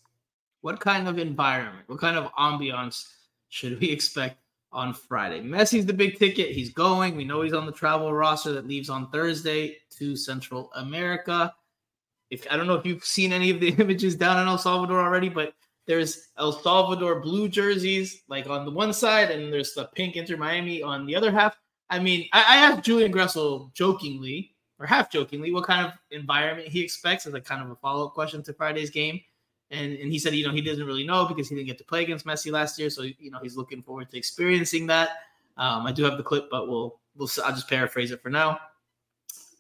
what 0.60 0.82
kind 0.82 1.08
of 1.08 1.18
environment, 1.18 1.88
what 1.88 2.02
kind 2.02 2.18
of 2.18 2.30
ambiance 2.34 3.06
should 3.48 3.80
we 3.80 3.90
expect 3.90 4.42
on 4.74 4.94
Friday? 4.94 5.40
Messi's 5.40 5.86
the 5.86 5.94
big 5.94 6.20
ticket. 6.20 6.52
He's 6.52 6.74
going. 6.74 7.16
We 7.16 7.24
know 7.24 7.42
he's 7.42 7.54
on 7.54 7.66
the 7.66 7.72
travel 7.72 8.12
roster 8.14 8.52
that 8.52 8.68
leaves 8.68 8.90
on 8.90 9.10
Thursday 9.12 9.78
to 9.92 10.18
Central 10.18 10.74
America 10.76 11.56
if 12.32 12.46
I 12.52 12.58
don't 12.58 12.68
know 12.68 12.76
if 12.76 12.86
you've 12.86 13.06
seen 13.06 13.32
any 13.32 13.50
of 13.50 13.62
the 13.62 13.70
images 13.80 14.18
down 14.18 14.38
in 14.42 14.50
El 14.50 14.58
Salvador 14.58 15.00
already, 15.00 15.30
but 15.30 15.54
there's 15.88 16.28
El 16.38 16.52
Salvador 16.52 17.22
blue 17.22 17.48
jerseys 17.48 18.24
like 18.28 18.50
on 18.50 18.66
the 18.66 18.72
one 18.72 18.92
side, 18.92 19.32
and 19.32 19.54
there's 19.54 19.74
the 19.74 19.86
pink 19.96 20.18
Inter 20.18 20.36
Miami 20.36 20.84
on 20.84 21.06
the 21.06 21.16
other 21.16 21.32
half. 21.32 21.56
I 21.90 22.00
mean, 22.00 22.28
I, 22.34 22.40
I 22.42 22.56
asked 22.58 22.84
Julian 22.84 23.14
Gressel 23.14 23.74
jokingly 23.74 24.54
or 24.80 24.86
half 24.86 25.12
jokingly 25.12 25.52
what 25.52 25.66
kind 25.66 25.86
of 25.86 25.94
environment 26.12 26.68
he 26.68 26.82
expects 26.82 27.26
as 27.28 27.34
a 27.34 27.42
kind 27.42 27.62
of 27.62 27.70
a 27.70 27.76
follow 27.76 28.08
up 28.08 28.14
question 28.14 28.42
to 28.44 28.54
Friday's 28.54 28.90
game. 28.90 29.20
And, 29.72 29.94
and 29.98 30.12
he 30.12 30.18
said, 30.18 30.34
you 30.34 30.48
know, 30.48 30.54
he 30.54 30.62
doesn't 30.62 30.86
really 30.86 31.06
know 31.06 31.26
because 31.26 31.48
he 31.48 31.56
didn't 31.56 31.68
get 31.68 31.78
to 31.78 31.84
play 31.84 32.02
against 32.02 32.26
Messi 32.26 32.52
last 32.52 32.80
year. 32.80 32.90
So, 32.90 33.04
you 33.04 33.30
know, 33.30 33.40
he's 33.42 33.56
looking 33.56 33.84
forward 33.84 34.10
to 34.10 34.18
experiencing 34.18 34.88
that. 34.88 35.10
Um, 35.58 35.86
I 35.86 35.92
do 35.92 36.04
have 36.04 36.18
the 36.18 36.24
clip, 36.24 36.50
but 36.50 36.68
we'll, 36.68 37.00
we'll, 37.16 37.30
I'll 37.46 37.54
just 37.54 37.70
paraphrase 37.70 38.12
it 38.12 38.22
for 38.22 38.30
now. 38.30 38.60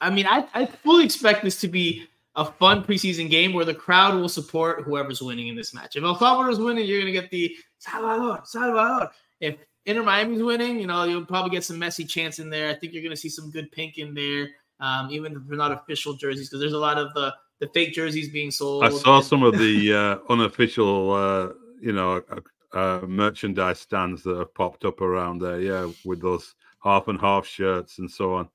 I 0.01 0.09
mean, 0.09 0.25
I, 0.25 0.47
I 0.53 0.65
fully 0.65 1.05
expect 1.05 1.43
this 1.43 1.59
to 1.61 1.67
be 1.67 2.07
a 2.35 2.45
fun 2.45 2.83
preseason 2.83 3.29
game 3.29 3.53
where 3.53 3.65
the 3.65 3.73
crowd 3.73 4.15
will 4.15 4.29
support 4.29 4.83
whoever's 4.83 5.21
winning 5.21 5.47
in 5.47 5.55
this 5.55 5.73
match. 5.73 5.95
If 5.95 6.03
El 6.03 6.15
Salvador's 6.15 6.59
winning, 6.59 6.85
you're 6.85 7.01
gonna 7.01 7.11
get 7.11 7.29
the 7.29 7.55
Salvador, 7.79 8.41
Salvador. 8.45 9.11
If 9.41 9.57
Inter 9.85 10.03
Miami's 10.03 10.41
winning, 10.41 10.79
you 10.79 10.87
know 10.87 11.03
you'll 11.03 11.25
probably 11.25 11.51
get 11.51 11.63
some 11.63 11.77
Messi 11.77 12.07
chance 12.07 12.39
in 12.39 12.49
there. 12.49 12.69
I 12.69 12.75
think 12.75 12.93
you're 12.93 13.03
gonna 13.03 13.17
see 13.17 13.29
some 13.29 13.51
good 13.51 13.71
pink 13.71 13.97
in 13.97 14.13
there, 14.13 14.49
um, 14.79 15.09
even 15.11 15.33
if 15.33 15.39
they're 15.47 15.57
not 15.57 15.71
official 15.71 16.13
jerseys, 16.13 16.49
because 16.49 16.59
there's 16.59 16.73
a 16.73 16.77
lot 16.77 16.97
of 16.97 17.13
the 17.13 17.33
the 17.59 17.67
fake 17.73 17.93
jerseys 17.93 18.29
being 18.29 18.51
sold. 18.51 18.83
I 18.83 18.89
saw 18.89 19.19
some 19.19 19.43
of 19.43 19.57
the 19.57 19.93
uh, 19.93 20.31
unofficial, 20.31 21.11
uh, 21.11 21.49
you 21.81 21.91
know, 21.91 22.23
uh, 22.31 22.77
uh, 22.77 23.05
merchandise 23.05 23.79
stands 23.79 24.23
that 24.23 24.37
have 24.37 24.53
popped 24.53 24.85
up 24.85 25.01
around 25.01 25.39
there. 25.39 25.59
Yeah, 25.59 25.91
with 26.05 26.21
those 26.21 26.55
half 26.83 27.07
and 27.07 27.19
half 27.19 27.45
shirts 27.45 27.99
and 27.99 28.09
so 28.09 28.35
on. 28.35 28.49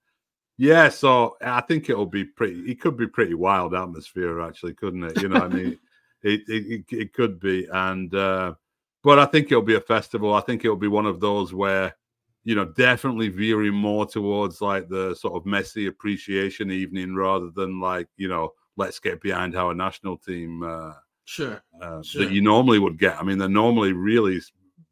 Yeah, 0.57 0.89
so 0.89 1.37
I 1.41 1.61
think 1.62 1.91
it'll 1.91 2.07
be 2.07 2.25
pretty. 2.25 2.61
It 2.70 2.81
could 2.81 2.97
be 2.97 3.09
pretty 3.09 3.35
wild 3.35 3.75
atmosphere, 3.75 4.41
actually, 4.41 4.75
couldn't 4.75 5.05
it? 5.05 5.20
You 5.20 5.29
know, 5.29 5.41
I 5.41 5.49
mean, 5.49 5.79
it, 6.22 6.43
it 6.49 6.85
it 6.91 7.12
could 7.12 7.41
be, 7.41 7.66
and 7.72 8.14
uh, 8.14 8.55
but 9.03 9.18
I 9.18 9.27
think 9.27 9.51
it'll 9.51 9.62
be 9.62 9.75
a 9.75 9.81
festival. 9.81 10.33
I 10.33 10.41
think 10.41 10.64
it'll 10.64 10.77
be 10.77 10.89
one 10.89 11.07
of 11.07 11.20
those 11.20 11.53
where, 11.53 11.97
you 12.45 12.55
know, 12.55 12.67
definitely 12.67 13.29
veering 13.29 13.75
more 13.75 14.07
towards 14.07 14.61
like 14.61 14.89
the 14.89 15.15
sort 15.15 15.35
of 15.35 15.45
Messi 15.45 15.89
appreciation 15.89 16.71
evening 16.71 17.15
rather 17.15 17.51
than 17.51 17.81
like 17.81 18.07
you 18.17 18.29
know, 18.29 18.53
let's 18.77 18.99
get 19.01 19.21
behind 19.21 19.57
our 19.57 19.75
national 19.75 20.19
team. 20.19 20.63
Uh, 20.63 20.93
sure, 21.25 21.63
uh, 21.81 22.03
sure. 22.03 22.25
That 22.25 22.33
you 22.33 22.43
normally 22.43 22.79
would 22.79 22.99
get. 22.99 23.19
I 23.19 23.23
mean, 23.23 23.39
they 23.39 23.49
normally 23.49 23.93
really 23.93 24.41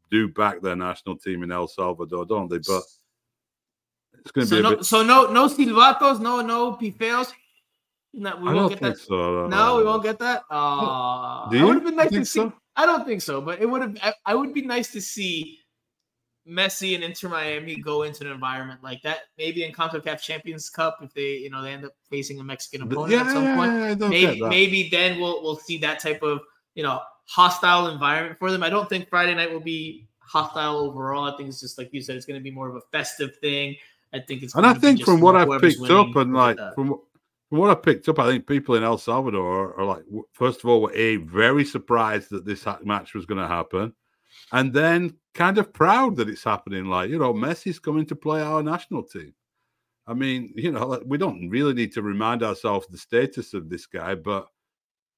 do 0.09 0.27
back 0.27 0.61
their 0.61 0.75
national 0.75 1.17
team 1.17 1.43
in 1.43 1.51
El 1.51 1.67
Salvador, 1.67 2.25
don't 2.25 2.49
they? 2.49 2.57
But 2.57 2.83
it's 4.19 4.31
going 4.31 4.47
to 4.47 4.49
so 4.49 4.55
be 4.55 4.61
no, 4.63 4.75
bit... 4.77 4.85
so 4.85 5.03
no 5.03 5.31
no 5.31 5.47
silvatos, 5.47 6.19
no 6.19 6.41
no 6.41 6.73
pifeos. 6.73 7.31
No, 8.15 8.35
we 8.37 8.49
I 8.49 8.53
won't 8.53 8.69
get 8.69 8.81
that. 8.81 8.97
so. 8.97 9.47
No, 9.47 9.77
we 9.77 9.83
won't 9.83 10.03
get 10.03 10.19
that. 10.19 10.43
Uh, 10.49 11.49
Do 11.49 11.55
it 11.55 11.59
you? 11.59 11.65
would 11.65 11.75
have 11.75 11.83
been 11.83 11.95
nice 11.95 12.09
to 12.09 12.15
think 12.15 12.27
see. 12.27 12.39
so? 12.39 12.53
I 12.75 12.85
don't 12.85 13.05
think 13.05 13.21
so, 13.21 13.41
but 13.41 13.61
it 13.61 13.69
would 13.69 13.81
have. 13.81 13.97
I, 14.01 14.13
I 14.25 14.35
would 14.35 14.53
be 14.53 14.61
nice 14.61 14.91
to 14.93 15.01
see 15.01 15.59
Messi 16.47 16.95
and 16.95 17.03
Inter 17.03 17.29
Miami 17.29 17.75
go 17.77 18.03
into 18.03 18.25
an 18.25 18.31
environment 18.31 18.83
like 18.83 19.01
that. 19.03 19.19
Maybe 19.37 19.63
in 19.63 19.71
Concacaf 19.71 20.19
Champions 20.21 20.69
Cup, 20.69 20.99
if 21.01 21.13
they 21.13 21.37
you 21.37 21.49
know 21.49 21.61
they 21.61 21.71
end 21.71 21.85
up 21.85 21.93
facing 22.09 22.39
a 22.39 22.43
Mexican 22.43 22.83
opponent 22.83 23.11
Yeah, 23.11 23.21
at 23.21 23.31
some 23.31 23.43
yeah, 23.43 23.55
point. 23.55 24.01
yeah, 24.01 24.07
maybe 24.09 24.41
maybe 24.41 24.89
then 24.89 25.19
we'll 25.19 25.41
we'll 25.41 25.57
see 25.57 25.77
that 25.79 25.99
type 25.99 26.21
of 26.21 26.41
you 26.75 26.83
know 26.83 27.01
hostile 27.25 27.87
environment 27.87 28.37
for 28.39 28.51
them. 28.51 28.63
I 28.63 28.69
don't 28.69 28.89
think 28.89 29.09
Friday 29.09 29.33
night 29.35 29.51
will 29.51 29.59
be 29.61 30.07
hostile 30.19 30.77
overall. 30.77 31.31
I 31.31 31.37
think 31.37 31.49
it's 31.49 31.61
just 31.61 31.77
like 31.77 31.89
you 31.93 32.01
said, 32.01 32.15
it's 32.15 32.25
going 32.25 32.39
to 32.39 32.43
be 32.43 32.51
more 32.51 32.69
of 32.69 32.75
a 32.75 32.81
festive 32.91 33.37
thing. 33.37 33.75
I 34.13 34.19
think 34.19 34.43
it's 34.43 34.55
And 34.55 34.65
I 34.65 34.73
think 34.73 35.03
from 35.03 35.21
what 35.21 35.35
I've 35.35 35.61
picked 35.61 35.89
up 35.89 36.15
and 36.15 36.33
like 36.33 36.57
that. 36.57 36.75
from, 36.75 36.99
from 37.49 37.57
what 37.57 37.69
I 37.69 37.75
picked 37.75 38.07
up, 38.09 38.19
I 38.19 38.27
think 38.29 38.47
people 38.47 38.75
in 38.75 38.83
El 38.83 38.97
Salvador 38.97 39.71
are, 39.71 39.79
are 39.79 39.85
like, 39.85 40.03
first 40.33 40.59
of 40.63 40.69
all, 40.69 40.81
were 40.81 40.93
a 40.93 41.17
very 41.17 41.65
surprised 41.65 42.29
that 42.31 42.45
this 42.45 42.65
match 42.83 43.13
was 43.13 43.25
going 43.25 43.39
to 43.39 43.47
happen, 43.47 43.93
and 44.53 44.71
then 44.71 45.15
kind 45.33 45.57
of 45.57 45.73
proud 45.73 46.15
that 46.15 46.29
it's 46.29 46.43
happening. 46.43 46.85
Like 46.85 47.09
you 47.09 47.19
know, 47.19 47.33
Messi's 47.33 47.79
coming 47.79 48.05
to 48.05 48.15
play 48.15 48.41
our 48.41 48.63
national 48.63 49.03
team. 49.03 49.33
I 50.07 50.13
mean, 50.13 50.53
you 50.55 50.71
know, 50.71 51.01
we 51.05 51.17
don't 51.17 51.49
really 51.49 51.73
need 51.73 51.93
to 51.93 52.01
remind 52.01 52.43
ourselves 52.43 52.87
the 52.87 52.97
status 52.97 53.53
of 53.53 53.69
this 53.69 53.85
guy, 53.85 54.15
but 54.15 54.47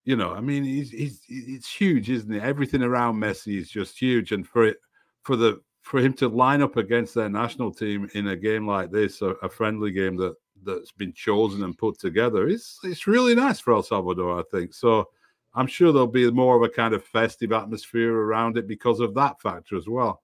you 0.06 0.16
know, 0.16 0.34
I 0.34 0.42
mean, 0.42 0.64
he's 0.64 0.92
he's 0.92 1.22
it's 1.28 1.72
huge, 1.72 2.10
isn't 2.10 2.34
it? 2.34 2.44
Everything 2.44 2.82
around 2.82 3.16
Messi 3.16 3.58
is 3.60 3.70
just 3.70 4.00
huge, 4.00 4.32
and 4.32 4.48
for 4.48 4.66
it 4.66 4.78
for 5.24 5.36
the 5.36 5.62
for 5.82 6.00
him 6.00 6.14
to 6.14 6.28
line 6.28 6.64
up 6.64 6.78
against 6.78 7.14
their 7.14 7.30
national 7.30 7.72
team 7.72 8.10
in 8.16 8.30
a 8.30 8.36
game 8.36 8.68
like 8.68 8.92
this, 8.92 9.22
a, 9.22 9.30
a 9.44 9.50
friendly 9.50 9.92
game 9.92 10.16
that 10.18 10.36
that's 10.64 10.92
been 10.92 11.14
chosen 11.14 11.64
and 11.64 11.78
put 11.78 12.00
together, 12.00 12.48
it's 12.48 12.80
it's 12.84 13.08
really 13.08 13.36
nice 13.36 13.60
for 13.60 13.74
El 13.74 13.84
Salvador, 13.84 14.40
I 14.40 14.44
think. 14.52 14.74
So 14.74 15.10
I'm 15.56 15.68
sure 15.68 15.91
there'll 15.91 16.08
be 16.08 16.30
more 16.30 16.58
of 16.58 16.64
a 16.64 16.70
kind 16.70 16.93
of 16.93 17.03
festive 17.03 17.53
atmosphere 17.53 18.14
around 18.14 18.58
it 18.58 18.68
because 18.68 18.99
of 18.99 19.14
that 19.16 19.41
factor 19.41 19.78
as 19.78 19.88
well. 19.88 20.22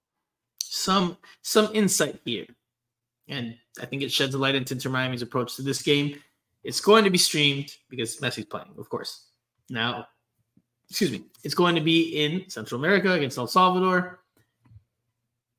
some 0.60 1.18
some 1.42 1.70
insight 1.74 2.20
here, 2.24 2.46
and 3.28 3.56
I 3.82 3.86
think 3.86 4.02
it 4.04 4.12
sheds 4.12 4.36
a 4.36 4.38
light 4.38 4.56
into 4.56 4.74
Inter 4.74 4.90
Miami's 4.90 5.22
approach 5.22 5.56
to 5.58 5.62
this 5.62 5.82
game. 5.82 6.16
It's 6.64 6.80
going 6.80 7.04
to 7.04 7.10
be 7.10 7.18
streamed 7.18 7.76
because 7.90 8.18
Messi's 8.20 8.46
playing, 8.46 8.74
of 8.78 8.88
course. 8.90 9.28
Now, 9.70 10.08
excuse 10.90 11.12
me, 11.12 11.24
it's 11.44 11.56
going 11.56 11.76
to 11.76 11.82
be 11.82 12.24
in 12.24 12.50
Central 12.50 12.80
America 12.80 13.12
against 13.14 13.38
El 13.38 13.48
Salvador. 13.48 14.20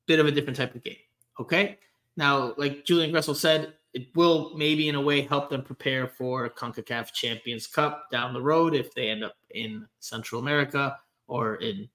Bit 0.07 0.19
of 0.19 0.25
a 0.25 0.31
different 0.31 0.57
type 0.57 0.75
of 0.75 0.83
game. 0.83 0.97
Okay. 1.39 1.77
Now, 2.15 2.53
like 2.57 2.85
Julian 2.85 3.11
Gressel 3.11 3.35
said, 3.35 3.73
it 3.93 4.07
will 4.15 4.53
maybe 4.55 4.89
in 4.89 4.95
a 4.95 5.01
way 5.01 5.21
help 5.21 5.49
them 5.49 5.61
prepare 5.61 6.07
for 6.07 6.45
a 6.45 6.49
CONCACAF 6.49 7.13
Champions 7.13 7.67
Cup 7.67 8.09
down 8.11 8.33
the 8.33 8.41
road 8.41 8.75
if 8.75 8.93
they 8.93 9.09
end 9.09 9.23
up 9.23 9.35
in 9.53 9.87
Central 9.99 10.41
America 10.41 10.97
or 11.27 11.55
in 11.55 11.87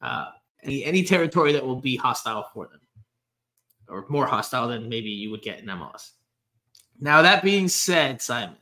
uh, 0.00 0.26
any 0.62 0.84
any 0.84 1.02
territory 1.02 1.52
that 1.52 1.64
will 1.64 1.80
be 1.80 1.96
hostile 1.96 2.48
for 2.52 2.66
them, 2.66 2.80
or 3.88 4.04
more 4.08 4.26
hostile 4.26 4.68
than 4.68 4.88
maybe 4.88 5.10
you 5.10 5.30
would 5.30 5.42
get 5.42 5.60
in 5.60 5.66
MLS. 5.66 6.10
Now 7.00 7.22
that 7.22 7.42
being 7.42 7.68
said, 7.68 8.20
Simon, 8.20 8.56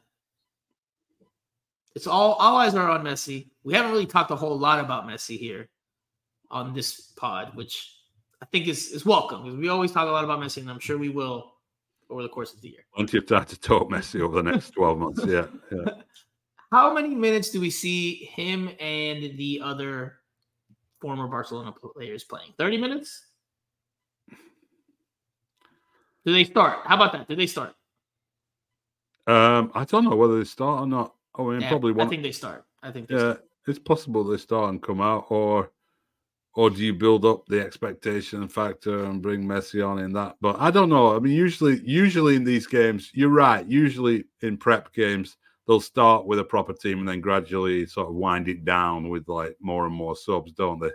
it's 1.95 2.07
all 2.07 2.35
all 2.35 2.57
eyes 2.57 2.75
are 2.75 2.91
on 2.91 3.05
Messi. 3.05 3.49
We 3.65 3.75
haven't 3.75 3.93
really 3.93 4.07
talked 4.07 4.31
a 4.31 4.37
whole 4.37 4.59
lot 4.59 4.81
about 4.81 5.07
Messi 5.07 5.39
here 5.39 5.69
on 6.51 6.75
this 6.75 7.13
pod, 7.17 7.55
which 7.55 7.97
I 8.43 8.47
think 8.47 8.69
is 8.69 8.91
is 8.91 9.05
welcome 9.05 9.45
because 9.45 9.59
we 9.59 9.69
always 9.69 9.93
talk 9.93 10.09
a 10.09 10.11
lot 10.11 10.25
about 10.25 10.41
Messi, 10.41 10.59
and 10.59 10.71
I'm 10.71 10.79
sure 10.79 10.99
we 10.99 11.09
will 11.09 11.53
over 12.11 12.23
the 12.23 12.29
course 12.29 12.53
of 12.53 12.61
the 12.61 12.69
year. 12.69 12.85
Plenty 12.95 13.19
of 13.19 13.27
time 13.27 13.45
to 13.47 13.59
talk 13.59 13.89
Messi 13.89 14.21
over 14.21 14.43
the 14.43 14.51
next 14.51 14.71
12 14.71 14.99
months. 14.99 15.25
Yeah. 15.27 15.47
yeah. 15.71 15.93
How 16.71 16.95
many 16.95 17.15
minutes 17.15 17.51
do 17.51 17.61
we 17.61 17.71
see 17.71 18.27
him 18.27 18.69
and 18.79 19.37
the 19.37 19.61
other 19.63 20.19
former 21.01 21.27
Barcelona 21.27 21.73
players 21.73 22.23
playing? 22.23 22.53
30 22.59 22.77
minutes? 22.79 23.27
Do 26.25 26.33
they 26.33 26.45
start? 26.45 26.81
How 26.85 26.95
about 26.97 27.13
that? 27.13 27.29
Do 27.29 27.35
they 27.35 27.47
start? 27.47 27.75
Um, 29.27 29.73
I 29.75 29.85
don't 29.85 30.05
know 30.05 30.17
whether 30.17 30.39
they 30.39 30.45
start 30.45 30.83
or 30.83 30.87
not. 30.87 31.15
I 31.35 31.43
mean, 31.43 31.61
Yeah, 31.63 31.71
probably 31.71 32.01
I 32.03 32.07
think 32.09 32.23
they 32.23 32.33
start. 32.33 32.65
I 32.83 32.91
think 32.91 33.09
they 33.09 33.15
Yeah, 33.15 33.21
start. 33.33 33.45
it's 33.67 33.79
possible 33.79 34.23
they 34.25 34.37
start 34.37 34.71
and 34.71 34.83
come 34.83 35.01
out, 35.01 35.27
or 35.31 35.71
or 36.55 36.69
do 36.69 36.83
you 36.85 36.93
build 36.93 37.25
up 37.25 37.47
the 37.47 37.61
expectation 37.61 38.47
factor 38.49 39.05
and 39.05 39.23
bring 39.23 39.45
Messi 39.45 39.87
on 39.87 40.01
in 40.01 40.13
that? 40.15 40.37
But 40.41 40.57
I 40.59 40.71
don't 40.71 40.89
know. 40.89 41.15
I 41.17 41.21
mean, 41.21 41.33
usually, 41.33 41.81
usually 41.85 42.35
in 42.35 42.45
these 42.45 42.67
games, 42.67 43.11
you're 43.15 43.29
right. 43.31 43.65
Usually 43.67 44.25
in 44.41 44.57
prep 44.57 44.93
games, 44.93 45.37
they'll 45.71 45.81
start 45.81 46.27
with 46.27 46.41
a 46.41 46.45
proper 46.45 46.73
team 46.73 46.99
and 46.99 47.09
then 47.09 47.21
gradually 47.21 47.87
sort 47.87 48.09
of 48.09 48.15
wind 48.17 48.49
it 48.49 48.65
down 48.65 49.09
with 49.09 49.29
like 49.29 49.57
more 49.61 49.87
and 49.87 49.95
more 49.95 50.17
subs, 50.17 50.51
don't 50.51 50.81
they? 50.81 50.91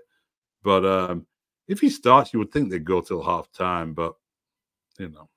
But 0.64 0.86
um, 0.86 1.26
if 1.70 1.80
he 1.80 1.90
starts, 1.90 2.34
you 2.34 2.40
would 2.40 2.52
think 2.52 2.70
they'd 2.70 2.84
go 2.84 3.00
till 3.00 3.24
half 3.24 3.50
time, 3.54 3.94
but 3.94 4.16
you 5.00 5.08
know. 5.08 5.30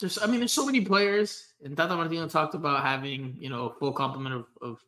There's, 0.00 0.18
I 0.18 0.26
mean, 0.26 0.40
there's 0.40 0.52
so 0.52 0.66
many 0.66 0.80
players, 0.80 1.52
and 1.62 1.76
Tata 1.76 1.94
Martino 1.94 2.26
talked 2.26 2.56
about 2.56 2.82
having, 2.82 3.36
you 3.38 3.48
know, 3.48 3.68
a 3.68 3.74
full 3.74 3.92
complement 3.92 4.34
of, 4.34 4.46
of 4.60 4.80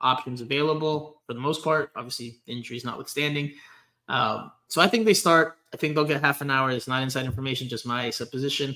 options 0.00 0.40
available 0.40 1.20
for 1.26 1.34
the 1.34 1.40
most 1.40 1.62
part. 1.62 1.90
Obviously, 1.94 2.40
injuries 2.46 2.86
notwithstanding. 2.86 3.52
Um, 4.08 4.50
so 4.68 4.80
I 4.80 4.86
think 4.86 5.04
they 5.04 5.12
start. 5.12 5.58
I 5.74 5.76
think 5.76 5.94
they'll 5.94 6.06
get 6.06 6.22
half 6.22 6.40
an 6.40 6.50
hour. 6.50 6.70
It's 6.70 6.88
not 6.88 7.02
inside 7.02 7.26
information, 7.26 7.68
just 7.68 7.84
my 7.84 8.08
supposition. 8.08 8.74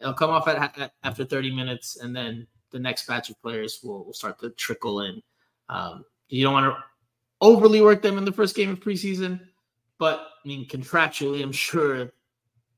It'll 0.00 0.14
come 0.14 0.30
off 0.30 0.48
at, 0.48 0.78
at 0.78 0.92
after 1.04 1.26
30 1.26 1.54
minutes, 1.54 1.98
and 1.98 2.16
then 2.16 2.46
the 2.70 2.78
next 2.78 3.06
batch 3.06 3.30
of 3.30 3.40
players 3.42 3.80
will, 3.82 4.04
will 4.04 4.12
start 4.12 4.38
to 4.40 4.50
trickle 4.50 5.02
in. 5.02 5.22
Um, 5.68 6.04
you 6.28 6.42
don't 6.42 6.52
want 6.52 6.74
to 6.74 6.82
overly 7.40 7.80
work 7.80 8.02
them 8.02 8.18
in 8.18 8.24
the 8.24 8.32
first 8.32 8.54
game 8.54 8.70
of 8.70 8.80
preseason, 8.80 9.40
but 9.98 10.28
I 10.44 10.48
mean 10.48 10.66
contractually, 10.66 11.42
I'm 11.42 11.52
sure 11.52 12.12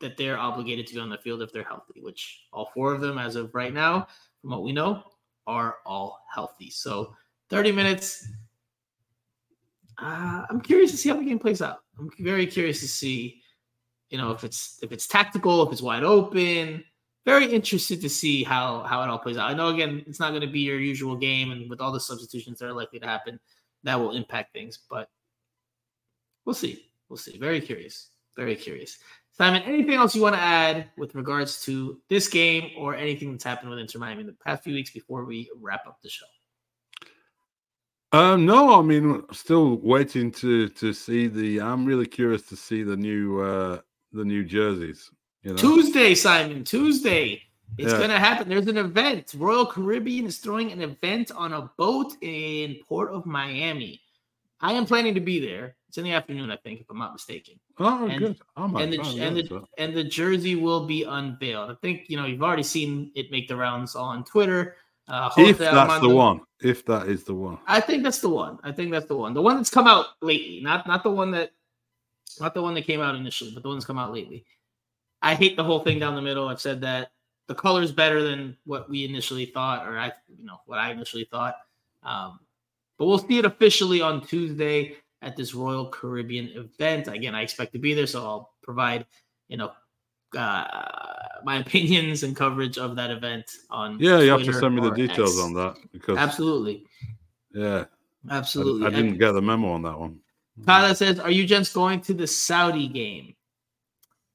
that 0.01 0.17
they're 0.17 0.39
obligated 0.39 0.87
to 0.89 0.95
be 0.95 1.01
on 1.01 1.11
the 1.11 1.19
field 1.19 1.43
if 1.43 1.53
they're 1.53 1.63
healthy. 1.63 2.01
Which 2.01 2.47
all 2.53 2.71
four 2.75 2.93
of 2.93 3.01
them, 3.01 3.19
as 3.19 3.37
of 3.37 3.55
right 3.55 3.73
now, 3.73 4.07
from 4.41 4.51
what 4.51 4.63
we 4.63 4.73
know, 4.73 5.03
are 5.47 5.77
all 5.87 6.25
healthy. 6.33 6.71
So 6.71 7.15
30 7.51 7.73
minutes. 7.73 8.29
Uh, 9.99 10.45
I'm 10.49 10.61
curious 10.61 10.91
to 10.91 10.97
see 10.97 11.11
how 11.11 11.17
the 11.17 11.25
game 11.25 11.39
plays 11.39 11.63
out. 11.63 11.81
I'm 11.99 12.11
very 12.19 12.47
curious 12.47 12.81
to 12.81 12.89
see, 12.89 13.43
you 14.09 14.19
know, 14.19 14.33
if 14.33 14.43
it's 14.43 14.79
if 14.83 14.91
it's 14.91 15.07
tactical, 15.07 15.65
if 15.67 15.73
it's 15.73 15.83
wide 15.83 16.03
open. 16.03 16.83
Very 17.25 17.47
interested 17.47 18.01
to 18.01 18.09
see 18.09 18.43
how 18.43 18.83
how 18.83 19.03
it 19.03 19.09
all 19.09 19.19
plays 19.19 19.37
out. 19.37 19.51
I 19.51 19.55
know 19.55 19.69
again, 19.69 20.03
it's 20.07 20.19
not 20.19 20.31
going 20.31 20.43
to 20.43 20.49
be 20.49 20.61
your 20.61 20.81
usual 20.81 21.17
game, 21.17 21.53
and 21.53 21.71
with 21.71 21.81
all 21.81 21.93
the 21.93 22.01
substitutions 22.01 22.59
that 22.59 22.67
are 22.67 22.73
likely 22.73 22.99
to 22.99 23.07
happen, 23.07 23.39
that 23.85 23.99
will 23.99 24.13
impact 24.13 24.53
things. 24.53 24.81
But 24.91 25.09
we'll 26.45 26.55
see. 26.55 26.91
We'll 27.09 27.19
see. 27.19 27.39
Very 27.39 27.61
curious. 27.61 28.11
Very 28.37 28.57
curious. 28.57 28.99
Simon, 29.33 29.63
anything 29.63 29.95
else 29.95 30.15
you 30.15 30.23
want 30.23 30.35
to 30.35 30.41
add 30.41 30.91
with 30.99 31.15
regards 31.15 31.63
to 31.65 31.99
this 32.09 32.29
game 32.29 32.71
or 32.77 32.95
anything 32.95 33.33
that's 33.33 33.45
happened 33.45 33.71
with 33.71 33.79
Inter 33.79 33.99
Miami 33.99 34.21
in 34.23 34.27
the 34.27 34.37
past 34.45 34.63
few 34.63 34.75
weeks 34.75 34.91
before 34.91 35.25
we 35.25 35.51
wrap 35.61 35.87
up 35.87 35.99
the 36.03 36.09
show? 36.09 36.27
Um, 38.13 38.45
no, 38.45 38.79
I 38.79 38.83
mean, 38.83 39.23
still 39.33 39.77
waiting 39.79 40.31
to 40.33 40.69
to 40.69 40.93
see 40.93 41.29
the. 41.29 41.63
I'm 41.63 41.87
really 41.87 42.07
curious 42.07 42.43
to 42.49 42.57
see 42.57 42.83
the 42.83 42.97
new 42.97 43.41
uh 43.41 43.81
the 44.13 44.25
new 44.25 44.45
jerseys. 44.45 45.11
You 45.43 45.53
know? 45.53 45.57
Tuesday, 45.57 46.15
Simon. 46.15 46.65
Tuesday. 46.65 47.43
It's 47.79 47.93
yeah. 47.93 47.99
gonna 47.99 48.19
happen. 48.19 48.49
There's 48.49 48.67
an 48.67 48.77
event. 48.77 49.35
Royal 49.37 49.67
Caribbean 49.67 50.27
is 50.27 50.39
throwing 50.39 50.73
an 50.73 50.83
event 50.83 51.31
on 51.35 51.55
a 51.55 51.71
boat 51.79 52.15
in 52.21 52.77
Port 52.87 53.11
of 53.11 53.25
Miami. 53.25 54.01
I 54.61 54.75
am 54.75 54.87
planning 54.87 55.15
to 55.15 55.21
be 55.21 55.45
there. 55.45 55.75
It's 55.89 55.99
in 55.99 56.05
the 56.05 56.13
afternoon, 56.13 56.51
I 56.51 56.57
think, 56.57 56.81
if 56.81 56.87
I'm 56.91 56.99
not 56.99 57.13
mistaken. 57.13 57.55
Oh, 57.79 58.07
and, 58.07 58.19
good. 58.19 58.37
Oh 58.57 58.65
and 58.77 58.93
the 58.93 59.01
and 59.21 59.37
the, 59.37 59.47
so. 59.47 59.69
and 59.79 59.95
the 59.95 60.05
jersey 60.05 60.55
will 60.55 60.87
be 60.87 61.05
unveiled. 61.05 61.71
I 61.71 61.75
think 61.83 62.05
you 62.09 62.17
know 62.17 62.27
you've 62.27 62.43
already 62.43 62.63
seen 62.63 63.11
it 63.15 63.31
make 63.31 63.49
the 63.49 63.57
rounds 63.57 63.97
on 63.97 64.25
Twitter. 64.25 64.77
Uh, 65.09 65.31
if 65.37 65.59
that's 65.59 65.77
Armando. 65.77 66.09
the 66.09 66.15
one, 66.15 66.41
if 66.63 66.85
that 66.87 67.09
is 67.09 67.25
the 67.25 67.35
one, 67.35 67.59
I 67.67 67.81
think 67.81 68.05
that's 68.05 68.21
the 68.21 68.29
one. 68.29 68.59
I 68.63 68.71
think 68.71 68.93
that's 68.93 69.07
the 69.07 69.17
one. 69.17 69.35
The 69.35 69.43
one 69.43 69.57
that's 69.57 69.71
come 69.71 69.87
out 69.87 70.07
lately, 70.21 70.61
not 70.63 70.87
not 70.87 71.03
the 71.03 71.11
one 71.11 71.33
that, 71.33 71.51
not 72.41 72.55
the 72.55 72.63
one 72.63 72.75
that 72.75 72.87
came 72.87 73.01
out 73.01 73.15
initially, 73.15 73.51
but 73.53 73.63
the 73.63 73.69
one 73.69 73.77
that's 73.79 73.87
come 73.87 73.99
out 73.99 74.13
lately. 74.13 74.45
I 75.23 75.35
hate 75.35 75.57
the 75.57 75.65
whole 75.65 75.81
thing 75.81 75.99
down 75.99 76.15
the 76.15 76.23
middle. 76.23 76.49
I've 76.49 76.61
said 76.61 76.81
that 76.81 77.13
the 77.49 77.55
color 77.55 77.83
is 77.83 77.93
better 77.93 78.23
than 78.23 78.57
what 78.65 78.89
we 78.89 79.05
initially 79.05 79.47
thought, 79.47 79.87
or 79.87 79.99
I, 79.99 80.13
you 80.39 80.45
know, 80.45 80.59
what 80.67 80.79
I 80.79 80.91
initially 80.91 81.27
thought. 81.31 81.57
Um, 82.03 82.41
but 82.99 83.07
we'll 83.07 83.19
see 83.19 83.39
it 83.39 83.45
officially 83.45 84.01
on 84.01 84.25
Tuesday 84.27 84.97
at 85.23 85.37
this 85.37 85.55
Royal 85.55 85.89
Caribbean 85.89 86.49
event. 86.49 87.09
Again, 87.09 87.35
I 87.35 87.43
expect 87.43 87.73
to 87.73 87.79
be 87.79 87.95
there, 87.95 88.07
so 88.07 88.23
I'll 88.23 88.53
provide, 88.63 89.07
you 89.49 89.57
know, 89.57 89.73
uh, 90.37 90.65
my 91.45 91.57
opinions 91.61 92.23
and 92.23 92.37
coverage 92.37 92.79
of 92.79 92.97
that 92.97 93.11
event 93.11 93.45
on. 93.71 93.99
Yeah, 94.01 94.21
you 94.21 94.31
Twitter 94.31 94.31
have 94.31 94.55
to 94.55 94.61
send 94.61 94.75
me 94.75 94.83
the 94.83 94.91
details 94.91 95.39
X. 95.39 95.45
on 95.45 95.55
that 95.55 95.77
because 95.93 96.19
absolutely. 96.19 96.87
Yeah, 97.55 97.85
absolutely. 98.31 98.85
I, 98.85 98.89
I 98.89 98.91
didn't 98.91 99.19
get 99.19 99.33
the 99.33 99.43
memo 99.43 99.73
on 99.73 99.83
that 99.83 99.99
one. 99.99 100.19
Kyle 100.67 100.95
says, 100.95 101.19
"Are 101.19 101.31
you 101.31 101.47
gents 101.47 101.73
going 101.73 102.01
to 102.03 102.15
the 102.15 102.27
Saudi 102.27 102.89
game?" 102.89 103.35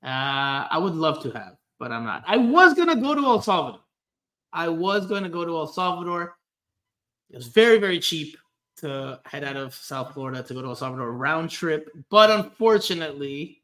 Uh, 0.07 0.65
I 0.71 0.77
would 0.77 0.95
love 0.95 1.21
to 1.23 1.31
have, 1.31 1.57
but 1.79 1.91
I'm 1.91 2.05
not. 2.05 2.23
I 2.25 2.37
was 2.37 2.73
gonna 2.73 2.95
go 2.95 3.13
to 3.13 3.25
El 3.25 3.41
Salvador. 3.41 3.81
I 4.53 4.69
was 4.69 5.05
gonna 5.05 5.27
go 5.27 5.43
to 5.43 5.57
El 5.57 5.67
Salvador. 5.67 6.37
It 7.29 7.35
was 7.35 7.47
very, 7.47 7.77
very 7.77 7.99
cheap 7.99 8.37
to 8.77 9.19
head 9.25 9.43
out 9.43 9.57
of 9.57 9.73
South 9.75 10.13
Florida 10.13 10.41
to 10.43 10.53
go 10.53 10.61
to 10.61 10.69
El 10.69 10.75
Salvador 10.75 11.11
round 11.11 11.49
trip, 11.49 11.89
but 12.09 12.31
unfortunately, 12.31 13.61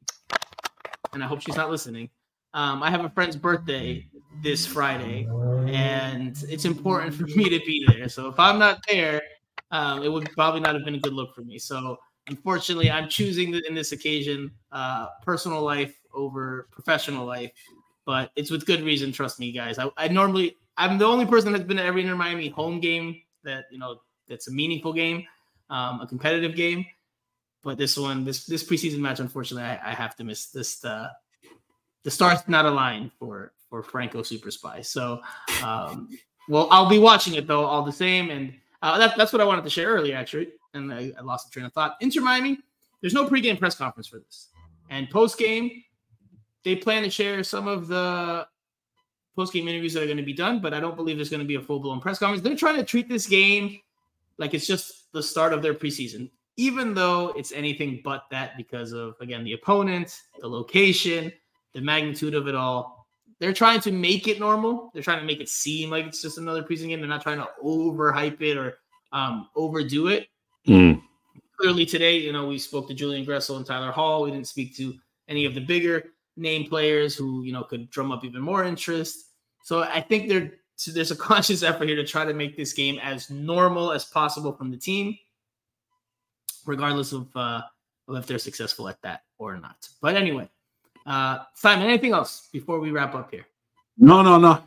and 1.13 1.23
I 1.23 1.27
hope 1.27 1.39
she's 1.41 1.55
not 1.55 1.71
listening. 1.71 2.09
Um, 2.53 2.83
I 2.83 2.91
have 2.91 3.05
a 3.05 3.09
friend's 3.09 3.37
birthday 3.37 4.05
this 4.43 4.65
Friday, 4.65 5.25
and 5.69 6.43
it's 6.49 6.65
important 6.65 7.13
for 7.13 7.23
me 7.23 7.45
to 7.45 7.59
be 7.65 7.85
there. 7.87 8.09
So 8.09 8.27
if 8.27 8.37
I'm 8.37 8.59
not 8.59 8.83
there, 8.89 9.21
um, 9.71 10.03
it 10.03 10.11
would 10.11 10.29
probably 10.31 10.59
not 10.59 10.75
have 10.75 10.83
been 10.83 10.95
a 10.95 10.99
good 10.99 11.13
look 11.13 11.33
for 11.33 11.41
me. 11.41 11.57
So 11.57 11.97
unfortunately, 12.27 12.89
I'm 12.89 13.09
choosing 13.09 13.53
in 13.67 13.75
this 13.75 13.91
occasion 13.91 14.51
uh, 14.71 15.07
personal 15.21 15.61
life 15.61 15.99
over 16.13 16.67
professional 16.71 17.25
life, 17.25 17.51
but 18.05 18.31
it's 18.35 18.51
with 18.51 18.65
good 18.65 18.81
reason. 18.81 19.11
Trust 19.11 19.39
me, 19.39 19.51
guys. 19.51 19.79
I, 19.79 19.89
I 19.97 20.07
normally 20.07 20.57
I'm 20.77 20.97
the 20.97 21.05
only 21.05 21.25
person 21.25 21.51
that's 21.51 21.63
been 21.63 21.79
at 21.79 21.85
every 21.85 22.01
Inter 22.01 22.15
Miami 22.15 22.49
home 22.49 22.79
game 22.79 23.21
that 23.43 23.65
you 23.71 23.79
know 23.79 24.01
that's 24.27 24.47
a 24.47 24.51
meaningful 24.51 24.93
game, 24.93 25.25
um, 25.69 26.01
a 26.01 26.07
competitive 26.07 26.55
game. 26.55 26.85
But 27.63 27.77
this 27.77 27.97
one, 27.97 28.25
this 28.25 28.45
this 28.45 28.63
preseason 28.63 28.99
match, 28.99 29.19
unfortunately, 29.19 29.69
I, 29.69 29.91
I 29.91 29.93
have 29.93 30.15
to 30.17 30.23
miss 30.23 30.47
this. 30.47 30.83
Uh, 30.83 31.09
the 32.03 32.11
stars 32.11 32.39
not 32.47 32.65
aligned 32.65 33.11
for 33.17 33.53
for 33.69 33.81
Franco 33.81 34.21
Super 34.21 34.51
Spy. 34.51 34.81
So, 34.81 35.19
um, 35.63 36.07
well, 36.47 36.67
I'll 36.69 36.89
be 36.89 36.99
watching 36.99 37.33
it 37.33 37.47
though, 37.47 37.65
all 37.65 37.81
the 37.81 37.91
same. 37.91 38.29
And 38.29 38.53
uh, 38.83 38.99
that, 38.99 39.17
that's 39.17 39.33
what 39.33 39.41
I 39.41 39.45
wanted 39.45 39.63
to 39.63 39.69
share 39.71 39.87
earlier, 39.87 40.15
actually. 40.15 40.49
And 40.73 40.93
I, 40.93 41.11
I 41.17 41.21
lost 41.21 41.47
the 41.47 41.53
train 41.53 41.65
of 41.65 41.73
thought. 41.73 41.97
Inter 42.01 42.21
Miami, 42.21 42.57
there's 43.01 43.13
no 43.13 43.27
pregame 43.27 43.59
press 43.59 43.75
conference 43.75 44.07
for 44.07 44.19
this, 44.19 44.49
and 44.89 45.09
post 45.09 45.37
game, 45.37 45.83
they 46.63 46.75
plan 46.75 47.03
to 47.03 47.09
share 47.09 47.43
some 47.43 47.67
of 47.67 47.87
the 47.87 48.47
post 49.35 49.53
game 49.53 49.67
interviews 49.67 49.93
that 49.93 50.03
are 50.03 50.07
going 50.07 50.17
to 50.17 50.23
be 50.23 50.33
done. 50.33 50.61
But 50.61 50.73
I 50.73 50.79
don't 50.79 50.95
believe 50.95 51.17
there's 51.17 51.29
going 51.29 51.41
to 51.41 51.47
be 51.47 51.55
a 51.55 51.61
full 51.61 51.79
blown 51.79 51.99
press 51.99 52.19
conference. 52.19 52.43
They're 52.43 52.55
trying 52.55 52.77
to 52.77 52.83
treat 52.83 53.09
this 53.09 53.27
game 53.27 53.79
like 54.37 54.53
it's 54.53 54.67
just 54.67 55.11
the 55.11 55.21
start 55.21 55.53
of 55.53 55.61
their 55.61 55.73
preseason, 55.73 56.29
even 56.57 56.93
though 56.93 57.33
it's 57.35 57.51
anything 57.51 58.01
but 58.03 58.23
that 58.31 58.57
because 58.57 58.91
of 58.93 59.15
again 59.21 59.43
the 59.43 59.53
opponent, 59.53 60.19
the 60.39 60.47
location, 60.47 61.31
the 61.73 61.81
magnitude 61.81 62.33
of 62.33 62.47
it 62.47 62.55
all. 62.55 63.05
They're 63.39 63.53
trying 63.53 63.81
to 63.81 63.91
make 63.91 64.27
it 64.27 64.39
normal. 64.39 64.89
They're 64.93 65.03
trying 65.03 65.19
to 65.19 65.25
make 65.25 65.41
it 65.41 65.49
seem 65.49 65.89
like 65.89 66.05
it's 66.05 66.21
just 66.21 66.37
another 66.37 66.63
preseason 66.63 66.87
game. 66.87 67.01
They're 67.01 67.09
not 67.09 67.23
trying 67.23 67.39
to 67.39 67.49
overhype 67.63 68.41
it 68.41 68.57
or 68.57 68.77
um, 69.11 69.49
overdo 69.55 70.07
it. 70.07 70.27
Mm. 70.67 71.01
Clearly, 71.59 71.85
today, 71.85 72.17
you 72.17 72.33
know, 72.33 72.47
we 72.47 72.57
spoke 72.57 72.87
to 72.87 72.93
Julian 72.93 73.25
Gressel 73.25 73.57
and 73.57 73.65
Tyler 73.65 73.91
Hall. 73.91 74.23
We 74.23 74.31
didn't 74.31 74.47
speak 74.47 74.75
to 74.77 74.93
any 75.27 75.45
of 75.45 75.53
the 75.53 75.61
bigger 75.61 76.03
name 76.35 76.67
players 76.67 77.15
who, 77.15 77.43
you 77.43 77.53
know, 77.53 77.63
could 77.63 77.89
drum 77.89 78.11
up 78.11 78.25
even 78.25 78.41
more 78.41 78.63
interest. 78.63 79.27
So 79.63 79.83
I 79.83 80.01
think 80.01 80.29
there, 80.29 80.51
so 80.75 80.91
there's 80.91 81.11
a 81.11 81.15
conscious 81.31 81.63
effort 81.63 81.87
here 81.87 81.95
to 81.95 82.05
try 82.05 82.25
to 82.25 82.33
make 82.33 82.57
this 82.57 82.73
game 82.73 82.99
as 83.01 83.29
normal 83.29 83.91
as 83.91 84.05
possible 84.05 84.53
from 84.53 84.71
the 84.71 84.77
team, 84.77 85.17
regardless 86.65 87.13
of, 87.13 87.27
uh, 87.35 87.61
of 88.07 88.17
if 88.17 88.27
they're 88.27 88.39
successful 88.39 88.89
at 88.89 89.01
that 89.01 89.23
or 89.37 89.57
not. 89.57 89.87
But 90.01 90.15
anyway, 90.15 90.49
uh, 91.05 91.39
Simon, 91.55 91.87
anything 91.87 92.13
else 92.13 92.49
before 92.51 92.79
we 92.79 92.91
wrap 92.91 93.15
up 93.15 93.31
here? 93.31 93.45
No, 93.97 94.21
no, 94.21 94.37
no. 94.37 94.63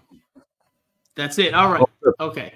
That's 1.15 1.39
it. 1.39 1.55
All 1.55 1.73
right. 1.73 1.83
Okay. 2.21 2.53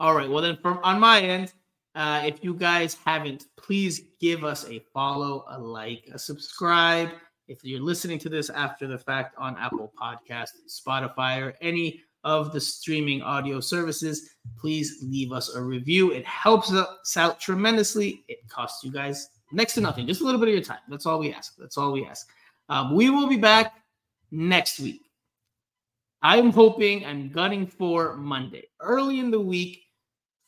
All 0.00 0.14
right. 0.14 0.30
Well, 0.30 0.42
then, 0.42 0.56
from 0.56 0.78
on 0.82 1.00
my 1.00 1.20
end, 1.20 1.52
uh, 1.98 2.22
if 2.24 2.44
you 2.44 2.54
guys 2.54 2.96
haven't, 3.04 3.46
please 3.56 4.02
give 4.20 4.44
us 4.44 4.64
a 4.68 4.78
follow, 4.94 5.44
a 5.48 5.58
like, 5.58 6.08
a 6.14 6.18
subscribe. 6.18 7.08
If 7.48 7.64
you're 7.64 7.80
listening 7.80 8.20
to 8.20 8.28
this 8.28 8.50
after 8.50 8.86
the 8.86 8.98
fact 8.98 9.34
on 9.36 9.56
Apple 9.58 9.92
Podcast, 10.00 10.50
Spotify, 10.68 11.42
or 11.42 11.56
any 11.60 12.00
of 12.22 12.52
the 12.52 12.60
streaming 12.60 13.20
audio 13.20 13.58
services, 13.58 14.30
please 14.56 14.98
leave 15.02 15.32
us 15.32 15.56
a 15.56 15.60
review. 15.60 16.12
It 16.12 16.24
helps 16.24 16.72
us 16.72 17.16
out 17.16 17.40
tremendously. 17.40 18.22
It 18.28 18.48
costs 18.48 18.84
you 18.84 18.92
guys 18.92 19.30
next 19.50 19.74
to 19.74 19.80
nothing, 19.80 20.06
just 20.06 20.20
a 20.20 20.24
little 20.24 20.38
bit 20.38 20.50
of 20.50 20.54
your 20.54 20.62
time. 20.62 20.78
That's 20.88 21.04
all 21.04 21.18
we 21.18 21.34
ask. 21.34 21.56
That's 21.58 21.76
all 21.76 21.90
we 21.90 22.06
ask. 22.06 22.28
Um, 22.68 22.94
we 22.94 23.10
will 23.10 23.26
be 23.26 23.38
back 23.38 23.74
next 24.30 24.78
week. 24.78 25.02
I'm 26.22 26.52
hoping 26.52 27.04
I'm 27.04 27.28
gunning 27.28 27.66
for 27.66 28.14
Monday, 28.14 28.68
early 28.80 29.18
in 29.18 29.32
the 29.32 29.40
week. 29.40 29.80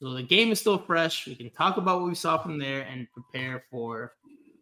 So 0.00 0.14
the 0.14 0.22
game 0.22 0.50
is 0.50 0.60
still 0.60 0.78
fresh. 0.78 1.26
We 1.26 1.34
can 1.34 1.50
talk 1.50 1.76
about 1.76 2.00
what 2.00 2.08
we 2.08 2.14
saw 2.14 2.38
from 2.38 2.58
there 2.58 2.82
and 2.82 3.06
prepare 3.12 3.64
for. 3.70 4.14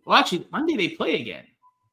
Well, 0.04 0.18
actually, 0.18 0.48
Monday 0.50 0.76
they 0.76 0.88
play 0.90 1.20
again. 1.20 1.44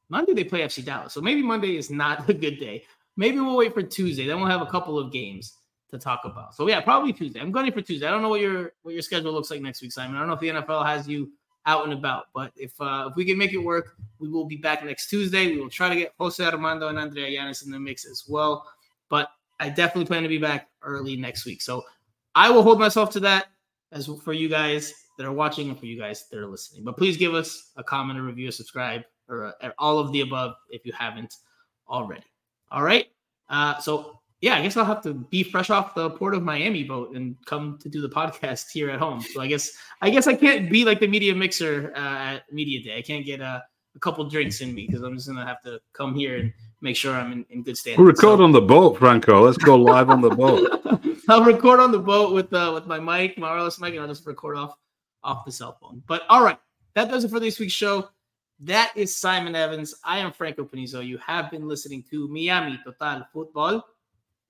Monday 0.08 0.34
they 0.34 0.44
play 0.44 0.60
FC 0.60 0.84
Dallas. 0.84 1.12
So 1.12 1.20
maybe 1.20 1.42
Monday 1.42 1.76
is 1.76 1.90
not 1.90 2.28
a 2.28 2.34
good 2.34 2.58
day. 2.58 2.84
Maybe 3.16 3.38
we'll 3.38 3.56
wait 3.56 3.74
for 3.74 3.82
Tuesday. 3.82 4.26
Then 4.26 4.38
we'll 4.38 4.50
have 4.50 4.62
a 4.62 4.66
couple 4.66 4.98
of 4.98 5.12
games 5.12 5.54
to 5.90 5.98
talk 5.98 6.22
about. 6.24 6.54
So 6.54 6.68
yeah, 6.68 6.80
probably 6.80 7.12
Tuesday. 7.12 7.40
I'm 7.40 7.52
going 7.52 7.70
for 7.72 7.82
Tuesday. 7.82 8.06
I 8.06 8.10
don't 8.10 8.22
know 8.22 8.28
what 8.28 8.40
your 8.40 8.72
what 8.82 8.94
your 8.94 9.02
schedule 9.02 9.32
looks 9.32 9.50
like 9.50 9.62
next 9.62 9.80
week, 9.80 9.92
Simon. 9.92 10.16
I 10.16 10.20
don't 10.20 10.28
know 10.28 10.34
if 10.34 10.40
the 10.40 10.48
NFL 10.48 10.84
has 10.84 11.08
you 11.08 11.30
out 11.66 11.84
and 11.84 11.92
about, 11.92 12.26
but 12.34 12.52
if 12.56 12.72
uh, 12.80 13.08
if 13.10 13.16
we 13.16 13.24
can 13.24 13.38
make 13.38 13.52
it 13.52 13.58
work, 13.58 13.96
we 14.18 14.28
will 14.28 14.44
be 14.44 14.56
back 14.56 14.84
next 14.84 15.08
Tuesday. 15.08 15.48
We 15.48 15.60
will 15.60 15.70
try 15.70 15.88
to 15.88 15.96
get 15.96 16.12
Jose 16.18 16.44
Armando 16.44 16.88
and 16.88 16.98
Andrea 16.98 17.28
Yanis 17.28 17.64
in 17.64 17.70
the 17.70 17.78
mix 17.78 18.04
as 18.04 18.24
well. 18.28 18.66
But 19.08 19.30
I 19.60 19.68
definitely 19.68 20.06
plan 20.06 20.22
to 20.22 20.28
be 20.28 20.38
back 20.38 20.68
early 20.82 21.16
next 21.16 21.46
week. 21.46 21.62
So 21.62 21.84
I 22.36 22.50
will 22.50 22.62
hold 22.62 22.78
myself 22.78 23.10
to 23.12 23.20
that 23.20 23.46
as 23.92 24.10
for 24.22 24.34
you 24.34 24.48
guys 24.48 24.92
that 25.16 25.24
are 25.24 25.32
watching 25.32 25.70
and 25.70 25.78
for 25.78 25.86
you 25.86 25.98
guys 25.98 26.26
that 26.30 26.38
are 26.38 26.46
listening. 26.46 26.84
But 26.84 26.98
please 26.98 27.16
give 27.16 27.34
us 27.34 27.72
a 27.76 27.82
comment, 27.82 28.18
a 28.18 28.22
review, 28.22 28.50
a 28.50 28.52
subscribe, 28.52 29.02
or 29.28 29.54
uh, 29.62 29.70
all 29.78 29.98
of 29.98 30.12
the 30.12 30.20
above 30.20 30.54
if 30.68 30.84
you 30.84 30.92
haven't 30.92 31.34
already. 31.88 32.26
All 32.70 32.82
right. 32.82 33.06
Uh, 33.48 33.78
so 33.78 34.20
yeah, 34.42 34.56
I 34.56 34.62
guess 34.62 34.76
I'll 34.76 34.84
have 34.84 35.02
to 35.04 35.14
be 35.14 35.42
fresh 35.42 35.70
off 35.70 35.94
the 35.94 36.10
port 36.10 36.34
of 36.34 36.42
Miami 36.42 36.84
boat 36.84 37.16
and 37.16 37.36
come 37.46 37.78
to 37.80 37.88
do 37.88 38.02
the 38.02 38.08
podcast 38.08 38.66
here 38.70 38.90
at 38.90 38.98
home. 38.98 39.22
So 39.22 39.40
I 39.40 39.46
guess 39.46 39.70
I 40.02 40.10
guess 40.10 40.26
I 40.26 40.34
can't 40.34 40.70
be 40.70 40.84
like 40.84 41.00
the 41.00 41.08
media 41.08 41.34
mixer 41.34 41.90
uh, 41.96 42.34
at 42.34 42.52
media 42.52 42.82
day. 42.82 42.98
I 42.98 43.02
can't 43.02 43.24
get 43.24 43.40
a, 43.40 43.64
a 43.94 43.98
couple 44.00 44.28
drinks 44.28 44.60
in 44.60 44.74
me 44.74 44.86
because 44.86 45.02
I'm 45.02 45.14
just 45.14 45.26
gonna 45.26 45.46
have 45.46 45.62
to 45.62 45.80
come 45.94 46.14
here 46.14 46.36
and 46.36 46.52
make 46.82 46.96
sure 46.96 47.14
I'm 47.14 47.32
in, 47.32 47.46
in 47.48 47.62
good 47.62 47.78
standing. 47.78 47.98
We'll 47.98 48.12
record 48.12 48.40
so, 48.40 48.44
on 48.44 48.52
the 48.52 48.60
boat, 48.60 48.98
Franco. 48.98 49.42
Let's 49.42 49.56
go 49.56 49.76
live 49.76 50.10
on 50.10 50.20
the 50.20 50.30
boat. 50.30 50.82
I'll 51.28 51.44
record 51.44 51.80
on 51.80 51.90
the 51.90 51.98
boat 51.98 52.32
with 52.32 52.52
uh, 52.52 52.70
with 52.72 52.86
my 52.86 53.00
mic, 53.00 53.36
my 53.36 53.50
wireless 53.50 53.80
mic, 53.80 53.94
and 53.94 54.02
I'll 54.02 54.08
just 54.08 54.26
record 54.26 54.56
off 54.56 54.76
off 55.24 55.44
the 55.44 55.52
cell 55.52 55.76
phone. 55.80 56.02
But 56.06 56.22
all 56.28 56.44
right, 56.44 56.58
that 56.94 57.10
does 57.10 57.24
it 57.24 57.30
for 57.30 57.40
this 57.40 57.58
week's 57.58 57.72
show. 57.72 58.08
That 58.60 58.92
is 58.94 59.14
Simon 59.14 59.54
Evans. 59.54 59.94
I 60.04 60.18
am 60.18 60.32
Franco 60.32 60.64
Panizo. 60.64 61.04
You 61.04 61.18
have 61.18 61.50
been 61.50 61.68
listening 61.68 62.04
to 62.10 62.28
Miami 62.28 62.80
Total 62.84 63.26
Football. 63.32 63.84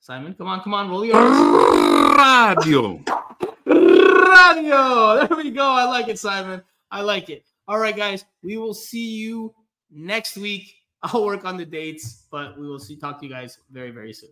Simon, 0.01 0.35
come 0.35 0.47
on, 0.47 0.61
come 0.61 0.74
on, 0.74 0.91
roll 0.91 1.05
your 1.05 1.16
radio. 2.16 3.03
radio. 3.66 5.27
There 5.27 5.37
we 5.37 5.51
go. 5.51 5.66
I 5.66 5.85
like 5.85 6.09
it, 6.09 6.18
Simon. 6.18 6.62
I 6.91 7.01
like 7.01 7.31
it. 7.31 7.45
All 7.66 7.79
right, 7.79 7.97
guys. 7.97 8.24
We 8.43 8.59
will 8.59 8.74
see 8.74 9.16
you 9.16 9.55
next 9.91 10.37
week. 10.37 10.74
I'll 11.03 11.24
work 11.24 11.45
on 11.45 11.57
the 11.57 11.64
dates, 11.64 12.27
but 12.31 12.59
we 12.59 12.68
will 12.68 12.79
see 12.79 12.97
talk 12.97 13.18
to 13.20 13.27
you 13.27 13.33
guys 13.33 13.59
very, 13.70 13.91
very 13.91 14.12
soon. 14.12 14.31